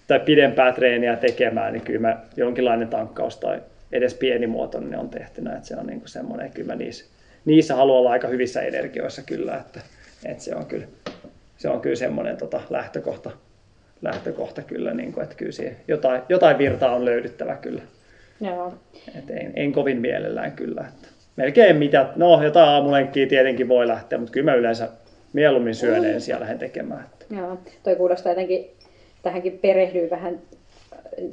tai 0.08 0.20
pidempää 0.20 0.74
treeniä 0.74 1.16
tekemään, 1.16 1.74
niin 1.74 1.84
kyllä 1.84 1.99
mä 1.99 2.18
jonkinlainen 2.38 2.88
tankkaus 2.88 3.38
tai 3.38 3.62
edes 3.91 4.14
pienimuotoinen 4.14 4.99
on 4.99 5.10
tehtynä, 5.10 5.55
että 5.55 5.68
se 5.68 5.76
on 5.76 5.88
niin 5.88 6.01
semmoinen, 6.05 6.51
kyllä 6.51 6.68
mä 6.68 6.76
niissä, 6.76 7.05
niissä 7.45 7.76
haluan 7.76 7.99
olla 7.99 8.12
aika 8.12 8.28
hyvissä 8.28 8.62
energioissa 8.62 9.22
kyllä, 9.22 9.58
että, 9.58 9.80
että 10.26 10.43
se 10.43 10.55
on 10.55 10.66
kyllä, 10.66 10.88
se 11.58 11.70
on 11.70 11.82
kyllä 11.82 11.95
semmoinen 11.95 12.38
tota, 12.38 12.62
lähtökohta, 12.70 13.32
lähtökohta 14.02 14.62
kyllä, 14.62 14.93
niin 14.93 15.14
kuin, 15.14 15.24
että 15.24 15.36
kyllä 15.36 15.52
siihen 15.52 15.78
jotain, 15.88 16.22
jotain 16.30 16.58
virtaa 16.58 16.95
on 16.95 17.06
löydyttävä 17.06 17.56
kyllä. 17.56 17.82
Joo. 18.41 18.74
Et 19.18 19.30
en, 19.30 19.54
en, 19.56 19.72
kovin 19.72 20.02
mielellään 20.02 20.52
kyllä. 20.52 20.86
Että 20.88 21.08
melkein 21.36 21.76
mitä, 21.76 22.10
no 22.16 22.43
jotain 22.43 22.70
aamulenkkiä 22.70 23.28
tietenkin 23.28 23.68
voi 23.68 23.88
lähteä, 23.88 24.20
mutta 24.20 24.32
kyllä 24.32 24.52
mä 24.52 24.58
yleensä 24.58 24.89
mieluummin 25.34 25.76
syön 25.76 26.06
ensin 26.06 26.34
ja 26.34 26.39
lähden 26.39 26.60
tekemään. 26.60 27.06
Että. 27.14 27.36
Joo, 27.36 27.58
toi 27.84 27.95
kuulostaa 27.95 28.32
jotenkin, 28.32 28.72
tähänkin 29.22 29.60
perehdyin 29.62 30.10
vähän, 30.10 30.39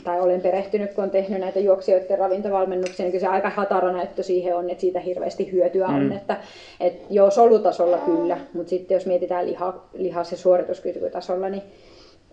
tai 0.04 0.20
olen 0.20 0.40
perehtynyt, 0.40 0.94
kun 0.94 1.04
on 1.04 1.10
tehnyt 1.10 1.40
näitä 1.40 1.60
juoksijoiden 1.60 2.18
ravintovalmennuksia, 2.18 3.04
niin 3.04 3.12
kyllä 3.12 3.20
se 3.20 3.28
aika 3.28 3.50
hatara 3.50 3.92
näyttö 3.92 4.22
siihen 4.22 4.56
on, 4.56 4.70
että 4.70 4.80
siitä 4.80 5.00
hirveästi 5.00 5.52
hyötyä 5.52 5.86
on. 5.86 6.02
Mm. 6.02 6.12
Että, 6.12 6.36
että 6.80 7.06
joo, 7.10 7.30
solutasolla 7.30 7.98
kyllä, 7.98 8.38
mutta 8.52 8.70
sitten 8.70 8.94
jos 8.94 9.06
mietitään 9.06 9.46
liha, 9.46 9.84
lihas- 9.94 10.30
ja 10.30 10.36
suorituskykytasolla, 10.36 11.48
niin 11.48 11.62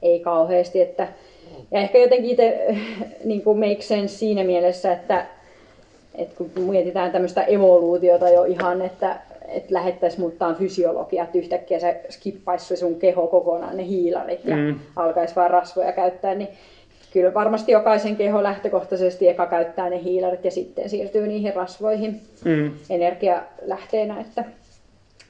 ei 0.02 0.20
kauheasti. 0.20 0.82
Että, 0.82 1.08
ja 1.72 1.80
ehkä 1.80 1.98
jotenkin 1.98 2.32
itse 2.32 2.76
niin 3.26 3.42
kuin 3.44 3.60
make 3.60 3.82
sense 3.82 4.18
siinä 4.18 4.44
mielessä, 4.44 4.92
että, 4.92 5.26
että 6.16 6.36
kun 6.38 6.52
mietitään 6.70 7.12
tämmöistä 7.12 7.44
evoluutiota 7.44 8.30
jo 8.30 8.44
ihan, 8.44 8.82
että, 8.82 9.20
että 9.48 9.74
lähettäisiin 9.74 10.22
muuttaa 10.22 10.54
fysiologiaa, 10.54 11.26
että 11.26 11.38
yhtäkkiä 11.38 11.80
se 11.80 12.02
skippaisi 12.10 12.66
se 12.66 12.76
sun 12.76 12.96
keho 12.96 13.28
kokonaan 13.28 13.78
ne 13.78 13.86
hiilarit 13.86 14.46
ja 14.46 14.56
Mm. 14.56 14.62
mm. 14.62 14.80
alkaisi 14.96 15.36
vaan 15.36 15.52
rasvoja 15.52 15.92
käyttää, 15.92 16.36
niin 16.36 16.48
kyllä 17.14 17.34
varmasti 17.34 17.72
jokaisen 17.72 18.16
keho 18.16 18.44
lähtökohtaisesti 18.44 19.28
eka 19.28 19.46
käyttää 19.46 19.90
ne 19.90 20.04
hiilarit 20.04 20.46
ja 20.46 20.52
sitten 20.52 20.90
siirtyy 20.90 21.28
niihin 21.28 21.56
rasvoihin 21.56 22.22
Mm. 22.46 22.72
energialähteenä, 22.90 24.20
että 24.22 24.44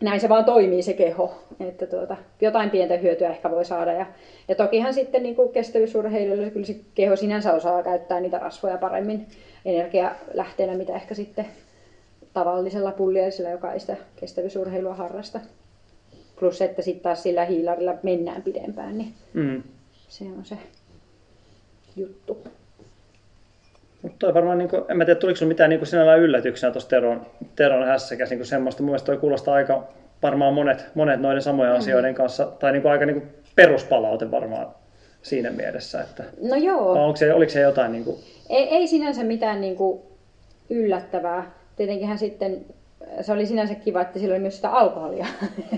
näin 0.02 0.20
se 0.20 0.30
vaan 0.30 0.46
toimii 0.46 0.82
se 0.82 0.94
keho, 0.94 1.34
että 1.60 1.88
tuota, 1.88 2.18
jotain 2.42 2.70
pientä 2.70 2.98
hyötyä 2.98 3.30
ehkä 3.30 3.52
voi 3.52 3.66
saada. 3.66 3.94
Ja, 3.94 4.06
ja 4.48 4.56
tokihan 4.56 4.94
sitten 4.94 5.24
niin 5.24 5.36
kestävyysurheilijoilla 5.54 6.50
kyllä 6.50 6.66
se 6.66 6.76
keho 6.96 7.16
sinänsä 7.16 7.54
osaa 7.54 7.84
käyttää 7.84 8.20
niitä 8.20 8.40
rasvoja 8.40 8.78
paremmin 8.78 9.28
energialähteenä, 9.66 10.74
mitä 10.74 10.96
ehkä 10.96 11.16
sitten 11.16 11.46
tavallisella 12.34 12.92
pulliaisella, 12.92 13.50
joka 13.50 13.74
ei 13.74 13.80
sitä 13.80 13.98
kestävyysurheilua 14.16 14.96
harrasta. 14.96 15.40
Plus, 16.40 16.62
että 16.62 16.82
sitten 16.82 17.04
taas 17.04 17.24
sillä 17.24 17.46
hiilarilla 17.46 17.96
mennään 18.04 18.42
pidempään, 18.42 18.98
niin 18.98 19.14
Mm. 19.34 19.64
se 20.08 20.24
on 20.38 20.46
se 20.46 20.58
juttu. 21.96 22.38
Mutta 24.02 24.18
toi 24.20 24.34
varmaan, 24.34 24.58
niin 24.58 24.70
kuin, 24.70 24.84
en 24.90 24.98
mä 24.98 25.06
tiedä, 25.06 25.20
tuliko 25.20 25.36
sinulla 25.38 25.54
mitään 25.54 25.70
niin 25.70 25.86
sinällään 25.86 26.20
yllätyksenä 26.20 26.72
tuosta 26.72 26.90
Teron, 26.90 27.26
Teron 27.56 27.88
hässäkäs 27.88 28.30
niin 28.30 28.46
semmoista. 28.46 28.84
Mun 28.84 28.98
toi 29.06 29.18
kuulostaa 29.18 29.56
aika 29.56 29.88
varmaan 30.24 30.54
monet, 30.54 30.86
monet 30.96 31.20
noiden 31.22 31.42
samojen 31.42 31.74
asioiden 31.74 32.16
kanssa, 32.16 32.46
tai 32.46 32.72
niin 32.72 32.82
kuin 32.82 32.92
aika 32.92 33.06
niin 33.06 33.22
kuin 33.22 33.32
peruspalaute 33.56 34.32
varmaan 34.32 34.68
siinä 35.22 35.50
mielessä, 35.50 36.02
että 36.02 36.24
No 36.42 36.56
joo. 36.56 37.06
onko 37.06 37.16
se, 37.18 37.34
oliko 37.34 37.52
se 37.52 37.62
jotain 37.62 37.92
niin 37.92 38.04
kuin, 38.04 38.18
Ei, 38.50 38.68
ei 38.70 38.88
sinänsä 38.88 39.24
mitään 39.24 39.62
niin 39.62 39.76
kuin 39.76 40.02
yllättävää. 40.70 41.52
Tietenkinhän 41.76 42.18
sitten 42.18 42.66
se 43.22 43.32
oli 43.32 43.46
sinänsä 43.46 43.76
kiva, 43.76 44.02
että 44.02 44.20
sillä 44.20 44.34
oli 44.34 44.42
myös 44.42 44.56
sitä 44.56 44.70
alkoholia. 44.70 45.26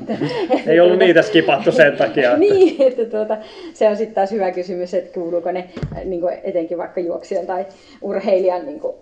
ei 0.68 0.80
ollut 0.80 1.00
niitä 1.00 1.22
skipattu 1.22 1.72
sen 1.72 1.98
takia. 1.98 2.28
Että, 2.28 2.40
niin, 2.54 2.82
että 2.82 3.06
tuota, 3.06 3.38
se 3.74 3.90
on 3.90 3.98
sitten 3.98 4.16
taas 4.16 4.32
hyvä 4.32 4.52
kysymys, 4.52 4.94
että 4.94 5.14
kuuluuko 5.14 5.52
ne 5.52 5.70
niin 6.06 6.22
kuin 6.22 6.38
etenkin 6.44 6.78
vaikka 6.78 7.00
juoksijan 7.00 7.46
tai 7.46 7.66
urheilijan 8.02 8.66
niin 8.66 8.80
kuin, 8.80 8.96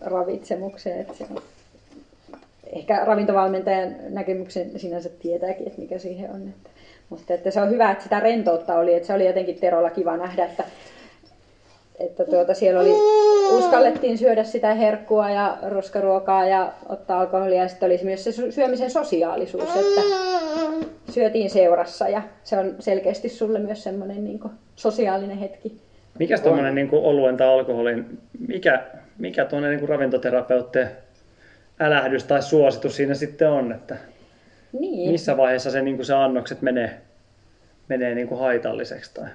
ravitsemukseen. 0.00 1.00
Että 1.00 1.14
se 1.14 1.24
on, 1.30 1.42
ehkä 2.72 3.04
ravintovalmentajan 3.04 3.96
näkemyksen 4.08 4.70
sinänsä 4.76 5.08
tietääkin, 5.08 5.66
että 5.66 5.80
mikä 5.80 5.98
siihen 5.98 6.30
on. 6.30 6.48
Että, 6.48 6.70
mutta 7.08 7.34
että 7.34 7.50
se 7.50 7.60
on 7.60 7.70
hyvä, 7.70 7.90
että 7.90 8.04
sitä 8.04 8.20
rentoutta 8.20 8.74
oli, 8.74 8.94
että 8.94 9.06
se 9.06 9.14
oli 9.14 9.26
jotenkin 9.26 9.58
Terolla 9.60 9.90
kiva 9.90 10.16
nähdä, 10.16 10.44
että, 10.44 10.64
että 12.00 12.24
tuota, 12.24 12.54
siellä 12.54 12.80
oli, 12.80 12.92
uskallettiin 13.58 14.18
syödä 14.18 14.44
sitä 14.44 14.74
herkkua 14.74 15.30
ja 15.30 15.58
roskaruokaa 15.62 16.46
ja 16.46 16.72
ottaa 16.88 17.20
alkoholia 17.20 17.62
ja 17.62 17.68
sitten 17.68 17.86
oli 17.86 18.00
myös 18.02 18.24
se 18.24 18.32
syömisen 18.50 18.90
sosiaalisuus, 18.90 19.76
että 19.76 20.00
syötiin 21.12 21.50
seurassa 21.50 22.08
ja 22.08 22.22
se 22.44 22.58
on 22.58 22.74
selkeästi 22.78 23.28
sulle 23.28 23.58
myös 23.58 23.82
semmoinen 23.82 24.24
niin 24.24 24.40
sosiaalinen 24.76 25.38
hetki. 25.38 25.80
Mikä 26.18 26.38
tuommoinen 26.38 26.74
niin 26.74 26.88
oluen 26.92 27.36
tai 27.36 27.48
alkoholin, 27.48 28.18
mikä, 28.48 28.82
mikä 29.18 29.44
tuonne 29.44 29.68
niin 29.76 29.88
ravintoterapeuttien 29.88 30.90
älähdys 31.80 32.24
tai 32.24 32.42
suositus 32.42 32.96
siinä 32.96 33.14
sitten 33.14 33.50
on, 33.50 33.72
että 33.72 33.96
niin. 34.80 35.10
missä 35.10 35.36
vaiheessa 35.36 35.70
se, 35.70 35.82
niin 35.82 35.96
kuin 35.96 36.06
se 36.06 36.14
annokset 36.14 36.62
menee, 36.62 37.00
menee 37.88 38.14
niin 38.14 38.28
kuin 38.28 38.40
haitalliseksi? 38.40 39.14
Tai... 39.14 39.28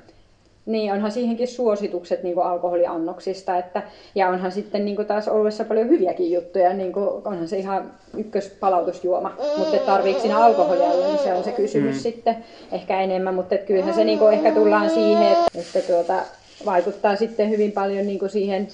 Niin, 0.66 0.94
onhan 0.94 1.12
siihenkin 1.12 1.48
suositukset 1.48 2.24
niin 2.24 2.36
kuin 2.36 2.46
alkoholiannoksista, 2.46 3.58
että, 3.58 3.84
ja 4.16 4.30
onhan 4.30 4.52
sitten 4.52 4.86
niin 4.86 4.96
kuin 4.96 5.08
taas 5.08 5.28
oluessa 5.28 5.64
paljon 5.64 5.90
hyviäkin 5.90 6.32
juttuja, 6.32 6.74
niin 6.74 6.94
kuin, 6.94 7.10
onhan 7.26 7.48
se 7.48 7.58
ihan 7.58 7.92
ykköspalautusjuoma, 8.18 9.36
mutta 9.58 9.78
tarviiko 9.78 10.20
siinä 10.20 10.38
alkoholia 10.38 10.90
niin 10.90 11.20
se 11.24 11.34
on 11.34 11.44
se 11.44 11.52
kysymys 11.52 11.96
mm. 11.96 12.02
sitten 12.02 12.36
ehkä 12.72 13.02
enemmän, 13.02 13.36
mutta 13.36 13.58
kyllähän 13.58 13.94
se 13.94 14.04
niin 14.04 14.20
kuin 14.20 14.34
ehkä 14.34 14.52
tullaan 14.52 14.90
siihen, 14.90 15.32
että, 15.32 15.46
että 15.56 15.80
tuota, 15.82 16.24
vaikuttaa 16.66 17.16
sitten 17.16 17.50
hyvin 17.50 17.72
paljon 17.72 18.08
niin 18.08 18.20
kuin 18.20 18.30
siihen 18.30 18.68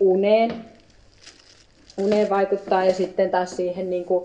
uneen, 0.00 0.52
uneen 1.98 2.30
vaikuttaa 2.30 2.84
ja 2.84 2.94
sitten 2.94 3.30
taas 3.30 3.56
siihen 3.56 3.90
niin 3.90 4.04
kuin 4.04 4.24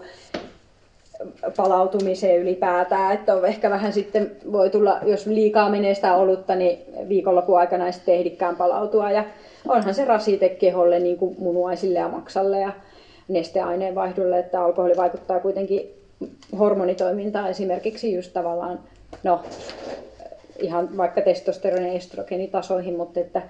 palautumiseen 1.57 2.41
ylipäätään, 2.41 3.13
että 3.13 3.35
on 3.35 3.45
ehkä 3.45 3.69
vähän 3.69 3.93
sitten 3.93 4.31
voi 4.51 4.69
tulla, 4.69 4.99
jos 5.05 5.25
liikaa 5.25 5.69
menee 5.69 5.93
sitä 5.93 6.15
olutta, 6.15 6.55
niin 6.55 6.79
viikonlopun 7.09 7.59
aikana 7.59 7.85
ei 7.85 7.93
sitten 7.93 8.15
ehdikään 8.15 8.55
palautua. 8.55 9.11
Ja 9.11 9.23
onhan 9.67 9.93
se 9.93 10.05
rasite 10.05 10.49
keholle 10.49 10.99
niin 10.99 11.17
kuin 11.17 11.35
munuaisille 11.39 11.99
ja 11.99 12.07
maksalle 12.09 12.59
ja 12.59 12.71
nesteaineen 13.27 13.95
vaihdolle, 13.95 14.39
että 14.39 14.63
alkoholi 14.63 14.97
vaikuttaa 14.97 15.39
kuitenkin 15.39 15.93
hormonitoimintaan 16.59 17.49
esimerkiksi 17.49 18.13
just 18.13 18.33
tavallaan, 18.33 18.79
no 19.23 19.39
ihan 20.59 20.97
vaikka 20.97 21.21
testosteronin 21.21 21.87
ja 21.87 21.93
estrogenitasoihin, 21.93 22.97
mutta 22.97 23.19
että, 23.19 23.41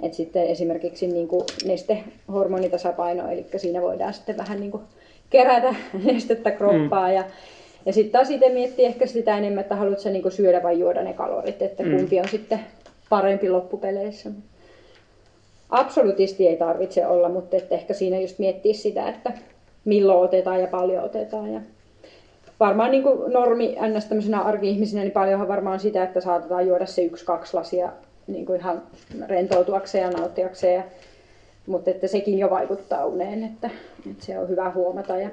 että 0.00 0.16
sitten 0.16 0.46
esimerkiksi 0.46 1.06
niin 1.06 1.28
kuin 1.28 1.44
nestehormonitasapaino, 1.64 3.30
eli 3.30 3.46
siinä 3.56 3.82
voidaan 3.82 4.14
sitten 4.14 4.36
vähän 4.36 4.60
niin 4.60 4.70
kuin 4.70 4.82
kerätä 5.36 5.74
nestettä 6.12 6.50
kroppaa 6.50 7.08
mm. 7.08 7.14
ja 7.14 7.24
ja 7.86 7.92
sitten 7.92 8.12
taas 8.12 8.30
itse 8.30 8.48
miettii 8.48 8.84
ehkä 8.84 9.06
sitä 9.06 9.38
enemmän, 9.38 9.62
että 9.62 9.76
haluatko 9.76 10.10
niinku 10.10 10.30
syödä 10.30 10.62
vai 10.62 10.78
juoda 10.78 11.02
ne 11.02 11.12
kalorit, 11.12 11.62
että 11.62 11.82
mm. 11.82 11.96
kumpi 11.96 12.20
on 12.20 12.28
sitten 12.28 12.60
parempi 13.08 13.50
loppupeleissä. 13.50 14.30
Absolutisti 15.70 16.48
ei 16.48 16.56
tarvitse 16.56 17.06
olla, 17.06 17.28
mutta 17.28 17.56
että 17.56 17.74
ehkä 17.74 17.94
siinä 17.94 18.20
just 18.20 18.38
miettiä 18.38 18.74
sitä, 18.74 19.08
että 19.08 19.32
milloin 19.84 20.24
otetaan 20.24 20.60
ja 20.60 20.66
paljon 20.66 21.04
otetaan. 21.04 21.52
Ja 21.52 21.60
varmaan 22.60 22.90
niin 22.90 23.02
kuin 23.02 23.32
normi 23.32 23.76
ns. 23.96 24.04
tämmöisenä 24.04 24.40
arki-ihmisenä, 24.40 25.02
niin 25.02 25.12
paljonhan 25.12 25.48
varmaan 25.48 25.80
sitä, 25.80 26.02
että 26.02 26.20
saatetaan 26.20 26.66
juoda 26.66 26.86
se 26.86 27.04
yksi-kaksi 27.04 27.56
lasia 27.56 27.92
niin 28.26 28.46
kuin 28.46 28.60
ihan 28.60 28.82
rentoutuakseen 29.26 30.02
ja 30.02 30.10
nauttiakseen. 30.10 30.74
Ja, 30.74 30.82
mutta 31.66 31.90
että 31.90 32.06
sekin 32.06 32.38
jo 32.38 32.50
vaikuttaa 32.50 33.06
uneen, 33.06 33.44
että, 33.44 33.70
että 34.10 34.24
se 34.24 34.38
on 34.38 34.48
hyvä 34.48 34.70
huomata. 34.70 35.16
Ja, 35.16 35.30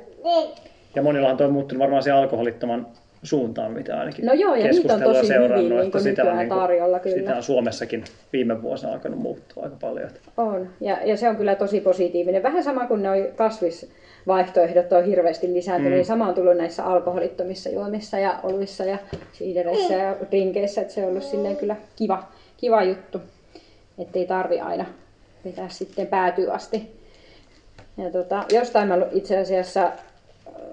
ja 0.96 1.02
monillahan 1.02 1.42
on 1.42 1.54
muuttunut 1.54 1.80
varmaan 1.80 2.04
se 2.04 2.12
alkoholittoman 2.12 2.88
suuntaan, 3.24 3.72
mitä 3.72 4.00
ainakin 4.00 4.26
no 4.26 4.34
joo, 4.34 4.56
ja 4.56 4.68
niitä 4.68 4.94
on 4.94 5.02
tosi 5.02 5.28
seurannut, 5.28 5.58
hyvin 5.58 5.70
niin 5.70 5.86
että 5.86 6.00
sitä 6.00 6.24
on, 6.24 6.38
niin 6.38 6.50
kuin, 6.50 6.60
tarjolla 6.60 7.00
kyllä. 7.00 7.18
Sitä 7.18 7.36
on 7.36 7.44
Suomessakin 7.44 8.04
viime 8.34 8.62
vuosina 8.62 8.94
alkanut 8.94 9.20
muuttua 9.20 9.64
aika 9.64 9.76
paljon. 9.82 10.10
On, 10.38 10.70
ja, 10.82 10.98
ja 11.06 11.18
se 11.18 11.30
on 11.30 11.36
kyllä 11.36 11.56
tosi 11.56 11.82
positiivinen. 11.82 12.44
Vähän 12.44 12.64
sama 12.64 12.88
kuin 12.88 13.04
ne 13.04 13.32
kasvis 13.36 13.92
vaihtoehdot 14.28 14.92
on 14.92 15.06
hirveästi 15.06 15.54
lisääntynyt, 15.54 15.94
mm. 15.94 15.96
niin 15.96 16.06
sama 16.06 16.28
on 16.28 16.34
tullut 16.34 16.58
näissä 16.58 16.86
alkoholittomissa 16.86 17.70
juomissa 17.70 18.20
ja 18.20 18.40
oluissa 18.44 18.84
ja 18.84 18.98
siidereissä 19.32 19.94
ja 19.94 20.16
drinkeissä, 20.32 20.82
että 20.82 20.94
se 20.94 21.04
on 21.04 21.10
ollut 21.10 21.24
silleen 21.24 21.56
kyllä 21.56 21.76
kiva, 21.96 22.24
kiva 22.58 22.84
juttu, 22.84 23.22
ettei 23.98 24.26
tarvi 24.26 24.60
aina 24.60 24.86
vetää 25.46 25.70
sitten 25.70 26.08
päätyy 26.08 26.52
asti. 26.52 26.92
Ja 27.98 28.12
tota, 28.12 28.44
jostain 28.52 28.88
mä 28.88 28.98
itse 29.12 29.38
asiassa 29.38 29.92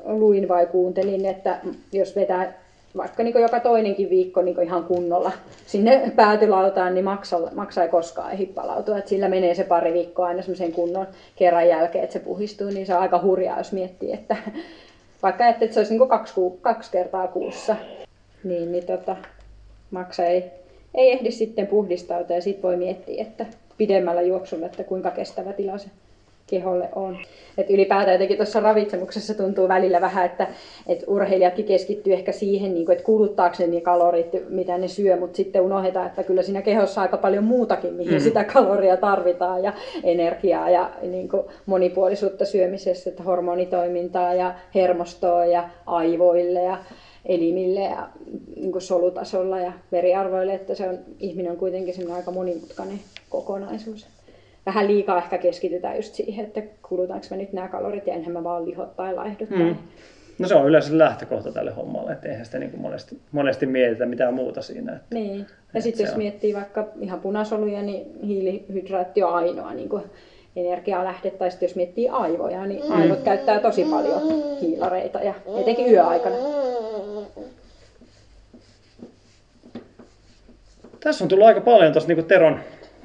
luin 0.05 0.49
vai 0.49 0.67
kuuntelin, 0.67 1.27
että 1.27 1.61
jos 1.93 2.17
vetää 2.17 2.61
vaikka 2.97 3.23
niin 3.23 3.41
joka 3.41 3.61
toinenkin 3.61 4.11
viikko 4.11 4.43
niin 4.43 4.63
ihan 4.63 4.85
kunnolla 4.85 5.33
sinne 5.67 6.13
päätylautaan, 6.17 6.95
niin 6.95 7.05
maksaa, 7.05 7.41
maksaa 7.55 7.85
ei 7.85 7.91
koskaan 7.91 8.33
ehdi 8.33 8.47
palautua. 8.47 8.99
Et 8.99 9.09
sillä 9.09 9.29
menee 9.29 9.55
se 9.55 9.65
pari 9.65 9.93
viikkoa 9.93 10.27
aina 10.27 10.43
semmoisen 10.43 10.73
kunnon 10.73 11.07
kerran 11.37 11.69
jälkeen, 11.69 12.05
että 12.05 12.13
se 12.13 12.19
puhistuu, 12.19 12.71
niin 12.71 12.87
se 12.87 12.95
on 12.95 13.01
aika 13.01 13.23
hurjaa, 13.23 13.59
jos 13.59 13.73
miettii, 13.73 14.13
että 14.13 14.37
vaikka 15.23 15.47
että 15.47 15.67
se 15.71 15.81
olisi 15.81 15.99
niin 15.99 16.09
kaksi, 16.09 16.35
kaksi 16.61 16.91
kertaa 16.91 17.29
kuussa, 17.29 17.77
niin, 18.45 18.73
niin 18.73 18.87
tota, 18.87 19.17
maksa 19.91 20.25
ei, 20.25 20.45
ei 20.95 21.13
ehdi 21.13 21.31
sitten 21.31 21.67
puhdistautua 21.67 22.37
ja 22.37 22.43
sitten 22.43 22.63
voi 22.63 22.77
miettiä, 22.77 23.23
että 23.23 23.47
pidemmällä 23.81 24.23
juoksulla, 24.23 24.67
että 24.67 24.85
kuinka 24.85 25.11
kestävä 25.11 25.53
tila 25.53 25.79
se 25.79 25.89
keholle 26.47 26.89
on. 26.95 27.19
Et 27.59 27.71
ylipäätään 27.71 28.15
jotenkin 28.15 28.37
tuossa 28.37 28.61
ravitsemuksessa 28.61 29.35
tuntuu 29.35 29.69
välillä 29.69 30.01
vähän, 30.01 30.27
että, 30.27 30.47
että 30.87 31.05
urheilijatkin 31.09 31.65
keskittyy 31.65 32.13
ehkä 32.13 32.33
siihen, 32.33 32.75
niin 32.75 32.87
kuin, 32.87 32.93
että 32.93 33.05
kuluttaako 33.05 33.57
ne 33.59 33.67
niin 33.67 33.83
kalorit, 33.83 34.27
mitä 34.49 34.79
ne 34.79 34.89
syö, 34.89 35.17
mutta 35.17 35.37
sitten 35.37 35.63
unohdetaan, 35.63 36.07
että 36.07 36.23
kyllä 36.23 36.43
siinä 36.43 36.63
kehossa 36.63 37.01
aika 37.01 37.17
paljon 37.17 37.45
muutakin, 37.45 37.95
mihin 37.95 38.15
mm. 38.15 38.21
sitä 38.21 38.45
kaloria 38.45 38.97
tarvitaan 38.97 39.63
ja 39.63 39.73
energiaa 40.05 40.71
ja 40.71 40.91
niin 41.03 41.29
kuin 41.29 41.43
monipuolisuutta 41.67 42.45
syömisessä, 42.45 43.11
että 43.11 43.23
hormonitoimintaa 43.23 44.35
ja 44.35 44.55
hermostoa 44.75 45.47
ja 45.47 45.69
aivoille 45.87 46.63
ja 46.63 46.79
elimille 47.27 47.81
ja 47.81 48.09
niin 48.57 48.73
kuin 48.73 48.83
solutasolla 48.83 49.61
ja 49.61 49.73
veriarvoille, 49.93 50.55
että 50.55 50.75
se 50.75 50.89
on, 50.89 50.99
ihminen 51.21 51.53
on 51.53 51.59
kuitenkin 51.59 52.13
aika 52.13 52.31
monimutkainen 52.31 53.01
kokonaisuus 53.31 54.07
vähän 54.67 54.89
liikaa 54.89 55.19
ehkä 55.19 55.39
keskitytään 55.39 55.97
just 55.97 56.15
siihen, 56.15 56.47
että 56.47 56.63
kulutaanko 56.89 57.27
mä 57.31 57.37
nyt 57.37 57.53
nämä 57.53 57.69
kalorit 57.69 58.07
ja 58.07 58.15
enhän 58.15 58.33
mä 58.33 58.45
vaan 58.45 58.65
lihot 58.65 58.97
tai 58.97 59.15
laihdut. 59.15 59.51
Mm. 59.51 59.77
No 60.39 60.49
se 60.49 60.55
on 60.55 60.67
yleensä 60.67 60.99
lähtökohta 60.99 61.53
tälle 61.53 61.71
hommalle, 61.71 62.13
että 62.13 62.29
eihän 62.29 62.45
sitä 62.45 62.59
niin 62.59 62.71
kuin 62.71 62.81
monesti, 62.81 63.21
monesti 63.33 63.67
mietitä 63.67 64.07
mitään 64.07 64.35
muuta 64.35 64.63
siinä. 64.63 64.93
Että, 64.93 65.15
niin. 65.15 65.47
Ja 65.75 65.83
sitten 65.83 66.05
jos 66.05 66.13
on... 66.13 66.19
miettii 66.19 66.55
vaikka 66.55 66.89
ihan 67.01 67.21
punasoluja, 67.21 67.83
niin 67.83 68.21
hiilihydraatti 68.27 69.23
on 69.23 69.35
ainoa 69.35 69.75
niin 69.75 69.89
kuin 69.89 70.03
energialähde, 70.57 71.31
tai 71.31 71.51
sitten 71.51 71.67
jos 71.67 71.77
miettii 71.77 72.09
aivoja, 72.09 72.67
niin 72.67 72.85
mm. 72.85 72.93
aivot 72.93 73.21
käyttää 73.21 73.61
tosi 73.61 73.85
paljon 73.85 74.21
hiilareita, 74.61 75.19
ja 75.19 75.35
etenkin 75.61 75.93
yöaikana. 75.93 76.37
Tässä 81.01 81.25
on 81.25 81.29
tullut 81.29 81.47
aika 81.47 81.61
paljon 81.61 81.93
tuossa 81.93 82.15
niin 82.15 82.25
Teron 82.25 82.61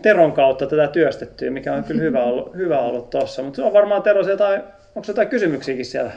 Teron 0.05 0.31
kautta 0.31 0.67
tätä 0.67 0.87
työstettyä, 0.87 1.51
mikä 1.51 1.73
on 1.73 1.83
kyllä 1.83 2.01
hyvä 2.01 2.23
ollut, 2.23 2.55
hyvä 2.55 2.79
ollut 2.79 3.09
tuossa. 3.09 3.43
Mutta 3.43 3.55
se 3.55 3.63
on 3.63 3.73
varmaan 3.73 4.03
Tero 4.03 4.27
jotain, 4.27 4.61
onko 4.95 5.05
jotain 5.07 5.27
kysymyksiäkin 5.27 5.85
siellä, 5.85 6.11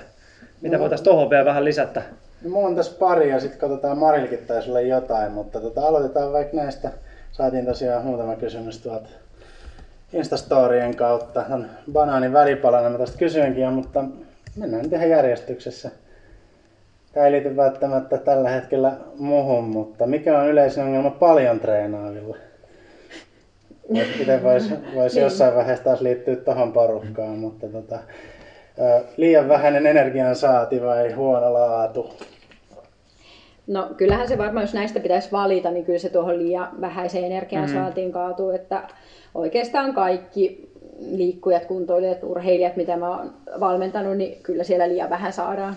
mitä 0.61 0.77
no, 0.77 0.81
voitaisiin 0.81 1.05
tuohon 1.05 1.31
vielä 1.31 1.45
vähän 1.45 1.65
lisätä? 1.65 2.03
No, 2.43 2.51
mulla 2.51 2.69
on 2.69 2.77
tässä 2.77 2.97
pari 2.99 3.31
ja 3.31 3.41
sitten 3.41 3.61
katsotaan 3.61 3.99
Marilkin 3.99 4.39
tai 4.39 4.63
sulle 4.63 4.83
jotain, 4.83 5.33
mutta 5.33 5.61
tota, 5.61 5.87
aloitetaan 5.87 6.33
vaikka 6.33 6.57
näistä. 6.57 6.91
Saatiin 7.33 7.67
tosiaan 7.67 8.05
muutama 8.05 8.37
kysymys 8.37 8.79
tuolta 8.79 9.09
Instastorien 10.13 10.97
kautta. 10.97 11.45
On 11.51 11.67
banaanin 11.93 12.33
välipalana 12.33 12.91
mä 12.91 12.99
tästä 12.99 13.19
kysyinkin, 13.19 13.73
mutta 13.73 14.05
mennään 14.57 14.83
nyt 14.83 14.93
ihan 14.93 15.11
järjestyksessä. 15.11 15.91
Tämä 17.13 17.27
ei 17.27 17.33
liity 17.33 17.57
välttämättä 17.57 18.19
tällä 18.19 18.49
hetkellä 18.49 18.93
muhun, 19.19 19.65
mutta 19.65 20.07
mikä 20.07 20.39
on 20.39 20.49
yleisin 20.49 20.83
ongelma 20.83 21.11
paljon 21.11 21.61
treenaavilla? 21.61 22.48
Itse 23.95 24.43
voisi 24.43 24.75
vois 24.95 25.15
niin. 25.15 25.23
jossain 25.23 25.55
vaiheessa 25.55 25.85
taas 25.85 26.01
liittyä 26.01 26.37
tuohon 26.37 26.73
porukkaan, 26.73 27.39
mutta 27.39 27.67
tota, 27.69 27.99
liian 29.17 29.49
vähäinen 29.49 29.87
energian 29.87 30.37
saati 30.37 30.83
vai 30.83 31.13
huono 31.13 31.53
laatu? 31.53 32.11
No 33.67 33.89
kyllähän 33.97 34.29
se 34.29 34.39
varmaan, 34.39 34.65
jos 34.65 34.75
näistä 34.75 35.01
pitäisi 35.01 35.33
valita, 35.33 35.71
niin 35.71 35.85
kyllä 35.85 35.99
se 35.99 36.09
tuohon 36.09 36.39
liian 36.39 36.69
vähäiseen 36.81 37.25
energian 37.25 37.65
mm-hmm. 37.65 37.81
saatiin 37.81 38.13
kaatuu, 38.13 38.51
että 38.51 38.83
oikeastaan 39.35 39.95
kaikki 39.95 40.69
liikkujat, 41.01 41.65
kuntoilijat, 41.65 42.23
urheilijat, 42.23 42.77
mitä 42.77 42.97
mä 42.97 43.09
oon 43.09 43.33
valmentanut, 43.61 44.17
niin 44.17 44.39
kyllä 44.43 44.65
siellä 44.65 44.89
liian 44.89 45.11
vähän 45.11 45.33
saadaan. 45.33 45.77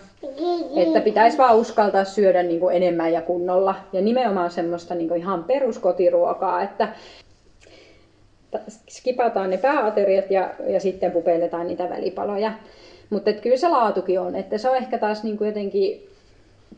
Että 0.76 1.02
pitäisi 1.02 1.38
vaan 1.38 1.58
uskaltaa 1.58 2.04
syödä 2.04 2.44
niin 2.44 2.60
kuin 2.60 2.76
enemmän 2.76 3.14
ja 3.14 3.22
kunnolla. 3.22 3.76
Ja 3.94 4.02
nimenomaan 4.02 4.52
semmoista 4.52 4.96
niin 4.96 5.08
kuin 5.08 5.20
ihan 5.20 5.44
peruskotiruokaa, 5.44 6.62
että 6.62 6.88
skipataan 8.90 9.50
ne 9.50 9.58
pääateriat 9.58 10.32
ja, 10.32 10.54
ja 10.68 10.80
sitten 10.80 11.12
pupelletaan 11.12 11.68
niitä 11.68 11.90
välipaloja. 11.90 12.54
Mutta 13.10 13.34
kyllä 13.34 13.58
se 13.58 13.70
laatukin 13.70 14.20
on, 14.20 14.36
että 14.36 14.58
se 14.58 14.70
on 14.70 14.78
ehkä 14.78 14.98
taas 14.98 15.24
niin 15.24 15.38
kuin 15.38 15.48
jotenkin 15.48 16.08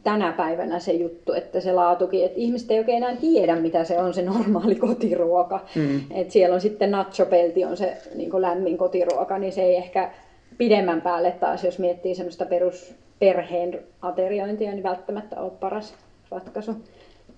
tänä 0.04 0.32
päivänä 0.32 0.80
se 0.80 0.92
juttu, 0.94 1.34
että 1.34 1.60
se 1.60 1.74
laatukin, 1.74 2.26
että 2.26 2.40
ihmiset 2.40 2.72
ei 2.72 2.80
oikein 2.80 2.98
enää 2.98 3.16
tiedä, 3.16 3.56
mitä 3.56 3.84
se 3.84 4.00
on 4.00 4.14
se 4.14 4.22
normaali 4.22 4.76
kotiruoka. 4.76 5.60
Mm. 5.76 6.02
Et 6.12 6.32
siellä 6.32 6.56
on 6.56 6.62
sitten 6.62 6.92
nachopelti 6.92 7.66
on 7.66 7.78
se 7.78 7.98
niin 8.16 8.30
kuin 8.30 8.42
lämmin 8.42 8.78
kotiruoka, 8.78 9.38
niin 9.38 9.54
se 9.54 9.62
ei 9.62 9.76
ehkä 9.76 10.12
pidemmän 10.58 11.02
päälle 11.02 11.32
taas, 11.32 11.64
jos 11.64 11.80
miettii 11.80 12.16
semmoista 12.16 12.46
perusperheen 12.46 13.80
ateriointia, 14.02 14.72
niin 14.72 14.84
välttämättä 14.84 15.42
ole 15.42 15.52
paras 15.60 15.94
ratkaisu. 16.32 16.72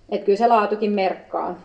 Että 0.10 0.26
kyllä 0.26 0.38
se 0.38 0.48
laatukin 0.48 0.92
merkkaa. 0.92 1.60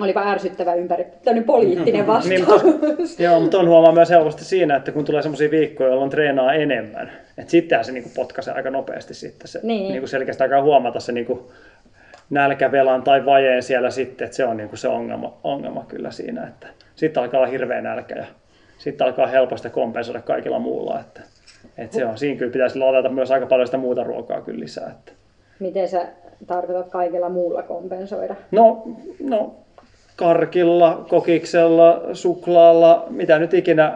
Olipa 0.00 0.22
ärsyttävä 0.22 0.74
ympäri, 0.74 1.04
tämmöinen 1.04 1.44
poliittinen 1.44 2.06
vastaus. 2.06 2.28
niin, 2.30 2.46
mutta, 2.48 3.22
joo, 3.22 3.40
mutta 3.40 3.58
on 3.58 3.68
huomaa 3.68 3.92
myös 3.92 4.10
helposti 4.10 4.44
siinä, 4.44 4.76
että 4.76 4.92
kun 4.92 5.04
tulee 5.04 5.22
sellaisia 5.22 5.50
viikkoja, 5.50 5.90
jolloin 5.90 6.10
treenaa 6.10 6.52
enemmän, 6.54 7.12
että 7.38 7.50
sittenhän 7.50 7.84
se 7.84 7.92
niinku 7.92 8.10
potkaisee 8.16 8.54
aika 8.54 8.70
nopeasti 8.70 9.14
sitten. 9.14 9.48
Se, 9.48 9.60
niin. 9.62 9.92
niinku 9.92 10.06
selkeästi 10.06 10.42
aikaa 10.42 10.62
huomata 10.62 11.00
se 11.00 11.12
niinku 11.12 11.50
nälkävelan 12.30 13.02
tai 13.02 13.26
vajeen 13.26 13.62
siellä 13.62 13.90
sitten, 13.90 14.24
että 14.24 14.36
se 14.36 14.44
on 14.44 14.56
niinku 14.56 14.76
se 14.76 14.88
ongelma, 14.88 15.36
ongelma 15.44 15.84
kyllä 15.88 16.10
siinä, 16.10 16.46
että 16.46 16.66
sitten 16.94 17.22
alkaa 17.22 17.40
olla 17.40 17.50
hirveä 17.50 17.80
nälkä 17.80 18.14
ja 18.14 18.24
sitten 18.78 19.06
alkaa 19.06 19.26
helposti 19.26 19.70
kompensoida 19.70 20.20
kaikilla 20.20 20.58
muulla, 20.58 21.00
että, 21.00 21.20
että 21.78 21.96
se 21.96 22.06
on, 22.06 22.18
siinä 22.18 22.38
kyllä 22.38 22.52
pitäisi 22.52 22.78
ladata 22.78 23.08
myös 23.08 23.30
aika 23.30 23.46
paljon 23.46 23.66
sitä 23.66 23.78
muuta 23.78 24.04
ruokaa 24.04 24.40
kyllä 24.40 24.60
lisää. 24.60 24.90
Että. 24.90 25.12
Miten 25.60 25.88
sä 25.88 26.06
tarkoitat 26.46 26.88
kaikilla 26.88 27.28
muulla 27.28 27.62
kompensoida? 27.62 28.34
No, 28.50 28.82
no 29.22 29.54
karkilla, 30.20 31.04
kokiksella, 31.08 32.02
suklaalla, 32.12 33.06
mitä 33.10 33.38
nyt 33.38 33.54
ikinä 33.54 33.92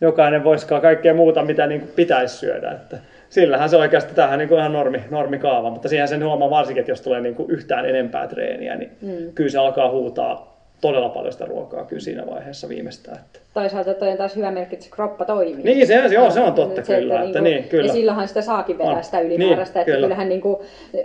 jokainen 0.00 0.44
voisikaan, 0.44 0.82
kaikkea 0.82 1.14
muuta, 1.14 1.44
mitä 1.44 1.66
niin 1.66 1.80
kuin 1.80 1.92
pitäisi 1.96 2.36
syödä. 2.36 2.70
Että 2.70 2.98
sillähän 3.28 3.68
se 3.68 3.76
oikeasti 3.76 4.14
tähän 4.14 4.38
niin 4.38 4.48
kuin 4.48 4.58
ihan 4.58 4.72
normi, 4.72 5.04
normikaava, 5.10 5.70
mutta 5.70 5.88
siihen 5.88 6.08
sen 6.08 6.24
huomaa 6.24 6.50
varsinkin, 6.50 6.80
että 6.80 6.90
jos 6.90 7.00
tulee 7.00 7.20
niin 7.20 7.34
kuin 7.34 7.50
yhtään 7.50 7.86
enempää 7.86 8.26
treeniä, 8.26 8.76
niin 8.76 8.90
mm. 9.02 9.32
kyllä 9.34 9.50
se 9.50 9.58
alkaa 9.58 9.90
huutaa 9.90 10.55
todella 10.80 11.08
paljon 11.08 11.32
sitä 11.32 11.44
ruokaa 11.44 11.84
kyllä 11.84 12.00
siinä 12.00 12.26
vaiheessa 12.26 12.68
viimeistään. 12.68 13.16
Että. 13.16 13.38
Toisaalta 13.54 13.94
toi 13.94 14.08
on 14.08 14.16
taas 14.16 14.36
hyvä 14.36 14.50
merkki, 14.50 14.74
että 14.74 14.84
se 14.84 14.90
kroppa 14.90 15.24
toimii. 15.24 15.64
Niin, 15.64 15.86
se, 15.86 15.94
joo, 15.94 16.30
se 16.30 16.40
on 16.40 16.52
totta 16.52 16.84
se, 16.84 16.96
kyllä. 16.96 17.14
Että, 17.14 17.26
että, 17.26 17.40
niin, 17.40 17.64
kyllä. 17.64 17.86
Ja 17.86 17.92
silloinhan 17.92 18.28
sitä 18.28 18.42
saakin 18.42 18.78
vetää 18.78 18.96
on. 18.96 19.04
sitä 19.04 19.20
ylimääräistä. 19.20 19.78
Niin, 19.78 19.80
että 19.80 19.84
kyllä. 19.84 20.06
kyllähän 20.06 20.28
niin 20.28 20.40
kuin, 20.40 20.56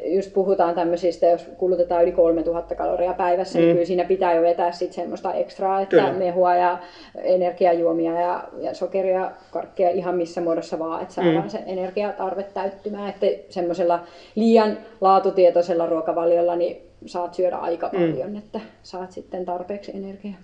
just 0.06 0.34
puhutaan 0.34 0.76
tämmöisistä, 0.76 1.26
jos 1.26 1.50
kulutetaan 1.58 2.04
yli 2.04 2.12
3000 2.12 2.76
kaloria 2.76 3.14
päivässä, 3.14 3.60
niin 3.60 3.66
mm. 3.66 3.68
niin 3.68 3.76
kyllä 3.76 3.86
siinä 3.86 4.04
pitää 4.04 4.34
jo 4.34 4.42
vetää 4.42 4.72
sit 4.72 4.94
semmoista 4.94 5.34
ekstraa, 5.34 5.82
että 5.82 5.96
kyllä. 5.96 6.14
mehua 6.14 6.56
ja 6.56 6.78
energiajuomia 7.16 8.22
ja, 8.22 8.44
ja 8.60 8.74
sokeria, 8.74 9.32
karkkeja 9.52 9.90
ihan 9.90 10.16
missä 10.16 10.42
muodossa 10.42 10.80
vaan, 10.80 11.02
että 11.02 11.14
saadaan 11.14 11.44
mm. 11.44 11.50
se 11.50 11.60
energiatarve 11.66 12.44
täyttymään. 12.44 13.10
Että 13.10 13.26
semmoisella 13.50 14.00
liian 14.36 14.78
laatutietoisella 15.02 15.86
ruokavaliolla 15.86 16.56
niin 16.56 16.91
saat 17.06 17.34
syödä 17.34 17.56
aika 17.56 17.90
mm. 17.94 18.00
paljon, 18.00 18.30
mm. 18.30 18.38
että 18.38 18.60
saat 18.84 19.12
sitten 19.12 19.46
tarpeeksi 19.46 19.92
energiaa. 19.96 20.38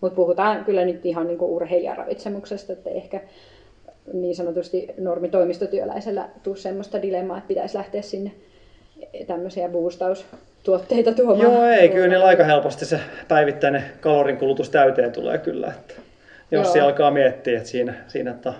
Mutta 0.00 0.16
puhutaan 0.16 0.64
kyllä 0.64 0.84
nyt 0.84 1.06
ihan 1.06 1.26
niinku 1.26 1.56
urheilijaravitsemuksesta, 1.56 2.72
että 2.72 2.90
ehkä 2.90 3.20
niin 4.12 4.36
sanotusti 4.36 4.88
normitoimistotyöläisellä 4.98 6.28
tuu 6.42 6.54
semmoista 6.54 7.02
dilemmaa, 7.02 7.38
että 7.38 7.48
pitäisi 7.48 7.78
lähteä 7.78 8.02
sinne 8.02 8.32
tämmöisiä 9.26 9.68
boostaustuotteita 9.68 11.12
tuomaan. 11.12 11.40
Joo, 11.40 11.64
ei, 11.64 11.88
kyllä 11.88 12.08
niin 12.08 12.24
aika 12.24 12.44
helposti 12.44 12.84
se 12.84 13.00
päivittäinen 13.28 13.84
kalorinkulutus 14.00 14.70
täyteen 14.70 15.12
tulee 15.12 15.38
kyllä. 15.38 15.68
Että 15.68 15.94
jos 16.50 16.72
se 16.72 16.80
alkaa 16.80 17.10
miettiä, 17.10 17.56
että 17.56 17.68
siinä, 17.68 17.94
siinä 18.08 18.30
että, 18.30 18.52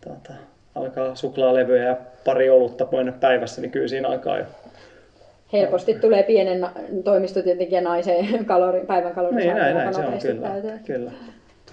tuota, 0.00 0.32
alkaa 0.74 1.14
suklaalevyjä 1.14 1.84
ja 1.84 1.96
pari 2.24 2.50
olutta 2.50 2.86
päivässä, 3.20 3.60
niin 3.60 3.70
kyllä 3.70 3.88
siinä 3.88 4.08
alkaa 4.08 4.38
jo 4.38 4.44
helposti 5.54 5.94
tulee 5.94 6.22
pienen 6.22 6.66
toimistotyöntekijän 7.04 7.84
naiseen 7.84 8.44
kalori, 8.44 8.80
päivän 8.80 9.14
kalorin 9.14 9.36
niin, 9.36 9.56
näin, 9.56 9.76
näin, 9.76 9.94
se 9.94 10.00
on 10.00 10.18
kyllä. 10.22 10.78
kyllä. 10.86 11.10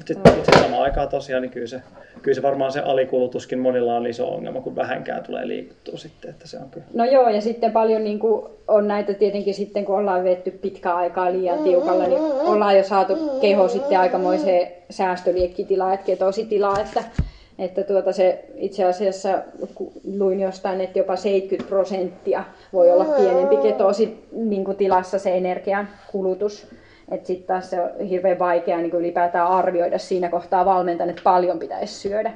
Sitten, 0.05 0.33
sitten 0.33 0.61
samaan 0.61 0.83
aikaan 0.83 1.09
tosiaan, 1.09 1.41
niin 1.41 1.51
kyllä 1.51 1.67
se, 1.67 1.81
kyllä 2.21 2.35
se 2.35 2.41
varmaan 2.41 2.71
se 2.71 2.79
alikulutuskin 2.79 3.59
monilla 3.59 3.95
on 3.95 4.07
iso 4.07 4.27
ongelma, 4.27 4.61
kun 4.61 4.75
vähänkään 4.75 5.23
tulee 5.23 5.47
liikuttua 5.47 5.97
sitten, 5.97 6.31
että 6.31 6.47
se 6.47 6.57
on 6.57 6.69
kyllä. 6.69 6.85
No 6.93 7.05
joo, 7.05 7.29
ja 7.29 7.41
sitten 7.41 7.71
paljon 7.71 8.03
niin 8.03 8.19
kuin 8.19 8.45
on 8.67 8.87
näitä 8.87 9.13
tietenkin 9.13 9.53
sitten, 9.53 9.85
kun 9.85 9.97
ollaan 9.97 10.23
vetty 10.23 10.51
pitkää 10.51 10.95
aikaa 10.95 11.31
liian 11.31 11.59
tiukalla, 11.59 12.07
niin 12.07 12.21
ollaan 12.21 12.77
jo 12.77 12.83
saatu 12.83 13.39
keho 13.41 13.67
sitten 13.67 13.99
aikamoiseen 13.99 14.67
säästöliekkitilaa, 14.89 15.93
että 15.93 16.05
ketositilaa, 16.05 16.79
että 16.79 17.03
että 17.61 17.83
tuota 17.83 18.11
se 18.11 18.45
itse 18.55 18.83
asiassa 18.83 19.41
luin 20.17 20.39
jostain, 20.39 20.81
että 20.81 20.99
jopa 20.99 21.15
70 21.15 21.69
prosenttia 21.69 22.43
voi 22.73 22.91
olla 22.91 23.05
pienempi 23.05 23.57
ketoosi 23.57 24.27
niin 24.31 24.65
kuin 24.65 24.77
tilassa 24.77 25.19
se 25.19 25.37
energian 25.37 25.87
kulutus. 26.11 26.67
Että 27.11 27.27
sitten 27.27 27.47
taas 27.47 27.69
se 27.69 27.81
on 27.81 27.99
hirveän 27.99 28.39
vaikea 28.39 28.77
niin 28.77 28.91
kuin 28.91 29.01
ylipäätään 29.01 29.47
arvioida 29.47 29.97
siinä 29.97 30.29
kohtaa 30.29 30.65
valmentan, 30.65 31.09
että 31.09 31.21
paljon 31.23 31.59
pitäisi 31.59 31.93
syödä. 31.93 32.33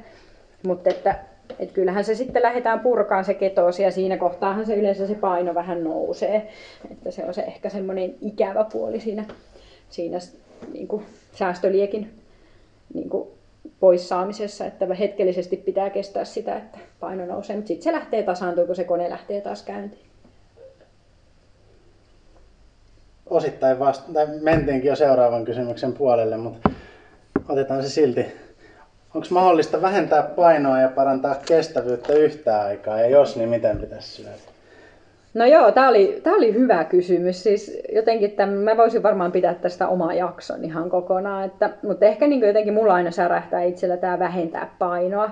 Mutta 0.66 0.90
että, 0.90 1.14
että 1.58 1.74
kyllähän 1.74 2.04
se 2.04 2.14
sitten 2.14 2.42
lähdetään 2.42 2.80
purkaan 2.80 3.24
se 3.24 3.34
ketoosi 3.34 3.82
ja 3.82 3.90
siinä 3.90 4.16
kohtaahan 4.16 4.66
se 4.66 4.74
yleensä 4.74 5.06
se 5.06 5.14
paino 5.14 5.54
vähän 5.54 5.84
nousee. 5.84 6.48
Että 6.90 7.10
se 7.10 7.24
on 7.24 7.34
se 7.34 7.42
ehkä 7.42 7.68
semmoinen 7.68 8.14
ikävä 8.20 8.64
puoli 8.72 9.00
siinä, 9.00 9.24
siinä 9.90 10.18
niin 10.72 10.88
kuin 10.88 11.02
säästöliekin 11.32 12.25
kuin 13.76 13.80
poissaamisessa, 13.80 14.66
että 14.66 14.94
hetkellisesti 14.94 15.56
pitää 15.56 15.90
kestää 15.90 16.24
sitä, 16.24 16.56
että 16.56 16.78
paino 17.00 17.26
nousee, 17.26 17.56
mutta 17.56 17.68
sitten 17.68 17.84
se 17.84 17.92
lähtee 17.92 18.22
tasaantumaan, 18.22 18.66
kun 18.66 18.76
se 18.76 18.84
kone 18.84 19.10
lähtee 19.10 19.40
taas 19.40 19.62
käyntiin. 19.62 20.06
Osittain 23.26 23.78
vasta, 23.78 24.12
tai 24.12 24.26
mentiinkin 24.40 24.88
jo 24.88 24.96
seuraavan 24.96 25.44
kysymyksen 25.44 25.92
puolelle, 25.92 26.36
mutta 26.36 26.70
otetaan 27.48 27.82
se 27.82 27.88
silti. 27.88 28.26
Onko 29.14 29.26
mahdollista 29.30 29.82
vähentää 29.82 30.22
painoa 30.22 30.80
ja 30.80 30.88
parantaa 30.88 31.34
kestävyyttä 31.34 32.12
yhtä 32.12 32.60
aikaa, 32.60 33.00
ja 33.00 33.06
jos, 33.06 33.36
niin 33.36 33.48
miten 33.48 33.78
pitäisi 33.78 34.08
syödä? 34.08 34.55
No 35.36 35.44
joo, 35.44 35.72
tämä 35.72 35.88
oli, 35.88 36.22
oli 36.26 36.54
hyvä 36.54 36.84
kysymys. 36.84 37.42
Siis 37.42 37.78
jotenkin 37.94 38.30
tämän, 38.30 38.54
mä 38.54 38.76
voisin 38.76 39.02
varmaan 39.02 39.32
pitää 39.32 39.54
tästä 39.54 39.88
oma 39.88 40.14
jakson 40.14 40.64
ihan 40.64 40.90
kokonaan. 40.90 41.44
Että, 41.44 41.70
mutta 41.82 42.04
ehkä 42.04 42.26
niin 42.26 42.46
jotenkin 42.46 42.74
mulla 42.74 42.94
aina 42.94 43.10
särähtää 43.10 43.62
itsellä 43.62 43.96
tämä 43.96 44.18
vähentää 44.18 44.74
painoa. 44.78 45.30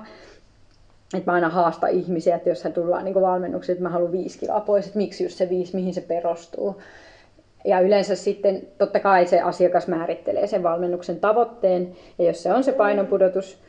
Että 1.17 1.31
mä 1.31 1.35
aina 1.35 1.49
haastan 1.49 1.89
ihmisiä, 1.89 2.35
että 2.35 2.49
jos 2.49 2.63
he 2.63 2.69
tullaan 2.69 3.05
niin 3.05 3.21
valmennuksiin, 3.21 3.73
että 3.73 3.83
mä 3.83 3.89
haluan 3.89 4.11
viisi 4.11 4.39
kiloa 4.39 4.59
pois, 4.59 4.85
että 4.85 4.97
miksi 4.97 5.23
just 5.23 5.37
se 5.37 5.49
viisi, 5.49 5.75
mihin 5.75 5.93
se 5.93 6.01
perustuu. 6.01 6.81
Ja 7.65 7.79
yleensä 7.79 8.15
sitten 8.15 8.61
totta 8.77 8.99
kai 8.99 9.25
se 9.25 9.41
asiakas 9.41 9.87
määrittelee 9.87 10.47
sen 10.47 10.63
valmennuksen 10.63 11.19
tavoitteen, 11.19 11.91
ja 12.17 12.25
jos 12.25 12.43
se 12.43 12.53
on 12.53 12.63
se 12.63 12.71
painonpudotus, 12.71 13.61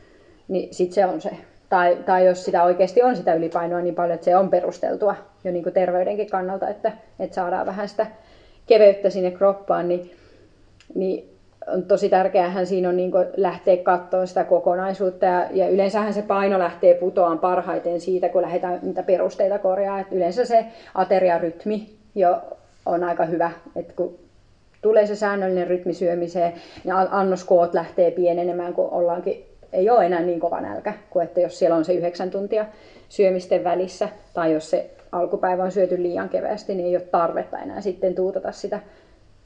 niin 0.47 0.73
sitten 0.73 0.95
se 0.95 1.05
on 1.05 1.21
se 1.21 1.31
tai, 1.69 1.97
tai 2.05 2.25
jos 2.25 2.45
sitä 2.45 2.63
oikeasti 2.63 3.03
on 3.03 3.15
sitä 3.15 3.33
ylipainoa 3.33 3.81
niin 3.81 3.95
paljon, 3.95 4.15
että 4.15 4.25
se 4.25 4.35
on 4.35 4.49
perusteltua 4.49 5.15
jo 5.43 5.51
niin 5.51 5.63
kuin 5.63 5.73
terveydenkin 5.73 6.29
kannalta, 6.29 6.69
että, 6.69 6.91
että 7.19 7.35
saadaan 7.35 7.65
vähän 7.65 7.89
sitä 7.89 8.05
keveyttä 8.65 9.09
sinne 9.09 9.31
kroppaan, 9.31 9.87
niin, 9.87 10.11
niin 10.95 11.37
on 11.67 11.83
tosi 11.83 12.09
tärkeää 12.09 12.65
siinä 12.65 12.89
on 12.89 12.97
niin 12.97 13.11
lähteä 13.37 13.77
katsoa 13.77 14.25
sitä 14.25 14.43
kokonaisuutta 14.43 15.25
ja, 15.25 15.47
ja 15.51 15.69
yleensähän 15.69 16.13
se 16.13 16.21
paino 16.21 16.59
lähtee 16.59 16.93
putoamaan 16.93 17.39
parhaiten 17.39 18.01
siitä, 18.01 18.29
kun 18.29 18.41
lähdetään 18.41 18.79
niitä 18.81 19.03
perusteita 19.03 19.59
korjaa. 19.59 19.99
Et 19.99 20.11
yleensä 20.11 20.45
se 20.45 20.65
ateriarytmi 20.95 21.89
jo 22.15 22.41
on 22.85 23.03
aika 23.03 23.25
hyvä, 23.25 23.51
että 23.75 23.93
kun 23.95 24.15
tulee 24.81 25.05
se 25.05 25.15
säännöllinen 25.15 25.67
rytmi 25.67 25.93
syömiseen, 25.93 26.53
niin 26.83 26.93
annoskoot 26.93 27.73
lähtee 27.73 28.11
pienenemään, 28.11 28.73
kun 28.73 28.89
ollaankin 28.89 29.45
ei 29.73 29.89
ole 29.89 30.05
enää 30.05 30.21
niin 30.21 30.39
kova 30.39 30.61
nälkä 30.61 30.93
kuin 31.09 31.23
että 31.25 31.39
jos 31.39 31.59
siellä 31.59 31.75
on 31.75 31.85
se 31.85 31.93
yhdeksän 31.93 32.31
tuntia 32.31 32.65
syömisten 33.09 33.63
välissä 33.63 34.09
tai 34.33 34.53
jos 34.53 34.69
se 34.69 34.91
alkupäivä 35.11 35.63
on 35.63 35.71
syöty 35.71 36.03
liian 36.03 36.29
kevästi, 36.29 36.75
niin 36.75 36.87
ei 36.87 36.95
ole 36.95 37.03
tarvetta 37.03 37.59
enää 37.59 37.81
sitten 37.81 38.15
tuutata 38.15 38.51
sitä 38.51 38.79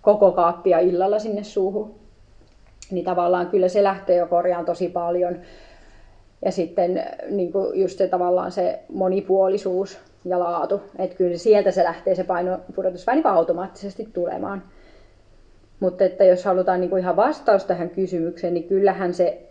koko 0.01 0.31
kaappia 0.31 0.79
illalla 0.79 1.19
sinne 1.19 1.43
suuhun. 1.43 1.95
Niin 2.91 3.05
tavallaan 3.05 3.47
kyllä 3.47 3.67
se 3.67 3.83
lähtee 3.83 4.15
jo 4.15 4.27
korjaan 4.27 4.65
tosi 4.65 4.89
paljon. 4.89 5.39
Ja 6.45 6.51
sitten 6.51 7.03
niin 7.29 7.51
kuin 7.51 7.81
just 7.81 7.97
se 7.97 8.07
tavallaan 8.07 8.51
se 8.51 8.79
monipuolisuus 8.89 9.99
ja 10.25 10.39
laatu. 10.39 10.81
Että 10.99 11.15
kyllä 11.15 11.37
sieltä 11.37 11.71
se 11.71 11.83
lähtee 11.83 12.15
se 12.15 12.23
painopudotus 12.23 13.07
vähän 13.07 13.17
niin 13.17 13.33
automaattisesti 13.33 14.09
tulemaan. 14.13 14.63
Mutta 15.79 16.03
että 16.03 16.23
jos 16.23 16.45
halutaan 16.45 16.81
niin 16.81 16.89
kuin 16.89 16.99
ihan 16.99 17.15
vastaus 17.15 17.65
tähän 17.65 17.89
kysymykseen, 17.89 18.53
niin 18.53 18.67
kyllähän 18.67 19.13
se 19.13 19.50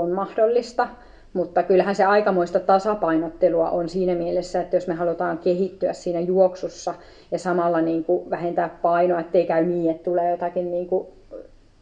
on 0.00 0.10
mahdollista, 0.10 0.88
mutta 1.32 1.62
kyllähän 1.62 1.94
se 1.94 2.04
aikamoista 2.04 2.60
tasapainottelua 2.60 3.70
on 3.70 3.88
siinä 3.88 4.14
mielessä, 4.14 4.60
että 4.60 4.76
jos 4.76 4.86
me 4.86 4.94
halutaan 4.94 5.38
kehittyä 5.38 5.92
siinä 5.92 6.20
juoksussa 6.20 6.94
ja 7.30 7.38
samalla 7.38 7.80
niin 7.80 8.04
kuin 8.04 8.30
vähentää 8.30 8.78
painoa, 8.82 9.20
ettei 9.20 9.46
käy 9.46 9.64
niin, 9.64 9.90
että 9.90 10.04
tulee 10.04 10.30
jotakin 10.30 10.70
niin 10.70 10.86
kuin 10.86 11.06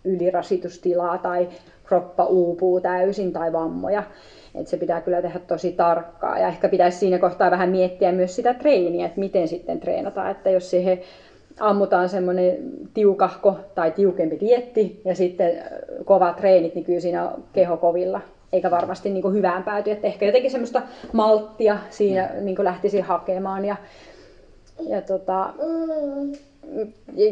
ylirasitustilaa 0.04 1.18
tai 1.18 1.48
kroppa 1.84 2.24
uupuu 2.24 2.80
täysin 2.80 3.32
tai 3.32 3.52
vammoja. 3.52 4.02
Et 4.54 4.68
se 4.68 4.76
pitää 4.76 5.00
kyllä 5.00 5.22
tehdä 5.22 5.38
tosi 5.38 5.72
tarkkaa 5.72 6.38
ja 6.38 6.48
ehkä 6.48 6.68
pitäisi 6.68 6.98
siinä 6.98 7.18
kohtaa 7.18 7.50
vähän 7.50 7.68
miettiä 7.68 8.12
myös 8.12 8.36
sitä 8.36 8.54
treeniä, 8.54 9.06
että 9.06 9.20
miten 9.20 9.48
sitten 9.48 9.80
treenataan, 9.80 10.30
että 10.30 10.50
jos 10.50 10.70
siihen 10.70 11.00
ammutaan 11.60 12.08
semmoinen 12.08 12.58
tiukahko 12.94 13.56
tai 13.74 13.90
tiukempi 13.90 14.40
dietti 14.40 15.00
ja 15.04 15.14
sitten 15.14 15.62
kovat 16.04 16.36
treenit, 16.36 16.74
niin 16.74 16.84
kyllä 16.84 17.00
siinä 17.00 17.28
on 17.30 17.44
keho 17.52 17.76
kovilla 17.76 18.20
eikä 18.52 18.70
varmasti 18.70 19.10
niin 19.10 19.22
kuin 19.22 19.34
hyvään 19.34 19.62
pääty. 19.62 19.90
Että 19.90 20.06
ehkä 20.06 20.26
jotenkin 20.26 20.50
semmoista 20.50 20.82
malttia 21.12 21.78
siinä 21.90 22.30
niin 22.40 22.56
kuin 22.56 22.64
lähtisi 22.64 23.00
hakemaan. 23.00 23.64
Ja, 23.64 23.76
ja, 24.88 25.02
tota, 25.02 25.52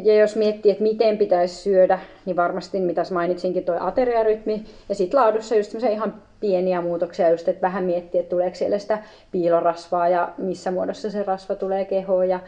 ja 0.02 0.14
jos 0.14 0.36
miettii, 0.36 0.72
että 0.72 0.82
miten 0.82 1.18
pitäisi 1.18 1.54
syödä, 1.54 1.98
niin 2.24 2.36
varmasti, 2.36 2.80
mitä 2.80 3.02
mainitsinkin, 3.12 3.64
tuo 3.64 3.76
ateriarytmi. 3.80 4.64
Ja 4.88 4.94
sitten 4.94 5.20
laadussa 5.20 5.56
just 5.56 5.74
ihan 5.74 6.14
pieniä 6.40 6.80
muutoksia, 6.80 7.30
just, 7.30 7.48
että 7.48 7.62
vähän 7.62 7.84
miettiä, 7.84 8.20
että 8.20 8.30
tuleeko 8.30 8.56
siellä 8.56 8.78
sitä 8.78 8.98
piilorasvaa 9.32 10.08
ja 10.08 10.32
missä 10.38 10.70
muodossa 10.70 11.10
se 11.10 11.22
rasva 11.22 11.54
tulee 11.54 11.84
kehoon. 11.84 12.28
Ja 12.28 12.40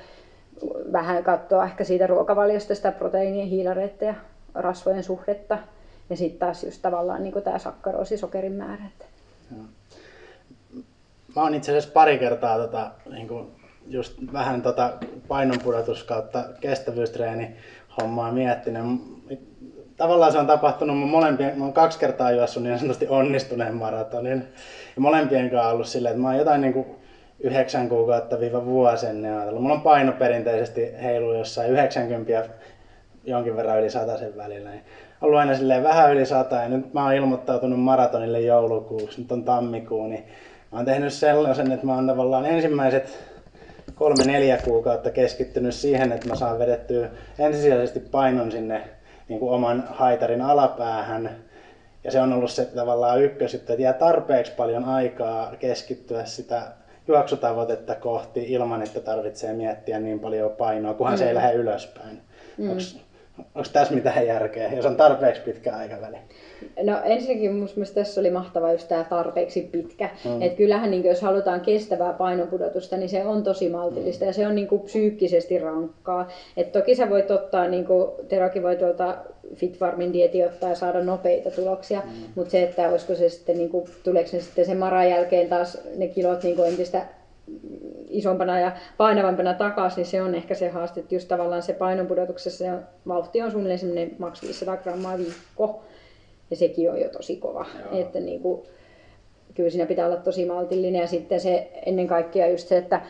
vähän 0.92 1.24
katsoa 1.24 1.64
ehkä 1.64 1.84
siitä 1.84 2.06
ruokavaliosta 2.06 2.74
sitä 2.74 2.92
proteiinien, 2.92 3.48
hiilareiden 3.48 4.06
ja 4.08 4.14
rasvojen 4.54 5.04
suhdetta. 5.04 5.58
Ja 6.10 6.16
sitten 6.16 6.38
taas 6.38 6.64
just 6.64 6.82
tavallaan 6.82 7.22
niin 7.22 7.42
tämä 7.44 7.58
sakkaroosi, 7.58 8.16
sokerin 8.16 8.52
määrä. 8.52 8.84
Että... 8.86 9.04
Mä 11.36 11.42
oon 11.42 11.54
itse 11.54 11.72
asiassa 11.72 11.92
pari 11.92 12.18
kertaa 12.18 12.58
tota, 12.58 12.90
niin 13.10 13.28
kuin 13.28 13.46
just 13.88 14.18
vähän 14.32 14.62
tota 14.62 14.92
painonpudotus 15.28 16.04
kautta 16.04 16.44
kestävyystreeni 16.60 17.56
hommaa 18.00 18.32
miettinyt. 18.32 18.84
Tavallaan 19.96 20.32
se 20.32 20.38
on 20.38 20.46
tapahtunut 20.46 20.98
mun 20.98 21.10
molempien, 21.10 21.58
mä 21.58 21.64
oon 21.64 21.72
kaksi 21.72 21.98
kertaa 21.98 22.32
juossut 22.32 22.62
niin 22.62 22.78
sanotusti 22.78 23.08
onnistuneen 23.08 23.74
maratonin. 23.74 24.44
Ja 24.96 25.02
molempien 25.02 25.50
kanssa 25.50 25.68
ollut 25.68 25.86
silleen, 25.86 26.12
että 26.12 26.22
mä 26.22 26.28
oon 26.28 26.38
jotain 26.38 26.60
niin 26.60 26.72
kuin 26.72 26.86
yhdeksän 27.42 27.88
kuukautta 27.88 28.40
viiva 28.40 28.64
vuosi 28.66 29.06
ennen 29.06 29.34
ajatellut. 29.34 29.62
Mulla 29.62 29.74
on 29.74 29.80
paino 29.80 30.12
perinteisesti 30.12 30.92
heilu 31.02 31.34
jossain 31.34 31.70
90 31.70 32.48
jonkin 33.24 33.56
verran 33.56 33.80
yli 33.80 33.90
sen 33.90 34.36
välillä. 34.36 34.70
Niin 34.70 34.84
ollut 35.22 35.38
aina 35.38 35.54
silleen 35.54 35.82
vähän 35.82 36.12
yli 36.12 36.26
sata 36.26 36.56
ja 36.56 36.68
nyt 36.68 36.94
mä 36.94 37.04
oon 37.04 37.14
ilmoittautunut 37.14 37.80
maratonille 37.80 38.40
joulukuuksi, 38.40 39.20
nyt 39.20 39.32
on 39.32 39.44
tammikuu, 39.44 40.06
niin 40.06 40.24
mä 40.72 40.78
oon 40.78 40.84
tehnyt 40.84 41.12
sellaisen, 41.12 41.72
että 41.72 41.86
mä 41.86 41.94
oon 41.94 42.06
tavallaan 42.06 42.46
ensimmäiset 42.46 43.18
kolme 43.94 44.24
neljä 44.24 44.58
kuukautta 44.64 45.10
keskittynyt 45.10 45.74
siihen, 45.74 46.12
että 46.12 46.28
mä 46.28 46.34
saan 46.34 46.58
vedettyä 46.58 47.10
ensisijaisesti 47.38 48.00
painon 48.00 48.52
sinne 48.52 48.82
niin 49.28 49.40
kuin 49.40 49.52
oman 49.52 49.84
haitarin 49.90 50.42
alapäähän. 50.42 51.30
Ja 52.04 52.10
se 52.10 52.20
on 52.20 52.32
ollut 52.32 52.50
se 52.50 52.64
tavallaan 52.64 53.22
ykkösjuttu, 53.22 53.72
että 53.72 53.82
jää 53.82 53.92
tarpeeksi 53.92 54.52
paljon 54.52 54.84
aikaa 54.84 55.52
keskittyä 55.58 56.24
sitä 56.24 56.62
juoksutavoitetta 57.12 57.94
kohti 57.94 58.52
ilman, 58.52 58.82
että 58.82 59.00
tarvitsee 59.00 59.52
miettiä 59.52 60.00
niin 60.00 60.20
paljon 60.20 60.50
painoa, 60.50 60.94
kunhan 60.94 61.14
mm. 61.14 61.18
se 61.18 61.24
ei 61.24 61.32
mm. 61.32 61.36
lähde 61.36 61.54
ylöspäin. 61.54 62.20
Mm. 62.58 62.68
Onko 63.54 63.68
tässä 63.72 63.94
mitään 63.94 64.26
järkeä, 64.26 64.72
jos 64.72 64.86
on 64.86 64.96
tarpeeksi 64.96 65.42
pitkä 65.42 65.76
aikaväli? 65.76 66.16
No 66.82 67.00
ensinnäkin 67.04 67.52
minusta 67.52 67.94
tässä 67.94 68.20
oli 68.20 68.30
mahtava 68.30 68.72
just 68.72 68.88
tämä 68.88 69.04
tarpeeksi 69.04 69.68
pitkä. 69.72 70.10
Mm. 70.24 70.42
Et 70.42 70.54
kyllähän 70.54 70.90
niin 70.90 71.04
jos 71.04 71.22
halutaan 71.22 71.60
kestävää 71.60 72.12
painonpudotusta, 72.12 72.96
niin 72.96 73.08
se 73.08 73.24
on 73.24 73.42
tosi 73.42 73.68
maltillista 73.68 74.24
mm. 74.24 74.28
ja 74.28 74.32
se 74.32 74.46
on 74.46 74.54
niin 74.54 74.68
kuin 74.68 74.82
psyykkisesti 74.82 75.58
rankkaa. 75.58 76.28
Et 76.56 76.72
toki 76.72 76.94
sä 76.94 77.10
voit 77.10 77.30
ottaa, 77.30 77.68
niin 77.68 77.84
kuin 77.84 78.10
Terokin 78.28 78.62
voi 78.62 78.76
tuolta 78.76 79.16
Fitfarmin 79.54 80.12
dieti 80.12 80.44
ottaa 80.44 80.68
ja 80.68 80.74
saada 80.74 81.04
nopeita 81.04 81.50
tuloksia, 81.50 82.00
mm. 82.04 82.10
mutta 82.34 82.50
se, 82.50 82.62
että 82.62 82.88
olisiko 82.88 83.14
se 83.14 83.28
sitten, 83.28 83.58
niin 83.58 83.70
kuin, 83.70 83.84
tuleeko 84.02 84.30
ne 84.32 84.40
sitten 84.40 84.66
sen 84.66 84.76
maran 84.76 85.10
jälkeen 85.10 85.48
taas 85.48 85.78
ne 85.96 86.08
kilot 86.08 86.42
niin 86.42 86.56
kuin 86.56 86.68
entistä 86.68 87.02
isompana 88.08 88.60
ja 88.60 88.72
painavampana 88.96 89.54
takaisin, 89.54 89.96
niin 89.96 90.06
se 90.06 90.22
on 90.22 90.34
ehkä 90.34 90.54
se 90.54 90.68
haaste, 90.68 91.00
että 91.00 91.14
just 91.14 91.28
tavallaan 91.28 91.62
se 91.62 91.72
painonpudotuksessa 91.72 92.58
se 92.58 92.70
vauhti 93.08 93.42
on 93.42 93.50
suunnilleen 93.50 93.78
semmoinen 93.78 94.16
maks 94.18 94.42
500 94.42 94.76
grammaa 94.76 95.18
viikko, 95.18 95.82
ja 96.50 96.56
sekin 96.56 96.90
on 96.90 97.00
jo 97.00 97.08
tosi 97.08 97.36
kova. 97.36 97.66
Joo. 97.78 98.00
Että 98.00 98.20
niin 98.20 98.40
kuin, 98.40 98.62
kyllä 99.54 99.70
siinä 99.70 99.86
pitää 99.86 100.06
olla 100.06 100.16
tosi 100.16 100.44
maltillinen 100.44 101.00
ja 101.00 101.06
sitten 101.06 101.40
se 101.40 101.70
ennen 101.86 102.06
kaikkea 102.06 102.46
just 102.46 102.68
se, 102.68 102.76
että 102.76 103.00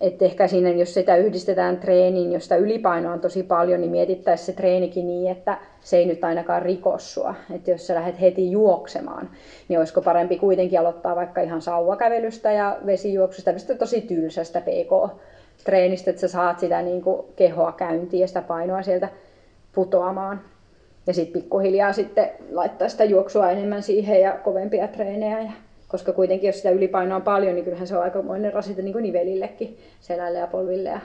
että 0.00 0.24
ehkä 0.24 0.46
siinä, 0.46 0.70
jos 0.70 0.94
sitä 0.94 1.16
yhdistetään 1.16 1.76
treeniin, 1.76 2.32
josta 2.32 2.56
ylipainoa 2.56 3.12
on 3.12 3.20
tosi 3.20 3.42
paljon, 3.42 3.80
niin 3.80 3.90
mietittäisiin 3.90 4.46
se 4.46 4.52
treenikin 4.52 5.06
niin, 5.06 5.32
että 5.32 5.58
se 5.80 5.96
ei 5.96 6.06
nyt 6.06 6.24
ainakaan 6.24 6.62
rikossua. 6.62 7.34
Että 7.54 7.70
jos 7.70 7.86
sä 7.86 7.94
lähdet 7.94 8.20
heti 8.20 8.50
juoksemaan, 8.50 9.30
niin 9.68 9.78
olisiko 9.78 10.02
parempi 10.02 10.38
kuitenkin 10.38 10.80
aloittaa 10.80 11.16
vaikka 11.16 11.40
ihan 11.40 11.62
sauvakävelystä 11.62 12.52
ja 12.52 12.78
vesijuoksusta, 12.86 13.52
mistä 13.52 13.74
tosi 13.74 14.00
tylsästä 14.00 14.60
PK-treenistä, 14.60 16.10
että 16.10 16.20
sä 16.20 16.28
saat 16.28 16.58
sitä 16.58 16.82
niin 16.82 17.02
kuin 17.02 17.26
kehoa 17.36 17.72
käyntiin 17.72 18.20
ja 18.20 18.28
sitä 18.28 18.42
painoa 18.42 18.82
sieltä 18.82 19.08
putoamaan. 19.72 20.40
Ja 21.06 21.14
sitten 21.14 21.42
pikkuhiljaa 21.42 21.92
sitten 21.92 22.30
laittaa 22.52 22.88
sitä 22.88 23.04
juoksua 23.04 23.50
enemmän 23.50 23.82
siihen 23.82 24.20
ja 24.20 24.32
kovempia 24.32 24.88
treenejä 24.88 25.40
ja 25.40 25.52
koska 25.88 26.12
kuitenkin 26.12 26.48
jos 26.48 26.56
sitä 26.56 26.70
ylipainoa 26.70 27.16
on 27.16 27.22
paljon, 27.22 27.54
niin 27.54 27.64
kyllähän 27.64 27.86
se 27.86 27.96
on 27.96 28.02
aikamoinen 28.02 28.52
rasite 28.52 28.82
niin 28.82 28.92
kuin 28.92 29.02
nivelillekin, 29.02 29.78
selälle 30.00 30.38
ja 30.38 30.46
polville 30.46 30.88
ja 30.88 31.00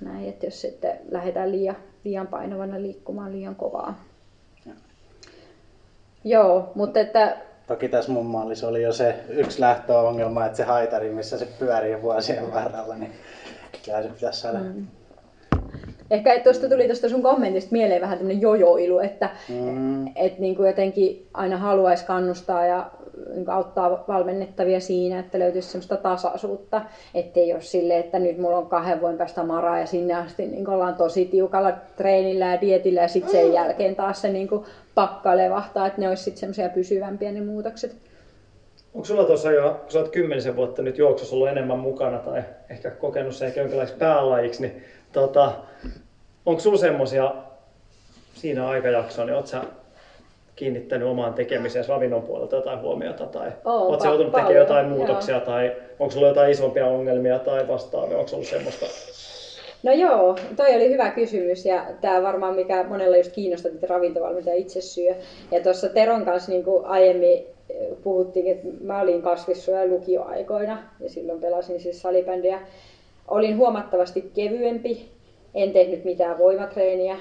näin, 0.00 0.28
että 0.28 0.46
jos 0.46 0.60
sitten 0.60 0.98
lähdetään 1.10 1.52
liian, 1.52 1.76
liian 2.04 2.26
painavana 2.26 2.82
liikkumaan 2.82 3.32
liian 3.32 3.54
kovaa. 3.54 4.04
Ja. 4.66 4.72
Joo, 6.24 6.72
mutta 6.74 7.00
että... 7.00 7.36
Toki 7.66 7.88
tässä 7.88 8.12
mun 8.12 8.26
mallissa 8.26 8.68
oli 8.68 8.82
jo 8.82 8.92
se 8.92 9.14
yksi 9.28 9.60
lähtöongelma, 9.60 10.46
että 10.46 10.56
se 10.56 10.62
haitari, 10.62 11.10
missä 11.10 11.38
se 11.38 11.48
pyörii 11.58 12.02
vuosien 12.02 12.52
varrella, 12.52 12.96
niin 12.96 13.12
kyllä 13.84 14.02
se 14.02 14.08
pitäisi 14.08 14.40
saada 14.40 14.58
mm. 14.58 14.86
Ehkä 16.10 16.40
tuosta 16.40 16.68
tuli 16.68 16.86
tuosta 16.86 17.08
sun 17.08 17.22
kommentista 17.22 17.72
mieleen 17.72 18.00
vähän 18.00 18.18
tämmöinen 18.18 18.42
jojoilu, 18.42 18.98
että 18.98 19.30
mm. 19.48 20.06
et 20.16 20.38
niin 20.38 20.56
kuin 20.56 20.66
jotenkin 20.66 21.26
aina 21.34 21.56
haluaisi 21.56 22.04
kannustaa 22.04 22.66
ja 22.66 22.90
niin 23.34 23.50
auttaa 23.50 24.04
valmennettavia 24.08 24.80
siinä, 24.80 25.18
että 25.18 25.38
löytyisi 25.38 25.68
semmoista 25.68 25.96
tasaisuutta, 25.96 26.82
ettei 27.14 27.52
ole 27.52 27.60
sille, 27.60 27.98
että 27.98 28.18
nyt 28.18 28.38
mulla 28.38 28.58
on 28.58 28.66
kahden 28.66 29.00
vuoden 29.00 29.18
päästä 29.18 29.42
maraa 29.42 29.78
ja 29.78 29.86
sinne 29.86 30.14
asti 30.14 30.46
niin 30.46 30.68
ollaan 30.68 30.94
tosi 30.94 31.24
tiukalla 31.24 31.72
treenillä 31.96 32.44
ja 32.44 32.60
dietillä 32.60 33.00
ja 33.00 33.08
sitten 33.08 33.32
sen 33.32 33.52
jälkeen 33.52 33.96
taas 33.96 34.20
se 34.20 34.32
niin 34.32 34.48
pakka 34.94 35.36
levahtaa, 35.36 35.86
että 35.86 36.00
ne 36.00 36.08
olisi 36.08 36.22
sitten 36.22 36.40
semmoisia 36.40 36.68
pysyvämpiä 36.68 37.32
ne 37.32 37.40
muutokset. 37.40 37.96
Onko 38.94 39.04
sulla 39.04 39.24
tuossa 39.24 39.52
jo, 39.52 39.80
kun 39.82 39.92
sä 39.92 39.98
oot 39.98 40.08
kymmenisen 40.08 40.56
vuotta 40.56 40.82
nyt 40.82 40.98
juoksussa 40.98 41.34
ollut 41.36 41.48
enemmän 41.48 41.78
mukana 41.78 42.18
tai 42.18 42.42
ehkä 42.70 42.90
kokenut 42.90 43.34
se 43.34 43.46
ehkä 43.46 43.60
jonkinlaiseksi 43.60 43.98
päälajiksi, 43.98 44.62
niin 44.62 44.82
tota, 45.12 45.52
onko 46.46 46.60
sulla 46.60 46.78
semmoisia 46.78 47.34
siinä 48.34 48.68
aikajaksoa, 48.68 49.24
niin 49.24 49.34
oot 49.34 49.46
sä 49.46 49.62
kiinnittänyt 50.56 51.08
omaan 51.08 51.34
tekemiseen 51.34 51.88
ravinnon 51.88 52.22
puolelta 52.22 52.56
jotain 52.56 52.80
huomiota 52.80 53.26
tai 53.26 53.50
oh, 53.64 53.88
oletko 53.88 54.06
joutunut 54.06 54.32
tekemään 54.32 54.56
jotain 54.56 54.88
muutoksia 54.88 55.36
joo. 55.36 55.44
tai 55.44 55.76
onko 55.98 56.10
sulla 56.10 56.28
jotain 56.28 56.50
isompia 56.50 56.86
ongelmia 56.86 57.38
tai 57.38 57.68
vastaavia, 57.68 58.18
onko 58.18 58.30
ollut 58.32 58.48
semmoista? 58.48 58.86
No 59.82 59.92
joo, 59.92 60.36
toi 60.56 60.74
oli 60.74 60.88
hyvä 60.88 61.10
kysymys 61.10 61.66
ja 61.66 61.86
tämä 62.00 62.22
varmaan 62.22 62.54
mikä 62.54 62.84
monella 62.88 63.16
just 63.16 63.32
kiinnostaa, 63.32 63.72
että 63.72 63.86
ravintovalmentaja 63.86 64.56
itse 64.56 64.80
syö. 64.80 65.14
Ja 65.50 65.60
tuossa 65.60 65.88
Teron 65.88 66.24
kanssa 66.24 66.52
niin 66.52 66.64
kuin 66.64 66.84
aiemmin 66.84 67.46
eh, 67.70 67.88
puhuttiin, 68.02 68.46
että 68.46 68.66
mä 68.80 69.00
olin 69.00 69.22
kasvissuoja 69.22 69.86
lukioaikoina 69.86 70.82
ja 71.00 71.08
silloin 71.08 71.40
pelasin 71.40 71.80
siis 71.80 72.02
salibändiä. 72.02 72.60
Olin 73.28 73.56
huomattavasti 73.56 74.30
kevyempi, 74.34 75.08
en 75.54 75.72
tehnyt 75.72 76.04
mitään 76.04 76.38
voimatreeniä, 76.38 77.16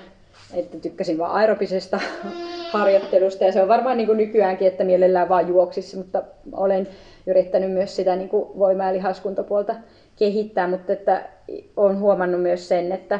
että 0.53 0.77
tykkäsin 0.77 1.17
vaan 1.17 1.31
aerobisesta 1.31 1.99
harjoittelusta. 2.73 3.43
Ja 3.43 3.51
se 3.51 3.61
on 3.61 3.67
varmaan 3.67 3.97
niin 3.97 4.07
kuin 4.07 4.17
nykyäänkin, 4.17 4.67
että 4.67 4.83
mielellään 4.83 5.29
vaan 5.29 5.47
juoksisi, 5.47 5.97
mutta 5.97 6.23
olen 6.51 6.87
yrittänyt 7.27 7.71
myös 7.71 7.95
sitä 7.95 8.15
niin 8.15 8.29
kuin 8.29 8.59
voima- 8.59 8.83
ja 8.83 8.93
lihaskuntapuolta 8.93 9.75
kehittää, 10.15 10.67
mutta 10.67 10.93
että 10.93 11.29
olen 11.77 11.99
huomannut 11.99 12.41
myös 12.41 12.67
sen, 12.67 12.91
että, 12.91 13.19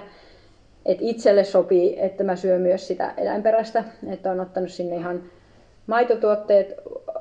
että 0.86 1.04
itselle 1.06 1.44
sopii, 1.44 2.00
että 2.00 2.24
mä 2.24 2.36
syön 2.36 2.62
myös 2.62 2.88
sitä 2.88 3.14
eläinperäistä, 3.18 3.84
että 4.10 4.32
on 4.32 4.40
ottanut 4.40 4.72
sinne 4.72 4.96
ihan 4.96 5.24
maitotuotteet 5.88 6.76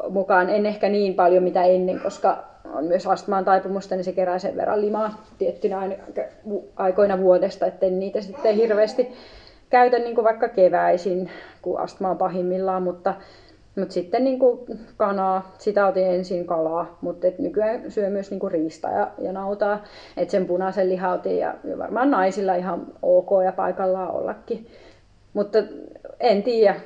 mukaan, 0.08 0.50
en 0.50 0.66
ehkä 0.66 0.88
niin 0.88 1.14
paljon 1.14 1.42
mitä 1.42 1.64
ennen, 1.64 2.00
koska 2.00 2.44
on 2.74 2.84
myös 2.84 3.06
astmaan 3.06 3.44
taipumusta, 3.44 3.94
niin 3.94 4.04
se 4.04 4.12
kerää 4.12 4.38
sen 4.38 4.56
verran 4.56 4.80
limaa 4.80 5.24
tiettynä 5.38 5.90
aikoina 6.76 7.18
vuodesta, 7.18 7.66
että 7.66 7.86
niitä 7.86 8.20
sitten 8.20 8.54
hirveästi 8.54 9.12
käytän 9.70 10.04
niin 10.04 10.14
kuin 10.14 10.24
vaikka 10.24 10.48
keväisin, 10.48 11.30
kun 11.62 11.80
astma 11.80 12.10
on 12.10 12.18
pahimmillaan, 12.18 12.82
mutta, 12.82 13.14
mutta 13.76 13.94
sitten 13.94 14.24
niin 14.24 14.38
kuin 14.38 14.58
kanaa, 14.96 15.54
sitä 15.58 15.86
otin 15.86 16.06
ensin 16.06 16.46
kalaa, 16.46 16.98
mutta 17.00 17.26
et 17.26 17.38
nykyään 17.38 17.90
syö 17.90 18.10
myös 18.10 18.30
niin 18.30 18.40
kuin 18.40 18.52
riista 18.52 18.88
ja, 18.88 19.10
ja 19.18 19.32
nautaa, 19.32 19.84
että 20.16 20.32
sen 20.32 20.46
punaisen 20.46 20.88
liha 20.88 21.12
otin 21.12 21.38
ja, 21.38 21.54
varmaan 21.78 22.10
naisilla 22.10 22.54
ihan 22.54 22.86
ok 23.02 23.28
ja 23.44 23.52
paikallaan 23.52 24.10
ollakin. 24.10 24.66
mutta 25.32 25.58
en 26.20 26.42
tiedä, 26.42 26.76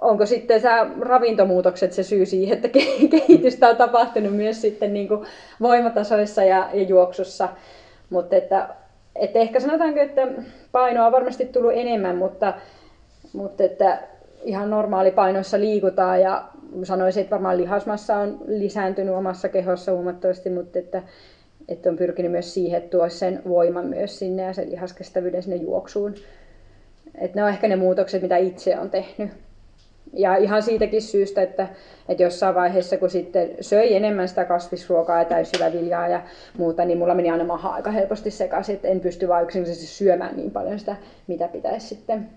onko 0.00 0.26
sitten 0.26 0.60
se 0.60 0.68
ravintomuutokset 1.00 1.92
se 1.92 2.02
syy 2.02 2.26
siihen, 2.26 2.56
että 2.56 2.68
kehitystä 3.10 3.68
on 3.68 3.76
tapahtunut 3.76 4.36
myös 4.36 4.60
sitten 4.60 4.94
niin 4.94 5.08
kuin 5.08 5.26
voimatasoissa 5.60 6.44
ja, 6.44 6.68
ja 6.72 6.82
juoksussa. 6.82 7.48
Mutta 8.10 8.36
että, 8.36 8.68
että 9.16 9.38
ehkä 9.38 9.60
sanotaanko, 9.60 10.00
että 10.00 10.28
painoa 10.72 11.06
on 11.06 11.12
varmasti 11.12 11.44
tullut 11.44 11.72
enemmän, 11.74 12.16
mutta, 12.16 12.54
mutta 13.32 13.64
että 13.64 14.02
ihan 14.42 14.70
normaali 14.70 15.10
painoissa 15.10 15.60
liikutaan 15.60 16.20
ja 16.20 16.44
sanoisin, 16.82 17.20
että 17.20 17.30
varmaan 17.30 17.56
lihasmassa 17.56 18.16
on 18.16 18.38
lisääntynyt 18.46 19.14
omassa 19.14 19.48
kehossa 19.48 19.92
huomattavasti, 19.92 20.50
mutta 20.50 20.78
että, 20.78 21.02
että 21.68 21.90
on 21.90 21.96
pyrkinyt 21.96 22.32
myös 22.32 22.54
siihen, 22.54 22.78
että 22.78 22.90
tuo 22.90 23.08
sen 23.08 23.42
voiman 23.48 23.86
myös 23.86 24.18
sinne 24.18 24.42
ja 24.42 24.52
sen 24.52 24.70
lihaskestävyyden 24.70 25.42
sinne 25.42 25.56
juoksuun. 25.56 26.14
Että 27.20 27.38
ne 27.38 27.44
on 27.44 27.50
ehkä 27.50 27.68
ne 27.68 27.76
muutokset, 27.76 28.22
mitä 28.22 28.36
itse 28.36 28.78
on 28.78 28.90
tehnyt. 28.90 29.30
Ja 30.16 30.36
ihan 30.36 30.62
siitäkin 30.62 31.02
syystä, 31.02 31.42
että, 31.42 31.68
että 32.08 32.22
jossain 32.22 32.54
vaiheessa, 32.54 32.96
kun 32.96 33.10
sitten 33.10 33.50
söi 33.60 33.94
enemmän 33.94 34.28
sitä 34.28 34.44
kasvisruokaa 34.44 35.18
ja 35.18 35.24
täysjyväviljaa 35.24 36.08
ja 36.08 36.22
muuta, 36.58 36.84
niin 36.84 36.98
mulla 36.98 37.14
meni 37.14 37.30
aina 37.30 37.44
maha 37.44 37.68
aika 37.68 37.90
helposti 37.90 38.30
sekaisin, 38.30 38.74
että 38.74 38.88
en 38.88 39.00
pysty 39.00 39.28
vain 39.28 39.44
yksinkertaisesti 39.44 39.86
syömään 39.86 40.36
niin 40.36 40.50
paljon 40.50 40.78
sitä, 40.78 40.96
mitä 41.26 41.48
pitäisi 41.48 41.86
sitten 41.86 42.28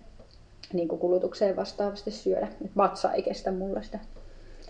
niin 0.73 0.87
kuin 0.87 0.99
kulutukseen 0.99 1.55
vastaavasti 1.55 2.11
syödä. 2.11 2.47
Et 2.65 2.71
vatsa 2.77 3.13
ei 3.13 3.21
kestä 3.21 3.51
mulla 3.51 3.81
sitä. 3.81 3.99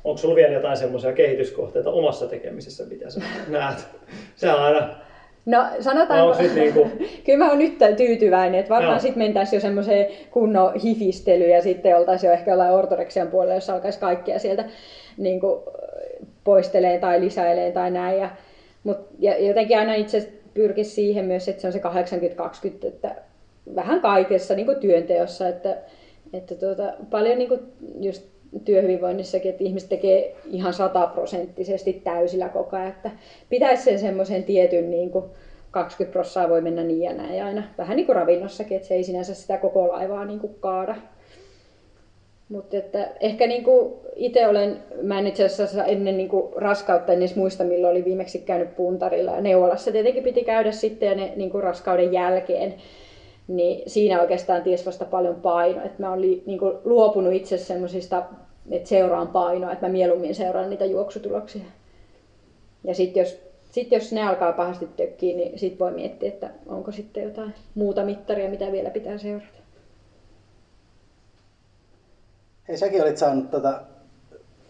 Onko 0.04 0.18
sulla 0.18 0.36
vielä 0.36 0.54
jotain 0.54 0.78
semmoisia 0.78 1.14
kehityskohteita 1.14 1.90
omassa 1.90 2.28
tekemisessä, 2.28 2.86
mitä 2.86 3.10
sä 3.10 3.22
näet? 3.48 3.88
Se 4.36 4.54
on 4.54 4.60
aina 4.60 5.07
No 5.48 5.66
sanotaan, 5.80 6.20
no, 6.20 6.36
niin 6.56 6.74
kuin... 6.74 6.92
kyllä 7.26 7.38
mä 7.38 7.50
oon 7.50 7.60
nyt 7.60 7.78
tyytyväinen, 7.98 8.60
että 8.60 8.74
varmaan 8.74 9.00
sitten 9.00 9.24
mentäisiin 9.24 9.58
jo 9.58 9.62
semmoiseen 9.62 10.08
kunnon 10.32 10.74
hifistelyyn 10.74 11.50
ja 11.50 11.62
sitten 11.62 11.98
oltaisiin 11.98 12.28
jo 12.28 12.34
ehkä 12.34 12.52
jollain 12.52 12.74
ortoreksian 12.74 13.28
puolella, 13.28 13.54
jos 13.54 13.70
alkaisi 13.70 14.00
kaikkia 14.00 14.40
sieltä 14.40 14.66
niin 15.18 15.40
kuin, 15.40 15.62
poistelee 16.44 17.00
tai 17.00 17.22
lisäilee 17.22 17.72
tai 17.72 17.92
näin. 17.92 18.20
Ja, 18.20 18.30
mut, 18.84 18.98
ja 19.20 19.46
jotenkin 19.48 19.78
aina 19.78 19.94
itse 19.94 20.30
pyrkisi 20.54 20.92
siihen 20.92 21.26
myös, 21.26 21.48
että 21.48 21.62
se 21.62 21.68
on 21.68 21.74
se 21.74 21.82
80-20, 22.84 22.88
että 22.88 23.16
vähän 23.76 24.02
kaikessa 24.02 24.56
niin 24.56 24.66
kuin 24.66 24.80
työnteossa, 24.80 25.48
että, 25.48 25.78
että 26.34 26.56
tuota, 26.56 26.94
paljon 27.10 27.38
niin 27.38 27.50
kuin 27.50 27.62
just 28.02 28.37
työhyvinvoinnissakin, 28.66 29.52
että 29.52 29.64
ihmiset 29.64 29.90
tekee 29.90 30.36
ihan 30.46 30.74
sataprosenttisesti 30.74 31.94
täysillä 31.94 32.50
koko 32.50 32.76
ajan, 32.76 32.88
että 32.88 33.12
pitäisi 33.50 33.84
sen 33.84 34.00
semmoisen 34.00 34.44
tietyn 34.44 34.90
niin 34.90 35.10
kuin 35.10 35.26
20 35.72 36.14
prosenttia 36.14 36.50
voi 36.50 36.62
mennä 36.62 36.84
niin 36.84 37.02
ja 37.02 37.14
näin 37.14 37.44
aina. 37.44 37.64
Vähän 37.78 37.96
niin 37.96 38.06
kuin 38.06 38.16
ravinnossakin, 38.16 38.76
että 38.76 38.88
se 38.88 38.96
ei 38.96 39.04
sinänsä 39.04 39.34
sitä 39.34 39.58
koko 39.58 39.88
laivaa 39.88 40.26
niin 40.26 40.40
kuin 40.40 40.56
kaada. 40.60 40.96
Mutta 42.50 42.78
että 42.78 43.12
ehkä 43.20 43.48
niin 43.48 43.64
kuin 43.64 43.94
itse 44.16 44.48
olen, 44.48 44.78
mä 45.02 45.20
en 45.20 45.28
itse 45.28 45.46
asiassa 45.46 45.86
ennen 45.86 46.18
niin 46.18 46.30
kuin 46.30 46.54
raskautta 46.56 47.14
en 47.14 47.20
edes 47.20 47.36
muista 47.36 47.64
milloin 47.64 47.92
oli 47.92 48.06
viimeksi 48.06 48.40
käynyt 48.40 48.76
puntarilla 48.76 49.32
ja 49.32 49.42
neuvolassa 49.42 49.92
tietenkin 49.92 50.24
piti 50.24 50.44
käydä 50.44 50.72
sitten 50.72 51.10
ja 51.10 51.16
ne 51.16 51.34
niin 51.36 51.50
kuin 51.50 51.64
raskauden 51.64 52.14
jälkeen 52.14 52.74
niin 53.48 53.90
siinä 53.90 54.22
oikeastaan 54.22 54.64
ties 54.64 54.86
vasta 54.86 55.06
paljon 55.06 55.36
paino. 55.36 55.86
Että 55.86 56.04
mä 56.04 56.10
olen 56.14 56.42
niin 56.46 56.60
kuin 56.60 56.74
luopunut 56.84 57.34
itse 57.34 57.58
semmoisista, 57.58 58.24
että 58.72 58.90
seuraan 58.90 59.28
painoa, 59.28 59.72
että 59.72 59.86
mä 59.86 59.92
mieluummin 59.92 60.36
seuraan 60.36 60.70
niitä 60.70 60.86
juoksutuloksia. 60.86 61.66
Ja 62.84 62.96
sitten 62.96 63.22
jos, 63.22 63.40
sit 63.72 63.92
jos 63.92 64.14
ne 64.14 64.28
alkaa 64.28 64.52
pahasti 64.52 64.90
tökkiä, 64.98 65.38
niin 65.38 65.60
sitten 65.60 65.80
voi 65.80 65.92
miettiä, 65.92 66.30
että 66.30 66.50
onko 66.66 66.92
sitten 66.92 67.24
jotain 67.24 67.54
muuta 67.76 68.04
mittaria, 68.06 68.50
mitä 68.50 68.72
vielä 68.72 68.90
pitää 68.90 69.18
seurata. 69.18 69.58
Hei, 72.68 72.78
säkin 72.78 73.02
olit 73.02 73.18
saanut 73.18 73.52
tuota 73.52 73.82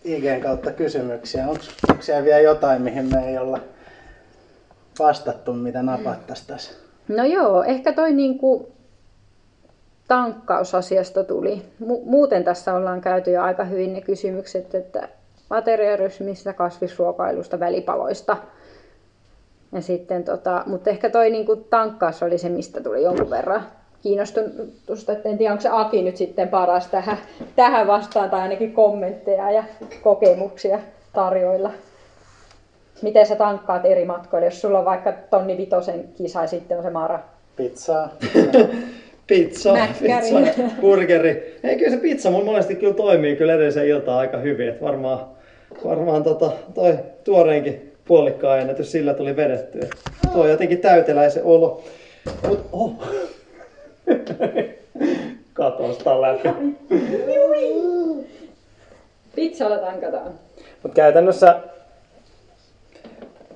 IGn 0.04 0.42
kautta 0.42 0.72
kysymyksiä. 0.72 1.48
Onko 1.48 1.64
siellä 2.02 2.26
vielä 2.26 2.40
jotain, 2.40 2.82
mihin 2.82 3.06
me 3.06 3.30
ei 3.30 3.38
olla 3.38 3.60
vastattu, 5.00 5.54
mitä 5.54 5.84
napattaisiin 5.84 6.48
tässä? 6.48 6.87
No 7.08 7.24
joo, 7.24 7.64
ehkä 7.64 7.94
toi 7.94 8.14
niinku 8.14 8.72
tankkausasiasta 10.08 11.24
tuli. 11.24 11.62
Muuten 12.04 12.44
tässä 12.44 12.74
ollaan 12.74 13.02
käyty 13.02 13.32
jo 13.32 13.42
aika 13.42 13.64
hyvin 13.64 13.94
ne 13.94 14.02
kysymykset, 14.02 14.76
että 14.76 15.10
ateriarytmistä, 15.50 16.54
kasvisruokailusta, 16.54 17.60
välipaloista. 17.60 18.38
Ja 19.72 19.82
sitten 19.82 20.24
tota, 20.24 20.64
mutta 20.66 20.90
ehkä 20.90 21.10
toi 21.10 21.30
niinku 21.30 21.56
tankkaus 21.56 22.24
oli 22.24 22.38
se, 22.38 22.50
mistä 22.50 22.84
tuli 22.84 23.04
jonkun 23.04 23.30
verran 23.30 23.64
kiinnostusta, 24.02 25.12
että 25.12 25.30
en 25.30 25.38
tiedä, 25.38 25.52
onko 25.52 25.62
se 25.62 25.70
Aki 25.72 26.02
nyt 26.02 26.18
sitten 26.18 26.50
paras 26.50 26.88
tähän, 26.88 27.18
tähän 27.56 27.88
vastaan, 27.88 28.30
tai 28.30 28.42
ainakin 28.42 28.74
kommentteja 28.74 29.52
ja 29.52 29.64
kokemuksia 30.04 30.80
tarjoilla 31.14 31.72
miten 33.02 33.26
sä 33.26 33.36
tankkaat 33.36 33.86
eri 33.86 34.06
matkoilla, 34.06 34.48
jos 34.48 34.62
sulla 34.62 34.80
on 34.80 34.86
vaikka 34.86 35.14
tonni 35.30 35.58
vitosen 35.58 36.10
kisa 36.16 36.42
ja 36.42 36.48
sitten 36.48 36.78
on 36.78 36.84
se 36.84 36.90
mara? 36.90 37.20
Pizzaa. 37.56 38.10
pizza, 39.28 39.74
pizza, 40.02 40.64
burgeri. 40.82 41.60
Ei 41.64 41.76
kyllä 41.78 41.92
se 41.92 41.98
pizza 41.98 42.32
mun 42.32 42.46
monesti 42.46 42.76
kyllä 42.76 42.94
toimii 42.94 43.36
kyllä 43.36 43.54
edellisen 43.54 43.88
iltaan 43.88 44.20
aika 44.20 44.38
hyvin. 44.38 44.70
Että 44.70 44.86
varmaan, 44.86 45.20
varmaan 45.86 46.24
tota, 46.24 46.52
toi 46.74 47.00
tuoreenkin 47.24 47.94
puolikkaan 48.06 48.60
ennätys 48.60 48.92
sillä 48.92 49.14
tuli 49.14 49.36
vedetty. 49.36 49.80
Tuo 50.34 50.44
on 50.44 50.50
jotenkin 50.50 50.80
täyteläisen 50.80 51.44
olo. 51.44 51.84
Mut, 52.48 52.66
oh. 52.72 52.94
Katosta 55.54 56.22
läpi. 56.22 56.50
Pizzalla 59.36 59.78
tankataan. 59.78 60.32
Mut 60.84 60.94
käytännössä 60.94 61.60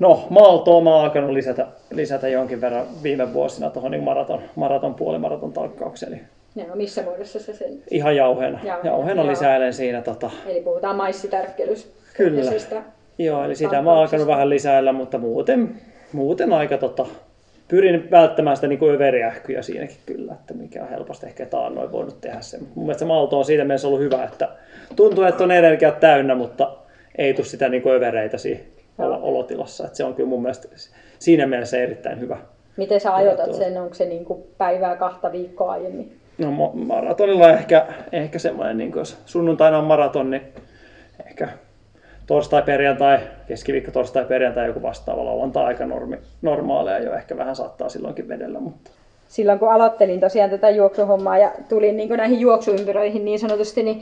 No, 0.01 0.27
maaltoa 0.29 0.81
mä 0.81 0.95
oon 0.95 1.03
alkanut 1.03 1.31
lisätä, 1.31 1.67
lisätä 1.91 2.27
jonkin 2.27 2.61
verran 2.61 2.85
viime 3.03 3.33
vuosina 3.33 3.69
tuohon 3.69 3.91
niin 3.91 4.03
maraton, 4.03 4.41
maraton 4.55 4.95
puolimaraton 4.95 5.53
talkkaukseen. 5.53 6.13
Eli 6.55 6.67
no, 6.67 6.75
missä 6.75 7.03
muodossa 7.03 7.39
se 7.39 7.53
sen? 7.53 7.83
Ihan 7.91 8.15
jauheena. 8.15 8.59
Jauheena, 8.63 8.89
jauheena 8.89 9.27
lisäilen 9.27 9.73
siinä. 9.73 10.01
Tota... 10.01 10.29
Eli 10.47 10.61
puhutaan 10.61 10.95
maissitärkkelys. 10.95 11.93
Kyllä. 12.17 12.51
Joo, 13.17 13.43
eli 13.43 13.55
sitä 13.55 13.81
mä 13.81 13.91
oon 13.91 13.99
alkanut 13.99 14.27
vähän 14.27 14.49
lisäillä, 14.49 14.93
mutta 14.93 15.17
muuten, 15.17 15.75
muuten 16.13 16.53
aika 16.53 16.77
tota, 16.77 17.05
pyrin 17.67 18.11
välttämään 18.11 18.55
sitä 18.55 18.67
niin 18.67 18.89
överiähkyjä 18.93 19.61
siinäkin 19.61 19.97
kyllä, 20.05 20.33
että 20.33 20.53
mikä 20.53 20.83
on 20.83 20.89
helposti 20.89 21.25
ehkä 21.25 21.45
taannoin 21.45 21.91
voinut 21.91 22.21
tehdä 22.21 22.41
sen. 22.41 22.61
Mun 22.75 22.85
mielestä 22.85 23.05
malto 23.05 23.39
on 23.39 23.45
siitä 23.45 23.63
mielessä 23.63 23.87
ollut 23.87 24.01
hyvä, 24.01 24.23
että 24.23 24.49
tuntuu, 24.95 25.23
että 25.23 25.43
on 25.43 25.51
energiat 25.51 25.99
täynnä, 25.99 26.35
mutta 26.35 26.77
ei 27.17 27.33
tule 27.33 27.45
sitä 27.45 27.69
niin 27.69 27.87
övereitä 27.87 28.37
siihen 28.37 28.80
olotilassa. 29.07 29.85
Että 29.85 29.97
se 29.97 30.03
on 30.03 30.13
kyllä 30.13 30.29
mun 30.29 30.41
mielestä 30.41 30.67
siinä 31.19 31.47
mielessä 31.47 31.77
erittäin 31.77 32.19
hyvä. 32.19 32.37
Miten 32.77 32.99
sä 32.99 33.15
ajoitat 33.15 33.53
sen? 33.53 33.81
Onko 33.81 33.93
se 33.93 34.05
niin 34.05 34.25
kuin 34.25 34.43
päivää 34.57 34.95
kahta 34.95 35.31
viikkoa 35.31 35.71
aiemmin? 35.71 36.17
No 36.37 36.51
maratonilla 36.73 37.49
ehkä, 37.49 37.87
ehkä 38.11 38.39
semmoinen, 38.39 38.77
niin 38.77 38.91
jos 38.95 39.17
sunnuntaina 39.25 39.77
on 39.77 39.83
maraton, 39.83 40.29
niin 40.29 40.41
ehkä 41.25 41.47
torstai, 42.27 42.61
perjantai, 42.61 43.19
keskiviikko, 43.47 43.91
torstai, 43.91 44.25
perjantai 44.25 44.67
joku 44.67 44.81
vastaava 44.81 45.25
lauantai 45.25 45.65
aika 45.65 45.85
normi, 45.85 46.17
normaaleja 46.41 46.99
jo 46.99 47.13
ehkä 47.13 47.37
vähän 47.37 47.55
saattaa 47.55 47.89
silloinkin 47.89 48.27
vedellä, 48.27 48.59
mutta 48.59 48.91
silloin 49.31 49.59
kun 49.59 49.71
aloittelin 49.71 50.19
tosiaan 50.19 50.49
tätä 50.49 50.69
juoksuhommaa 50.69 51.37
ja 51.37 51.51
tulin 51.69 51.97
niin 51.97 52.09
näihin 52.09 52.39
juoksuympyröihin 52.39 53.25
niin 53.25 53.39
sanotusti, 53.39 53.83
niin 53.83 54.01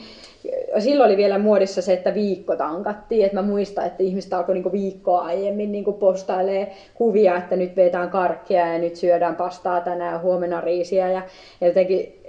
silloin 0.80 1.08
oli 1.08 1.18
vielä 1.18 1.38
muodissa 1.38 1.82
se, 1.82 1.94
että 1.94 2.14
viikko 2.14 2.56
tankattiin. 2.56 3.26
Et 3.26 3.34
mä 3.34 3.42
muistan, 3.42 3.86
että 3.86 4.04
ihmiset 4.04 4.34
alkoi 4.34 4.56
niin 4.56 4.72
viikkoa 4.72 5.22
aiemmin 5.22 5.72
niin 5.72 5.86
postailee 6.00 6.72
kuvia, 6.94 7.38
että 7.38 7.56
nyt 7.56 7.76
vetään 7.76 8.10
karkkia 8.10 8.74
ja 8.74 8.80
nyt 8.80 8.96
syödään 8.96 9.36
pastaa 9.36 9.82
tänään 9.82 10.14
ja 10.14 10.20
huomenna 10.20 10.62
riisiä. 10.62 11.12
Ja 11.12 11.22
jotenkin 11.62 12.22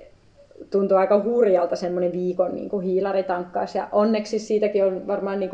tuntuu 0.70 0.96
aika 0.96 1.22
hurjalta 1.22 1.76
semmoinen 1.76 2.12
viikon 2.12 2.54
niin 2.54 2.80
hiilaritankkaus. 2.80 3.74
Ja 3.74 3.88
onneksi 3.92 4.38
siitäkin 4.38 4.84
on 4.84 5.06
varmaan 5.06 5.40
niin 5.40 5.50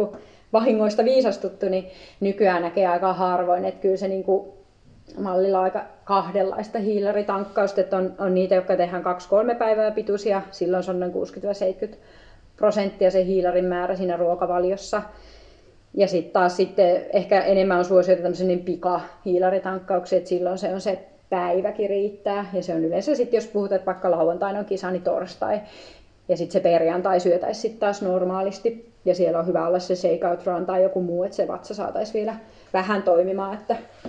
vahingoista 0.52 1.04
viisastuttu, 1.04 1.68
niin 1.68 1.86
nykyään 2.20 2.62
näkee 2.62 2.86
aika 2.86 3.12
harvoin. 3.12 3.64
Että 3.64 3.80
kyllä 3.80 3.96
se 3.96 4.08
niin 4.08 4.24
kuin 4.24 4.55
mallilla 5.18 5.62
aika 5.62 5.84
kahdenlaista 6.04 6.78
hiilaritankkausta, 6.78 7.80
että 7.80 7.96
on, 7.96 8.14
on 8.18 8.34
niitä, 8.34 8.54
jotka 8.54 8.76
tehdään 8.76 9.04
2-3 9.52 9.56
päivää 9.58 9.90
pituisia, 9.90 10.42
silloin 10.50 10.82
se 10.82 10.90
on 10.90 11.00
noin 11.00 11.12
60-70 11.92 11.96
prosenttia 12.56 13.10
se 13.10 13.24
hiilarin 13.24 13.64
määrä 13.64 13.96
siinä 13.96 14.16
ruokavaliossa. 14.16 15.02
Ja 15.94 16.08
sitten 16.08 16.32
taas 16.32 16.56
sitten 16.56 17.06
ehkä 17.12 17.40
enemmän 17.40 17.78
on 17.78 17.84
suosiota 17.84 18.22
tämmöisen 18.22 18.48
niin 18.48 18.64
pika-hiilaritankkauksia, 18.64 20.18
että 20.18 20.28
silloin 20.28 20.58
se 20.58 20.74
on 20.74 20.80
se 20.80 20.98
päiväkin 21.30 21.90
riittää. 21.90 22.50
Ja 22.52 22.62
se 22.62 22.74
on 22.74 22.84
yleensä 22.84 23.14
sitten, 23.14 23.36
jos 23.38 23.46
puhutaan, 23.46 23.76
että 23.76 23.86
vaikka 23.86 24.10
lauantaina 24.10 24.58
on 24.58 24.64
kisa, 24.64 24.90
niin 24.90 25.02
torstai. 25.02 25.60
Ja 26.28 26.36
sitten 26.36 26.52
se 26.52 26.60
perjantai 26.60 27.20
syötäisiin 27.20 27.62
sitten 27.62 27.80
taas 27.80 28.02
normaalisti. 28.02 28.92
Ja 29.04 29.14
siellä 29.14 29.38
on 29.38 29.46
hyvä 29.46 29.66
olla 29.66 29.78
se 29.78 29.96
shakeout 29.96 30.46
run 30.46 30.66
tai 30.66 30.82
joku 30.82 31.00
muu, 31.02 31.24
että 31.24 31.36
se 31.36 31.48
vatsa 31.48 31.74
saataisiin 31.74 32.14
vielä 32.14 32.36
vähän 32.72 33.02
toimimaan, 33.02 33.58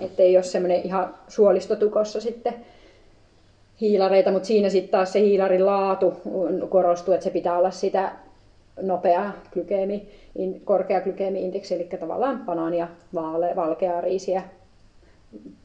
että 0.02 0.24
ei 0.24 0.38
ole 0.38 0.44
semmoinen 0.44 0.82
ihan 0.84 1.16
suolistotukossa 1.28 2.22
sitten. 2.22 2.54
hiilareita, 3.82 4.32
mutta 4.32 4.48
siinä 4.48 4.70
sitten 4.70 4.92
taas 4.92 5.14
se 5.14 5.20
hiilarin 5.20 5.66
laatu 5.66 6.14
korostuu, 6.70 7.14
että 7.14 7.24
se 7.24 7.30
pitää 7.30 7.58
olla 7.58 7.72
sitä 7.72 8.12
nopea 8.82 9.32
glykeemi, 9.54 10.10
korkea 10.64 11.02
glykeemi-indeksi, 11.02 11.76
eli 11.76 11.84
tavallaan 11.84 12.44
banaania, 12.46 12.88
vaale, 13.14 13.56
valkeaa 13.56 14.02
riisiä, 14.02 14.44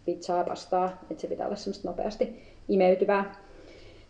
pizzaa, 0.05 0.45
pastaa, 0.45 0.99
että 1.11 1.21
se 1.21 1.27
pitää 1.27 1.47
olla 1.47 1.57
semmoista 1.57 1.89
nopeasti 1.89 2.43
imeytyvää 2.69 3.35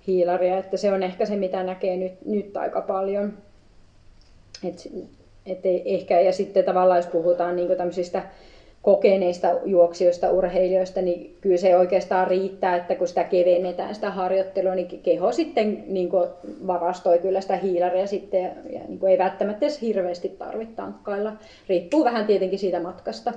hiilaria, 0.07 0.59
että 0.59 0.77
se 0.77 0.93
on 0.93 1.03
ehkä 1.03 1.27
se, 1.27 1.37
mitä 1.37 1.63
näkee 1.63 1.97
nyt, 1.97 2.13
nyt 2.27 2.57
aika 2.57 2.81
paljon. 2.81 3.33
Et, 4.65 4.93
et 5.47 5.61
ehkä, 5.85 6.21
ja 6.21 6.33
sitten 6.33 6.65
tavallaan 6.65 6.99
jos 6.99 7.07
puhutaan 7.07 7.57
niin 7.57 7.77
tämmöisistä 7.77 8.23
kokeneista 8.83 9.49
juoksijoista, 9.65 10.31
urheilijoista, 10.31 11.03
niin 11.03 11.37
kyllä 11.41 11.57
se 11.57 11.77
oikeastaan 11.77 12.29
riittää, 12.29 12.77
että 12.77 12.95
kun 12.95 13.09
sitä 13.09 13.25
kevennetään 13.25 13.95
sitä 13.95 14.11
harjoittelua, 14.11 14.75
niin 14.75 15.01
keho 15.03 15.33
sitten 15.33 15.85
niin 15.87 16.09
kuin 16.09 16.29
varastoi 16.67 17.19
kyllä 17.19 17.41
sitä 17.41 17.57
hiilaria 17.57 18.07
sitten, 18.07 18.43
ja 18.43 18.81
niin 18.89 18.99
kuin 18.99 19.13
ei 19.13 19.19
välttämättä 19.19 19.67
edes 19.67 19.81
hirveästi 19.81 20.29
tarvitse 20.29 20.75
tankkailla. 20.75 21.33
Riippuu 21.69 22.05
vähän 22.05 22.27
tietenkin 22.27 22.59
siitä 22.59 22.81
matkasta. 22.81 23.33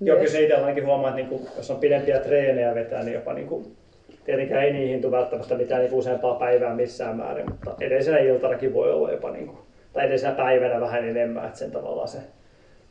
Joo, 0.00 0.16
kyllä 0.16 0.30
se 0.30 0.42
itse 0.42 0.54
ainakin 0.54 0.86
huomaa, 0.86 1.08
että 1.10 1.16
niin 1.16 1.28
kuin, 1.28 1.42
jos 1.56 1.70
on 1.70 1.76
pidempiä 1.76 2.18
treenejä 2.18 2.74
vetää, 2.74 3.02
niin 3.02 3.14
jopa 3.14 3.32
niin 3.32 3.48
kuin, 3.48 3.76
tietenkään 4.24 4.64
ei 4.64 4.72
niihin 4.72 5.00
tule 5.00 5.16
välttämättä 5.16 5.54
mitään 5.54 5.82
niin 5.82 5.94
useampaa 5.94 6.34
päivää 6.34 6.74
missään 6.74 7.16
määrin, 7.16 7.50
mutta 7.50 7.74
edellisenä 7.80 8.18
iltanakin 8.18 8.74
voi 8.74 8.92
olla 8.92 9.12
jopa, 9.12 9.30
niin 9.30 9.46
kuin, 9.46 9.58
tai 9.92 10.04
edellisenä 10.04 10.34
päivänä 10.34 10.80
vähän 10.80 11.08
enemmän, 11.08 11.46
että 11.46 11.58
sen 11.58 11.70
tavallaan 11.70 12.08
se 12.08 12.18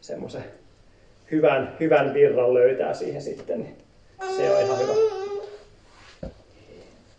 semmoisen 0.01 0.43
hyvän, 1.31 1.75
hyvän 1.79 2.13
virran 2.13 2.53
löytää 2.53 2.93
siihen 2.93 3.21
sitten, 3.21 3.59
niin 3.59 3.75
se 4.37 4.55
on 4.55 4.61
ihan 4.61 4.79
hyvä. 4.79 4.93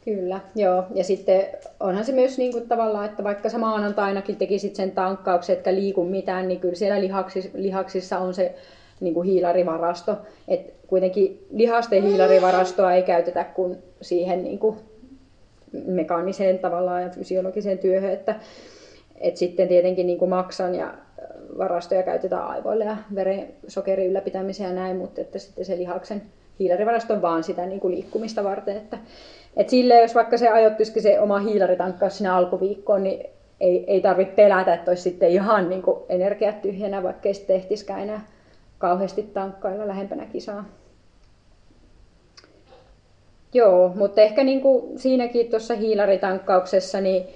Kyllä, 0.04 0.40
joo. 0.54 0.84
Ja 0.94 1.04
sitten 1.04 1.46
onhan 1.80 2.04
se 2.04 2.12
myös 2.12 2.38
niin 2.38 2.52
kuin 2.52 2.68
tavallaan, 2.68 3.06
että 3.06 3.24
vaikka 3.24 3.48
sä 3.48 3.58
maanantainakin 3.58 4.36
tekisit 4.36 4.76
sen 4.76 4.90
tankkauksen, 4.90 5.56
etkä 5.56 5.74
liiku 5.74 6.04
mitään, 6.04 6.48
niin 6.48 6.60
kyllä 6.60 6.74
siellä 6.74 7.00
lihaksissa, 7.00 7.50
lihaksissa 7.54 8.18
on 8.18 8.34
se 8.34 8.54
niin 9.00 9.14
kuin 9.14 9.28
hiilarivarasto. 9.28 10.16
Et 10.48 10.74
kuitenkin 10.86 11.46
lihasten 11.50 12.02
hiilarivarastoa 12.02 12.92
ei 12.92 13.02
käytetä 13.02 13.44
kuin 13.44 13.78
siihen 14.00 14.44
niin 14.44 14.58
kuin 14.58 14.76
mekaaniseen 15.86 16.58
tavallaan 16.58 17.02
ja 17.02 17.08
fysiologiseen 17.08 17.78
työhön, 17.78 18.12
että, 18.12 18.34
et 19.20 19.36
sitten 19.36 19.68
tietenkin 19.68 20.06
niin 20.06 20.18
kuin 20.18 20.28
maksan 20.28 20.74
ja 20.74 20.94
varastoja 21.58 22.02
käytetään 22.02 22.46
aivoille 22.46 22.84
ja 22.84 22.96
verensokerin 23.14 24.10
ylläpitämiseen 24.10 24.68
ja 24.68 24.74
näin, 24.74 24.96
mutta 24.96 25.20
että 25.20 25.38
sitten 25.38 25.64
se 25.64 25.78
lihaksen 25.78 26.22
hiilarivarasto 26.58 27.14
on 27.14 27.22
vaan 27.22 27.44
sitä 27.44 27.66
niin 27.66 27.80
kuin 27.80 27.94
liikkumista 27.94 28.44
varten. 28.44 28.76
Että, 28.76 28.98
että 29.56 29.70
silleen, 29.70 30.02
jos 30.02 30.14
vaikka 30.14 30.38
se 30.38 30.48
ajoittuisikin 30.48 31.02
se 31.02 31.20
oma 31.20 31.38
hiilaritankkaus 31.38 32.18
sinä 32.18 32.36
alkuviikkoon, 32.36 33.02
niin 33.02 33.26
ei, 33.60 33.84
ei 33.86 34.00
tarvitse 34.00 34.34
pelätä, 34.34 34.74
että 34.74 34.90
olisi 34.90 35.02
sitten 35.02 35.30
ihan 35.30 35.68
niin 35.68 35.82
kuin 35.82 36.00
energiat 36.08 36.62
tyhjänä, 36.62 37.02
vaikka 37.02 37.28
ei 37.28 37.34
sitten 37.34 37.60
tehtisikään 37.60 38.00
enää 38.00 38.26
kauheasti 38.78 39.22
tankkailla 39.22 39.88
lähempänä 39.88 40.26
kisaa. 40.26 40.64
Joo, 43.54 43.92
mutta 43.94 44.20
ehkä 44.20 44.44
niin 44.44 44.60
kuin 44.60 44.98
siinäkin 44.98 45.50
tuossa 45.50 45.74
hiilaritankkauksessa, 45.74 47.00
niin 47.00 47.26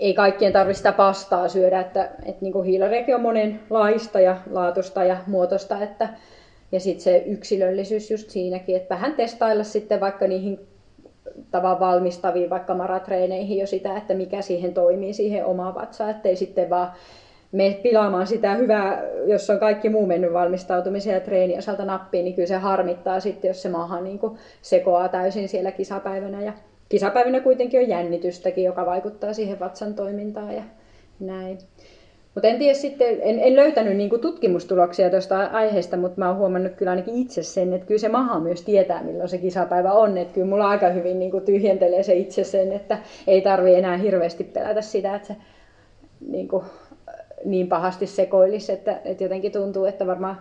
ei 0.00 0.14
kaikkien 0.14 0.52
tarvitse 0.52 0.78
sitä 0.78 0.92
pastaa 0.92 1.48
syödä, 1.48 1.80
että, 1.80 2.04
että 2.04 2.44
niin 2.44 2.64
hiilariakin 2.64 3.14
on 3.14 3.20
monenlaista 3.20 4.20
ja 4.20 4.36
laatusta 4.50 5.04
ja 5.04 5.16
muotoista, 5.26 5.82
että, 5.82 6.08
ja 6.72 6.80
sitten 6.80 7.04
se 7.04 7.22
yksilöllisyys 7.26 8.10
just 8.10 8.30
siinäkin, 8.30 8.76
että 8.76 8.94
vähän 8.94 9.14
testailla 9.14 9.64
sitten 9.64 10.00
vaikka 10.00 10.26
niihin 10.26 10.60
tavan 11.50 11.80
valmistaviin 11.80 12.50
vaikka 12.50 12.74
maratreeneihin 12.74 13.58
jo 13.58 13.66
sitä, 13.66 13.96
että 13.96 14.14
mikä 14.14 14.42
siihen 14.42 14.74
toimii 14.74 15.12
siihen 15.12 15.44
omaan 15.44 15.74
vatsaan, 15.74 16.10
ettei 16.10 16.36
sitten 16.36 16.70
vaan 16.70 16.92
me 17.52 17.80
pilaamaan 17.82 18.26
sitä 18.26 18.54
hyvää, 18.54 19.02
jos 19.26 19.50
on 19.50 19.58
kaikki 19.58 19.88
muu 19.88 20.06
mennyt 20.06 20.32
valmistautumisen 20.32 21.14
ja 21.14 21.20
treeni 21.20 21.58
osalta 21.58 21.84
nappiin, 21.84 22.24
niin 22.24 22.34
kyllä 22.34 22.48
se 22.48 22.56
harmittaa 22.56 23.20
sitten, 23.20 23.48
jos 23.48 23.62
se 23.62 23.68
maahan 23.68 24.04
niin 24.04 24.20
sekoaa 24.62 25.08
täysin 25.08 25.48
siellä 25.48 25.72
kisapäivänä 25.72 26.42
ja 26.42 26.52
kisapäivinä 26.88 27.40
kuitenkin 27.40 27.80
on 27.80 27.88
jännitystäkin, 27.88 28.64
joka 28.64 28.86
vaikuttaa 28.86 29.32
siihen 29.32 29.60
vatsan 29.60 29.94
toimintaan 29.94 30.54
ja 30.54 30.62
näin. 31.20 31.58
Mutta 32.34 32.48
en 32.48 32.58
tiedä 32.58 32.74
sitten, 32.74 33.18
en, 33.22 33.38
en 33.38 33.56
löytänyt 33.56 33.96
niinku 33.96 34.18
tutkimustuloksia 34.18 35.10
tuosta 35.10 35.46
aiheesta, 35.46 35.96
mutta 35.96 36.18
mä 36.18 36.28
oon 36.28 36.38
huomannut 36.38 36.72
kyllä 36.72 36.90
ainakin 36.90 37.14
itse 37.14 37.42
sen, 37.42 37.72
että 37.72 37.86
kyllä 37.86 38.00
se 38.00 38.08
maha 38.08 38.40
myös 38.40 38.62
tietää, 38.62 39.02
milloin 39.02 39.28
se 39.28 39.38
kisapäivä 39.38 39.92
on. 39.92 40.18
Että 40.18 40.34
kyllä 40.34 40.46
mulla 40.46 40.68
aika 40.68 40.88
hyvin 40.88 41.18
niinku 41.18 41.40
tyhjentelee 41.40 42.02
se 42.02 42.14
itse 42.14 42.44
sen, 42.44 42.72
että 42.72 42.98
ei 43.26 43.40
tarvi 43.40 43.74
enää 43.74 43.96
hirveästi 43.96 44.44
pelätä 44.44 44.80
sitä, 44.80 45.14
että 45.14 45.28
se 45.28 45.36
niinku, 46.28 46.64
niin 47.44 47.68
pahasti 47.68 48.06
sekoilisi, 48.06 48.72
että, 48.72 49.00
että 49.04 49.24
jotenkin 49.24 49.52
tuntuu, 49.52 49.84
että 49.84 50.06
varmaan 50.06 50.40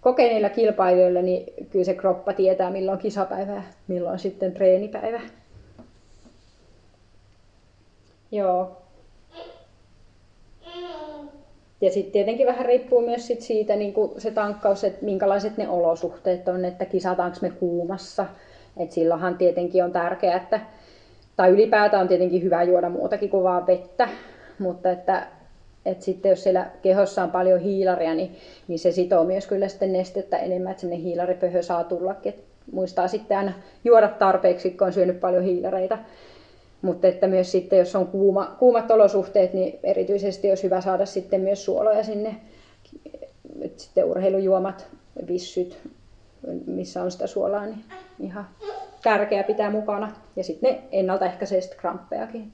kokeneilla 0.00 0.48
kilpailijoilla, 0.48 1.22
niin 1.22 1.52
kyllä 1.70 1.84
se 1.84 1.94
kroppa 1.94 2.32
tietää, 2.32 2.70
milloin 2.70 2.98
kisapäivä 2.98 3.52
ja 3.52 3.62
milloin 3.88 4.18
sitten 4.18 4.52
treenipäivä. 4.52 5.20
Joo. 8.32 8.76
Ja 11.80 11.90
sitten 11.90 12.12
tietenkin 12.12 12.46
vähän 12.46 12.66
riippuu 12.66 13.00
myös 13.00 13.26
sit 13.26 13.40
siitä 13.40 13.76
niin 13.76 13.94
se 14.18 14.30
tankkaus, 14.30 14.84
että 14.84 15.04
minkälaiset 15.04 15.56
ne 15.56 15.68
olosuhteet 15.68 16.48
on, 16.48 16.64
että 16.64 16.84
kisataanko 16.84 17.38
me 17.42 17.50
kuumassa. 17.50 18.26
Et 18.76 18.92
silloinhan 18.92 19.38
tietenkin 19.38 19.84
on 19.84 19.92
tärkeää, 19.92 20.36
että, 20.36 20.60
tai 21.36 21.50
ylipäätään 21.50 22.02
on 22.02 22.08
tietenkin 22.08 22.42
hyvä 22.42 22.62
juoda 22.62 22.88
muutakin 22.88 23.30
kuin 23.30 23.44
vaan 23.44 23.66
vettä, 23.66 24.08
mutta 24.58 24.90
että, 24.90 25.26
että 25.86 26.04
sitten 26.04 26.30
jos 26.30 26.42
siellä 26.42 26.70
kehossa 26.82 27.22
on 27.22 27.30
paljon 27.30 27.60
hiilaria, 27.60 28.14
niin, 28.14 28.36
niin 28.68 28.78
se 28.78 28.92
sitoo 28.92 29.24
myös 29.24 29.46
kyllä 29.46 29.68
sitten 29.68 29.92
nestettä 29.92 30.38
enemmän, 30.38 30.70
että 30.70 30.80
sinne 30.80 30.96
hiilaripöhö 30.96 31.62
saa 31.62 31.84
tullakin. 31.84 32.34
Et 32.34 32.44
muistaa 32.72 33.08
sitten 33.08 33.38
aina 33.38 33.52
juoda 33.84 34.08
tarpeeksi, 34.08 34.70
kun 34.70 34.86
on 34.86 34.92
syönyt 34.92 35.20
paljon 35.20 35.44
hiilareita. 35.44 35.98
Mutta 36.86 37.08
että 37.08 37.26
myös 37.26 37.52
sitten, 37.52 37.78
jos 37.78 37.96
on 37.96 38.06
kuuma, 38.06 38.56
kuumat 38.58 38.90
olosuhteet, 38.90 39.52
niin 39.52 39.78
erityisesti 39.82 40.48
olisi 40.48 40.62
hyvä 40.62 40.80
saada 40.80 41.06
sitten 41.06 41.40
myös 41.40 41.64
suoloja 41.64 42.04
sinne. 42.04 42.36
Et 43.60 43.78
sitten 43.78 44.04
urheilujuomat, 44.04 44.86
vissyt, 45.28 45.78
missä 46.66 47.02
on 47.02 47.10
sitä 47.10 47.26
suolaa, 47.26 47.66
niin 47.66 47.84
ihan 48.20 48.46
tärkeää 49.02 49.42
pitää 49.42 49.70
mukana. 49.70 50.12
Ja 50.36 50.44
sitten 50.44 50.70
ne 50.72 50.82
ennaltaehkäisee 50.92 51.60
sitten 51.60 51.78
kramppejakin. 51.78 52.52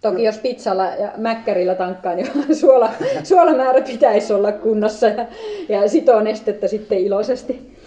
Toki 0.00 0.24
jos 0.24 0.38
pizzalla 0.38 0.84
ja 0.84 1.12
mäkkärillä 1.16 1.74
tankkaa, 1.74 2.14
niin 2.14 2.30
suola, 2.60 2.90
suolamäärä 3.24 3.80
pitäisi 3.80 4.32
olla 4.32 4.52
kunnossa 4.52 5.06
ja, 5.06 5.26
ja 5.68 5.88
sitoo 5.88 6.20
nestettä 6.20 6.68
sitten 6.68 6.98
iloisesti. 6.98 7.78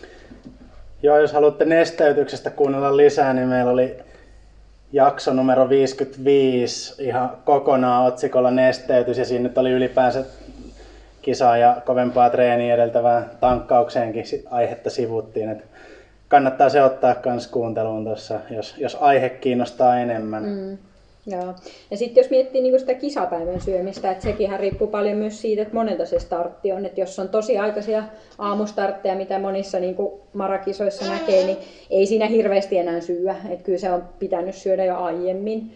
Joo, 1.04 1.20
jos 1.20 1.34
haluatte 1.34 1.66
nesteytyksestä 1.66 2.50
kuunnella 2.50 2.98
lisää, 2.98 3.34
niin 3.34 3.48
meillä 3.48 3.72
oli 3.72 3.98
jakso 4.94 5.34
numero 5.34 5.70
55 5.70 7.04
ihan 7.04 7.30
kokonaan 7.46 8.06
otsikolla 8.06 8.52
nesteytys 8.52 9.18
ja 9.18 9.26
siinä 9.26 9.44
nyt 9.44 9.58
oli 9.58 9.72
ylipäänsä 9.72 10.24
kisaa 11.22 11.58
ja 11.58 11.82
kovempaa 11.86 12.30
treeniä 12.30 12.74
edeltävää 12.74 13.30
tankkaukseenkin 13.40 14.26
aihetta 14.52 14.90
sivuttiin. 14.90 15.50
Että 15.50 15.64
kannattaa 16.28 16.70
se 16.70 16.84
ottaa 16.84 17.16
myös 17.26 17.48
kuunteluun 17.48 18.04
tuossa, 18.04 18.40
jos, 18.50 18.76
jos 18.78 18.98
aihe 19.02 19.30
kiinnostaa 19.30 20.00
enemmän. 20.00 20.44
Mm. 20.44 20.78
Joo. 21.32 21.54
Ja 21.92 21.98
sitten 21.98 22.22
jos 22.22 22.30
miettii 22.30 22.62
niin 22.62 22.80
sitä 22.80 22.94
kisapäivän 22.94 23.62
syömistä, 23.62 24.12
että 24.12 24.24
sekin 24.24 24.60
riippuu 24.60 24.88
paljon 24.88 25.18
myös 25.18 25.42
siitä, 25.42 25.62
että 25.62 25.74
monelta 25.74 26.06
se 26.06 26.20
startti 26.20 26.72
on. 26.72 26.86
Että 26.86 27.02
jos 27.02 27.20
on 27.20 27.30
tosi 27.30 27.58
aikaisia 27.58 28.04
aamustartteja, 28.38 29.16
mitä 29.16 29.40
monissa 29.40 29.80
niin 29.80 29.96
marakisoissa 30.34 31.06
näkee, 31.10 31.46
niin 31.46 31.58
ei 31.90 32.06
siinä 32.06 32.28
hirveästi 32.28 32.78
enää 32.78 33.02
syödä. 33.02 33.36
Että 33.50 33.64
kyllä 33.64 33.80
se 33.80 33.92
on 33.92 34.04
pitänyt 34.20 34.56
syödä 34.56 34.86
jo 34.86 34.98
aiemmin. 34.98 35.72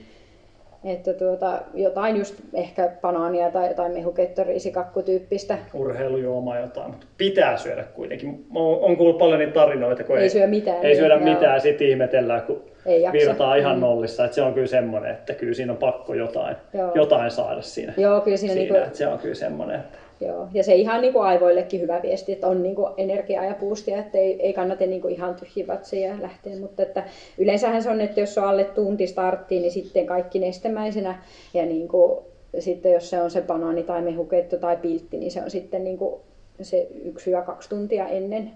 Että 0.85 1.13
tuota, 1.13 1.61
jotain 1.73 2.17
just 2.17 2.35
ehkä 2.53 2.91
banaania 3.01 3.51
tai 3.51 3.67
jotain 3.67 3.91
mehukettoriisikakkutyyppistä. 3.91 5.57
Urheilujuomaa 5.73 6.59
jotain, 6.59 6.91
mutta 6.91 7.07
pitää 7.17 7.57
syödä 7.57 7.83
kuitenkin. 7.83 8.45
On 8.55 8.97
kuullut 8.97 9.17
paljon 9.17 9.39
niitä 9.39 9.53
tarinoita, 9.53 10.03
kun 10.03 10.17
ei, 10.17 10.23
ei 10.23 10.29
syö 10.29 10.47
mitään. 10.47 10.77
Ei 10.77 10.83
niin, 10.83 10.97
syödä 10.97 11.13
joo. 11.13 11.23
mitään, 11.23 11.61
sitten 11.61 11.87
ihmetellään, 11.87 12.41
kun 12.41 12.61
ei 12.85 13.03
virtaa 13.11 13.55
ihan 13.55 13.75
mm. 13.75 13.81
nollissa. 13.81 14.25
Että 14.25 14.35
se 14.35 14.41
on 14.41 14.53
kyllä 14.53 14.67
semmoinen, 14.67 15.11
että 15.11 15.33
kyllä 15.33 15.53
siinä 15.53 15.71
on 15.71 15.77
pakko 15.77 16.13
jotain, 16.13 16.55
jotain 16.95 17.31
saada 17.31 17.61
siinä. 17.61 17.93
Joo, 17.97 18.21
kyllä 18.21 18.37
siinä, 18.37 18.53
siinä 18.53 18.73
niin 18.73 18.83
kuin... 18.83 18.95
se 18.95 19.07
on 19.07 19.19
kyllä 19.19 19.35
semmoinen, 19.35 19.79
että 19.79 19.97
Joo, 20.21 20.47
ja 20.53 20.63
se 20.63 20.75
ihan 20.75 21.01
niin 21.01 21.13
kuin 21.13 21.25
aivoillekin 21.25 21.81
hyvä 21.81 22.01
viesti, 22.01 22.31
että 22.31 22.47
on 22.47 22.63
niin 22.63 22.75
kuin 22.75 22.93
energiaa 22.97 23.45
ja 23.45 23.55
boostia, 23.59 23.97
että 23.97 24.17
ei, 24.17 24.41
ei 24.41 24.53
kannata 24.53 24.85
niin 24.85 25.01
kuin 25.01 25.13
ihan 25.13 25.35
tyhjiä 25.35 26.17
lähteä, 26.21 26.59
mutta 26.59 26.83
että 26.83 27.03
yleensähän 27.37 27.83
se 27.83 27.89
on, 27.89 28.01
että 28.01 28.19
jos 28.19 28.37
on 28.37 28.43
alle 28.43 28.63
tunti 28.63 29.07
starttiin, 29.07 29.61
niin 29.61 29.71
sitten 29.71 30.05
kaikki 30.05 30.39
nestemäisenä. 30.39 31.23
Ja 31.53 31.65
niin 31.65 31.87
kuin, 31.87 32.19
sitten 32.59 32.91
jos 32.91 33.09
se 33.09 33.21
on 33.21 33.31
se 33.31 33.41
banaani 33.41 33.83
tai 33.83 34.01
mehukeitto 34.01 34.57
tai 34.57 34.77
piltti, 34.77 35.17
niin 35.17 35.31
se 35.31 35.41
on 35.41 35.51
sitten 35.51 35.83
niin 35.83 35.97
kuin 35.97 36.21
se 36.61 36.87
yksi 37.03 37.31
ja 37.31 37.41
kaksi 37.41 37.69
tuntia 37.69 38.07
ennen. 38.07 38.51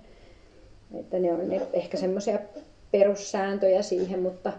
Että 0.99 1.19
ne 1.19 1.33
on 1.33 1.49
ne 1.49 1.61
ehkä 1.73 1.97
semmoisia 1.97 2.39
perussääntöjä 2.91 3.81
siihen, 3.81 4.19
mutta 4.19 4.53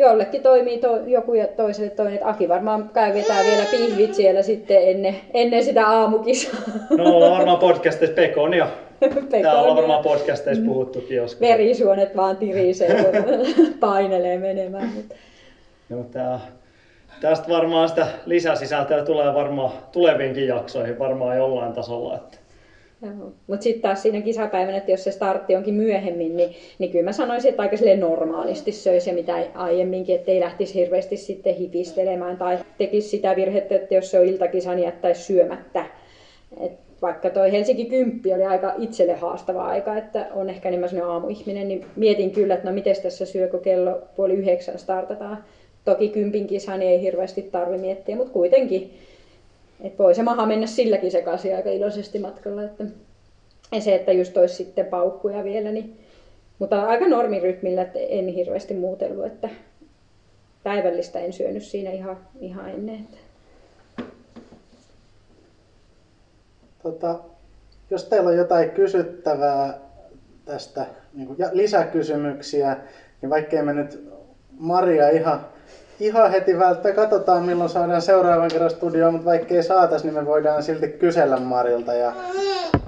jollekin 0.00 0.42
toimii 0.42 0.78
to, 0.78 0.96
joku 1.06 1.34
ja 1.34 1.46
toiselle 1.46 1.90
toinen. 1.90 2.14
Että 2.14 2.28
Aki 2.28 2.48
varmaan 2.48 2.90
käy 2.94 3.14
vetää 3.14 3.44
vielä 3.44 3.64
pihvit 3.70 4.14
siellä 4.14 4.42
sitten 4.42 4.88
ennen, 4.88 5.16
ennen 5.34 5.64
sitä 5.64 5.88
aamukisaa. 5.88 6.60
No 6.96 7.04
ollaan 7.04 7.32
varmaan 7.32 7.58
podcasteissa 7.58 8.14
Pekonia. 8.14 8.68
Täällä 9.00 9.20
Pekonia. 9.30 9.52
ollaan 9.52 9.76
varmaan 9.76 10.02
podcasteissa 10.02 10.64
puhuttukin 10.64 11.16
joskus. 11.16 11.40
Verisuonet 11.40 12.16
vaan 12.16 12.36
tirisee, 12.36 13.04
kun 13.04 13.74
painelee 13.80 14.38
menemään. 14.38 14.88
Mutta 14.94 15.14
Joo, 15.90 16.04
tää, 16.12 16.40
tästä 17.20 17.48
varmaan 17.48 17.88
sitä 17.88 18.06
lisäsisältöä 18.26 19.04
tulee 19.04 19.34
varmaan 19.34 19.72
tuleviinkin 19.92 20.46
jaksoihin 20.46 20.98
varmaan 20.98 21.36
jollain 21.36 21.72
tasolla. 21.72 22.14
Että 22.16 22.38
Mutta 23.46 23.62
sitten 23.62 23.82
taas 23.82 24.02
siinä 24.02 24.20
kisapäivänä, 24.20 24.76
että 24.76 24.90
jos 24.90 25.04
se 25.04 25.10
startti 25.10 25.56
onkin 25.56 25.74
myöhemmin, 25.74 26.36
niin, 26.36 26.54
niin 26.78 26.90
kyllä 26.90 27.04
mä 27.04 27.12
sanoisin, 27.12 27.48
että 27.48 27.62
aika 27.62 27.76
silleen 27.76 28.00
normaalisti 28.00 28.72
söisi 28.72 29.10
ja 29.10 29.14
mitä 29.14 29.44
aiemminkin, 29.54 30.14
ettei 30.14 30.40
lähtisi 30.40 30.74
hirveästi 30.74 31.16
sitten 31.16 31.54
hipistelemään 31.54 32.36
tai 32.36 32.58
tekisi 32.78 33.08
sitä 33.08 33.36
virhettä, 33.36 33.74
että 33.74 33.94
jos 33.94 34.10
se 34.10 34.18
on 34.18 34.26
iltakisa, 34.26 34.74
niin 34.74 34.84
jättäisi 34.84 35.22
syömättä. 35.22 35.86
Et 36.60 36.72
vaikka 37.02 37.30
toi 37.30 37.52
Helsinki 37.52 37.84
10 37.84 38.20
oli 38.34 38.44
aika 38.44 38.74
itselle 38.78 39.14
haastava 39.14 39.64
aika, 39.64 39.96
että 39.96 40.26
on 40.34 40.50
ehkä 40.50 40.68
enemmän 40.68 40.88
sellainen 40.88 41.12
aamuihminen, 41.12 41.68
niin 41.68 41.86
mietin 41.96 42.30
kyllä, 42.30 42.54
että 42.54 42.68
no 42.68 42.74
miten 42.74 42.96
tässä 43.02 43.26
syö, 43.26 43.48
kun 43.48 43.60
kello 43.60 43.98
puoli 44.16 44.34
yhdeksän 44.34 44.78
startataan. 44.78 45.44
Toki 45.84 46.08
kympin 46.08 46.46
kisa, 46.46 46.76
niin 46.76 46.90
ei 46.90 47.02
hirveästi 47.02 47.42
tarvi 47.42 47.78
miettiä, 47.78 48.16
mutta 48.16 48.32
kuitenkin 48.32 48.94
et 49.82 49.98
voi 49.98 50.14
se 50.14 50.22
maha 50.22 50.46
mennä 50.46 50.66
silläkin 50.66 51.10
sekaisin 51.10 51.56
aika 51.56 51.70
iloisesti 51.70 52.18
matkalla. 52.18 52.62
Että, 52.62 52.84
ja 53.72 53.80
se, 53.80 53.94
että 53.94 54.12
just 54.12 54.36
olisi 54.36 54.54
sitten 54.54 54.86
paukkuja 54.86 55.44
vielä, 55.44 55.70
niin, 55.70 55.98
mutta 56.58 56.82
aika 56.86 57.08
normirytmillä, 57.08 57.82
että 57.82 57.98
en 57.98 58.28
hirveästi 58.28 58.74
muutellut, 58.74 59.26
että 59.26 59.48
päivällistä 60.62 61.18
en 61.18 61.32
syönyt 61.32 61.62
siinä 61.62 61.90
ihan, 61.90 62.16
ihan 62.40 62.70
ennen. 62.70 62.94
Että. 62.94 63.16
Tota, 66.82 67.18
jos 67.90 68.04
teillä 68.04 68.28
on 68.28 68.36
jotain 68.36 68.70
kysyttävää 68.70 69.78
tästä, 70.44 70.86
niin 71.14 71.26
kuin, 71.26 71.38
ja 71.38 71.50
lisäkysymyksiä, 71.52 72.76
niin 73.22 73.30
vaikkei 73.30 73.62
me 73.62 73.72
nyt 73.72 74.08
Maria 74.58 75.08
ihan, 75.08 75.46
ihan 76.00 76.30
heti 76.30 76.58
välttämättä, 76.58 77.02
katsotaan 77.02 77.44
milloin 77.44 77.70
saadaan 77.70 78.02
seuraavan 78.02 78.50
kerran 78.50 78.70
studioon, 78.70 79.12
mutta 79.12 79.30
vaikkei 79.30 79.62
saatais, 79.62 80.04
niin 80.04 80.14
me 80.14 80.26
voidaan 80.26 80.62
silti 80.62 80.88
kysellä 80.88 81.36
Marilta 81.36 81.94
ja 81.94 82.12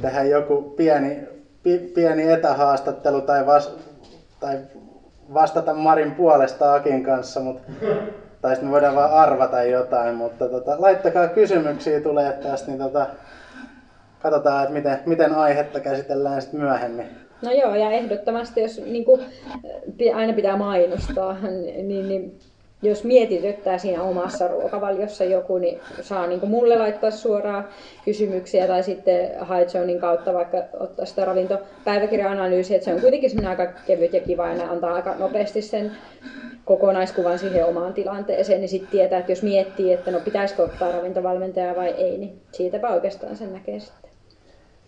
tehdä 0.03 0.23
joku 0.23 0.63
pieni, 0.63 1.21
pi, 1.63 1.79
pieni 1.79 2.33
etähaastattelu 2.33 3.21
tai, 3.21 3.47
vas, 3.47 3.77
tai 4.41 4.59
vastata 5.35 5.75
Marin 5.75 6.11
puolesta 6.15 6.75
Akin 6.75 7.05
kanssa, 7.05 7.41
mutta 7.41 7.73
tai 8.43 8.55
sitten 8.55 8.69
me 8.69 8.73
voidaan 8.73 8.95
vaan 8.95 9.13
arvata 9.13 9.63
jotain, 9.63 10.15
mutta 10.15 10.49
tota, 10.49 10.77
laittakaa 10.79 11.29
kysymyksiä 11.29 12.01
tulee 12.01 12.33
tästä, 12.33 12.71
niin 12.71 12.79
tota, 12.79 13.07
katsotaan, 14.23 14.63
että 14.63 14.75
miten, 14.75 14.99
miten 15.07 15.35
aihetta 15.35 15.81
käsitellään 15.81 16.43
sitten 16.43 16.61
myöhemmin. 16.61 17.07
No 17.43 17.53
joo, 17.53 17.75
ja 17.75 17.91
ehdottomasti, 17.91 18.61
jos 18.61 18.81
niin 18.85 19.05
kuin, 19.05 19.21
aina 20.15 20.33
pitää 20.33 20.57
mainostaa, 20.57 21.37
niin, 21.83 22.09
niin 22.09 22.39
jos 22.83 23.05
mietityttää 23.05 23.79
siinä 23.79 24.03
omassa 24.03 24.49
ruokavaliossa 24.49 25.25
joku, 25.25 25.59
niin 25.59 25.81
saa 26.01 26.27
niin 26.27 26.41
kuin 26.41 26.51
mulle 26.51 26.77
laittaa 26.77 27.11
suoraan 27.11 27.69
kysymyksiä 28.05 28.67
tai 28.67 28.83
sitten 28.83 29.31
Highzonein 29.31 30.01
kautta 30.01 30.35
vaikka 30.35 30.59
ottaa 30.81 31.07
sitä 31.07 31.25
ravintopäiväkirja-analyysiä, 31.25 32.77
että 32.77 32.85
se 32.85 32.95
on 32.95 33.01
kuitenkin 33.01 33.31
semmoinen 33.31 33.61
aika 33.61 33.73
kevyt 33.87 34.13
ja 34.13 34.21
kiva 34.21 34.49
ja 34.49 34.71
antaa 34.71 34.95
aika 34.95 35.15
nopeasti 35.19 35.63
sen 35.63 35.93
kokonaiskuvan 36.65 37.39
siihen 37.39 37.67
omaan 37.67 37.95
tilanteeseen, 37.95 38.61
niin 38.61 38.69
sitten 38.69 38.91
tietää, 38.91 39.19
että 39.19 39.33
jos 39.33 39.43
miettii, 39.43 39.93
että 39.93 40.11
no 40.11 40.21
pitäisikö 40.21 40.63
ottaa 40.63 40.93
ravintovalmentajaa 40.93 41.77
vai 41.77 41.89
ei, 41.89 42.19
niin 42.19 42.41
siitäpä 42.53 42.89
oikeastaan 42.89 43.37
sen 43.37 43.53
näkee 43.53 43.81
sitten. 43.81 44.11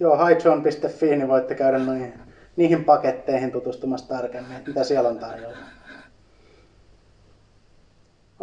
Joo, 0.01 0.27
highzone.fi, 0.27 1.07
niin 1.07 1.29
voitte 1.29 1.55
käydä 1.55 1.79
noihin, 1.79 2.13
niihin 2.57 2.85
paketteihin 2.85 3.53
tutustumassa 3.53 4.09
tarkemmin, 4.09 4.57
mitä 4.67 4.85
siellä 4.85 5.09
on 5.09 5.19
tarjolla. 5.19 5.74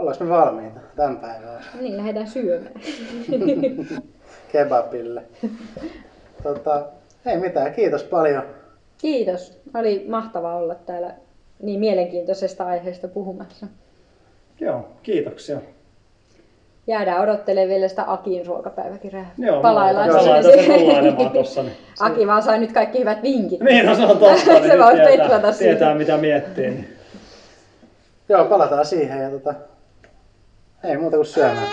Ollaanko 0.01 0.23
me 0.23 0.29
valmiita 0.29 0.79
tämän 0.95 1.17
päivän 1.17 1.59
Niin, 1.81 1.97
lähdetään 1.97 2.27
syömään. 2.27 2.73
kebabille? 4.51 5.23
Tota, 6.43 6.85
ei 7.25 7.37
mitään, 7.37 7.73
kiitos 7.73 8.03
paljon. 8.03 8.43
Kiitos. 8.97 9.61
Oli 9.75 10.05
mahtava 10.09 10.55
olla 10.55 10.75
täällä 10.75 11.13
niin 11.61 11.79
mielenkiintoisesta 11.79 12.65
aiheesta 12.65 13.07
puhumassa. 13.07 13.67
Joo, 14.59 14.89
kiitoksia. 15.03 15.57
Jäädään 16.87 17.21
odottelemaan 17.21 17.69
vielä 17.69 17.87
sitä 17.87 18.03
Akin 18.07 18.45
ruokapäiväkirjaa. 18.45 19.25
Joo, 19.37 19.61
Palaillaan 19.61 20.09
laitan 20.29 20.51
sinne. 20.53 21.29
tossa. 21.33 21.63
Niin. 21.63 21.77
Aki 21.99 22.27
vaan 22.27 22.43
sai 22.43 22.59
nyt 22.59 22.71
kaikki 22.71 22.99
hyvät 22.99 23.23
vinkit. 23.23 23.59
Niin, 23.59 23.85
no 23.85 23.95
se 23.95 24.01
on 24.05 24.17
totta. 24.17 24.37
Se 24.45 24.51
Niin 24.59 24.93
nyt 24.93 25.03
tietää, 25.07 25.51
tietää, 25.59 25.95
mitä 25.95 26.17
miettii. 26.17 26.69
Niin. 26.69 26.97
Joo, 28.29 28.45
palataan 28.45 28.85
siihen 28.85 29.23
ja 29.23 29.29
tota, 29.29 29.53
ei 30.83 30.97
muuta 30.97 31.15
kuin 31.15 31.25
syömään. 31.25 31.67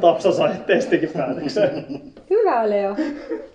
Tapsa 0.00 0.32
sai 0.32 0.54
testikin 0.66 1.08
päätökseen. 1.08 1.86
Hyvä 2.30 2.70
Leo. 2.70 2.96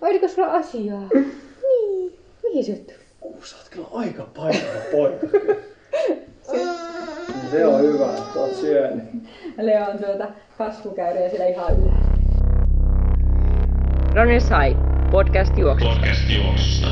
Oliko 0.00 0.28
sulla 0.28 0.48
asiaa? 0.48 1.08
Niin. 1.14 2.18
Mihin 2.42 2.64
se 2.64 2.72
tuli? 2.72 2.96
Uu, 3.22 3.42
sä 3.44 3.56
oot 3.56 3.68
kyllä 3.68 3.88
aika 3.92 4.26
paikalla 4.36 4.80
poika. 4.92 5.26
Se 7.50 7.66
on 7.66 7.82
hyvä, 7.82 8.06
että 8.06 8.40
oot 8.40 8.56
syönyt. 8.56 9.04
Leo 9.58 9.84
on 9.84 9.98
tuota 9.98 10.26
kasvukäyrä 10.58 11.28
siellä 11.28 11.46
ihan 11.46 11.74
ylhäällä. 11.76 12.10
Runner 14.14 14.40
Sai, 14.40 14.76
podcast 15.10 15.58
juoksusta. 15.58 15.94
Podcast 15.94 16.30
juoksusta. 16.30 16.86